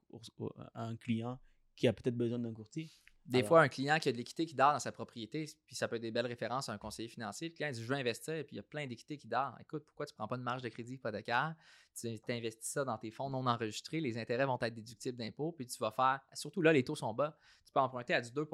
à 0.74 0.84
un 0.84 0.96
client 0.96 1.40
qui 1.76 1.88
a 1.88 1.94
peut-être 1.94 2.16
besoin 2.16 2.40
d'un 2.40 2.54
courtier. 2.54 2.90
Des 3.26 3.40
Alors. 3.40 3.48
fois, 3.48 3.62
un 3.62 3.70
client 3.70 4.00
qui 4.00 4.10
a 4.10 4.12
de 4.12 4.18
l'équité 4.18 4.46
qui 4.46 4.54
dort 4.54 4.74
dans 4.74 4.80
sa 4.80 4.92
propriété, 4.92 5.50
puis 5.66 5.76
ça 5.76 5.88
peut 5.88 5.96
être 5.96 6.02
des 6.02 6.12
belles 6.12 6.28
références 6.28 6.68
à 6.68 6.74
un 6.74 6.78
conseiller 6.78 7.08
financier. 7.08 7.50
Le 7.50 7.56
client 7.56 7.72
dit 7.72 7.82
Je 7.82 7.88
veux 7.88 7.96
investir, 7.96 8.34
puis 8.46 8.56
il 8.56 8.58
y 8.58 8.60
a 8.60 8.64
plein 8.64 8.86
d'équité 8.86 9.18
qui 9.18 9.28
dort. 9.28 9.56
Écoute, 9.62 9.86
pourquoi 9.86 10.06
tu 10.06 10.14
ne 10.14 10.18
prends 10.18 10.28
pas 10.28 10.38
de 10.38 10.44
marge 10.44 10.62
de 10.62 10.70
crédit 10.70 10.96
hypothécaire? 10.96 11.56
Tu 12.00 12.20
investis 12.30 12.72
ça 12.72 12.84
dans 12.84 12.98
tes 12.98 13.12
fonds 13.12 13.30
non 13.30 13.46
enregistrés, 13.46 14.02
les 14.02 14.18
intérêts 14.18 14.46
vont 14.46 14.58
être 14.62 14.74
déductibles 14.74 15.18
d'impôts, 15.18 15.54
puis 15.54 15.66
tu 15.66 15.78
vas 15.80 15.92
faire. 15.92 16.20
Surtout 16.34 16.62
là, 16.62 16.74
les 16.74 16.84
taux 16.84 16.96
sont 16.96 17.14
bas. 17.14 17.38
Tu 17.66 17.72
peux 17.72 17.80
emprunter 17.80 18.14
à 18.14 18.22
du 18.22 18.32
2 18.32 18.46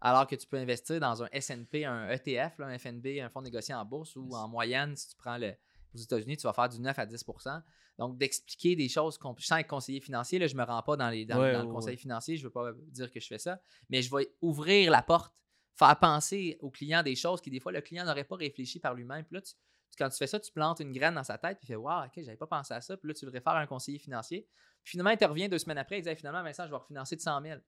alors 0.00 0.26
que 0.26 0.36
tu 0.36 0.46
peux 0.46 0.58
investir 0.58 1.00
dans 1.00 1.22
un 1.22 1.28
SNP, 1.32 1.86
un 1.86 2.08
ETF, 2.10 2.58
là, 2.58 2.66
un 2.66 2.78
FNB, 2.78 3.20
un 3.22 3.30
fonds 3.30 3.40
négocié 3.40 3.74
en 3.74 3.86
bourse, 3.86 4.16
ou 4.16 4.34
en 4.34 4.48
moyenne, 4.48 4.94
si 4.96 5.08
tu 5.08 5.16
prends 5.16 5.38
le, 5.38 5.54
aux 5.94 5.98
États-Unis, 6.02 6.36
tu 6.36 6.42
vas 6.46 6.52
faire 6.52 6.68
du 6.68 6.80
9 6.80 6.98
à 6.98 7.06
10% 7.06 7.62
Donc, 7.98 8.18
d'expliquer 8.18 8.74
des 8.76 8.88
choses 8.88 9.16
qu'on 9.18 9.34
sans 9.38 9.56
être 9.58 9.68
conseiller 9.68 10.00
financier, 10.00 10.38
là, 10.38 10.46
je 10.46 10.54
ne 10.54 10.60
me 10.60 10.64
rends 10.66 10.82
pas 10.82 10.96
dans, 10.96 11.08
les, 11.10 11.24
dans, 11.24 11.40
Ouais, 11.40 11.52
dans 11.52 11.62
le 11.62 11.68
conseil 11.68 11.92
ouais. 11.94 11.96
financier, 11.96 12.36
je 12.36 12.42
ne 12.42 12.48
veux 12.48 12.52
pas 12.52 12.72
dire 12.88 13.10
que 13.10 13.20
je 13.20 13.26
fais 13.26 13.38
ça, 13.38 13.60
mais 13.88 14.02
je 14.02 14.14
vais 14.14 14.34
ouvrir 14.42 14.90
la 14.90 15.02
porte, 15.02 15.34
faire 15.76 15.98
penser 15.98 16.56
au 16.60 16.70
client 16.70 17.02
des 17.02 17.14
choses 17.16 17.40
qui, 17.40 17.50
des 17.50 17.60
fois, 17.60 17.72
le 17.72 17.80
client 17.80 18.04
n'aurait 18.04 18.24
pas 18.24 18.36
réfléchi 18.36 18.80
par 18.80 18.94
lui-même. 18.94 19.24
Puis 19.24 19.34
là, 19.36 19.40
tu- 19.42 19.52
tu- 19.54 19.96
quand 19.98 20.08
tu 20.08 20.16
fais 20.16 20.26
ça, 20.26 20.40
tu 20.40 20.50
plantes 20.52 20.80
une 20.80 20.92
graine 20.92 21.14
dans 21.14 21.22
sa 21.24 21.38
tête, 21.38 21.58
puis 21.58 21.66
il 21.66 21.68
fait 21.68 21.76
Waouh, 21.76 22.06
ok, 22.06 22.12
j'avais 22.16 22.36
pas 22.36 22.46
pensé 22.48 22.74
à 22.74 22.80
ça. 22.80 22.96
Puis 22.96 23.08
là, 23.08 23.14
tu 23.14 23.24
le 23.26 23.30
réfères 23.30 23.52
à 23.54 23.60
un 23.60 23.66
conseiller 23.66 23.98
financier. 23.98 24.48
Puis 24.82 24.92
finalement, 24.92 25.10
il 25.10 25.16
te 25.18 25.24
revient 25.24 25.48
deux 25.48 25.58
semaines 25.58 25.78
après, 25.78 25.98
il 25.98 26.02
dit 26.02 26.14
finalement, 26.16 26.42
Vincent, 26.42 26.64
je 26.66 26.70
vais 26.70 26.76
refinancer 26.76 27.14
de 27.16 27.20
100 27.20 27.40
000. 27.42 27.60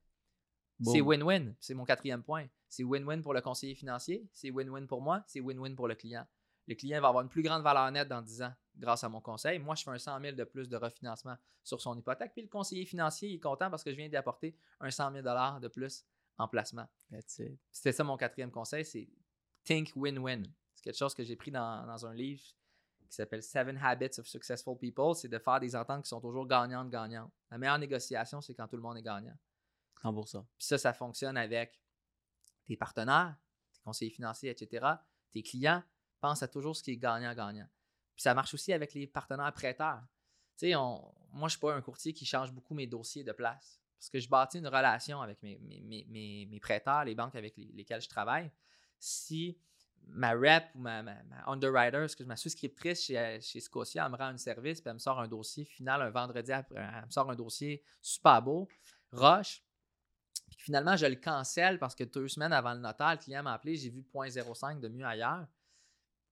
C'est 0.82 1.00
win-win. 1.00 1.54
C'est 1.58 1.72
mon 1.74 1.84
quatrième 1.84 2.22
point. 2.22 2.46
C'est 2.68 2.82
win-win 2.84 3.22
pour 3.22 3.32
le 3.32 3.40
conseiller 3.40 3.74
financier, 3.74 4.28
c'est 4.32 4.50
win-win 4.50 4.86
pour 4.86 5.00
moi, 5.00 5.22
c'est 5.26 5.40
win-win 5.40 5.74
pour 5.74 5.88
le 5.88 5.94
client. 5.94 6.26
Le 6.66 6.74
client 6.74 7.00
va 7.00 7.08
avoir 7.08 7.22
une 7.22 7.28
plus 7.28 7.42
grande 7.42 7.62
valeur 7.62 7.90
nette 7.90 8.08
dans 8.08 8.22
10 8.22 8.42
ans 8.42 8.54
grâce 8.76 9.04
à 9.04 9.08
mon 9.08 9.20
conseil. 9.20 9.58
Moi, 9.58 9.74
je 9.74 9.84
fais 9.84 9.90
un 9.90 9.98
100 9.98 10.20
000 10.20 10.36
de 10.36 10.44
plus 10.44 10.68
de 10.68 10.76
refinancement 10.76 11.36
sur 11.62 11.80
son 11.80 11.96
hypothèque. 11.96 12.32
Puis 12.32 12.42
le 12.42 12.48
conseiller 12.48 12.84
financier, 12.84 13.32
est 13.32 13.40
content 13.40 13.70
parce 13.70 13.82
que 13.82 13.90
je 13.90 13.96
viens 13.96 14.08
d'y 14.08 14.16
apporter 14.16 14.56
un 14.80 14.90
100 14.90 15.12
000 15.12 15.24
de 15.60 15.68
plus 15.68 16.04
en 16.38 16.48
placement. 16.48 16.86
C'était 17.70 17.92
ça 17.92 18.04
mon 18.04 18.16
quatrième 18.16 18.50
conseil, 18.50 18.84
c'est 18.84 19.08
think 19.64 19.92
win-win. 19.96 20.44
C'est 20.74 20.84
quelque 20.84 20.98
chose 20.98 21.14
que 21.14 21.24
j'ai 21.24 21.36
pris 21.36 21.50
dans, 21.50 21.86
dans 21.86 22.04
un 22.06 22.14
livre 22.14 22.42
qui 23.08 23.14
s'appelle 23.14 23.42
Seven 23.42 23.78
Habits 23.82 24.18
of 24.18 24.26
Successful 24.26 24.76
People. 24.76 25.14
C'est 25.14 25.28
de 25.28 25.38
faire 25.38 25.60
des 25.60 25.74
ententes 25.74 26.02
qui 26.02 26.08
sont 26.08 26.20
toujours 26.20 26.46
gagnantes-gagnantes. 26.46 27.32
La 27.50 27.58
meilleure 27.58 27.78
négociation, 27.78 28.40
c'est 28.40 28.54
quand 28.54 28.68
tout 28.68 28.76
le 28.76 28.82
monde 28.82 28.98
est 28.98 29.02
gagnant. 29.02 29.36
100%. 30.02 30.44
Puis 30.58 30.66
ça, 30.66 30.78
ça 30.78 30.92
fonctionne 30.92 31.36
avec 31.36 31.80
tes 32.66 32.76
partenaires, 32.76 33.36
tes 33.72 33.80
conseillers 33.80 34.10
financiers, 34.10 34.50
etc., 34.50 34.86
tes 35.32 35.42
clients. 35.42 35.82
Pense 36.20 36.42
à 36.42 36.48
toujours 36.48 36.76
ce 36.76 36.82
qui 36.82 36.92
est 36.92 36.96
gagnant-gagnant. 36.96 37.68
Puis 38.14 38.22
ça 38.22 38.34
marche 38.34 38.54
aussi 38.54 38.72
avec 38.72 38.94
les 38.94 39.06
partenaires 39.06 39.52
prêteurs. 39.52 40.02
Tu 40.58 40.70
sais, 40.70 40.74
moi, 40.74 41.12
je 41.34 41.44
ne 41.44 41.48
suis 41.50 41.58
pas 41.58 41.74
un 41.74 41.82
courtier 41.82 42.12
qui 42.12 42.24
change 42.24 42.52
beaucoup 42.52 42.74
mes 42.74 42.86
dossiers 42.86 43.24
de 43.24 43.32
place. 43.32 43.80
Parce 43.98 44.10
que 44.10 44.18
je 44.20 44.28
bâtis 44.28 44.58
une 44.58 44.66
relation 44.68 45.20
avec 45.20 45.42
mes, 45.42 45.58
mes, 45.58 46.06
mes- 46.08 46.60
prêteurs, 46.60 47.04
les 47.04 47.14
banques 47.14 47.34
avec 47.34 47.56
les- 47.56 47.70
lesquelles 47.74 48.00
je 48.00 48.08
travaille. 48.08 48.50
Si 48.98 49.58
ma 50.08 50.32
rep 50.32 50.64
ou 50.74 50.78
ma, 50.78 51.02
ma, 51.02 51.16
underwriter, 51.46 52.06
ma 52.24 52.36
souscriptrice 52.36 53.06
chez, 53.06 53.60
Scotia, 53.60 54.04
elle 54.06 54.12
me 54.12 54.16
rend 54.16 54.26
un 54.26 54.38
service, 54.38 54.80
puis 54.80 54.88
elle 54.88 54.94
me 54.94 54.98
sort 54.98 55.18
un 55.20 55.28
dossier 55.28 55.64
final 55.64 56.00
un 56.02 56.10
vendredi, 56.10 56.52
elle 56.52 56.64
me 57.06 57.10
sort 57.10 57.30
un 57.30 57.34
dossier 57.34 57.82
super 58.00 58.40
beau, 58.42 58.68
Roche, 59.12 59.62
puis 60.48 60.58
finalement, 60.58 60.96
je 60.96 61.06
le 61.06 61.16
cancelle 61.16 61.78
parce 61.78 61.94
que 61.94 62.04
deux 62.04 62.28
semaines 62.28 62.52
avant 62.52 62.74
le 62.74 62.80
notaire, 62.80 63.12
le 63.12 63.16
client 63.18 63.42
m'a 63.42 63.54
appelé, 63.54 63.76
j'ai 63.76 63.90
vu 63.90 64.02
0.05 64.14 64.80
de 64.80 64.88
mieux 64.88 65.04
ailleurs. 65.04 65.46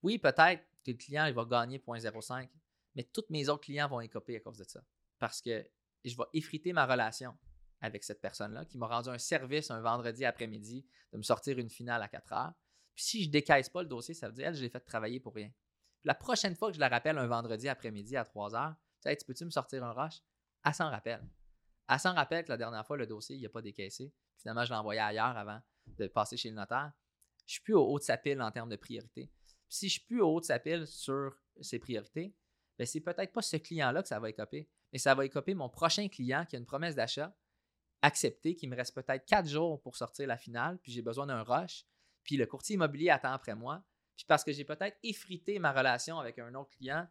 Oui, 0.05 0.19
peut-être 0.19 0.63
que 0.85 0.91
le 0.91 0.97
client 0.97 1.33
va 1.33 1.45
gagner 1.47 1.79
0.05, 1.79 2.49
mais 2.95 3.05
tous 3.05 3.25
mes 3.31 3.49
autres 3.49 3.63
clients 3.63 3.89
vont 3.89 4.01
écoper 4.01 4.37
à 4.37 4.41
cause 4.41 4.59
de 4.59 4.65
ça. 4.65 4.83
Parce 5.19 5.41
que 5.41 5.67
je 6.05 6.15
vais 6.15 6.25
effriter 6.35 6.75
ma 6.75 6.85
relation 6.87 7.35
avec 7.81 8.05
cette 8.05 8.21
personne-là 8.21 8.67
qui 8.67 8.77
m'a 8.77 8.87
rendu 8.87 9.09
un 9.09 9.19
service 9.19 9.71
un 9.71 9.81
vendredi 9.81 10.27
après-midi 10.27 10.87
de 11.13 11.17
me 11.17 11.23
sortir 11.23 11.59
une 11.59 11.71
finale 11.71 12.03
à 12.03 12.09
4 12.09 12.33
heures. 12.35 12.53
Puis 12.95 13.05
si 13.05 13.25
je 13.25 13.31
décaisse 13.31 13.71
pas 13.71 13.83
le 13.83 13.89
dossier, 13.89 14.13
ça 14.13 14.29
veut 14.29 14.35
dire, 14.35 14.49
elle, 14.49 14.55
je 14.55 14.63
l'ai 14.63 14.69
fait 14.69 14.81
travailler 14.81 15.21
pour 15.21 15.35
rien. 15.35 15.51
La 16.05 16.15
prochaine 16.15 16.55
fois 16.55 16.69
que 16.69 16.75
je 16.75 16.81
la 16.81 16.91
rappelle 16.91 17.17
un 17.17 17.27
vendredi 17.27 17.67
après-midi 17.67 18.15
à 18.17 18.27
3 18.27 18.55
heures, 18.55 18.75
sais, 19.01 19.17
tu 19.17 19.25
peux-tu 19.25 19.47
me 19.47 19.51
sortir 19.51 19.83
un 19.83 19.93
rush? 19.93 20.23
Elle 20.67 20.75
s'en 20.75 20.91
rappelle. 20.91 21.27
Elle 21.89 21.99
s'en 21.99 22.13
rappelle 22.15 22.45
que 22.45 22.51
la 22.51 22.59
dernière 22.59 22.87
fois, 22.87 22.99
le 22.99 23.07
dossier, 23.07 23.37
il 23.37 23.43
n'a 23.43 23.49
pas 23.49 23.63
décaissé. 23.63 24.13
Finalement, 24.37 24.65
je 24.65 24.71
l'ai 24.71 24.77
envoyé 24.77 25.01
ailleurs 25.01 25.37
avant 25.37 25.61
de 25.87 26.07
passer 26.09 26.37
chez 26.37 26.51
le 26.51 26.57
notaire. 26.57 26.93
Je 27.47 27.55
suis 27.55 27.63
plus 27.63 27.75
au 27.75 27.85
haut 27.85 27.99
de 27.99 28.05
sa 28.05 28.17
pile 28.17 28.41
en 28.41 28.51
termes 28.51 28.71
de 28.71 28.77
priorité. 28.77 29.31
Si 29.69 29.89
je 29.89 29.95
suis 29.95 30.07
plus 30.07 30.21
au 30.21 30.35
haut 30.35 30.41
de 30.41 30.45
sa 30.45 30.59
pile 30.59 30.87
sur 30.87 31.37
ses 31.61 31.79
priorités, 31.79 32.35
ben 32.79 32.87
c'est 32.87 33.01
peut-être 33.01 33.33
pas 33.33 33.43
ce 33.43 33.57
client-là 33.57 34.03
que 34.03 34.09
ça 34.09 34.19
va 34.19 34.31
écoper, 34.31 34.69
mais 34.93 34.99
ça 34.99 35.15
va 35.15 35.25
écoper 35.25 35.55
mon 35.55 35.69
prochain 35.69 36.09
client 36.09 36.45
qui 36.45 36.57
a 36.57 36.59
une 36.59 36.67
promesse 36.67 36.95
d'achat 36.95 37.37
acceptée, 38.03 38.55
qui 38.55 38.67
me 38.67 38.77
reste 38.77 38.95
peut-être 38.95 39.25
quatre 39.25 39.49
jours 39.49 39.81
pour 39.81 39.97
sortir 39.97 40.27
la 40.27 40.37
finale, 40.37 40.79
puis 40.83 40.93
j'ai 40.93 41.03
besoin 41.03 41.27
d'un 41.27 41.43
rush, 41.43 41.87
puis 42.23 42.37
le 42.37 42.47
courtier 42.47 42.75
immobilier 42.75 43.11
attend 43.11 43.33
après 43.33 43.55
moi, 43.55 43.83
puis 44.17 44.27
parce 44.27 44.45
que 44.45 44.53
j'ai 44.53 44.65
peut-être 44.65 44.99
effrité 45.03 45.59
ma 45.59 45.73
relation 45.73 46.19
avec 46.19 46.39
un 46.39 46.55
autre 46.55 46.71
client, 46.71 47.09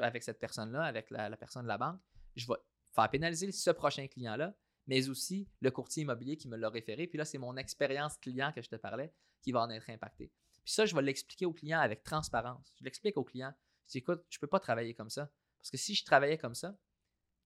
avec 0.00 0.22
cette 0.22 0.38
personne-là, 0.38 0.82
avec 0.82 1.10
la, 1.10 1.28
la 1.28 1.36
personne 1.36 1.62
de 1.62 1.68
la 1.68 1.78
banque, 1.78 2.00
je 2.36 2.46
vais 2.46 2.54
faire 2.94 3.10
pénaliser 3.10 3.50
ce 3.52 3.70
prochain 3.70 4.06
client-là, 4.06 4.54
mais 4.86 5.08
aussi 5.08 5.48
le 5.60 5.70
courtier 5.70 6.02
immobilier 6.02 6.36
qui 6.36 6.48
me 6.48 6.56
l'a 6.56 6.68
référé. 6.68 7.06
Puis 7.06 7.18
là, 7.18 7.24
c'est 7.24 7.38
mon 7.38 7.56
expérience 7.56 8.16
client 8.18 8.52
que 8.52 8.62
je 8.62 8.68
te 8.68 8.76
parlais 8.76 9.12
qui 9.42 9.52
va 9.52 9.62
en 9.62 9.70
être 9.70 9.88
impactée. 9.90 10.30
Puis 10.64 10.72
ça, 10.72 10.86
je 10.86 10.94
vais 10.94 11.02
l'expliquer 11.02 11.46
au 11.46 11.52
client 11.52 11.80
avec 11.80 12.02
transparence. 12.02 12.72
Je 12.78 12.84
l'explique 12.84 13.16
au 13.16 13.24
client. 13.24 13.52
Je 13.86 13.92
dis, 13.92 13.98
écoute, 13.98 14.24
je 14.30 14.38
ne 14.38 14.40
peux 14.40 14.46
pas 14.46 14.60
travailler 14.60 14.94
comme 14.94 15.10
ça. 15.10 15.30
Parce 15.60 15.70
que 15.70 15.76
si 15.76 15.94
je 15.94 16.04
travaillais 16.04 16.38
comme 16.38 16.54
ça, 16.54 16.76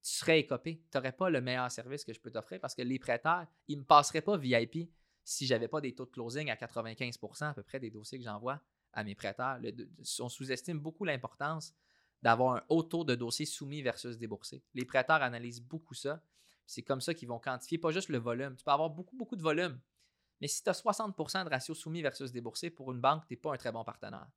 tu 0.03 0.13
serais 0.13 0.41
écopé. 0.41 0.83
Tu 0.91 0.97
n'aurais 0.97 1.13
pas 1.13 1.31
le 1.31 1.41
meilleur 1.41 1.71
service 1.71 2.05
que 2.05 2.13
je 2.13 2.21
peux 2.21 2.31
t'offrir 2.31 2.61
parce 2.61 2.75
que 2.75 2.83
les 2.83 2.99
prêteurs, 2.99 3.47
ils 3.67 3.77
ne 3.77 3.83
me 3.83 3.87
passeraient 3.87 4.23
pas 4.23 4.37
VIP 4.37 4.91
si 5.25 5.47
je 5.47 5.55
n'avais 5.55 5.69
pas 5.69 5.81
des 5.81 5.95
taux 5.95 6.07
de 6.07 6.11
closing 6.11 6.51
à 6.51 6.55
95% 6.55 7.45
à 7.45 7.55
peu 7.55 7.63
près 7.63 7.81
des 7.81 7.91
dossiers 7.91 8.19
que 8.19 8.25
j'envoie 8.25 8.63
à 8.93 9.05
mes 9.05 9.15
prêteurs. 9.15 9.61
On 10.21 10.29
sous-estime 10.29 10.79
beaucoup 10.79 11.05
l'importance 11.05 11.75
d'avoir 12.23 12.57
un 12.57 12.65
haut 12.69 12.83
taux 12.83 13.05
de 13.05 13.15
dossiers 13.15 13.47
soumis 13.47 13.83
versus 13.83 14.17
déboursés. 14.17 14.65
Les 14.75 14.85
prêteurs 14.85 15.23
analysent 15.23 15.61
beaucoup 15.61 15.95
ça. 15.95 16.23
C'est 16.67 16.83
comme 16.83 17.01
ça 17.01 17.15
qu'ils 17.15 17.29
vont 17.29 17.39
quantifier 17.39 17.79
pas 17.79 17.91
juste 17.91 18.09
le 18.09 18.19
volume. 18.19 18.57
Tu 18.57 18.65
peux 18.65 18.71
avoir 18.71 18.91
beaucoup, 18.91 19.17
beaucoup 19.17 19.37
de 19.37 19.43
volume. 19.43 19.81
Mais 20.41 20.49
si 20.49 20.63
tu 20.63 20.71
as 20.71 20.81
60% 20.81 21.45
de 21.45 21.51
ratio 21.51 21.75
soumis 21.75 22.03
versus 22.03 22.33
déboursé, 22.33 22.71
pour 22.71 22.93
une 22.93 23.01
banque, 23.01 23.27
tu 23.27 23.33
n'es 23.33 23.37
pas 23.37 23.53
un 23.53 23.57
très 23.57 23.73
bon 23.73 23.85
partenaire. 23.85 24.29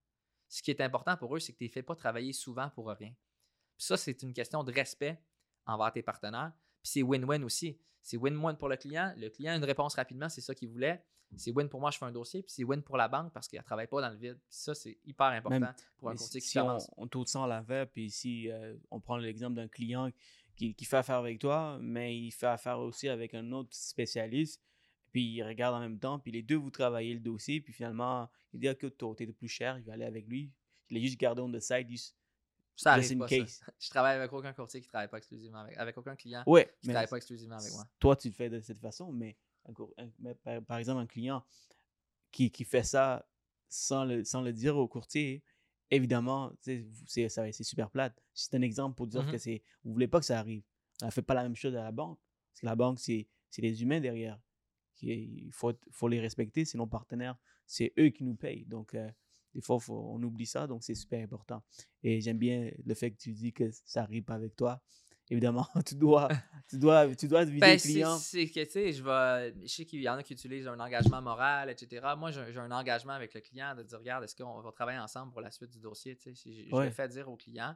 Ce 0.48 0.62
qui 0.62 0.72
est 0.72 0.82
important 0.82 1.16
pour 1.16 1.36
eux, 1.36 1.40
c'est 1.40 1.54
que 1.54 1.58
tu 1.58 1.64
ne 1.64 1.68
les 1.68 1.74
fais 1.74 1.84
pas 1.84 1.96
travailler 1.96 2.34
souvent 2.34 2.70
pour 2.70 2.88
rien. 2.88 3.14
Puis 3.78 3.86
ça, 3.86 3.98
c'est 3.98 4.22
une 4.24 4.34
question 4.34 4.64
de 4.64 4.72
respect 4.72 5.22
envers 5.66 5.92
tes 5.92 6.02
partenaires. 6.02 6.52
Puis 6.84 6.92
c'est 6.94 7.02
win-win 7.04 7.44
aussi. 7.44 7.80
C'est 8.02 8.18
win-win 8.18 8.58
pour 8.58 8.68
le 8.68 8.78
client. 8.78 9.14
Le 9.16 9.30
client 9.30 9.54
a 9.54 9.56
une 9.56 9.64
réponse 9.64 9.96
rapidement, 9.96 10.28
c'est 10.30 10.42
ça 10.42 10.56
qu'il 10.56 10.70
voulait. 10.70 11.04
C'est 11.38 11.52
win 11.52 11.70
pour 11.70 11.80
moi, 11.80 11.92
je 11.92 11.98
fais 11.98 12.06
un 12.06 12.12
dossier. 12.12 12.42
Puis 12.44 12.52
c'est 12.52 12.64
win 12.64 12.82
pour 12.82 12.98
la 12.98 13.08
banque 13.08 13.32
parce 13.32 13.48
qu'elle 13.48 13.62
ne 13.62 13.66
travaille 13.66 13.88
pas 13.88 14.02
dans 14.02 14.10
le 14.10 14.18
vide. 14.18 14.38
Puis 14.50 14.58
ça, 14.58 14.76
c'est 14.76 14.98
hyper 15.06 15.28
important 15.28 15.60
Même- 15.60 15.74
pour 15.98 16.10
un 16.10 16.16
courtier 16.16 16.42
si, 16.42 16.48
qui 16.48 16.52
si 16.52 16.60
on, 16.60 16.66
commence. 16.66 16.92
on 16.98 17.08
tourne 17.08 17.26
ça 17.28 17.40
en 17.40 17.48
l'envers, 17.48 17.88
puis 17.90 18.10
si 18.12 18.52
euh, 18.52 18.76
on 18.90 19.00
prend 19.00 19.16
l'exemple 19.18 19.56
d'un 19.56 19.70
client 19.70 20.12
qui, 20.56 20.76
qui 20.76 20.84
fait 20.86 20.98
affaire 20.98 21.16
avec 21.16 21.40
toi, 21.40 21.78
mais 21.82 22.18
il 22.18 22.32
fait 22.32 22.48
affaire 22.48 22.80
aussi 22.80 23.08
avec 23.08 23.34
un 23.34 23.50
autre 23.54 23.70
spécialiste, 23.72 24.62
puis 25.12 25.24
il 25.36 25.44
regarde 25.44 25.76
en 25.76 25.80
même 25.80 26.00
temps, 26.00 26.20
puis 26.20 26.32
les 26.32 26.42
deux, 26.42 26.56
vous 26.56 26.72
travaillez 26.72 27.14
le 27.14 27.20
dossier, 27.20 27.62
puis 27.62 27.74
finalement, 27.74 28.30
il 28.54 28.60
dit 28.60 28.68
que 28.78 28.88
toi, 28.88 29.14
t'es 29.16 29.26
le 29.26 29.34
plus 29.34 29.48
cher, 29.48 29.78
il 29.78 29.84
va 29.86 29.94
aller 29.94 30.06
avec 30.06 30.28
lui. 30.28 30.52
Je 30.90 30.96
l'ai 30.96 31.02
juste 31.02 31.20
gardé 31.20 31.42
on 31.42 31.52
the 31.52 31.60
side. 31.60 31.90
juste- 31.90 32.16
Ça 32.76 32.94
arrive 32.94 33.18
pas, 33.18 33.28
ça. 33.28 33.36
case. 33.38 33.62
Je 33.80 33.90
travaille 33.90 34.18
avec 34.18 34.32
aucun 34.34 34.54
courtier 34.54 34.80
qui 34.82 34.88
ne 34.88 34.90
travaille 34.92 35.10
pas 35.10 35.18
exclusivement 35.18 35.60
avec, 35.60 35.78
avec 35.78 35.98
aucun 35.98 36.16
client 36.16 36.44
Ouais, 36.48 36.74
qui 36.82 36.88
travaille 36.90 37.08
pas 37.08 37.18
exclusivement 37.18 37.58
avec 37.58 37.72
moi. 37.74 37.86
toi, 38.00 38.16
tu 38.16 38.30
le 38.30 38.34
fais 38.34 38.50
de 38.50 38.60
cette 38.62 38.80
façon, 38.80 39.12
mais, 39.12 39.38
un 39.68 39.74
un- 40.04 40.10
mais 40.20 40.34
par, 40.36 40.62
par 40.64 40.78
exemple, 40.78 41.02
un 41.02 41.06
client 41.08 41.44
qui, 42.32 42.50
qui 42.50 42.64
fait 42.64 42.84
ça 42.84 43.28
sans 43.70 44.06
le, 44.06 44.24
sans 44.24 44.42
le 44.42 44.52
dire 44.54 44.76
au 44.78 44.88
courtier, 44.88 45.44
évidemment, 45.92 46.52
c'est 46.62 46.86
ça- 47.30 47.52
super 47.52 47.90
plate. 47.92 48.20
C'est 48.34 48.56
un 48.56 48.62
exemple 48.62 48.96
pour 48.96 49.08
dire 49.08 49.24
Mhm. 49.24 49.32
que 49.32 49.38
c'est 49.38 49.62
vous 49.84 49.92
voulez 49.94 50.08
pas 50.08 50.20
que 50.20 50.26
ça 50.26 50.40
arrive. 50.40 50.64
On 51.02 51.08
ne 51.08 51.12
fait 51.12 51.22
pas 51.22 51.34
la 51.34 51.44
même 51.44 51.56
chose 51.56 51.76
à 51.76 51.84
la 51.84 51.92
banque. 51.92 52.20
Parce 52.52 52.62
que 52.62 52.66
la 52.66 52.76
banque, 52.76 53.00
c'est 53.00 53.28
c'est 53.50 53.62
les 53.62 53.84
humains 53.84 54.00
derrière. 54.00 54.40
Il 55.02 55.52
faut, 55.52 55.74
faut 55.92 56.08
les 56.08 56.20
respecter, 56.20 56.66
c'est 56.66 56.78
nos 56.78 56.88
partenaires. 56.88 57.38
C'est 57.66 57.94
eux 58.00 58.10
qui 58.10 58.24
nous 58.24 58.36
payent. 58.36 58.66
Donc, 58.66 58.94
euh, 58.94 59.10
des 59.54 59.62
fois, 59.62 59.80
faut- 59.80 60.12
on 60.14 60.22
oublie 60.24 60.46
ça, 60.46 60.68
donc 60.68 60.84
c'est 60.84 60.96
super 60.96 61.24
important. 61.24 61.64
Et 62.04 62.22
j'aime 62.22 62.38
bien 62.38 62.72
le 62.86 62.94
fait 62.94 63.12
que 63.12 63.18
tu 63.18 63.32
dis 63.34 63.52
que 63.54 63.70
ça 63.86 64.04
arrive 64.04 64.24
pas 64.24 64.36
avec 64.36 64.56
toi. 64.56 64.82
Évidemment, 65.30 65.66
tu 65.86 65.96
dois, 65.96 66.28
tu 66.70 66.78
dois, 66.78 67.16
tu 67.16 67.28
dois 67.28 67.46
vider 67.46 67.60
Ben, 67.60 67.78
client. 67.80 68.18
c'est 68.18 68.48
que, 68.48 68.64
tu 68.66 68.72
sais, 68.72 68.92
je 68.92 69.02
vais. 69.04 69.54
Je 69.62 69.68
sais 69.68 69.86
qu'il 69.86 70.02
y 70.02 70.10
en 70.10 70.16
a 70.16 70.24
qui 70.24 70.34
utilisent 70.34 70.68
un 70.68 70.80
engagement 70.80 71.22
moral, 71.22 71.70
etc. 71.70 72.16
Moi, 72.18 72.32
j'ai 72.32 72.58
un 72.58 72.72
engagement 72.72 73.14
avec 73.14 73.34
le 73.34 73.40
client 73.42 73.74
de 73.76 73.84
dire, 73.84 73.98
regarde, 74.00 74.24
est-ce 74.26 74.36
qu'on 74.36 74.62
va 74.62 74.72
travailler 74.72 75.00
ensemble 75.00 75.32
pour 75.32 75.42
la 75.42 75.52
suite 75.52 75.70
du 75.72 75.80
dossier? 75.80 76.16
Tu 76.18 76.36
sais, 76.36 76.52
je, 76.52 76.70
je 76.70 76.76
Ouais. 76.76 76.86
le 76.86 76.92
fais 76.92 77.08
dire 77.08 77.30
au 77.30 77.38
client. 77.38 77.76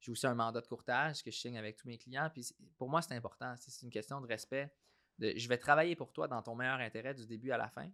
J'ai 0.00 0.12
aussi 0.12 0.26
un 0.26 0.34
mandat 0.34 0.60
de 0.60 0.66
courtage 0.66 1.22
que 1.22 1.30
je 1.30 1.36
signe 1.38 1.56
avec 1.56 1.76
tous 1.76 1.86
mes 1.88 1.96
clients. 1.96 2.28
Puis 2.32 2.44
pour 2.76 2.88
moi, 2.88 3.02
c'est 3.02 3.14
important. 3.14 3.54
C'est 3.58 3.82
une 3.84 3.90
question 3.90 4.20
de 4.20 4.26
respect. 4.26 4.70
De, 5.18 5.32
je 5.36 5.48
vais 5.48 5.58
travailler 5.58 5.96
pour 5.96 6.12
toi 6.12 6.28
dans 6.28 6.42
ton 6.42 6.54
meilleur 6.54 6.78
intérêt 6.80 7.14
du 7.14 7.26
début 7.26 7.50
à 7.50 7.56
la 7.58 7.68
fin. 7.68 7.88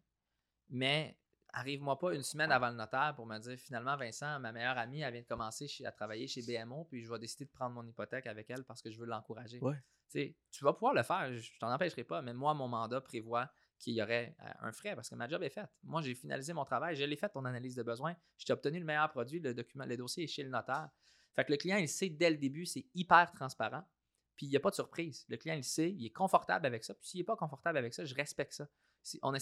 Mais 0.69 1.16
arrive-moi 1.51 1.99
pas 1.99 2.15
une 2.15 2.23
semaine 2.23 2.51
avant 2.51 2.69
le 2.70 2.77
notaire 2.77 3.12
pour 3.15 3.27
me 3.27 3.39
dire 3.39 3.59
finalement, 3.59 3.97
Vincent, 3.97 4.40
ma 4.40 4.53
meilleure 4.53 4.78
amie, 4.78 5.01
elle 5.03 5.12
vient 5.12 5.23
de 5.23 5.27
commencer 5.27 5.69
chez- 5.69 5.85
à 5.86 5.93
travailler 5.93 6.27
chez 6.27 6.43
BMO, 6.43 6.85
puis 6.85 7.03
je 7.03 7.12
vais 7.12 7.19
décider 7.19 7.44
de 7.44 7.51
prendre 7.51 7.74
mon 7.74 7.86
hypothèque 7.86 8.27
avec 8.27 8.49
elle 8.51 8.65
parce 8.65 8.81
que 8.81 8.90
je 8.90 8.99
veux 8.99 9.07
l'encourager. 9.07 9.61
Ouais. 9.61 9.77
Tu 10.51 10.65
vas 10.65 10.73
pouvoir 10.73 10.94
le 10.94 11.03
faire, 11.03 11.32
je 11.32 11.39
je 11.40 11.59
t'en 11.59 11.73
empêcherai 11.73 12.05
pas, 12.05 12.20
mais 12.23 12.35
moi, 12.35 12.53
mon 12.55 12.69
mandat 12.69 13.01
prévoit 13.01 13.51
qu'il 13.78 13.94
y 13.94 14.03
aurait 14.03 14.36
euh, 14.40 14.69
un 14.69 14.73
frais 14.73 14.94
parce 14.94 15.09
que 15.11 15.15
ma 15.15 15.28
job 15.28 15.43
est 15.43 15.51
faite. 15.51 15.70
Moi, 15.82 16.03
j'ai 16.03 16.15
finalisé 16.15 16.53
mon 16.53 16.65
travail, 16.65 16.97
je 16.97 17.05
l'ai 17.05 17.16
fait, 17.16 17.28
ton 17.31 17.44
analyse 17.44 17.74
de 17.74 17.82
besoin. 17.82 18.15
J'ai 18.39 18.53
obtenu 18.53 18.78
le 18.78 18.85
meilleur 18.85 19.11
produit, 19.11 19.40
le 19.40 19.55
document, 19.55 19.85
le 19.86 19.97
dossier 19.97 20.24
est 20.24 20.28
chez 20.28 20.43
le 20.43 20.51
notaire. 20.51 20.89
Fait 21.35 21.44
que 21.44 21.51
le 21.53 21.57
client, 21.57 21.78
il 21.78 21.89
sait 21.89 22.11
dès 22.11 22.31
le 22.31 22.36
début, 22.36 22.66
c'est 22.66 22.86
hyper 22.94 23.32
transparent. 23.32 23.82
Puis 24.36 24.46
il 24.46 24.50
n'y 24.50 24.56
a 24.56 24.60
pas 24.60 24.70
de 24.70 24.74
surprise. 24.74 25.24
Le 25.28 25.36
client, 25.36 25.54
il 25.54 25.64
sait, 25.64 25.90
il 25.90 26.04
est 26.06 26.10
confortable 26.10 26.66
avec 26.66 26.84
ça. 26.84 26.94
Puis 26.94 27.09
s'il 27.09 27.20
n'est 27.20 27.24
pas 27.24 27.36
confortable 27.36 27.78
avec 27.78 27.94
ça, 27.94 28.04
je 28.04 28.14
respecte 28.14 28.52
ça. 28.52 28.68
Si 29.02 29.18
on 29.22 29.32
pas 29.32 29.38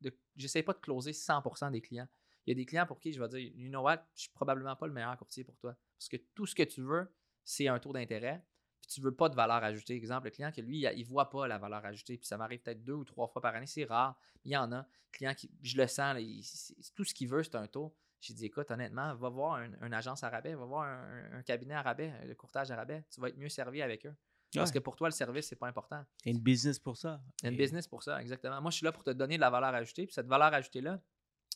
de, 0.00 0.62
pas 0.62 0.72
de 0.72 0.78
closer 0.80 1.12
100% 1.12 1.70
des 1.70 1.80
clients. 1.80 2.08
Il 2.46 2.50
y 2.50 2.52
a 2.52 2.54
des 2.54 2.66
clients 2.66 2.86
pour 2.86 2.98
qui 2.98 3.12
je 3.12 3.20
vais 3.20 3.28
dire, 3.28 3.52
you 3.54 3.68
know 3.68 3.82
what, 3.82 4.04
je 4.14 4.22
suis 4.22 4.30
probablement 4.30 4.74
pas 4.76 4.86
le 4.86 4.92
meilleur 4.92 5.16
courtier 5.16 5.44
pour 5.44 5.56
toi. 5.58 5.76
Parce 5.98 6.08
que 6.08 6.16
tout 6.34 6.46
ce 6.46 6.54
que 6.54 6.62
tu 6.62 6.82
veux, 6.82 7.12
c'est 7.44 7.68
un 7.68 7.78
taux 7.78 7.92
d'intérêt. 7.92 8.44
Puis 8.80 8.90
tu 8.90 9.00
veux 9.00 9.14
pas 9.14 9.28
de 9.28 9.34
valeur 9.34 9.62
ajoutée. 9.62 9.94
Exemple, 9.94 10.24
le 10.26 10.30
client 10.30 10.50
que 10.50 10.60
lui, 10.60 10.80
il, 10.80 11.00
ne 11.00 11.04
voit 11.04 11.30
pas 11.30 11.46
la 11.46 11.58
valeur 11.58 11.84
ajoutée. 11.84 12.16
Puis 12.16 12.26
ça 12.26 12.36
m'arrive 12.36 12.60
peut-être 12.60 12.82
deux 12.82 12.94
ou 12.94 13.04
trois 13.04 13.28
fois 13.28 13.42
par 13.42 13.54
année. 13.54 13.66
C'est 13.66 13.84
rare. 13.84 14.18
Il 14.44 14.52
y 14.52 14.56
en 14.56 14.72
a. 14.72 14.86
Client 15.12 15.34
qui, 15.34 15.50
je 15.62 15.76
le 15.76 15.86
sens, 15.86 16.16
tout 16.94 17.04
ce 17.04 17.12
qu'il 17.14 17.28
veut, 17.28 17.42
c'est 17.42 17.56
un 17.56 17.66
taux. 17.66 17.94
J'ai 18.20 18.34
dit, 18.34 18.46
écoute, 18.46 18.70
honnêtement, 18.70 19.14
va 19.14 19.28
voir 19.30 19.60
une 19.60 19.94
agence 19.94 20.22
à 20.24 20.28
rabais, 20.28 20.54
va 20.54 20.64
voir 20.66 20.84
un, 20.84 21.42
cabinet 21.42 21.74
à 21.74 21.82
rabais, 21.82 22.12
le 22.26 22.34
courtage 22.34 22.70
à 22.70 22.76
rabais. 22.76 23.02
Tu 23.10 23.20
vas 23.20 23.28
être 23.28 23.38
mieux 23.38 23.48
servi 23.48 23.80
avec 23.80 24.04
eux. 24.04 24.14
Parce 24.54 24.72
que 24.72 24.78
pour 24.78 24.96
toi, 24.96 25.08
le 25.08 25.12
service, 25.12 25.46
c'est 25.46 25.56
pas 25.56 25.68
important. 25.68 25.96
A 25.96 26.28
une 26.28 26.40
business 26.40 26.78
pour 26.78 26.96
ça. 26.96 27.20
Une 27.44 27.56
business 27.56 27.86
pour 27.86 28.02
ça, 28.02 28.20
exactement. 28.20 28.60
Moi, 28.60 28.70
je 28.70 28.78
suis 28.78 28.84
là 28.84 28.92
pour 28.92 29.04
te 29.04 29.10
donner 29.10 29.36
de 29.36 29.40
la 29.40 29.50
valeur 29.50 29.74
ajoutée. 29.74 30.06
Puis 30.06 30.14
cette 30.14 30.26
valeur 30.26 30.52
ajoutée-là, 30.52 31.00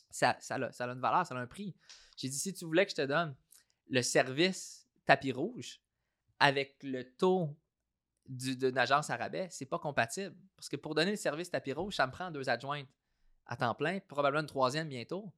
ça, 0.09 0.37
ça, 0.39 0.55
a, 0.55 0.71
ça 0.71 0.85
a 0.85 0.93
une 0.93 1.01
valeur, 1.01 1.25
ça 1.25 1.35
a 1.35 1.37
un 1.37 1.47
prix. 1.47 1.75
J'ai 2.15 2.29
dit, 2.29 2.37
si 2.37 2.53
tu 2.53 2.65
voulais 2.65 2.85
que 2.85 2.91
je 2.91 2.95
te 2.95 3.05
donne 3.05 3.35
le 3.89 4.01
service 4.01 4.87
tapis 5.05 5.33
rouge 5.33 5.81
avec 6.39 6.77
le 6.83 7.03
taux 7.03 7.55
d'une 8.27 8.77
agence 8.77 9.09
à 9.09 9.17
rabais, 9.17 9.47
c'est 9.51 9.65
pas 9.65 9.77
compatible. 9.77 10.35
Parce 10.55 10.69
que 10.69 10.77
pour 10.77 10.95
donner 10.95 11.11
le 11.11 11.17
service 11.17 11.51
tapis 11.51 11.73
rouge, 11.73 11.95
ça 11.95 12.07
me 12.07 12.11
prend 12.11 12.31
deux 12.31 12.49
adjointes 12.49 12.87
à 13.45 13.55
temps 13.55 13.75
plein, 13.75 13.99
probablement 13.99 14.41
une 14.41 14.47
troisième 14.47 14.89
bientôt. 14.89 15.31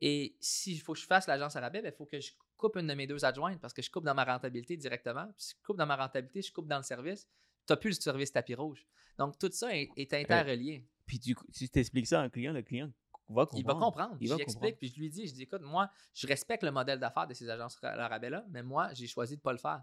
Et 0.00 0.36
s'il 0.40 0.80
faut 0.80 0.92
que 0.92 0.98
je 0.98 1.06
fasse 1.06 1.26
l'agence 1.26 1.56
à 1.56 1.60
rabais, 1.60 1.80
il 1.80 1.82
ben, 1.82 1.92
faut 1.92 2.06
que 2.06 2.20
je 2.20 2.32
coupe 2.56 2.76
une 2.76 2.86
de 2.86 2.94
mes 2.94 3.06
deux 3.06 3.24
adjointes 3.24 3.60
parce 3.60 3.72
que 3.72 3.82
je 3.82 3.90
coupe 3.90 4.04
dans 4.04 4.14
ma 4.14 4.24
rentabilité 4.24 4.76
directement. 4.76 5.32
si 5.36 5.54
je 5.56 5.66
coupe 5.66 5.76
dans 5.76 5.86
ma 5.86 5.96
rentabilité, 5.96 6.42
je 6.42 6.52
coupe 6.52 6.68
dans 6.68 6.76
le 6.76 6.82
service. 6.82 7.28
Tu 7.66 7.72
n'as 7.72 7.76
plus 7.76 7.90
le 7.90 8.02
service 8.02 8.32
tapis 8.32 8.54
rouge. 8.54 8.86
Donc, 9.18 9.38
tout 9.38 9.50
ça 9.52 9.74
est, 9.74 10.14
interrelié. 10.14 10.86
Puis, 11.06 11.18
tu, 11.18 11.34
si 11.50 11.68
tu 11.68 11.78
expliques 11.78 12.06
ça 12.06 12.20
à 12.20 12.24
un 12.24 12.28
client, 12.28 12.52
le 12.52 12.62
client 12.62 12.92
va 13.28 13.46
comprendre. 13.46 13.58
Il 13.58 13.66
va 13.66 13.74
comprendre. 13.74 14.16
Il 14.20 14.36
J'explique, 14.36 14.78
puis 14.78 14.88
je 14.88 15.00
lui 15.00 15.10
dis, 15.10 15.26
je 15.26 15.34
dis, 15.34 15.42
écoute, 15.42 15.62
moi, 15.62 15.90
je 16.14 16.26
respecte 16.26 16.62
le 16.62 16.70
modèle 16.70 17.00
d'affaires 17.00 17.26
de 17.26 17.34
ces 17.34 17.50
agences 17.50 17.78
à 17.82 18.08
rabais-là, 18.08 18.44
mais 18.50 18.62
moi, 18.62 18.92
j'ai 18.94 19.06
choisi 19.06 19.34
de 19.34 19.40
ne 19.40 19.42
pas 19.42 19.52
le 19.52 19.58
faire. 19.58 19.82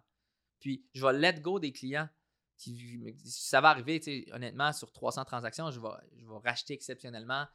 Puis, 0.60 0.86
je 0.94 1.06
vais 1.06 1.14
let 1.14 1.42
go 1.42 1.60
des 1.60 1.72
clients. 1.72 2.10
Qui, 2.58 3.14
ça 3.26 3.60
va 3.60 3.70
arriver, 3.70 4.26
honnêtement, 4.32 4.72
sur 4.72 4.90
300 4.94 5.26
transactions, 5.26 5.70
je 5.72 5.80
vais, 5.82 5.90
je 6.18 6.26
vais 6.26 6.38
racheter 6.42 6.74
exceptionnellement. 6.74 7.46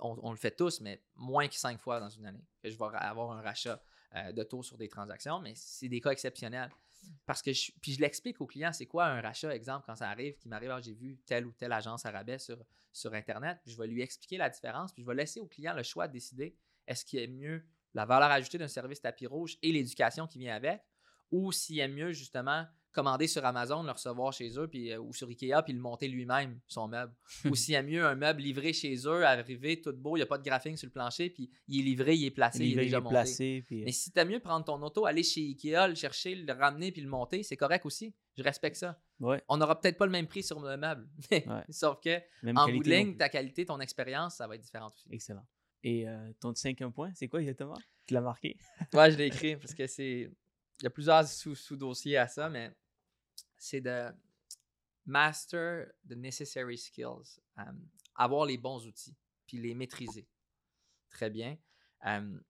On, 0.00 0.32
le 0.32 0.36
fait 0.36 0.50
tous, 0.50 0.80
mais 0.80 1.02
moins 1.14 1.48
que 1.48 1.54
cinq 1.54 1.80
fois 1.80 2.00
dans 2.00 2.10
une 2.10 2.26
année. 2.26 2.44
Je 2.62 2.76
vais 2.76 2.84
avoir 2.92 3.30
un 3.32 3.40
rachat 3.40 3.80
euh, 4.16 4.32
de 4.32 4.42
taux 4.42 4.62
sur 4.62 4.76
des 4.76 4.88
transactions, 4.88 5.40
mais 5.40 5.52
c'est 5.54 5.88
des 5.88 6.00
cas 6.00 6.10
exceptionnels. 6.10 6.70
Parce 7.26 7.42
que 7.42 7.50
puis 7.80 7.92
je 7.92 8.00
l'explique 8.00 8.40
aux 8.40 8.46
clients, 8.46 8.72
c'est 8.72 8.86
quoi 8.86 9.06
un 9.06 9.20
rachat, 9.20 9.54
exemple, 9.54 9.84
quand 9.86 9.96
ça 9.96 10.08
arrive, 10.08 10.36
qui 10.36 10.48
m'arrive, 10.48 10.70
ah, 10.70 10.80
j'ai 10.80 10.94
vu 10.94 11.18
telle 11.26 11.46
ou 11.46 11.52
telle 11.52 11.72
agence 11.72 12.04
à 12.06 12.10
rabais 12.10 12.38
sur, 12.38 12.58
Internet, 13.12 13.58
je 13.66 13.76
vais 13.76 13.88
lui 13.88 14.02
expliquer 14.02 14.36
la 14.36 14.48
différence, 14.48 14.92
puis 14.92 15.02
je 15.02 15.06
vais 15.08 15.16
laisser 15.16 15.40
au 15.40 15.46
client 15.46 15.74
le 15.74 15.82
choix 15.82 16.06
de 16.06 16.12
décider 16.12 16.56
est-ce 16.86 17.04
qu'il 17.04 17.18
est 17.18 17.26
mieux 17.26 17.66
la 17.92 18.04
valeur 18.04 18.30
ajoutée 18.30 18.58
d'un 18.58 18.68
service 18.68 19.00
tapis 19.00 19.26
rouge 19.26 19.58
et 19.62 19.72
l'éducation 19.72 20.28
qui 20.28 20.38
vient 20.38 20.54
avec, 20.54 20.80
ou 21.32 21.50
s'il 21.50 21.80
est 21.80 21.88
mieux 21.88 22.12
justement 22.12 22.66
commander 22.94 23.26
sur 23.26 23.44
Amazon, 23.44 23.82
le 23.82 23.90
recevoir 23.90 24.32
chez 24.32 24.58
eux 24.58 24.68
puis, 24.68 24.92
euh, 24.92 24.98
ou 24.98 25.12
sur 25.12 25.28
Ikea 25.28 25.62
puis 25.64 25.72
le 25.72 25.80
monter 25.80 26.08
lui-même, 26.08 26.58
son 26.66 26.88
meuble. 26.88 27.12
ou 27.50 27.54
s'il 27.54 27.74
y 27.74 27.76
a 27.76 27.82
mieux 27.82 28.04
un 28.04 28.14
meuble 28.14 28.40
livré 28.40 28.72
chez 28.72 28.94
eux, 29.06 29.24
arrivé 29.26 29.80
tout 29.80 29.92
beau, 29.92 30.16
il 30.16 30.20
n'y 30.20 30.22
a 30.22 30.26
pas 30.26 30.38
de 30.38 30.44
graphique 30.44 30.78
sur 30.78 30.86
le 30.86 30.92
plancher, 30.92 31.30
puis 31.30 31.50
il 31.68 31.80
est 31.80 31.82
livré, 31.82 32.14
il 32.14 32.24
est 32.24 32.30
placé, 32.30 32.64
il, 32.64 32.78
est 32.78 32.84
déjà 32.84 33.00
monté. 33.00 33.14
Placé, 33.14 33.64
Mais 33.70 33.92
si 33.92 34.12
tu 34.12 34.18
as 34.18 34.24
mieux 34.24 34.40
prendre 34.40 34.64
ton 34.64 34.80
auto, 34.82 35.06
aller 35.06 35.22
chez 35.22 35.42
Ikea, 35.42 35.88
le 35.88 35.94
chercher, 35.94 36.34
le 36.34 36.52
ramener 36.52 36.92
puis 36.92 37.02
le 37.02 37.08
monter, 37.08 37.42
c'est 37.42 37.56
correct 37.56 37.84
aussi. 37.84 38.14
Je 38.36 38.42
respecte 38.42 38.76
ça. 38.76 38.98
On 39.48 39.56
n'aura 39.56 39.80
peut-être 39.80 39.98
pas 39.98 40.06
le 40.06 40.12
même 40.12 40.26
prix 40.26 40.42
sur 40.42 40.60
le 40.60 40.76
meuble. 40.76 41.08
Sauf 41.70 42.00
que 42.00 42.20
en 42.54 42.68
bout 42.68 42.82
de 42.82 42.90
ligne, 42.90 43.16
ta 43.16 43.28
qualité, 43.28 43.64
ton 43.64 43.80
expérience, 43.80 44.36
ça 44.36 44.46
va 44.46 44.56
être 44.56 44.62
différent 44.62 44.88
aussi. 44.88 45.08
Excellent. 45.10 45.46
Et 45.82 46.08
euh, 46.08 46.32
ton 46.40 46.54
cinquième 46.54 46.92
point, 46.92 47.10
c'est 47.14 47.28
quoi 47.28 47.40
exactement? 47.40 47.78
Tu 48.06 48.14
l'as 48.14 48.22
marqué? 48.22 48.56
ouais, 48.94 49.10
je 49.10 49.18
l'ai 49.18 49.26
écrit 49.26 49.56
parce 49.56 49.74
que 49.74 49.86
c'est. 49.86 50.30
Il 50.80 50.84
y 50.84 50.86
a 50.86 50.90
plusieurs 50.90 51.24
sous-dossiers 51.26 52.16
à 52.16 52.26
ça, 52.26 52.48
mais 52.48 52.74
c'est 53.64 53.80
de 53.80 54.12
master 55.06 55.90
the 56.06 56.16
necessary 56.16 56.76
skills, 56.76 57.40
avoir 58.14 58.44
les 58.44 58.58
bons 58.58 58.86
outils, 58.86 59.16
puis 59.46 59.58
les 59.58 59.74
maîtriser. 59.74 60.28
Très 61.08 61.30
bien. 61.30 61.56
tu 62.04 62.40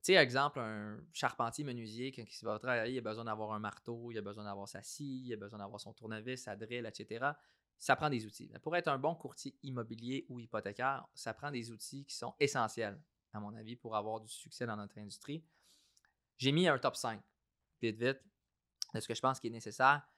sais, 0.00 0.14
exemple, 0.14 0.58
un 0.58 1.00
charpentier 1.12 1.64
menuisier 1.64 2.12
qui, 2.12 2.44
va 2.44 2.58
travailler, 2.58 2.94
il 2.94 2.98
a 2.98 3.02
besoin 3.02 3.26
d'avoir 3.26 3.52
un 3.52 3.58
marteau, 3.58 4.10
il 4.10 4.16
a 4.16 4.22
besoin 4.22 4.44
d'avoir 4.44 4.68
sa 4.68 4.82
scie, 4.82 5.22
il 5.26 5.32
a 5.34 5.36
besoin 5.36 5.58
d'avoir 5.58 5.80
son 5.80 5.92
tournevis, 5.92 6.42
sa 6.42 6.56
drill, 6.56 6.86
etc. 6.86 7.32
Ça 7.78 7.94
prend 7.94 8.08
des 8.08 8.24
outils. 8.24 8.50
pour 8.62 8.74
être 8.74 8.88
un 8.88 8.98
bon 8.98 9.14
courtier 9.14 9.54
immobilier 9.62 10.24
ou 10.30 10.40
hypothécaire, 10.40 11.06
ça 11.14 11.34
prend 11.34 11.50
des 11.50 11.70
outils 11.70 12.06
qui 12.06 12.16
sont 12.16 12.34
essentiels, 12.40 13.00
à 13.34 13.40
mon 13.40 13.54
avis, 13.54 13.76
pour 13.76 13.94
avoir 13.94 14.20
du 14.20 14.28
succès 14.28 14.64
dans 14.64 14.76
notre 14.76 14.98
industrie. 14.98 15.44
J'ai 16.38 16.52
mis 16.52 16.68
un 16.68 16.78
top 16.78 16.96
5, 16.96 17.22
vite, 17.82 17.98
vite, 17.98 18.20
de 18.94 19.00
ce 19.00 19.06
que 19.06 19.14
je 19.14 19.20
pense 19.20 19.38
qui 19.38 19.48
est 19.48 19.50
nécessaire. 19.50 20.08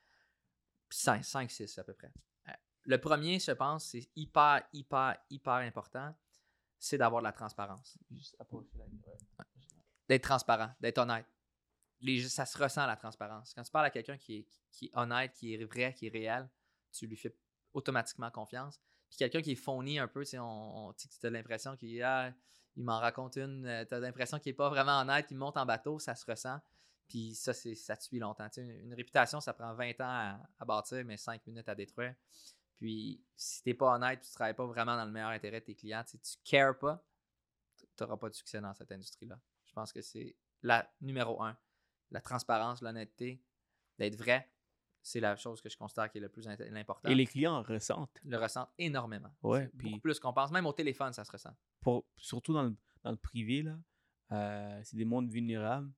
5, 0.90 1.24
5, 1.24 1.50
6 1.50 1.78
à 1.78 1.84
peu 1.84 1.94
près. 1.94 2.12
Euh, 2.48 2.52
le 2.84 3.00
premier, 3.00 3.38
je 3.38 3.52
pense, 3.52 3.86
c'est 3.86 4.08
hyper, 4.16 4.62
hyper, 4.72 5.16
hyper 5.30 5.54
important, 5.54 6.14
c'est 6.78 6.98
d'avoir 6.98 7.22
de 7.22 7.26
la 7.26 7.32
transparence. 7.32 7.98
D'être 10.08 10.24
transparent, 10.24 10.72
d'être 10.80 10.98
honnête. 10.98 11.26
Les, 12.00 12.22
ça 12.28 12.46
se 12.46 12.56
ressent 12.56 12.86
la 12.86 12.96
transparence. 12.96 13.52
Quand 13.54 13.62
tu 13.62 13.70
parles 13.70 13.86
à 13.86 13.90
quelqu'un 13.90 14.16
qui 14.16 14.38
est, 14.38 14.46
qui 14.70 14.86
est 14.86 14.96
honnête, 14.96 15.32
qui 15.34 15.54
est 15.54 15.64
vrai, 15.64 15.92
qui 15.94 16.06
est 16.06 16.10
réel, 16.10 16.48
tu 16.92 17.06
lui 17.06 17.16
fais 17.16 17.36
automatiquement 17.74 18.30
confiance. 18.30 18.80
Puis 19.08 19.18
quelqu'un 19.18 19.42
qui 19.42 19.52
est 19.52 19.56
fourni 19.56 19.98
un 19.98 20.08
peu, 20.08 20.24
tu 20.24 20.36
as 20.36 21.30
l'impression 21.30 21.76
qu'il 21.76 22.02
ah, 22.02 22.32
il 22.76 22.84
m'en 22.84 22.98
raconte 22.98 23.36
une, 23.36 23.66
euh, 23.66 23.84
tu 23.84 23.94
as 23.94 24.00
l'impression 24.00 24.38
qu'il 24.38 24.50
n'est 24.50 24.56
pas 24.56 24.70
vraiment 24.70 25.00
honnête, 25.00 25.26
il 25.30 25.36
monte 25.36 25.56
en 25.56 25.66
bateau, 25.66 25.98
ça 25.98 26.14
se 26.14 26.24
ressent. 26.24 26.58
Puis 27.10 27.34
ça, 27.34 27.52
c'est, 27.52 27.74
ça 27.74 27.96
te 27.96 28.04
suit 28.04 28.20
longtemps. 28.20 28.46
une, 28.56 28.94
réputation, 28.94 29.40
ça 29.40 29.52
prend 29.52 29.74
20 29.74 30.00
ans 30.00 30.38
à, 30.58 30.64
bâtir, 30.64 31.04
mais 31.04 31.16
5 31.16 31.44
minutes 31.48 31.68
à 31.68 31.74
détruire. 31.74 32.14
Puis 32.76 33.20
si 33.34 33.62
tu 33.62 33.68
n'es 33.68 33.74
pas 33.74 33.96
honnête, 33.96 34.20
tu 34.20 34.28
ne 34.28 34.34
travailles 34.34 34.54
pas 34.54 34.64
vraiment 34.64 34.96
dans 34.96 35.04
le 35.04 35.10
meilleur 35.10 35.30
intérêt 35.30 35.58
de 35.58 35.64
tes 35.64 35.74
clients, 35.74 36.04
tu 36.08 36.16
ne 36.16 36.48
cares 36.48 36.78
pas, 36.78 37.04
tu 37.76 37.84
n'auras 38.00 38.16
pas 38.16 38.28
de 38.28 38.34
succès 38.34 38.60
dans 38.60 38.72
cette 38.74 38.92
industrie-là. 38.92 39.40
Je 39.64 39.72
pense 39.72 39.92
que 39.92 40.00
c'est 40.00 40.36
la 40.62 40.88
numéro 41.00 41.42
un. 41.42 41.58
La 42.12 42.20
transparence, 42.20 42.80
l'honnêteté, 42.80 43.42
d'être 43.98 44.16
vrai, 44.16 44.48
c'est 45.02 45.20
la 45.20 45.34
chose 45.34 45.60
que 45.60 45.68
je 45.68 45.76
considère 45.76 46.10
qui 46.10 46.18
est 46.18 46.20
le 46.20 46.28
plus 46.28 46.46
important. 46.46 47.08
Et 47.08 47.14
les 47.16 47.26
clients 47.26 47.60
ressentent. 47.62 48.20
Le 48.24 48.38
ressentent 48.38 48.70
énormément. 48.78 49.34
Ouais, 49.42 49.68
puis 49.76 49.90
beaucoup 49.90 50.00
plus 50.00 50.20
qu'on 50.20 50.32
pense. 50.32 50.52
Même 50.52 50.66
au 50.66 50.72
téléphone, 50.72 51.12
ça 51.12 51.24
se 51.24 51.32
ressent. 51.32 51.56
Pour, 51.80 52.06
surtout 52.16 52.52
dans 52.52 52.62
le, 52.62 52.76
dans 53.02 53.10
le 53.10 53.16
privé, 53.16 53.62
là, 53.62 53.76
euh, 54.30 54.80
c'est 54.84 54.96
des 54.96 55.04
mondes 55.04 55.28
vulnérables 55.28 55.92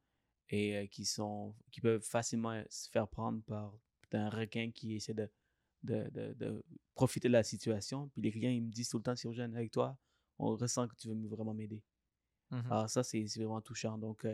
et 0.49 0.89
qui, 0.89 1.05
sont, 1.05 1.55
qui 1.71 1.81
peuvent 1.81 2.03
facilement 2.03 2.63
se 2.69 2.91
faire 2.91 3.09
prendre 3.09 3.43
par 3.43 3.75
un 4.13 4.29
requin 4.29 4.71
qui 4.71 4.95
essaie 4.97 5.15
de, 5.15 5.31
de, 5.83 6.35
de, 6.35 6.65
profiter 6.95 7.29
de 7.29 7.33
la 7.33 7.43
situation. 7.43 8.09
Puis 8.09 8.23
les 8.23 8.31
clients, 8.31 8.51
ils 8.51 8.63
me 8.63 8.71
disent 8.71 8.89
tout 8.89 8.99
le 8.99 9.03
temps, 9.03 9.17
si 9.17 9.27
on 9.27 9.39
avec 9.39 9.71
toi, 9.71 9.97
on 10.39 10.57
ressent 10.57 10.89
que 10.89 10.95
tu 10.97 11.09
veux 11.09 11.29
vraiment 11.29 11.55
m'aider. 11.55 11.83
Mmh 12.51 12.61
Alors 12.71 12.91
ça, 12.91 13.03
c'est 13.03 13.25
vraiment 13.37 13.61
touchant. 13.61 13.97
Donc, 13.99 14.27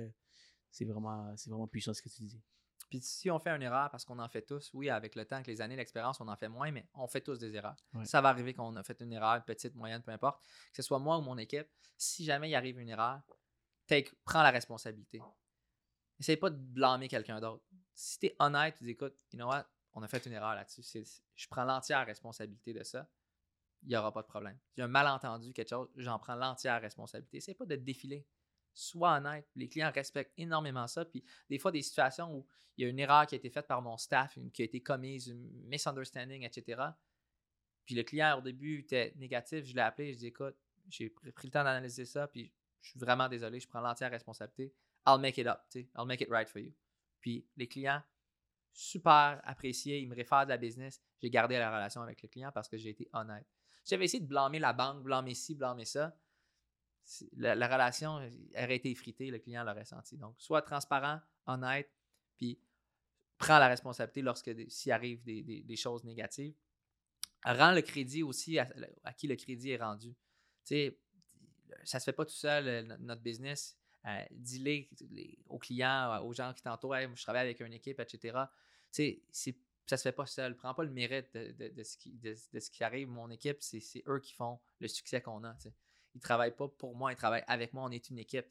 c'est 0.70 0.84
vraiment, 0.84 1.32
vraiment 1.46 1.68
puissant 1.68 1.94
ce 1.94 2.02
que 2.02 2.08
tu 2.08 2.22
dis. 2.24 2.42
Puis 2.88 3.00
si 3.02 3.30
on 3.30 3.38
fait 3.38 3.50
une 3.50 3.62
erreur, 3.62 3.90
parce 3.90 4.04
qu'on 4.04 4.18
en 4.18 4.28
fait 4.28 4.42
tous, 4.42 4.70
oui, 4.72 4.88
avec 4.88 5.14
le 5.14 5.24
temps, 5.26 5.36
avec 5.36 5.46
les 5.46 5.60
années, 5.60 5.76
l'expérience, 5.76 6.20
on 6.20 6.28
en 6.28 6.36
fait 6.36 6.48
moins, 6.48 6.70
mais 6.70 6.88
on 6.94 7.06
fait 7.06 7.20
tous 7.20 7.38
des 7.38 7.54
erreurs. 7.54 7.76
Ça 8.04 8.20
va 8.20 8.30
arriver 8.30 8.54
qu'on 8.54 8.74
a 8.76 8.82
fait 8.82 9.00
une 9.02 9.12
erreur, 9.12 9.44
petite, 9.44 9.74
moyenne, 9.74 10.02
peu 10.02 10.10
importe, 10.10 10.42
que 10.42 10.76
ce 10.76 10.82
soit 10.82 10.98
moi 10.98 11.18
ou 11.18 11.20
mon 11.20 11.36
équipe. 11.36 11.68
Si 11.98 12.24
jamais 12.24 12.48
il 12.48 12.54
arrive 12.54 12.78
une 12.78 12.88
erreur, 12.88 13.20
take, 13.86 14.10
prends 14.24 14.42
la 14.42 14.50
responsabilité. 14.50 15.20
Essaye 16.18 16.36
pas 16.36 16.50
de 16.50 16.56
blâmer 16.56 17.08
quelqu'un 17.08 17.40
d'autre. 17.40 17.64
Si 17.94 18.18
tu 18.18 18.26
es 18.26 18.36
honnête, 18.38 18.76
tu 18.76 18.84
dis 18.84 18.90
écoute, 18.90 19.14
you 19.32 19.38
know 19.38 19.46
what, 19.46 19.66
on 19.92 20.02
a 20.02 20.08
fait 20.08 20.24
une 20.26 20.32
erreur 20.32 20.54
là-dessus. 20.54 20.82
Je 21.34 21.48
prends 21.48 21.64
l'entière 21.64 22.06
responsabilité 22.06 22.72
de 22.72 22.82
ça. 22.82 23.08
Il 23.82 23.88
n'y 23.88 23.96
aura 23.96 24.12
pas 24.12 24.22
de 24.22 24.26
problème. 24.26 24.58
A 24.78 24.84
un 24.84 24.88
malentendu, 24.88 25.52
quelque 25.52 25.68
chose, 25.68 25.88
j'en 25.96 26.18
prends 26.18 26.34
l'entière 26.34 26.80
responsabilité. 26.80 27.40
C'est 27.40 27.54
pas 27.54 27.66
de 27.66 27.76
défiler. 27.76 28.26
Sois 28.74 29.16
honnête. 29.16 29.48
Les 29.54 29.68
clients 29.68 29.90
respectent 29.92 30.34
énormément 30.36 30.86
ça. 30.86 31.04
Puis 31.04 31.24
des 31.48 31.58
fois, 31.58 31.72
des 31.72 31.82
situations 31.82 32.34
où 32.36 32.46
il 32.76 32.84
y 32.84 32.86
a 32.86 32.90
une 32.90 32.98
erreur 32.98 33.26
qui 33.26 33.34
a 33.34 33.38
été 33.38 33.50
faite 33.50 33.66
par 33.66 33.82
mon 33.82 33.96
staff, 33.96 34.38
qui 34.52 34.62
a 34.62 34.64
été 34.64 34.80
commise, 34.80 35.28
une 35.28 35.48
misunderstanding, 35.66 36.44
etc. 36.44 36.82
Puis 37.84 37.94
le 37.94 38.02
client, 38.02 38.38
au 38.38 38.42
début, 38.42 38.80
était 38.80 39.12
négatif. 39.16 39.64
Je 39.64 39.74
l'ai 39.74 39.80
appelé, 39.80 40.12
je 40.12 40.18
dis 40.18 40.26
écoute, 40.26 40.56
j'ai 40.88 41.10
pris 41.10 41.48
le 41.48 41.50
temps 41.50 41.64
d'analyser 41.64 42.04
ça, 42.04 42.28
puis 42.28 42.52
je 42.80 42.90
suis 42.90 43.00
vraiment 43.00 43.28
désolé, 43.28 43.58
je 43.58 43.66
prends 43.66 43.80
l'entière 43.80 44.10
responsabilité. 44.10 44.72
I'll 45.08 45.20
make 45.20 45.38
it 45.38 45.46
up, 45.46 45.62
I'll 45.96 46.06
make 46.06 46.20
it 46.20 46.28
right 46.30 46.48
for 46.48 46.60
you. 46.60 46.72
Puis 47.20 47.46
les 47.56 47.66
clients, 47.66 48.02
super 48.72 49.40
appréciés, 49.44 50.00
ils 50.00 50.08
me 50.08 50.14
réfèrent 50.14 50.44
de 50.44 50.50
la 50.50 50.58
business. 50.58 51.00
J'ai 51.20 51.30
gardé 51.30 51.58
la 51.58 51.74
relation 51.74 52.02
avec 52.02 52.22
le 52.22 52.28
client 52.28 52.52
parce 52.52 52.68
que 52.68 52.76
j'ai 52.76 52.90
été 52.90 53.08
honnête. 53.12 53.46
j'avais 53.84 54.04
essayé 54.04 54.22
de 54.22 54.28
blâmer 54.28 54.58
la 54.58 54.72
banque, 54.72 55.02
blâmer 55.02 55.34
ci, 55.34 55.54
blâmer 55.54 55.84
ça, 55.84 56.14
la, 57.36 57.68
relation 57.68 58.16
aurait 58.16 58.76
été 58.76 58.90
effritée, 58.90 59.30
le 59.30 59.38
client 59.38 59.64
l'aurait 59.64 59.84
senti. 59.84 60.16
Donc, 60.16 60.34
sois 60.38 60.62
transparent, 60.62 61.20
honnête, 61.46 61.90
puis 62.36 62.60
prends 63.38 63.58
la 63.58 63.68
responsabilité 63.68 64.22
lorsque 64.22 64.50
s'il 64.68 64.92
arrive 64.92 65.22
des, 65.24 65.76
choses 65.76 66.04
négatives. 66.04 66.54
Rends 67.44 67.72
le 67.72 67.82
crédit 67.82 68.22
aussi 68.22 68.58
à, 68.58 68.66
qui 69.16 69.28
le 69.28 69.36
crédit 69.36 69.70
est 69.70 69.82
rendu. 69.82 70.14
Tu 70.64 70.74
sais, 70.74 71.00
ça 71.84 72.00
se 72.00 72.04
fait 72.04 72.12
pas 72.12 72.24
tout 72.24 72.34
seul, 72.34 72.96
notre 73.00 73.22
business. 73.22 73.78
Euh, 74.06 74.24
dis-le 74.30 74.86
aux 75.48 75.58
clients, 75.58 76.22
aux 76.24 76.32
gens 76.32 76.52
qui 76.54 76.62
t'entourent, 76.62 76.96
je 77.14 77.22
travaille 77.22 77.42
avec 77.42 77.60
une 77.60 77.72
équipe, 77.72 78.00
etc. 78.00 78.38
Tu 78.92 79.22
sais, 79.30 79.56
ça 79.86 79.96
se 79.96 80.02
fait 80.02 80.12
pas 80.12 80.26
seul. 80.26 80.56
Prends 80.56 80.74
pas 80.74 80.84
le 80.84 80.90
mérite 80.90 81.34
de, 81.34 81.82
ce, 81.82 81.96
qui, 81.96 82.12
de, 82.18 82.34
ce 82.34 82.70
qui 82.70 82.84
arrive. 82.84 83.08
Mon 83.08 83.30
équipe, 83.30 83.58
c'est 83.60 84.02
eux 84.06 84.20
qui 84.20 84.34
font 84.34 84.58
le 84.80 84.88
succès 84.88 85.20
qu'on 85.20 85.42
a. 85.44 85.54
Tu 85.54 85.68
Ils 86.14 86.20
travaillent 86.20 86.54
pas 86.54 86.68
pour 86.68 86.94
moi, 86.94 87.12
ils 87.12 87.16
travaillent 87.16 87.44
avec 87.46 87.72
moi. 87.72 87.84
On 87.84 87.90
est 87.90 88.08
une 88.10 88.18
équipe. 88.18 88.46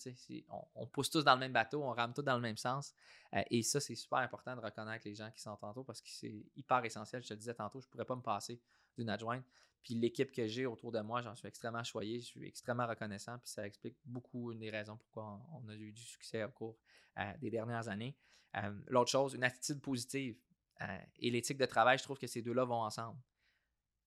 on, 0.75 0.87
pousse 0.87 1.09
tous 1.09 1.23
dans 1.23 1.33
le 1.33 1.39
même 1.39 1.53
bateau, 1.53 1.83
on 1.83 1.91
rame 1.91 2.13
tous 2.13 2.23
dans 2.23 2.35
le 2.35 2.41
même 2.41 2.57
sens. 2.57 2.93
Euh, 3.33 3.43
et 3.49 3.61
ça, 3.63 3.79
c'est 3.79 3.95
super 3.95 4.19
important 4.19 4.55
de 4.55 4.61
reconnaître 4.61 5.07
les 5.07 5.15
gens 5.15 5.31
qui 5.31 5.41
sont 5.41 5.55
tantôt 5.55 5.83
parce 5.83 6.01
que 6.01 6.09
c'est 6.09 6.43
hyper 6.55 6.83
essentiel. 6.83 7.23
Je 7.23 7.29
te 7.29 7.33
disais 7.35 7.53
tantôt, 7.53 7.79
je 7.79 7.87
pourrais 7.87 8.05
pas 8.05 8.15
me 8.15 8.21
passer 8.21 8.59
d'une 8.97 9.09
adjointe. 9.09 9.45
Puis 9.83 9.95
l'équipe 9.95 10.31
que 10.31 10.47
j'ai 10.47 10.65
autour 10.65 10.91
de 10.91 10.99
moi, 10.99 11.21
j'en 11.21 11.35
suis 11.35 11.47
extrêmement 11.47 11.83
choyé, 11.83 12.19
je 12.19 12.25
suis 12.25 12.45
extrêmement 12.45 12.87
reconnaissant. 12.87 13.37
Puis 13.39 13.49
ça 13.49 13.65
explique 13.65 13.95
beaucoup 14.03 14.51
une 14.51 14.59
des 14.59 14.69
raisons 14.69 14.97
pourquoi 14.97 15.39
on, 15.53 15.69
a 15.69 15.75
eu 15.75 15.91
du 15.91 16.01
succès 16.01 16.43
au 16.43 16.49
cours 16.49 16.77
euh, 17.17 17.31
des 17.39 17.49
dernières 17.49 17.87
années. 17.87 18.17
Euh, 18.57 18.73
l'autre 18.87 19.11
chose, 19.11 19.33
une 19.33 19.43
attitude 19.43 19.79
positive 19.79 20.37
euh, 20.81 20.99
et 21.19 21.29
l'éthique 21.29 21.57
de 21.57 21.65
travail, 21.65 21.97
je 21.97 22.03
trouve 22.03 22.17
que 22.17 22.27
ces 22.27 22.41
deux-là 22.41 22.65
vont 22.65 22.81
ensemble. 22.81 23.17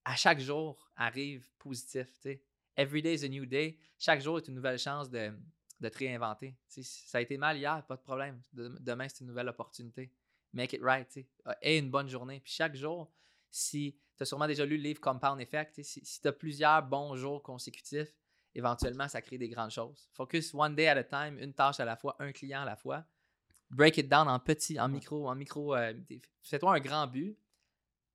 À 0.05 0.15
chaque 0.15 0.39
jour 0.39 0.91
arrive 0.95 1.49
positif. 1.57 2.07
Every 2.75 3.01
day 3.01 3.15
is 3.15 3.25
a 3.25 3.27
new 3.27 3.45
day. 3.45 3.77
Chaque 3.97 4.21
jour 4.21 4.37
est 4.37 4.47
une 4.47 4.55
nouvelle 4.55 4.79
chance 4.79 5.09
de, 5.09 5.31
de 5.79 5.89
te 5.89 5.97
réinventer. 5.97 6.55
ça 6.67 7.17
a 7.17 7.21
été 7.21 7.37
mal 7.37 7.57
hier, 7.57 7.83
pas 7.87 7.95
de 7.95 8.01
problème. 8.01 8.41
demain, 8.53 9.07
c'est 9.09 9.21
une 9.21 9.27
nouvelle 9.27 9.49
opportunité. 9.49 10.11
Make 10.53 10.73
it 10.73 10.81
right. 10.83 11.25
Et 11.61 11.77
une 11.77 11.89
bonne 11.89 12.07
journée. 12.07 12.39
Puis 12.39 12.53
chaque 12.53 12.75
jour, 12.75 13.11
si 13.51 13.97
tu 14.17 14.23
as 14.23 14.25
sûrement 14.25 14.47
déjà 14.47 14.65
lu 14.65 14.77
le 14.77 14.83
livre 14.83 15.01
Compound 15.01 15.39
Effect, 15.39 15.81
si, 15.83 16.01
tu 16.01 16.27
as 16.27 16.31
plusieurs 16.31 16.81
bons 16.83 17.15
jours 17.15 17.43
consécutifs, 17.43 18.15
éventuellement, 18.55 19.07
ça 19.07 19.21
crée 19.21 19.37
des 19.37 19.49
grandes 19.49 19.71
choses. 19.71 20.09
Focus 20.13 20.53
one 20.53 20.75
day 20.75 20.87
at 20.87 20.97
a 20.97 21.03
time, 21.03 21.37
une 21.39 21.53
tâche 21.53 21.79
à 21.79 21.85
la 21.85 21.95
fois, 21.95 22.15
un 22.19 22.31
client 22.31 22.61
à 22.61 22.65
la 22.65 22.75
fois. 22.75 23.05
Break 23.69 23.97
it 23.97 24.09
down 24.09 24.27
en 24.27 24.39
petit, 24.39 24.79
en 24.79 24.89
micro, 24.89 25.29
en 25.29 25.35
micro. 25.35 25.75
Euh, 25.75 25.93
fais-toi 26.41 26.75
un 26.75 26.79
grand 26.79 27.07
but, 27.07 27.37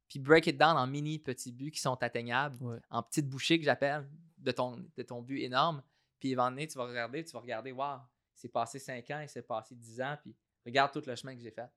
puis 0.09 0.19
break 0.19 0.47
it 0.47 0.59
down 0.59 0.77
en 0.77 0.87
mini 0.87 1.19
petits 1.19 1.53
buts 1.53 1.71
qui 1.71 1.81
sont 1.81 2.03
atteignables, 2.03 2.83
en 2.91 3.03
petites 3.03 3.29
bouchées 3.29 3.59
que 3.59 3.65
j'appelle, 3.65 4.09
de 4.39 4.51
ton, 4.53 4.85
de 4.97 5.03
ton 5.03 5.23
but 5.23 5.41
énorme. 5.41 5.83
Puis 6.21 6.33
éventuellement, 6.33 6.67
tu 6.67 6.79
vas 6.79 6.85
regarder, 6.85 7.25
tu 7.25 7.33
vas 7.33 7.41
regarder, 7.41 7.73
wow, 7.73 7.99
c'est 8.35 8.49
passé 8.49 8.79
5 8.79 9.11
ans, 9.11 9.21
il 9.21 9.29
s'est 9.29 9.43
passé 9.43 9.75
10 9.75 10.01
ans, 10.03 10.17
puis 10.21 10.35
regarde 10.65 10.93
tout 10.93 11.03
le 11.07 11.15
chemin 11.17 11.35
que 11.35 11.41
j'ai 11.41 11.51
fait. 11.51 11.69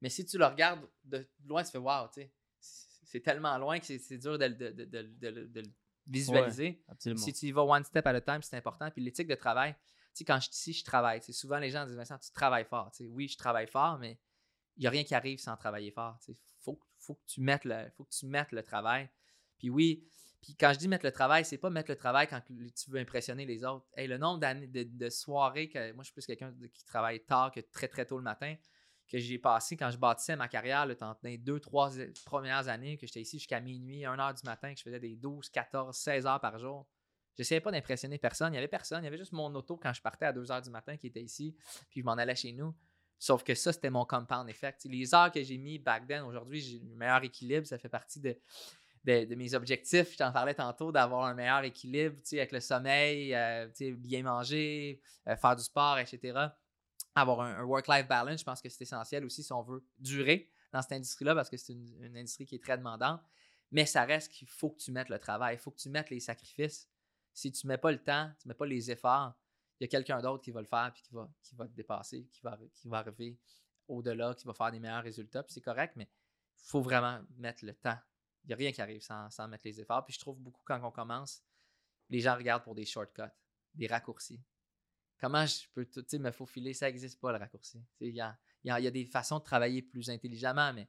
Mais 0.00 0.08
si 0.08 0.24
tu 0.24 0.38
le 0.38 0.46
regardes 0.46 0.80
de 1.04 1.28
loin, 1.44 1.62
tu 1.62 1.70
fais 1.70 1.78
wow, 1.78 2.06
tu 2.06 2.22
sais, 2.22 2.32
c'est 2.60 3.20
tellement 3.20 3.56
loin 3.58 3.78
que 3.78 3.86
c'est 3.86 4.18
dur 4.18 4.38
de, 4.38 4.46
le 4.46 5.62
visualiser. 6.06 6.82
si 7.16 7.32
tu 7.32 7.46
y 7.46 7.52
vas 7.52 7.62
one 7.62 7.84
step 7.84 8.06
at 8.06 8.14
a 8.14 8.20
time, 8.20 8.42
c'est 8.42 8.56
important. 8.56 8.90
Puis 8.90 9.02
l'éthique 9.02 9.28
de 9.28 9.34
travail, 9.34 9.72
tu 9.72 10.18
sais, 10.18 10.24
quand 10.24 10.40
je 10.40 10.50
ici, 10.50 10.72
je 10.72 10.84
travaille. 10.84 11.20
Souvent, 11.32 11.58
les 11.58 11.70
gens 11.70 11.86
disent 11.86 11.96
Vincent, 11.96 12.18
tu 12.18 12.32
travailles 12.32 12.64
fort. 12.64 12.90
oui, 13.00 13.28
je 13.28 13.36
travaille 13.36 13.66
fort, 13.66 13.98
mais 13.98 14.18
il 14.76 14.80
n'y 14.80 14.86
a 14.86 14.90
rien 14.90 15.04
qui 15.04 15.14
arrive 15.14 15.38
sans 15.38 15.56
travailler 15.56 15.90
fort. 15.90 16.18
Il 16.28 16.36
faut, 16.58 16.80
faut, 16.98 17.14
que 17.14 17.24
tu 17.26 17.40
mettes 17.40 17.64
le, 17.64 17.90
faut 17.96 18.04
que 18.04 18.14
tu 18.14 18.26
mettes 18.26 18.52
le 18.52 18.62
travail. 18.62 19.08
Puis 19.58 19.70
oui, 19.70 20.08
puis 20.40 20.56
quand 20.56 20.72
je 20.72 20.78
dis 20.78 20.88
mettre 20.88 21.04
le 21.04 21.12
travail, 21.12 21.44
c'est 21.44 21.58
pas 21.58 21.70
mettre 21.70 21.90
le 21.90 21.96
travail 21.96 22.26
quand 22.26 22.40
tu 22.46 22.90
veux 22.90 22.98
impressionner 22.98 23.44
les 23.44 23.64
autres. 23.64 23.86
Hey, 23.94 24.08
le 24.08 24.18
nombre 24.18 24.40
d'années 24.40 24.66
de, 24.66 25.10
soirées 25.10 25.68
que 25.68 25.92
moi 25.92 26.02
je 26.02 26.06
suis 26.06 26.14
plus 26.14 26.26
quelqu'un 26.26 26.54
qui 26.72 26.84
travaille 26.84 27.24
tard 27.24 27.52
que 27.52 27.60
très 27.60 27.88
très 27.88 28.06
tôt 28.06 28.16
le 28.16 28.24
matin 28.24 28.56
que 29.10 29.18
j'ai 29.18 29.38
passé 29.38 29.76
quand 29.76 29.90
je 29.90 29.98
bâtissais 29.98 30.36
ma 30.36 30.48
carrière, 30.48 30.86
le 30.86 30.94
dans 30.94 31.16
les 31.24 31.36
deux, 31.36 31.58
trois 31.58 31.90
premières 32.24 32.68
années, 32.68 32.96
que 32.96 33.06
j'étais 33.06 33.20
ici 33.20 33.38
jusqu'à 33.38 33.60
minuit, 33.60 34.04
1 34.04 34.16
h 34.16 34.40
du 34.40 34.42
matin, 34.44 34.72
que 34.72 34.78
je 34.78 34.84
faisais 34.84 35.00
des 35.00 35.16
12, 35.16 35.50
14, 35.50 35.96
16 35.96 36.26
heures 36.26 36.40
par 36.40 36.58
jour. 36.58 36.86
J'essayais 37.36 37.60
pas 37.60 37.72
d'impressionner 37.72 38.18
personne. 38.18 38.48
Il 38.48 38.52
n'y 38.52 38.58
avait 38.58 38.68
personne. 38.68 39.02
Il 39.02 39.06
y 39.06 39.08
avait 39.08 39.18
juste 39.18 39.32
mon 39.32 39.52
auto 39.54 39.76
quand 39.76 39.92
je 39.92 40.00
partais 40.00 40.26
à 40.26 40.32
2 40.32 40.44
h 40.44 40.62
du 40.62 40.70
matin 40.70 40.96
qui 40.96 41.08
était 41.08 41.22
ici, 41.22 41.56
puis 41.88 42.00
je 42.00 42.04
m'en 42.04 42.12
allais 42.12 42.36
chez 42.36 42.52
nous. 42.52 42.74
Sauf 43.18 43.42
que 43.42 43.54
ça, 43.54 43.72
c'était 43.72 43.90
mon 43.90 44.04
compound 44.04 44.48
effect. 44.48 44.84
Les 44.84 45.12
heures 45.14 45.30
que 45.30 45.42
j'ai 45.42 45.58
mis 45.58 45.78
back 45.78 46.06
then, 46.06 46.22
aujourd'hui, 46.22 46.60
j'ai 46.60 46.80
un 46.80 46.96
meilleur 46.96 47.22
équilibre. 47.22 47.66
Ça 47.66 47.78
fait 47.78 47.88
partie 47.88 48.20
de, 48.20 48.36
de, 49.04 49.34
mes 49.34 49.54
objectifs. 49.54 50.12
Je 50.12 50.18
t'en 50.18 50.32
parlais 50.32 50.54
tantôt 50.54 50.92
d'avoir 50.92 51.24
un 51.24 51.34
meilleur 51.34 51.64
équilibre 51.64 52.16
avec 52.32 52.52
le 52.52 52.60
sommeil, 52.60 53.34
euh, 53.34 53.66
bien 53.78 54.22
manger, 54.22 55.00
euh, 55.28 55.36
faire 55.36 55.56
du 55.56 55.62
sport, 55.62 55.98
etc 55.98 56.48
avoir 57.14 57.40
un, 57.40 57.62
work-life 57.64 58.06
balance, 58.06 58.40
je 58.40 58.44
pense 58.44 58.60
que 58.60 58.68
c'est 58.68 58.82
essentiel 58.82 59.24
aussi 59.24 59.42
si 59.42 59.52
on 59.52 59.62
veut 59.62 59.84
durer 59.98 60.50
dans 60.72 60.82
cette 60.82 60.92
industrie-là 60.92 61.34
parce 61.34 61.50
que 61.50 61.56
c'est 61.56 61.72
une, 61.72 62.16
industrie 62.16 62.46
qui 62.46 62.54
est 62.54 62.62
très 62.62 62.78
demandante. 62.78 63.20
Mais 63.72 63.86
ça 63.86 64.04
reste 64.04 64.32
qu'il 64.32 64.48
faut 64.48 64.70
que 64.70 64.78
tu 64.78 64.90
mettes 64.90 65.08
le 65.08 65.18
travail, 65.18 65.56
il 65.56 65.58
faut 65.58 65.70
que 65.70 65.78
tu 65.78 65.88
mettes 65.88 66.10
les 66.10 66.20
sacrifices. 66.20 66.88
Si 67.32 67.52
tu 67.52 67.66
ne 67.66 67.72
mets 67.72 67.78
pas 67.78 67.92
le 67.92 68.02
temps, 68.02 68.30
tu 68.40 68.48
ne 68.48 68.52
mets 68.52 68.56
pas 68.56 68.66
les 68.66 68.90
efforts, 68.90 69.34
il 69.78 69.84
y 69.84 69.86
a 69.86 69.88
quelqu'un 69.88 70.20
d'autre 70.20 70.42
qui 70.42 70.50
va 70.50 70.60
le 70.60 70.66
faire 70.66 70.90
puis 70.92 71.02
qui 71.02 71.14
va, 71.14 71.28
qui 71.42 71.54
va 71.54 71.66
te 71.66 71.72
dépasser, 71.72 72.28
qui 72.32 72.40
va, 72.42 72.58
qui 72.74 72.88
va 72.88 72.98
arriver 72.98 73.38
au-delà, 73.88 74.34
qui 74.34 74.46
va 74.46 74.54
faire 74.54 74.70
des 74.72 74.80
meilleurs 74.80 75.02
résultats. 75.02 75.42
Puis 75.42 75.54
c'est 75.54 75.60
correct, 75.60 75.94
mais 75.96 76.08
il 76.58 76.68
faut 76.68 76.82
vraiment 76.82 77.20
mettre 77.36 77.64
le 77.64 77.74
temps. 77.74 77.98
Il 78.44 78.48
n'y 78.48 78.52
a 78.54 78.56
rien 78.56 78.72
qui 78.72 78.82
arrive 78.82 79.00
sans, 79.00 79.30
sans 79.30 79.46
mettre 79.48 79.66
les 79.66 79.80
efforts. 79.80 80.04
Puis 80.04 80.14
je 80.14 80.20
trouve 80.20 80.38
beaucoup 80.38 80.62
quand 80.64 80.80
on 80.82 80.90
commence, 80.90 81.42
les 82.08 82.20
gens 82.20 82.36
regardent 82.36 82.64
pour 82.64 82.74
des 82.74 82.84
shortcuts, 82.84 83.22
des 83.74 83.86
raccourcis 83.86 84.40
comment 85.20 85.44
je 85.46 85.66
peux 85.74 85.86
tu 85.86 86.02
sais, 86.06 86.18
me 86.18 86.30
faufiler, 86.30 86.72
ça 86.72 86.86
n'existe 86.86 87.20
pas 87.20 87.32
le 87.32 87.38
raccourci. 87.38 87.82
Il 88.00 88.14
y 88.14 88.20
a, 88.20 88.36
y, 88.64 88.70
a, 88.70 88.90
des 88.90 89.04
façons 89.04 89.38
de 89.38 89.44
travailler 89.44 89.82
plus 89.82 90.08
intelligemment, 90.10 90.72
mais 90.72 90.88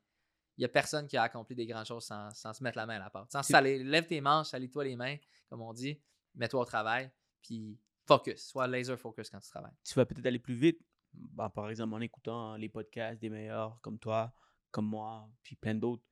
il 0.58 0.62
n'y 0.62 0.66
a 0.66 0.70
personne 0.70 1.08
qui 1.08 1.18
a 1.18 1.24
accompli 1.24 1.56
des 1.56 1.66
grandes 1.66 1.86
choses 1.86 2.06
sans, 2.06 2.32
se 2.34 2.64
mettre 2.64 2.78
la 2.78 2.86
main 2.86 2.96
à 2.96 3.00
la 3.00 3.10
porte. 3.10 3.32
Sans 3.32 3.44
saler, 3.44 3.84
lève 3.84 4.08
tes 4.08 4.22
manches, 4.22 4.48
salis-toi 4.48 4.86
les 4.86 4.96
mains, 4.96 5.18
comme 5.50 5.62
on 5.62 5.74
dit, 5.74 6.02
mets-toi 6.36 6.62
au 6.62 6.66
travail, 6.66 7.12
puis 7.42 7.78
focus, 8.06 8.48
sois 8.48 8.68
laser 8.68 8.98
focus 8.98 9.30
quand 9.30 9.40
tu 9.40 9.50
travailles. 9.50 9.76
Tu 9.84 9.94
vas 9.96 10.06
peut-être 10.06 10.26
aller 10.26 10.40
plus 10.40 10.56
vite, 10.56 10.82
bah, 11.14 11.50
par 11.50 11.70
exemple 11.70 11.94
en 11.94 12.02
écoutant 12.02 12.56
les 12.56 12.70
podcasts 12.70 13.20
des 13.20 13.30
meilleurs 13.30 13.80
comme 13.82 14.00
toi, 14.00 14.34
comme 14.72 14.88
moi, 14.88 15.30
puis 15.44 15.56
plein 15.56 15.76
d'autres. 15.76 16.04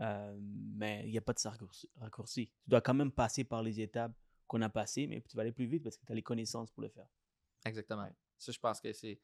Euh, 0.00 0.36
mais 0.40 1.02
il 1.06 1.10
n'y 1.10 1.18
a 1.18 1.20
pas 1.20 1.32
de 1.32 1.40
raccourci. 2.00 2.46
Tu 2.46 2.70
dois 2.70 2.80
quand 2.80 2.94
même 2.94 3.10
passer 3.10 3.42
par 3.42 3.64
les 3.64 3.80
étapes 3.80 4.12
qu'on 4.46 4.62
a 4.62 4.68
passées, 4.68 5.06
mais 5.08 5.20
tu 5.28 5.36
vas 5.36 5.42
aller 5.42 5.52
plus 5.52 5.66
vite 5.66 5.82
parce 5.82 5.96
que 5.96 6.06
tu 6.06 6.12
as 6.12 6.14
les 6.14 6.22
connaissances 6.22 6.70
pour 6.70 6.82
le 6.82 6.88
faire. 6.88 7.08
Exactement. 7.68 8.08
Ça, 8.38 8.52
je 8.52 8.58
pense 8.58 8.80
que 8.80 8.92
c'est 8.92 9.20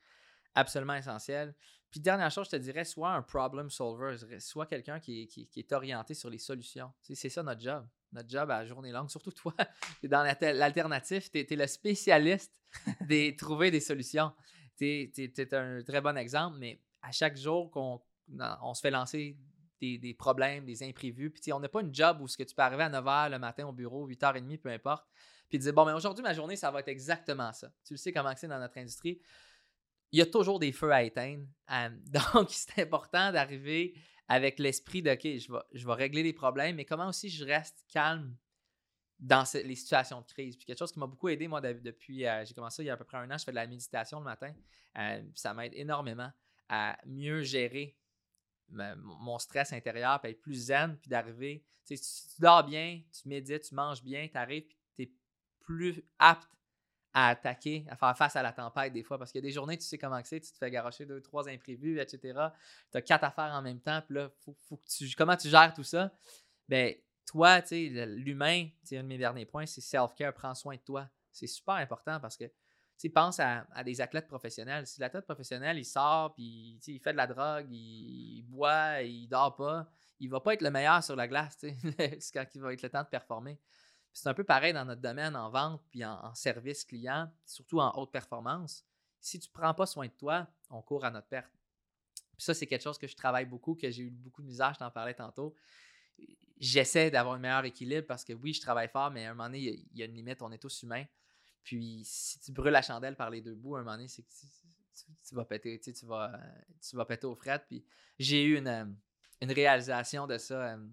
absolument 0.54 0.94
essentiel. 0.94 1.54
Puis, 1.90 2.00
dernière 2.00 2.30
chose, 2.30 2.46
je 2.46 2.52
te 2.52 2.56
dirais, 2.56 2.84
soit 2.84 3.12
un 3.12 3.22
problem 3.22 3.70
solver, 3.70 4.16
soit 4.40 4.66
quelqu'un 4.66 4.98
qui, 4.98 5.28
qui, 5.28 5.48
est 5.56 5.72
orienté 5.72 6.14
sur 6.14 6.28
les 6.28 6.38
solutions. 6.38 6.92
c'est 7.00 7.28
ça 7.28 7.42
notre 7.42 7.60
job. 7.60 7.86
Notre 8.12 8.28
job 8.28 8.50
à 8.50 8.64
journée 8.64 8.92
longue, 8.92 9.10
surtout 9.10 9.32
toi, 9.32 9.54
tu 10.00 10.06
es 10.06 10.08
dans 10.08 10.22
l'alternative, 10.40 11.30
tu 11.30 11.38
es, 11.38 11.56
le 11.56 11.66
spécialiste 11.66 12.52
de 13.08 13.36
trouver 13.36 13.70
des 13.70 13.80
solutions. 13.80 14.32
Tu 14.76 15.12
es, 15.16 15.54
un 15.54 15.82
très 15.82 16.00
bon 16.00 16.16
exemple, 16.16 16.58
mais 16.58 16.80
à 17.02 17.12
chaque 17.12 17.36
jour 17.36 17.70
qu'on 17.70 18.00
on 18.62 18.74
se 18.74 18.80
fait 18.80 18.90
lancer 18.90 19.36
des, 19.80 19.98
des, 19.98 20.14
problèmes, 20.14 20.64
des 20.64 20.82
imprévus, 20.82 21.30
puis 21.30 21.52
on 21.52 21.60
n'a 21.60 21.68
pas 21.68 21.82
une 21.82 21.94
job 21.94 22.20
où 22.20 22.28
ce 22.28 22.36
que 22.36 22.42
tu 22.42 22.54
peux 22.54 22.62
arriver 22.62 22.84
à 22.84 22.90
9h 22.90 23.30
le 23.30 23.38
matin 23.38 23.66
au 23.66 23.72
bureau, 23.72 24.08
8h30, 24.08 24.58
peu 24.58 24.70
importe, 24.70 25.06
puis 25.54 25.60
dire 25.60 25.72
bon, 25.72 25.84
mais 25.84 25.92
aujourd'hui, 25.92 26.24
ma 26.24 26.34
journée, 26.34 26.56
ça 26.56 26.68
va 26.72 26.80
être 26.80 26.88
exactement 26.88 27.52
ça. 27.52 27.72
Tu 27.84 27.94
le 27.94 27.96
sais 27.96 28.12
comment 28.12 28.32
c'est 28.36 28.48
dans 28.48 28.58
notre 28.58 28.76
industrie. 28.76 29.20
Il 30.10 30.18
y 30.18 30.22
a 30.22 30.26
toujours 30.26 30.58
des 30.58 30.72
feux 30.72 30.90
à 30.90 31.04
éteindre. 31.04 31.46
Donc, 32.34 32.50
c'est 32.50 32.82
important 32.82 33.30
d'arriver 33.30 33.94
avec 34.26 34.58
l'esprit 34.58 35.00
de 35.00 35.12
OK, 35.12 35.22
je 35.22 35.52
vais, 35.52 35.58
je 35.72 35.86
vais 35.86 35.92
régler 35.92 36.24
les 36.24 36.32
problèmes, 36.32 36.74
mais 36.74 36.84
comment 36.84 37.06
aussi 37.06 37.28
je 37.28 37.44
reste 37.44 37.84
calme 37.88 38.36
dans 39.20 39.44
les 39.54 39.76
situations 39.76 40.22
de 40.22 40.26
crise? 40.26 40.56
Puis 40.56 40.66
quelque 40.66 40.78
chose 40.78 40.90
qui 40.90 40.98
m'a 40.98 41.06
beaucoup 41.06 41.28
aidé, 41.28 41.46
moi, 41.46 41.60
depuis, 41.60 42.26
euh, 42.26 42.44
j'ai 42.44 42.52
commencé 42.52 42.82
il 42.82 42.86
y 42.86 42.90
a 42.90 42.94
à 42.94 42.96
peu 42.96 43.04
près 43.04 43.18
un 43.18 43.30
an, 43.30 43.38
je 43.38 43.44
fais 43.44 43.52
de 43.52 43.56
la 43.56 43.68
méditation 43.68 44.18
le 44.18 44.24
matin. 44.24 44.52
Euh, 44.98 45.22
ça 45.36 45.54
m'aide 45.54 45.72
énormément 45.74 46.32
à 46.68 46.98
mieux 47.06 47.44
gérer 47.44 47.96
mon 48.70 49.38
stress 49.38 49.72
intérieur, 49.72 50.20
puis 50.20 50.32
être 50.32 50.40
plus 50.40 50.66
zen, 50.66 50.98
puis 51.00 51.10
d'arriver. 51.10 51.64
Si 51.84 51.96
tu 52.34 52.40
dors 52.40 52.64
bien, 52.64 53.02
tu 53.12 53.28
médites, 53.28 53.68
tu 53.68 53.74
manges 53.76 54.02
bien, 54.02 54.26
tu 54.26 54.36
arrives, 54.36 54.64
puis 54.64 54.78
plus 55.64 56.04
apte 56.18 56.48
à 57.12 57.28
attaquer, 57.28 57.86
à 57.88 57.96
faire 57.96 58.16
face 58.16 58.34
à 58.36 58.42
la 58.42 58.52
tempête 58.52 58.92
des 58.92 59.04
fois. 59.04 59.18
Parce 59.18 59.30
qu'il 59.30 59.40
y 59.40 59.44
a 59.44 59.48
des 59.48 59.54
journées, 59.54 59.78
tu 59.78 59.84
sais 59.84 59.98
comment 59.98 60.20
c'est, 60.24 60.40
tu 60.40 60.52
te 60.52 60.58
fais 60.58 60.70
garocher 60.70 61.06
deux, 61.06 61.20
trois 61.20 61.48
imprévus, 61.48 62.00
etc. 62.00 62.18
Tu 62.90 62.98
as 62.98 63.02
quatre 63.02 63.24
affaires 63.24 63.52
en 63.52 63.62
même 63.62 63.80
temps, 63.80 64.02
puis 64.02 64.16
là, 64.16 64.30
faut, 64.40 64.56
comment 65.16 65.36
tu 65.36 65.48
gères 65.48 65.72
tout 65.72 65.84
ça? 65.84 66.12
Ben, 66.68 66.94
toi, 67.24 67.62
tu 67.62 67.68
sais, 67.68 68.06
l'humain, 68.06 68.68
c'est 68.82 68.98
un 68.98 69.02
de 69.02 69.08
mes 69.08 69.18
derniers 69.18 69.46
points, 69.46 69.66
c'est 69.66 69.80
self-care, 69.80 70.34
prends 70.34 70.54
soin 70.54 70.74
de 70.74 70.80
toi. 70.80 71.08
C'est 71.30 71.46
super 71.46 71.74
important 71.74 72.18
parce 72.20 72.36
que, 72.36 72.50
tu 72.98 73.10
pense 73.10 73.40
à, 73.40 73.66
des 73.84 74.00
athlètes 74.00 74.28
professionnels. 74.28 74.86
Si 74.86 75.00
l'athlète 75.00 75.24
professionnel, 75.24 75.78
il 75.78 75.84
sort, 75.84 76.32
puis 76.34 76.78
il 76.86 77.00
fait 77.00 77.12
de 77.12 77.16
la 77.16 77.26
drogue, 77.26 77.66
il, 77.70 78.42
boit, 78.46 79.02
il 79.02 79.26
dort 79.26 79.56
pas, 79.56 79.88
il 80.20 80.30
va 80.30 80.40
pas 80.40 80.54
être 80.54 80.62
le 80.62 80.70
meilleur 80.70 81.02
sur 81.02 81.16
la 81.16 81.26
glace, 81.26 81.58
tu 81.58 81.68
sais, 81.70 82.18
quand 82.32 82.46
il 82.54 82.60
va 82.60 82.72
être 82.72 82.82
le 82.82 82.88
temps 82.88 83.02
de 83.02 83.08
performer. 83.08 83.58
C'est 84.14 84.28
un 84.28 84.34
peu 84.34 84.44
pareil 84.44 84.72
dans 84.72 84.84
notre 84.84 85.00
domaine 85.02 85.34
en 85.34 85.50
vente 85.50 85.82
puis 85.90 86.04
en, 86.04 86.32
service 86.34 86.84
client, 86.84 87.28
surtout 87.44 87.80
en 87.80 87.90
haute 87.98 88.12
performance. 88.12 88.86
Si 89.20 89.40
tu 89.40 89.48
ne 89.48 89.52
prends 89.52 89.74
pas 89.74 89.86
soin 89.86 90.06
de 90.06 90.12
toi, 90.12 90.46
on 90.70 90.80
court 90.82 91.04
à 91.04 91.10
notre 91.10 91.26
perte. 91.26 91.50
Puis 92.36 92.44
ça, 92.44 92.54
c'est 92.54 92.66
quelque 92.66 92.82
chose 92.82 92.96
que 92.96 93.08
je 93.08 93.16
travaille 93.16 93.44
beaucoup, 93.44 93.74
que 93.74 93.90
j'ai 93.90 94.04
eu 94.04 94.10
beaucoup 94.10 94.40
de 94.42 94.46
misère, 94.46 94.72
je 94.72 94.78
t'en 94.78 94.90
parlais 94.90 95.14
tantôt. 95.14 95.56
J'essaie 96.58 97.10
d'avoir 97.10 97.34
un 97.34 97.38
meilleur 97.40 97.64
équilibre 97.64 98.06
parce 98.06 98.24
que 98.24 98.32
oui, 98.32 98.54
je 98.54 98.60
travaille 98.60 98.88
fort, 98.88 99.10
mais 99.10 99.26
à 99.26 99.32
un 99.32 99.34
moment 99.34 99.48
donné, 99.48 99.58
il 99.58 99.98
y 99.98 100.02
a- 100.02 100.06
une 100.06 100.14
limite, 100.14 100.42
on 100.42 100.52
est 100.52 100.58
tous 100.58 100.84
humains. 100.84 101.04
Puis 101.64 102.02
si 102.04 102.38
tu 102.38 102.52
brûles 102.52 102.72
la 102.72 102.82
chandelle 102.82 103.16
par 103.16 103.30
les 103.30 103.40
deux 103.40 103.54
bouts, 103.54 103.74
à 103.74 103.80
un 103.80 103.82
moment 103.82 103.96
donné, 103.96 104.06
c'est 104.06 104.22
que 104.22 104.28
tu, 105.28 105.34
vas 105.34 105.44
péter, 105.44 105.80
tu, 105.80 105.86
sais, 105.86 105.92
tu 105.92 106.06
vas, 106.06 106.38
tu 106.88 106.94
vas 106.94 107.04
péter 107.04 107.26
aux 107.26 107.34
frettes. 107.34 107.64
Puis 107.66 107.84
j'ai 108.20 108.44
eu 108.44 108.58
une, 108.58 108.96
une 109.40 109.52
réalisation 109.52 110.28
de 110.28 110.38
ça 110.38 110.74
euh, 110.74 110.86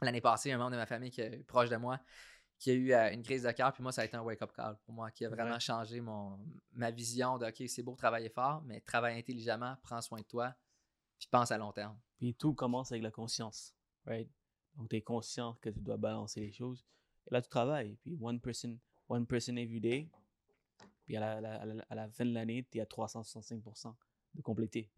l'année 0.00 0.22
passée, 0.22 0.50
un 0.50 0.58
membre 0.58 0.70
de 0.72 0.76
ma 0.76 0.86
famille 0.86 1.10
qui 1.10 1.20
est 1.20 1.44
proche 1.44 1.68
de 1.68 1.76
moi 1.76 2.00
qui 2.58 2.70
a 2.70 2.74
eu 2.74 2.92
euh, 2.92 3.12
une 3.12 3.22
crise 3.22 3.44
de 3.44 3.50
cœur, 3.52 3.72
puis 3.72 3.82
moi, 3.82 3.92
ça 3.92 4.02
a 4.02 4.04
été 4.04 4.16
un 4.16 4.22
wake-up 4.22 4.52
call 4.52 4.76
pour 4.84 4.92
moi, 4.94 5.10
qui 5.10 5.24
a 5.24 5.28
vraiment 5.28 5.54
Ouais. 5.54 5.60
changé 5.60 6.00
mon, 6.00 6.38
ma 6.72 6.90
vision 6.90 7.38
de 7.38 7.46
OK, 7.46 7.62
c'est 7.68 7.82
beau 7.82 7.94
travailler 7.94 8.28
fort, 8.30 8.62
mais 8.62 8.80
travaille 8.80 9.18
intelligemment, 9.18 9.76
prends 9.82 10.00
soin 10.02 10.18
de 10.18 10.24
toi, 10.24 10.54
puis 11.18 11.28
pense 11.30 11.50
à 11.52 11.58
long 11.58 11.72
terme. 11.72 11.98
Puis 12.18 12.34
tout 12.34 12.54
commence 12.54 12.90
avec 12.92 13.02
la 13.02 13.10
conscience, 13.12 13.74
right? 14.06 14.28
Donc, 14.74 14.88
tu 14.88 14.96
es 14.96 15.02
conscient 15.02 15.54
que 15.60 15.70
tu 15.70 15.80
dois 15.80 15.96
balancer 15.96 16.40
les 16.40 16.52
choses. 16.52 16.84
Et 17.26 17.34
là, 17.34 17.42
tu 17.42 17.48
travailles. 17.48 17.96
Puis, 18.02 18.16
one 18.20 18.40
person, 18.40 18.78
one 19.08 19.26
person 19.26 19.56
every 19.56 19.80
day. 19.80 20.08
Puis, 21.04 21.16
à 21.16 21.20
la, 21.40 21.60
à 21.60 21.64
la- 21.64 21.84
à 21.88 21.94
la 21.94 22.08
fin 22.10 22.24
de 22.24 22.32
l'année, 22.32 22.66
tu 22.70 22.78
es 22.78 22.80
à 22.80 22.86
365% 22.86 23.94
de 24.34 24.42
compléter. 24.42 24.90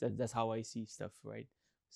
That's 0.00 0.34
how 0.34 0.54
I 0.54 0.64
see 0.64 0.86
stuff, 0.86 1.12
right? 1.24 1.48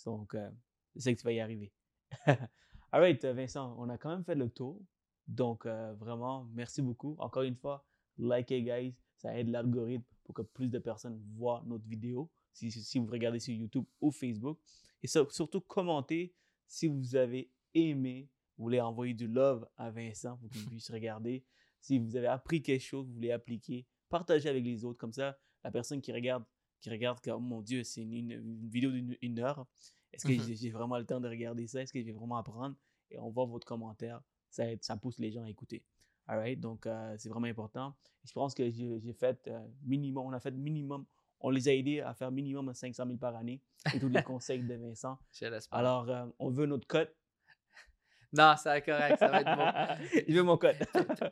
Donc, 0.05 0.34
euh, 0.34 0.51
je 0.94 1.01
sais 1.01 1.14
que 1.14 1.20
tu 1.20 1.24
vas 1.24 1.32
y 1.32 1.40
arriver. 1.40 1.72
All 2.93 3.01
right, 3.01 3.24
Vincent, 3.24 3.74
on 3.78 3.88
a 3.88 3.98
quand 3.98 4.10
même 4.10 4.24
fait 4.24 4.34
le 4.34 4.48
tour. 4.51 4.80
Donc, 5.26 5.66
euh, 5.66 5.92
vraiment, 5.94 6.44
merci 6.52 6.82
beaucoup. 6.82 7.16
Encore 7.18 7.42
une 7.42 7.56
fois, 7.56 7.84
likez, 8.18 8.62
guys. 8.62 8.94
Ça 9.16 9.36
aide 9.38 9.48
l'algorithme 9.48 10.04
pour 10.24 10.34
que 10.34 10.42
plus 10.42 10.68
de 10.68 10.78
personnes 10.78 11.20
voient 11.34 11.62
notre 11.66 11.86
vidéo. 11.86 12.30
Si, 12.52 12.98
vous 12.98 13.06
regardez 13.06 13.38
sur 13.40 13.54
YouTube 13.54 13.84
ou 14.00 14.10
Facebook. 14.10 14.58
Et 15.02 15.06
sur- 15.06 15.30
surtout, 15.32 15.60
commentez 15.60 16.34
si 16.66 16.86
vous 16.86 17.16
avez 17.16 17.50
aimé. 17.74 18.28
Vous 18.56 18.64
voulez 18.64 18.80
envoyer 18.80 19.14
du 19.14 19.26
love 19.26 19.68
à 19.76 19.90
Vincent 19.90 20.36
pour 20.38 20.48
qu'il 20.50 20.64
puisse 20.66 20.90
regarder. 20.90 21.44
Si 21.80 21.98
vous 21.98 22.16
avez 22.16 22.26
appris 22.28 22.62
quelque 22.62 22.80
chose, 22.82 23.06
vous 23.06 23.14
voulez 23.14 23.30
appliquer, 23.32 23.86
partagez 24.08 24.48
avec 24.48 24.64
les 24.64 24.84
autres. 24.84 24.98
Comme 24.98 25.12
ça, 25.12 25.38
la 25.62 25.70
personne 25.70 26.00
qui 26.00 26.12
regarde, 26.12 26.44
qui 26.80 26.88
regarde, 26.90 27.20
comme, 27.20 27.34
oh 27.36 27.40
mon 27.40 27.62
Dieu, 27.62 27.82
c'est 27.84 28.02
une, 28.02 28.68
vidéo 28.68 28.90
d'une 28.90 29.16
une 29.20 29.38
heure. 29.40 29.66
Est-ce 30.12 30.26
que 30.26 30.32
Mhm. 30.32 30.40
j'ai- 30.46 30.54
j'ai 30.56 30.70
vraiment 30.70 30.98
le 30.98 31.04
temps 31.04 31.20
de 31.20 31.28
regarder 31.28 31.66
ça? 31.66 31.82
Est-ce 31.82 31.92
que 31.92 32.00
je 32.00 32.06
vais 32.06 32.12
vraiment 32.12 32.36
apprendre? 32.38 32.76
Et 33.10 33.18
on 33.18 33.30
voit 33.30 33.44
votre 33.44 33.66
commentaire. 33.66 34.22
Ça, 34.56 34.70
aide- 34.70 34.82
ça 34.82 34.96
pousse 34.96 35.18
les 35.18 35.30
gens 35.30 35.44
à 35.44 35.50
écouter. 35.50 35.84
All 36.26 36.38
right? 36.38 36.58
Donc, 36.58 36.86
euh, 36.86 37.14
c'est 37.18 37.28
vraiment 37.28 37.46
important. 37.46 37.94
Et 38.24 38.28
je 38.28 38.32
pense 38.32 38.54
que 38.54 38.70
j'ai 38.70 39.12
fait 39.12 39.38
euh, 39.48 39.60
minimum, 39.84 40.26
on 40.26 40.32
a 40.32 40.40
fait 40.40 40.50
minimum, 40.50 41.04
on 41.40 41.50
les 41.50 41.68
a 41.68 41.74
aidés 41.74 42.00
à 42.00 42.14
faire 42.14 42.30
minimum 42.32 42.72
500 42.72 43.04
000 43.04 43.18
par 43.18 43.36
année. 43.36 43.60
Et 43.94 44.00
tous 44.00 44.08
les 44.08 44.22
conseils 44.22 44.62
de 44.62 44.74
Vincent. 44.74 45.18
Je. 45.32 45.44
Alors, 45.70 46.08
euh, 46.08 46.26
on 46.38 46.48
veut 46.50 46.64
notre 46.66 46.86
cote. 46.86 47.14
Non, 48.32 48.54
c'est 48.58 48.82
correct, 48.82 49.18
ça 49.18 49.28
va 49.28 49.40
être 49.40 49.56
beau. 49.56 50.20
je 50.28 50.34
veux 50.34 50.42
mon 50.42 50.58
code. 50.58 50.76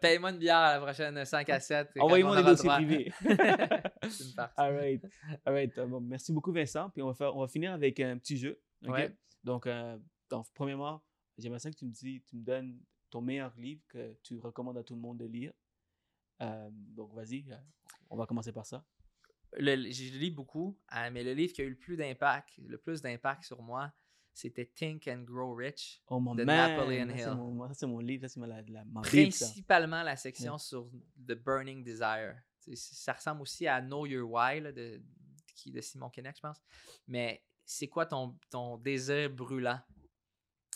Paye-moi 0.00 0.30
une 0.30 0.38
bière 0.38 0.56
à 0.56 0.74
la 0.74 0.80
prochaine 0.80 1.24
5 1.24 1.50
à 1.50 1.60
7. 1.60 1.88
et 1.96 1.98
quand 1.98 2.04
Envoyez-moi 2.06 2.36
des 2.36 2.44
dossiers 2.44 2.68
privés. 2.70 3.12
c'est 3.20 4.24
une 4.24 4.34
partie. 4.36 4.54
All 4.56 4.76
right. 4.76 5.04
All 5.44 5.54
right. 5.54 5.80
Bon, 5.80 6.00
merci 6.00 6.32
beaucoup, 6.32 6.52
Vincent. 6.52 6.88
Puis 6.90 7.02
on 7.02 7.08
va, 7.08 7.14
faire, 7.14 7.36
on 7.36 7.40
va 7.40 7.48
finir 7.48 7.72
avec 7.72 7.98
un 8.00 8.16
petit 8.16 8.36
jeu. 8.38 8.60
OK? 8.86 8.92
Ouais. 8.92 9.14
Donc, 9.42 9.68
donc, 10.30 10.46
premièrement, 10.54 11.02
j'aimerais 11.36 11.58
ça 11.58 11.70
que 11.70 11.76
tu 11.76 11.84
me, 11.84 11.90
dis, 11.90 12.22
tu 12.26 12.36
me 12.36 12.44
donnes 12.44 12.78
ton 13.14 13.20
meilleur 13.20 13.54
livre 13.56 13.80
que 13.86 14.16
tu 14.24 14.38
recommandes 14.40 14.76
à 14.76 14.82
tout 14.82 14.96
le 14.96 15.00
monde 15.00 15.18
de 15.18 15.24
lire. 15.26 15.52
Euh, 16.42 16.68
donc, 16.72 17.14
vas-y. 17.14 17.44
euh, 17.52 17.56
on 18.10 18.16
va 18.16 18.26
commencer 18.26 18.50
par 18.52 18.66
ça. 18.66 18.84
Le- 19.52 19.88
je 19.92 20.18
lis 20.18 20.32
beaucoup, 20.32 20.76
euh, 20.96 21.10
mais 21.12 21.22
le 21.22 21.32
livre 21.32 21.52
qui 21.52 21.62
a 21.62 21.64
eu 21.64 21.70
le 21.70 21.76
plus 21.78 21.96
d'impact, 21.96 22.58
le 22.58 22.76
plus 22.76 23.00
d'impact 23.02 23.44
sur 23.44 23.62
moi, 23.62 23.92
c'était 24.32 24.66
Think 24.66 25.06
and 25.06 25.22
Grow 25.22 25.54
Rich. 25.54 26.02
Oh, 26.08 26.18
mon 26.18 26.34
De 26.34 26.42
man. 26.42 26.72
Napoleon 26.76 27.08
Hill. 27.08 27.20
Ça, 27.68 27.74
c'est 27.74 27.86
mon 27.86 28.00
livre. 28.00 28.22
Ça, 28.22 28.28
c'est 28.34 28.40
ma, 28.40 28.48
la, 28.48 28.62
la- 28.62 28.84
ma 28.84 29.04
ça. 29.04 29.10
Principalement 29.10 30.02
la 30.02 30.16
section 30.16 30.58
sur 30.58 30.90
The 31.24 31.34
Burning 31.34 31.84
Desire. 31.84 32.34
Ça 32.74 33.12
ressemble 33.12 33.42
aussi 33.42 33.68
à 33.68 33.80
Know 33.80 34.06
Your 34.06 34.28
Why 34.28 34.58
là, 34.60 34.72
de, 34.72 35.00
de 35.66 35.80
Simon 35.80 36.10
Kenneth, 36.10 36.34
je 36.38 36.40
pense. 36.40 36.60
Mais 37.06 37.44
c'est 37.64 37.86
quoi 37.86 38.06
ton, 38.06 38.36
ton 38.50 38.76
désir 38.76 39.30
brûlant? 39.30 39.78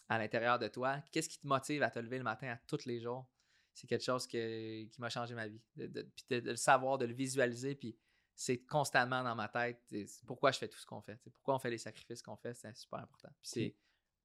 À 0.08 0.18
l'intérieur 0.18 0.58
de 0.58 0.68
toi? 0.68 1.00
Qu'est-ce 1.12 1.28
qui 1.28 1.38
te 1.38 1.46
motive 1.46 1.82
à 1.82 1.90
te 1.90 1.98
lever 1.98 2.18
le 2.18 2.24
matin 2.24 2.48
à 2.48 2.56
tous 2.66 2.84
les 2.86 3.00
jours? 3.00 3.26
C'est 3.74 3.86
quelque 3.86 4.04
chose 4.04 4.26
que- 4.26 4.84
qui 4.84 5.00
m'a 5.00 5.08
changé 5.10 5.34
ma 5.34 5.46
vie. 5.46 5.60
De, 5.76 5.86
de- 5.86 6.02
puis 6.02 6.24
de- 6.30 6.40
de 6.40 6.50
le 6.50 6.56
savoir, 6.56 6.98
de 6.98 7.04
le 7.04 7.14
visualiser, 7.14 7.74
puis 7.74 7.96
c'est 8.34 8.58
constamment 8.58 9.22
dans 9.22 9.34
ma 9.34 9.48
tête. 9.48 9.80
et 9.92 10.06
pourquoi 10.26 10.50
je 10.52 10.58
fais 10.58 10.68
tout 10.68 10.78
ce 10.78 10.86
qu'on 10.86 11.00
fait. 11.00 11.16
Pourquoi 11.34 11.54
on 11.56 11.58
fait 11.58 11.70
les 11.70 11.78
sacrifices 11.78 12.22
qu'on 12.22 12.36
fait, 12.36 12.54
c'est 12.54 12.74
super 12.76 13.00
important. 13.00 13.28
Puis 13.40 13.50
c'est 13.50 13.76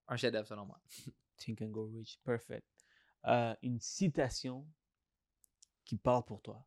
un 0.08 0.16
chef-d'œuvre 0.18 0.48
selon 0.48 0.66
moi. 0.66 0.82
Think 1.38 1.62
and 1.62 1.68
Go 1.70 1.86
Rich. 1.86 2.20
Perfect. 2.24 2.68
Euh, 3.26 3.56
une 3.62 3.80
citation 3.80 4.68
qui 5.86 5.98
parle 5.98 6.24
pour 6.26 6.42
toi. 6.42 6.66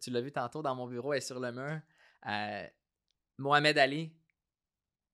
Tu 0.00 0.10
l'as 0.10 0.20
vu 0.20 0.32
tantôt 0.32 0.62
dans 0.62 0.74
mon 0.74 0.86
bureau, 0.88 1.12
elle 1.12 1.18
est 1.18 1.20
sur 1.20 1.38
le 1.38 1.52
mur. 1.52 1.80
Euh, 2.26 2.68
Mohamed 3.38 3.78
Ali, 3.78 4.12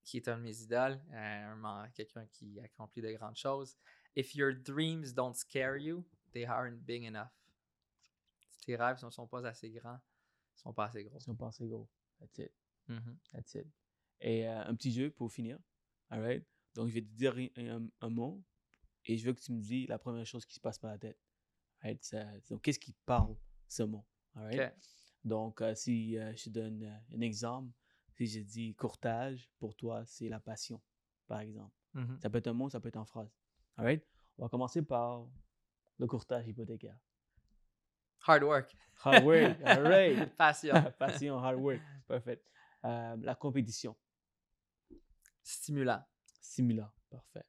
qui 0.05 0.17
est 0.17 0.29
un 0.29 0.39
de 0.39 0.43
mes 0.43 0.63
idoles, 0.63 1.01
euh, 1.13 1.87
quelqu'un 1.95 2.27
qui 2.27 2.59
accomplit 2.61 3.03
de 3.03 3.13
grandes 3.13 3.37
choses. 3.37 3.77
If 4.17 4.35
your 4.35 4.53
dreams 4.55 5.13
don't 5.15 5.35
scare 5.35 5.77
you, 5.77 6.05
they 6.33 6.45
aren't 6.45 6.79
big 6.85 7.05
enough. 7.05 7.31
Si 8.51 8.67
tes 8.67 8.77
rêves 8.77 9.03
ne 9.05 9.11
sont 9.11 9.27
pas 9.27 9.47
assez 9.47 9.71
grands, 9.71 10.01
ils 10.57 10.61
sont 10.61 10.73
pas 10.73 10.87
assez 10.87 11.05
gros. 11.05 11.21
Si 11.21 11.31
on 11.31 11.37
pense 11.37 11.61
gros. 11.63 11.89
That's 12.19 12.39
it. 12.39 12.53
Mhm. 12.89 13.19
That's 13.33 13.55
it. 13.55 13.67
Et 14.21 14.47
euh, 14.49 14.65
un 14.67 14.75
petit 14.75 14.93
jeu 14.93 15.11
pour 15.11 15.33
finir. 15.33 15.59
All 16.11 16.21
right? 16.23 16.45
Donc, 16.75 16.89
je 16.89 16.95
vais 16.95 17.03
te 17.03 17.07
dire 17.15 17.35
un, 17.57 17.77
un- 17.85 17.89
un 18.01 18.11
mot 18.11 18.43
et 19.07 19.17
je 19.17 19.25
veux 19.27 19.33
que 19.33 19.41
tu 19.41 19.53
me 19.53 19.61
dis 19.61 19.87
la 19.87 19.99
première 19.99 20.27
chose 20.27 20.45
qui 20.45 20.55
se 20.55 20.61
passe 20.61 20.79
par 20.79 20.91
la 20.91 20.99
tête. 20.99 21.19
All 21.83 21.91
right? 21.91 22.03
Ça- 22.05 22.27
donc, 22.49 22.63
qu'est-ce 22.63 22.79
qui 22.79 22.95
parle 23.07 23.37
ce 23.69 23.83
mot? 23.85 24.05
All 24.35 24.45
right? 24.45 24.75
Donc, 25.25 25.61
euh, 25.63 25.75
si 25.75 26.19
euh, 26.19 26.35
je 26.37 26.45
te 26.45 26.51
donne 26.51 27.03
un 27.15 27.21
exemple, 27.21 27.73
si 28.21 28.27
je 28.27 28.41
dis 28.41 28.75
courtage, 28.75 29.49
pour 29.59 29.75
toi, 29.75 30.05
c'est 30.05 30.29
la 30.29 30.41
passion, 30.41 30.79
par 31.27 31.41
exemple. 31.41 31.75
Mhm. 31.95 32.19
Ça 32.21 32.29
peut 32.29 32.37
être 32.39 32.49
un 32.49 32.53
mot, 32.53 32.69
ça 32.69 32.79
peut 32.79 32.89
être 32.89 32.99
en 32.99 33.07
phrase. 33.07 33.33
All 33.79 33.87
right? 33.87 34.07
On 34.37 34.43
va 34.43 34.49
commencer 34.51 34.83
par 34.83 35.27
le 35.99 36.07
courtage 36.07 36.47
hypothécaire. 36.47 36.99
Hard 38.27 38.43
work. 38.43 38.77
Hard 39.05 39.25
work. 39.25 39.59
All 39.65 39.83
right. 39.83 40.37
Passion. 40.37 40.75
Passion, 40.99 41.39
hard 41.39 41.59
work. 41.59 41.81
Parfait. 42.07 42.43
Euh, 42.85 43.17
la 43.23 43.35
compétition. 43.35 43.97
Stimulant. 45.43 46.05
Simulant. 46.43 46.93
Parfait. 47.09 47.47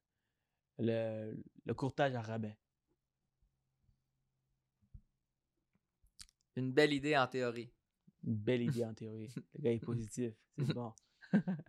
Le, 0.80 1.35
le 1.65 1.73
courtage 1.73 2.15
à 2.15 2.22
rabais. 2.22 2.57
Une 6.56 6.72
belle 6.72 6.93
idée 6.93 7.18
en 7.18 7.27
théorie. 7.27 7.73
Une 8.23 8.35
belle 8.35 8.61
idée 8.61 8.85
en 8.85 8.93
théorie. 8.93 9.34
Le 9.56 9.61
gars 9.61 9.72
est 9.72 9.80
positif. 9.80 10.34
C'est 10.57 10.73
bon. 10.73 10.93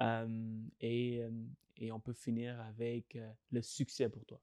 Euh, 0.00 0.62
et, 0.80 1.24
euh, 1.24 1.30
et 1.76 1.90
on 1.90 1.98
peut 1.98 2.12
finir 2.12 2.60
avec 2.60 3.16
euh, 3.16 3.32
le 3.50 3.60
succès 3.62 4.08
pour 4.08 4.24
toi. 4.26 4.40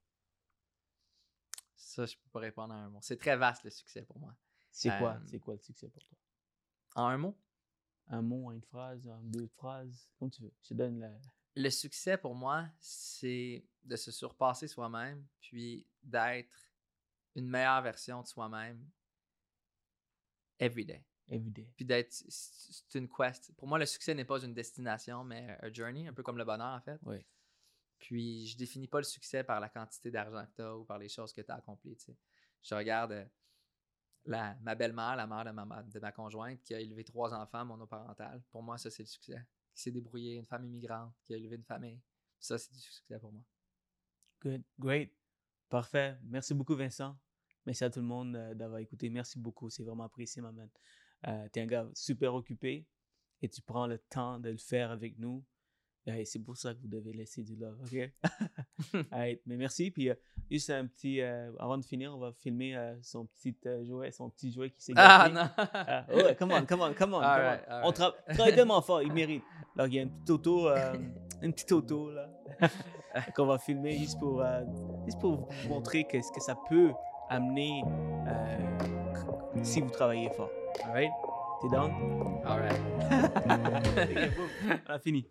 Ça, 1.75 2.05
je 2.05 2.17
peux 2.17 2.29
pas 2.29 2.41
répondre 2.41 2.73
en 2.73 2.77
un 2.77 2.89
mot. 2.89 2.99
C'est 3.01 3.15
très 3.15 3.37
vaste 3.37 3.63
le 3.63 3.69
succès 3.69 4.01
pour 4.01 4.19
moi. 4.19 4.35
C'est 4.69 4.89
quoi, 4.99 5.17
c'est 5.25 5.39
quoi 5.39 5.53
le 5.53 5.61
succès 5.61 5.87
pour 5.87 6.03
toi? 6.03 6.17
En 6.95 7.07
un 7.07 7.17
mot, 7.17 7.37
Un 8.07 8.21
mot, 8.21 8.51
une 8.51 8.63
phrase, 8.63 9.07
en 9.07 9.21
deux 9.23 9.47
phrases, 9.47 10.09
comme 10.19 10.29
tu 10.29 10.41
veux. 10.41 10.53
Je 10.61 10.67
te 10.67 10.73
donne 10.73 10.99
la. 10.99 11.17
le 11.55 11.69
succès 11.69 12.17
pour 12.17 12.35
moi, 12.35 12.67
c'est 12.77 13.65
de 13.85 13.95
se 13.95 14.11
surpasser 14.11 14.67
soi-même, 14.67 15.25
puis 15.39 15.87
d'être 16.03 16.69
une 17.35 17.47
meilleure 17.47 17.81
version 17.81 18.21
de 18.21 18.27
soi-même 18.27 18.85
every 20.59 20.83
day. 20.83 21.01
Everyday. 21.27 21.67
Puis 21.75 21.85
d'être. 21.85 22.11
C'est 22.11 22.99
une 22.99 23.09
quest. 23.09 23.51
Pour 23.55 23.67
moi, 23.67 23.79
le 23.79 23.85
succès 23.85 24.13
n'est 24.13 24.25
pas 24.25 24.39
une 24.43 24.53
destination, 24.53 25.23
mais 25.23 25.57
un 25.61 25.73
journey, 25.73 26.07
un 26.07 26.13
peu 26.13 26.23
comme 26.23 26.37
le 26.37 26.45
bonheur 26.45 26.75
en 26.75 26.81
fait. 26.81 26.99
Oui. 27.03 27.25
Puis 27.97 28.47
je 28.47 28.57
définis 28.57 28.87
pas 28.87 28.99
le 28.99 29.05
succès 29.05 29.43
par 29.43 29.59
la 29.59 29.69
quantité 29.69 30.11
d'argent 30.11 30.45
que 30.45 30.55
tu 30.55 30.61
as 30.61 30.77
ou 30.77 30.83
par 30.83 30.99
les 30.99 31.09
choses 31.09 31.33
que 31.33 31.41
tu 31.41 31.51
as 31.51 31.55
accomplies. 31.55 31.95
tu 31.95 32.05
sais. 32.05 32.17
Je 32.61 32.75
regarde 32.75 33.11
euh, 33.13 33.25
la, 34.25 34.55
ma 34.61 34.75
belle-mère, 34.75 35.15
la 35.15 35.25
mère 35.25 35.45
de 35.45 35.51
ma, 35.51 35.83
de 35.83 35.99
ma 35.99 36.11
conjointe, 36.11 36.61
qui 36.61 36.75
a 36.75 36.79
élevé 36.79 37.03
trois 37.03 37.33
enfants 37.33 37.65
monoparentales. 37.65 38.43
Pour 38.51 38.61
moi, 38.61 38.77
ça, 38.77 38.91
c'est 38.91 39.03
le 39.03 39.07
succès. 39.07 39.41
Qui 39.73 39.81
s'est 39.81 39.91
débrouillé, 39.91 40.35
une 40.35 40.45
femme 40.45 40.65
immigrante, 40.65 41.13
qui 41.23 41.33
a 41.33 41.37
élevé 41.37 41.55
une 41.55 41.63
famille. 41.63 42.01
Ça, 42.39 42.57
c'est 42.57 42.73
du 42.73 42.79
succès 42.79 43.19
pour 43.19 43.31
moi. 43.31 43.43
Good. 44.41 44.63
Great. 44.77 45.11
Parfait. 45.69 46.17
Merci 46.23 46.53
beaucoup, 46.53 46.75
Vincent. 46.75 47.17
Merci 47.65 47.83
à 47.83 47.89
tout 47.89 47.99
le 47.99 48.05
monde 48.05 48.35
euh, 48.35 48.53
d'avoir 48.53 48.79
écouté. 48.79 49.09
Merci 49.09 49.39
beaucoup. 49.39 49.69
C'est 49.69 49.83
vraiment 49.83 50.03
apprécié, 50.03 50.41
ma 50.41 50.51
man. 50.51 50.69
Euh, 51.27 51.47
tu 51.51 51.59
es 51.59 51.63
un 51.63 51.67
gars 51.67 51.87
super 51.95 52.33
occupé 52.35 52.85
et 53.41 53.49
tu 53.49 53.61
prends 53.61 53.87
le 53.87 53.97
temps 53.97 54.39
de 54.39 54.49
le 54.49 54.57
faire 54.57 54.91
avec 54.91 55.17
nous. 55.19 55.43
Et 56.07 56.23
c'est 56.23 56.37
pour 56.37 56.55
ça 56.55 56.71
que 56.75 56.79
vous 56.81 56.87
devez 56.87 57.13
laisser 57.13 57.41
du 57.41 57.55
love, 57.55 57.79
ok? 57.81 58.11
Mais 59.11 59.39
merci. 59.57 59.89
Puis 59.89 60.09
euh, 60.09 60.13
juste 60.51 60.69
un 60.69 60.85
petit, 60.85 61.19
euh, 61.19 61.51
avant 61.57 61.79
de 61.79 61.83
finir, 61.83 62.13
on 62.15 62.19
va 62.19 62.31
filmer 62.31 62.75
euh, 62.77 62.95
son 63.01 63.25
petit 63.25 63.55
jouet, 63.83 64.11
son 64.11 64.29
petit 64.29 64.51
jouet 64.51 64.69
qui 64.69 64.83
s'est 64.83 64.93
Ah 64.95 65.27
gâté. 65.27 65.33
non! 65.33 65.65
Ah, 65.73 66.05
ouais, 66.13 66.35
come 66.35 66.51
on, 66.51 66.63
come 66.65 66.81
on, 66.81 66.93
come 66.93 67.13
on. 67.15 67.21
come 67.21 67.21
on. 67.21 67.87
On 67.87 67.91
tra- 67.91 68.13
travaille 68.35 68.53
tellement 68.53 68.81
fort, 68.83 69.01
il 69.01 69.11
mérite. 69.13 69.41
Alors, 69.75 69.87
il 69.87 69.95
y 69.95 69.99
a 69.99 70.03
une 70.03 70.11
petite 70.11 70.29
auto, 70.29 70.69
une 71.41 71.53
petite 71.53 71.71
auto 71.71 72.11
là, 72.11 72.29
qu'on 73.35 73.47
va 73.47 73.57
filmer 73.57 73.97
juste 73.97 74.19
pour, 74.19 74.43
juste 75.05 75.19
pour 75.19 75.49
vous 75.49 75.69
montrer 75.69 76.03
qu'est-ce 76.03 76.31
que 76.31 76.39
ça 76.41 76.55
peut 76.69 76.91
amener 77.29 77.81
si 79.63 79.81
vous 79.81 79.89
travaillez 79.89 80.29
fort. 80.29 80.49
Alright? 80.87 81.11
T'es 81.61 81.69
down? 81.69 81.91
Alright. 82.45 82.79
On 84.87 84.93
a 84.93 84.99
fini. 84.99 85.25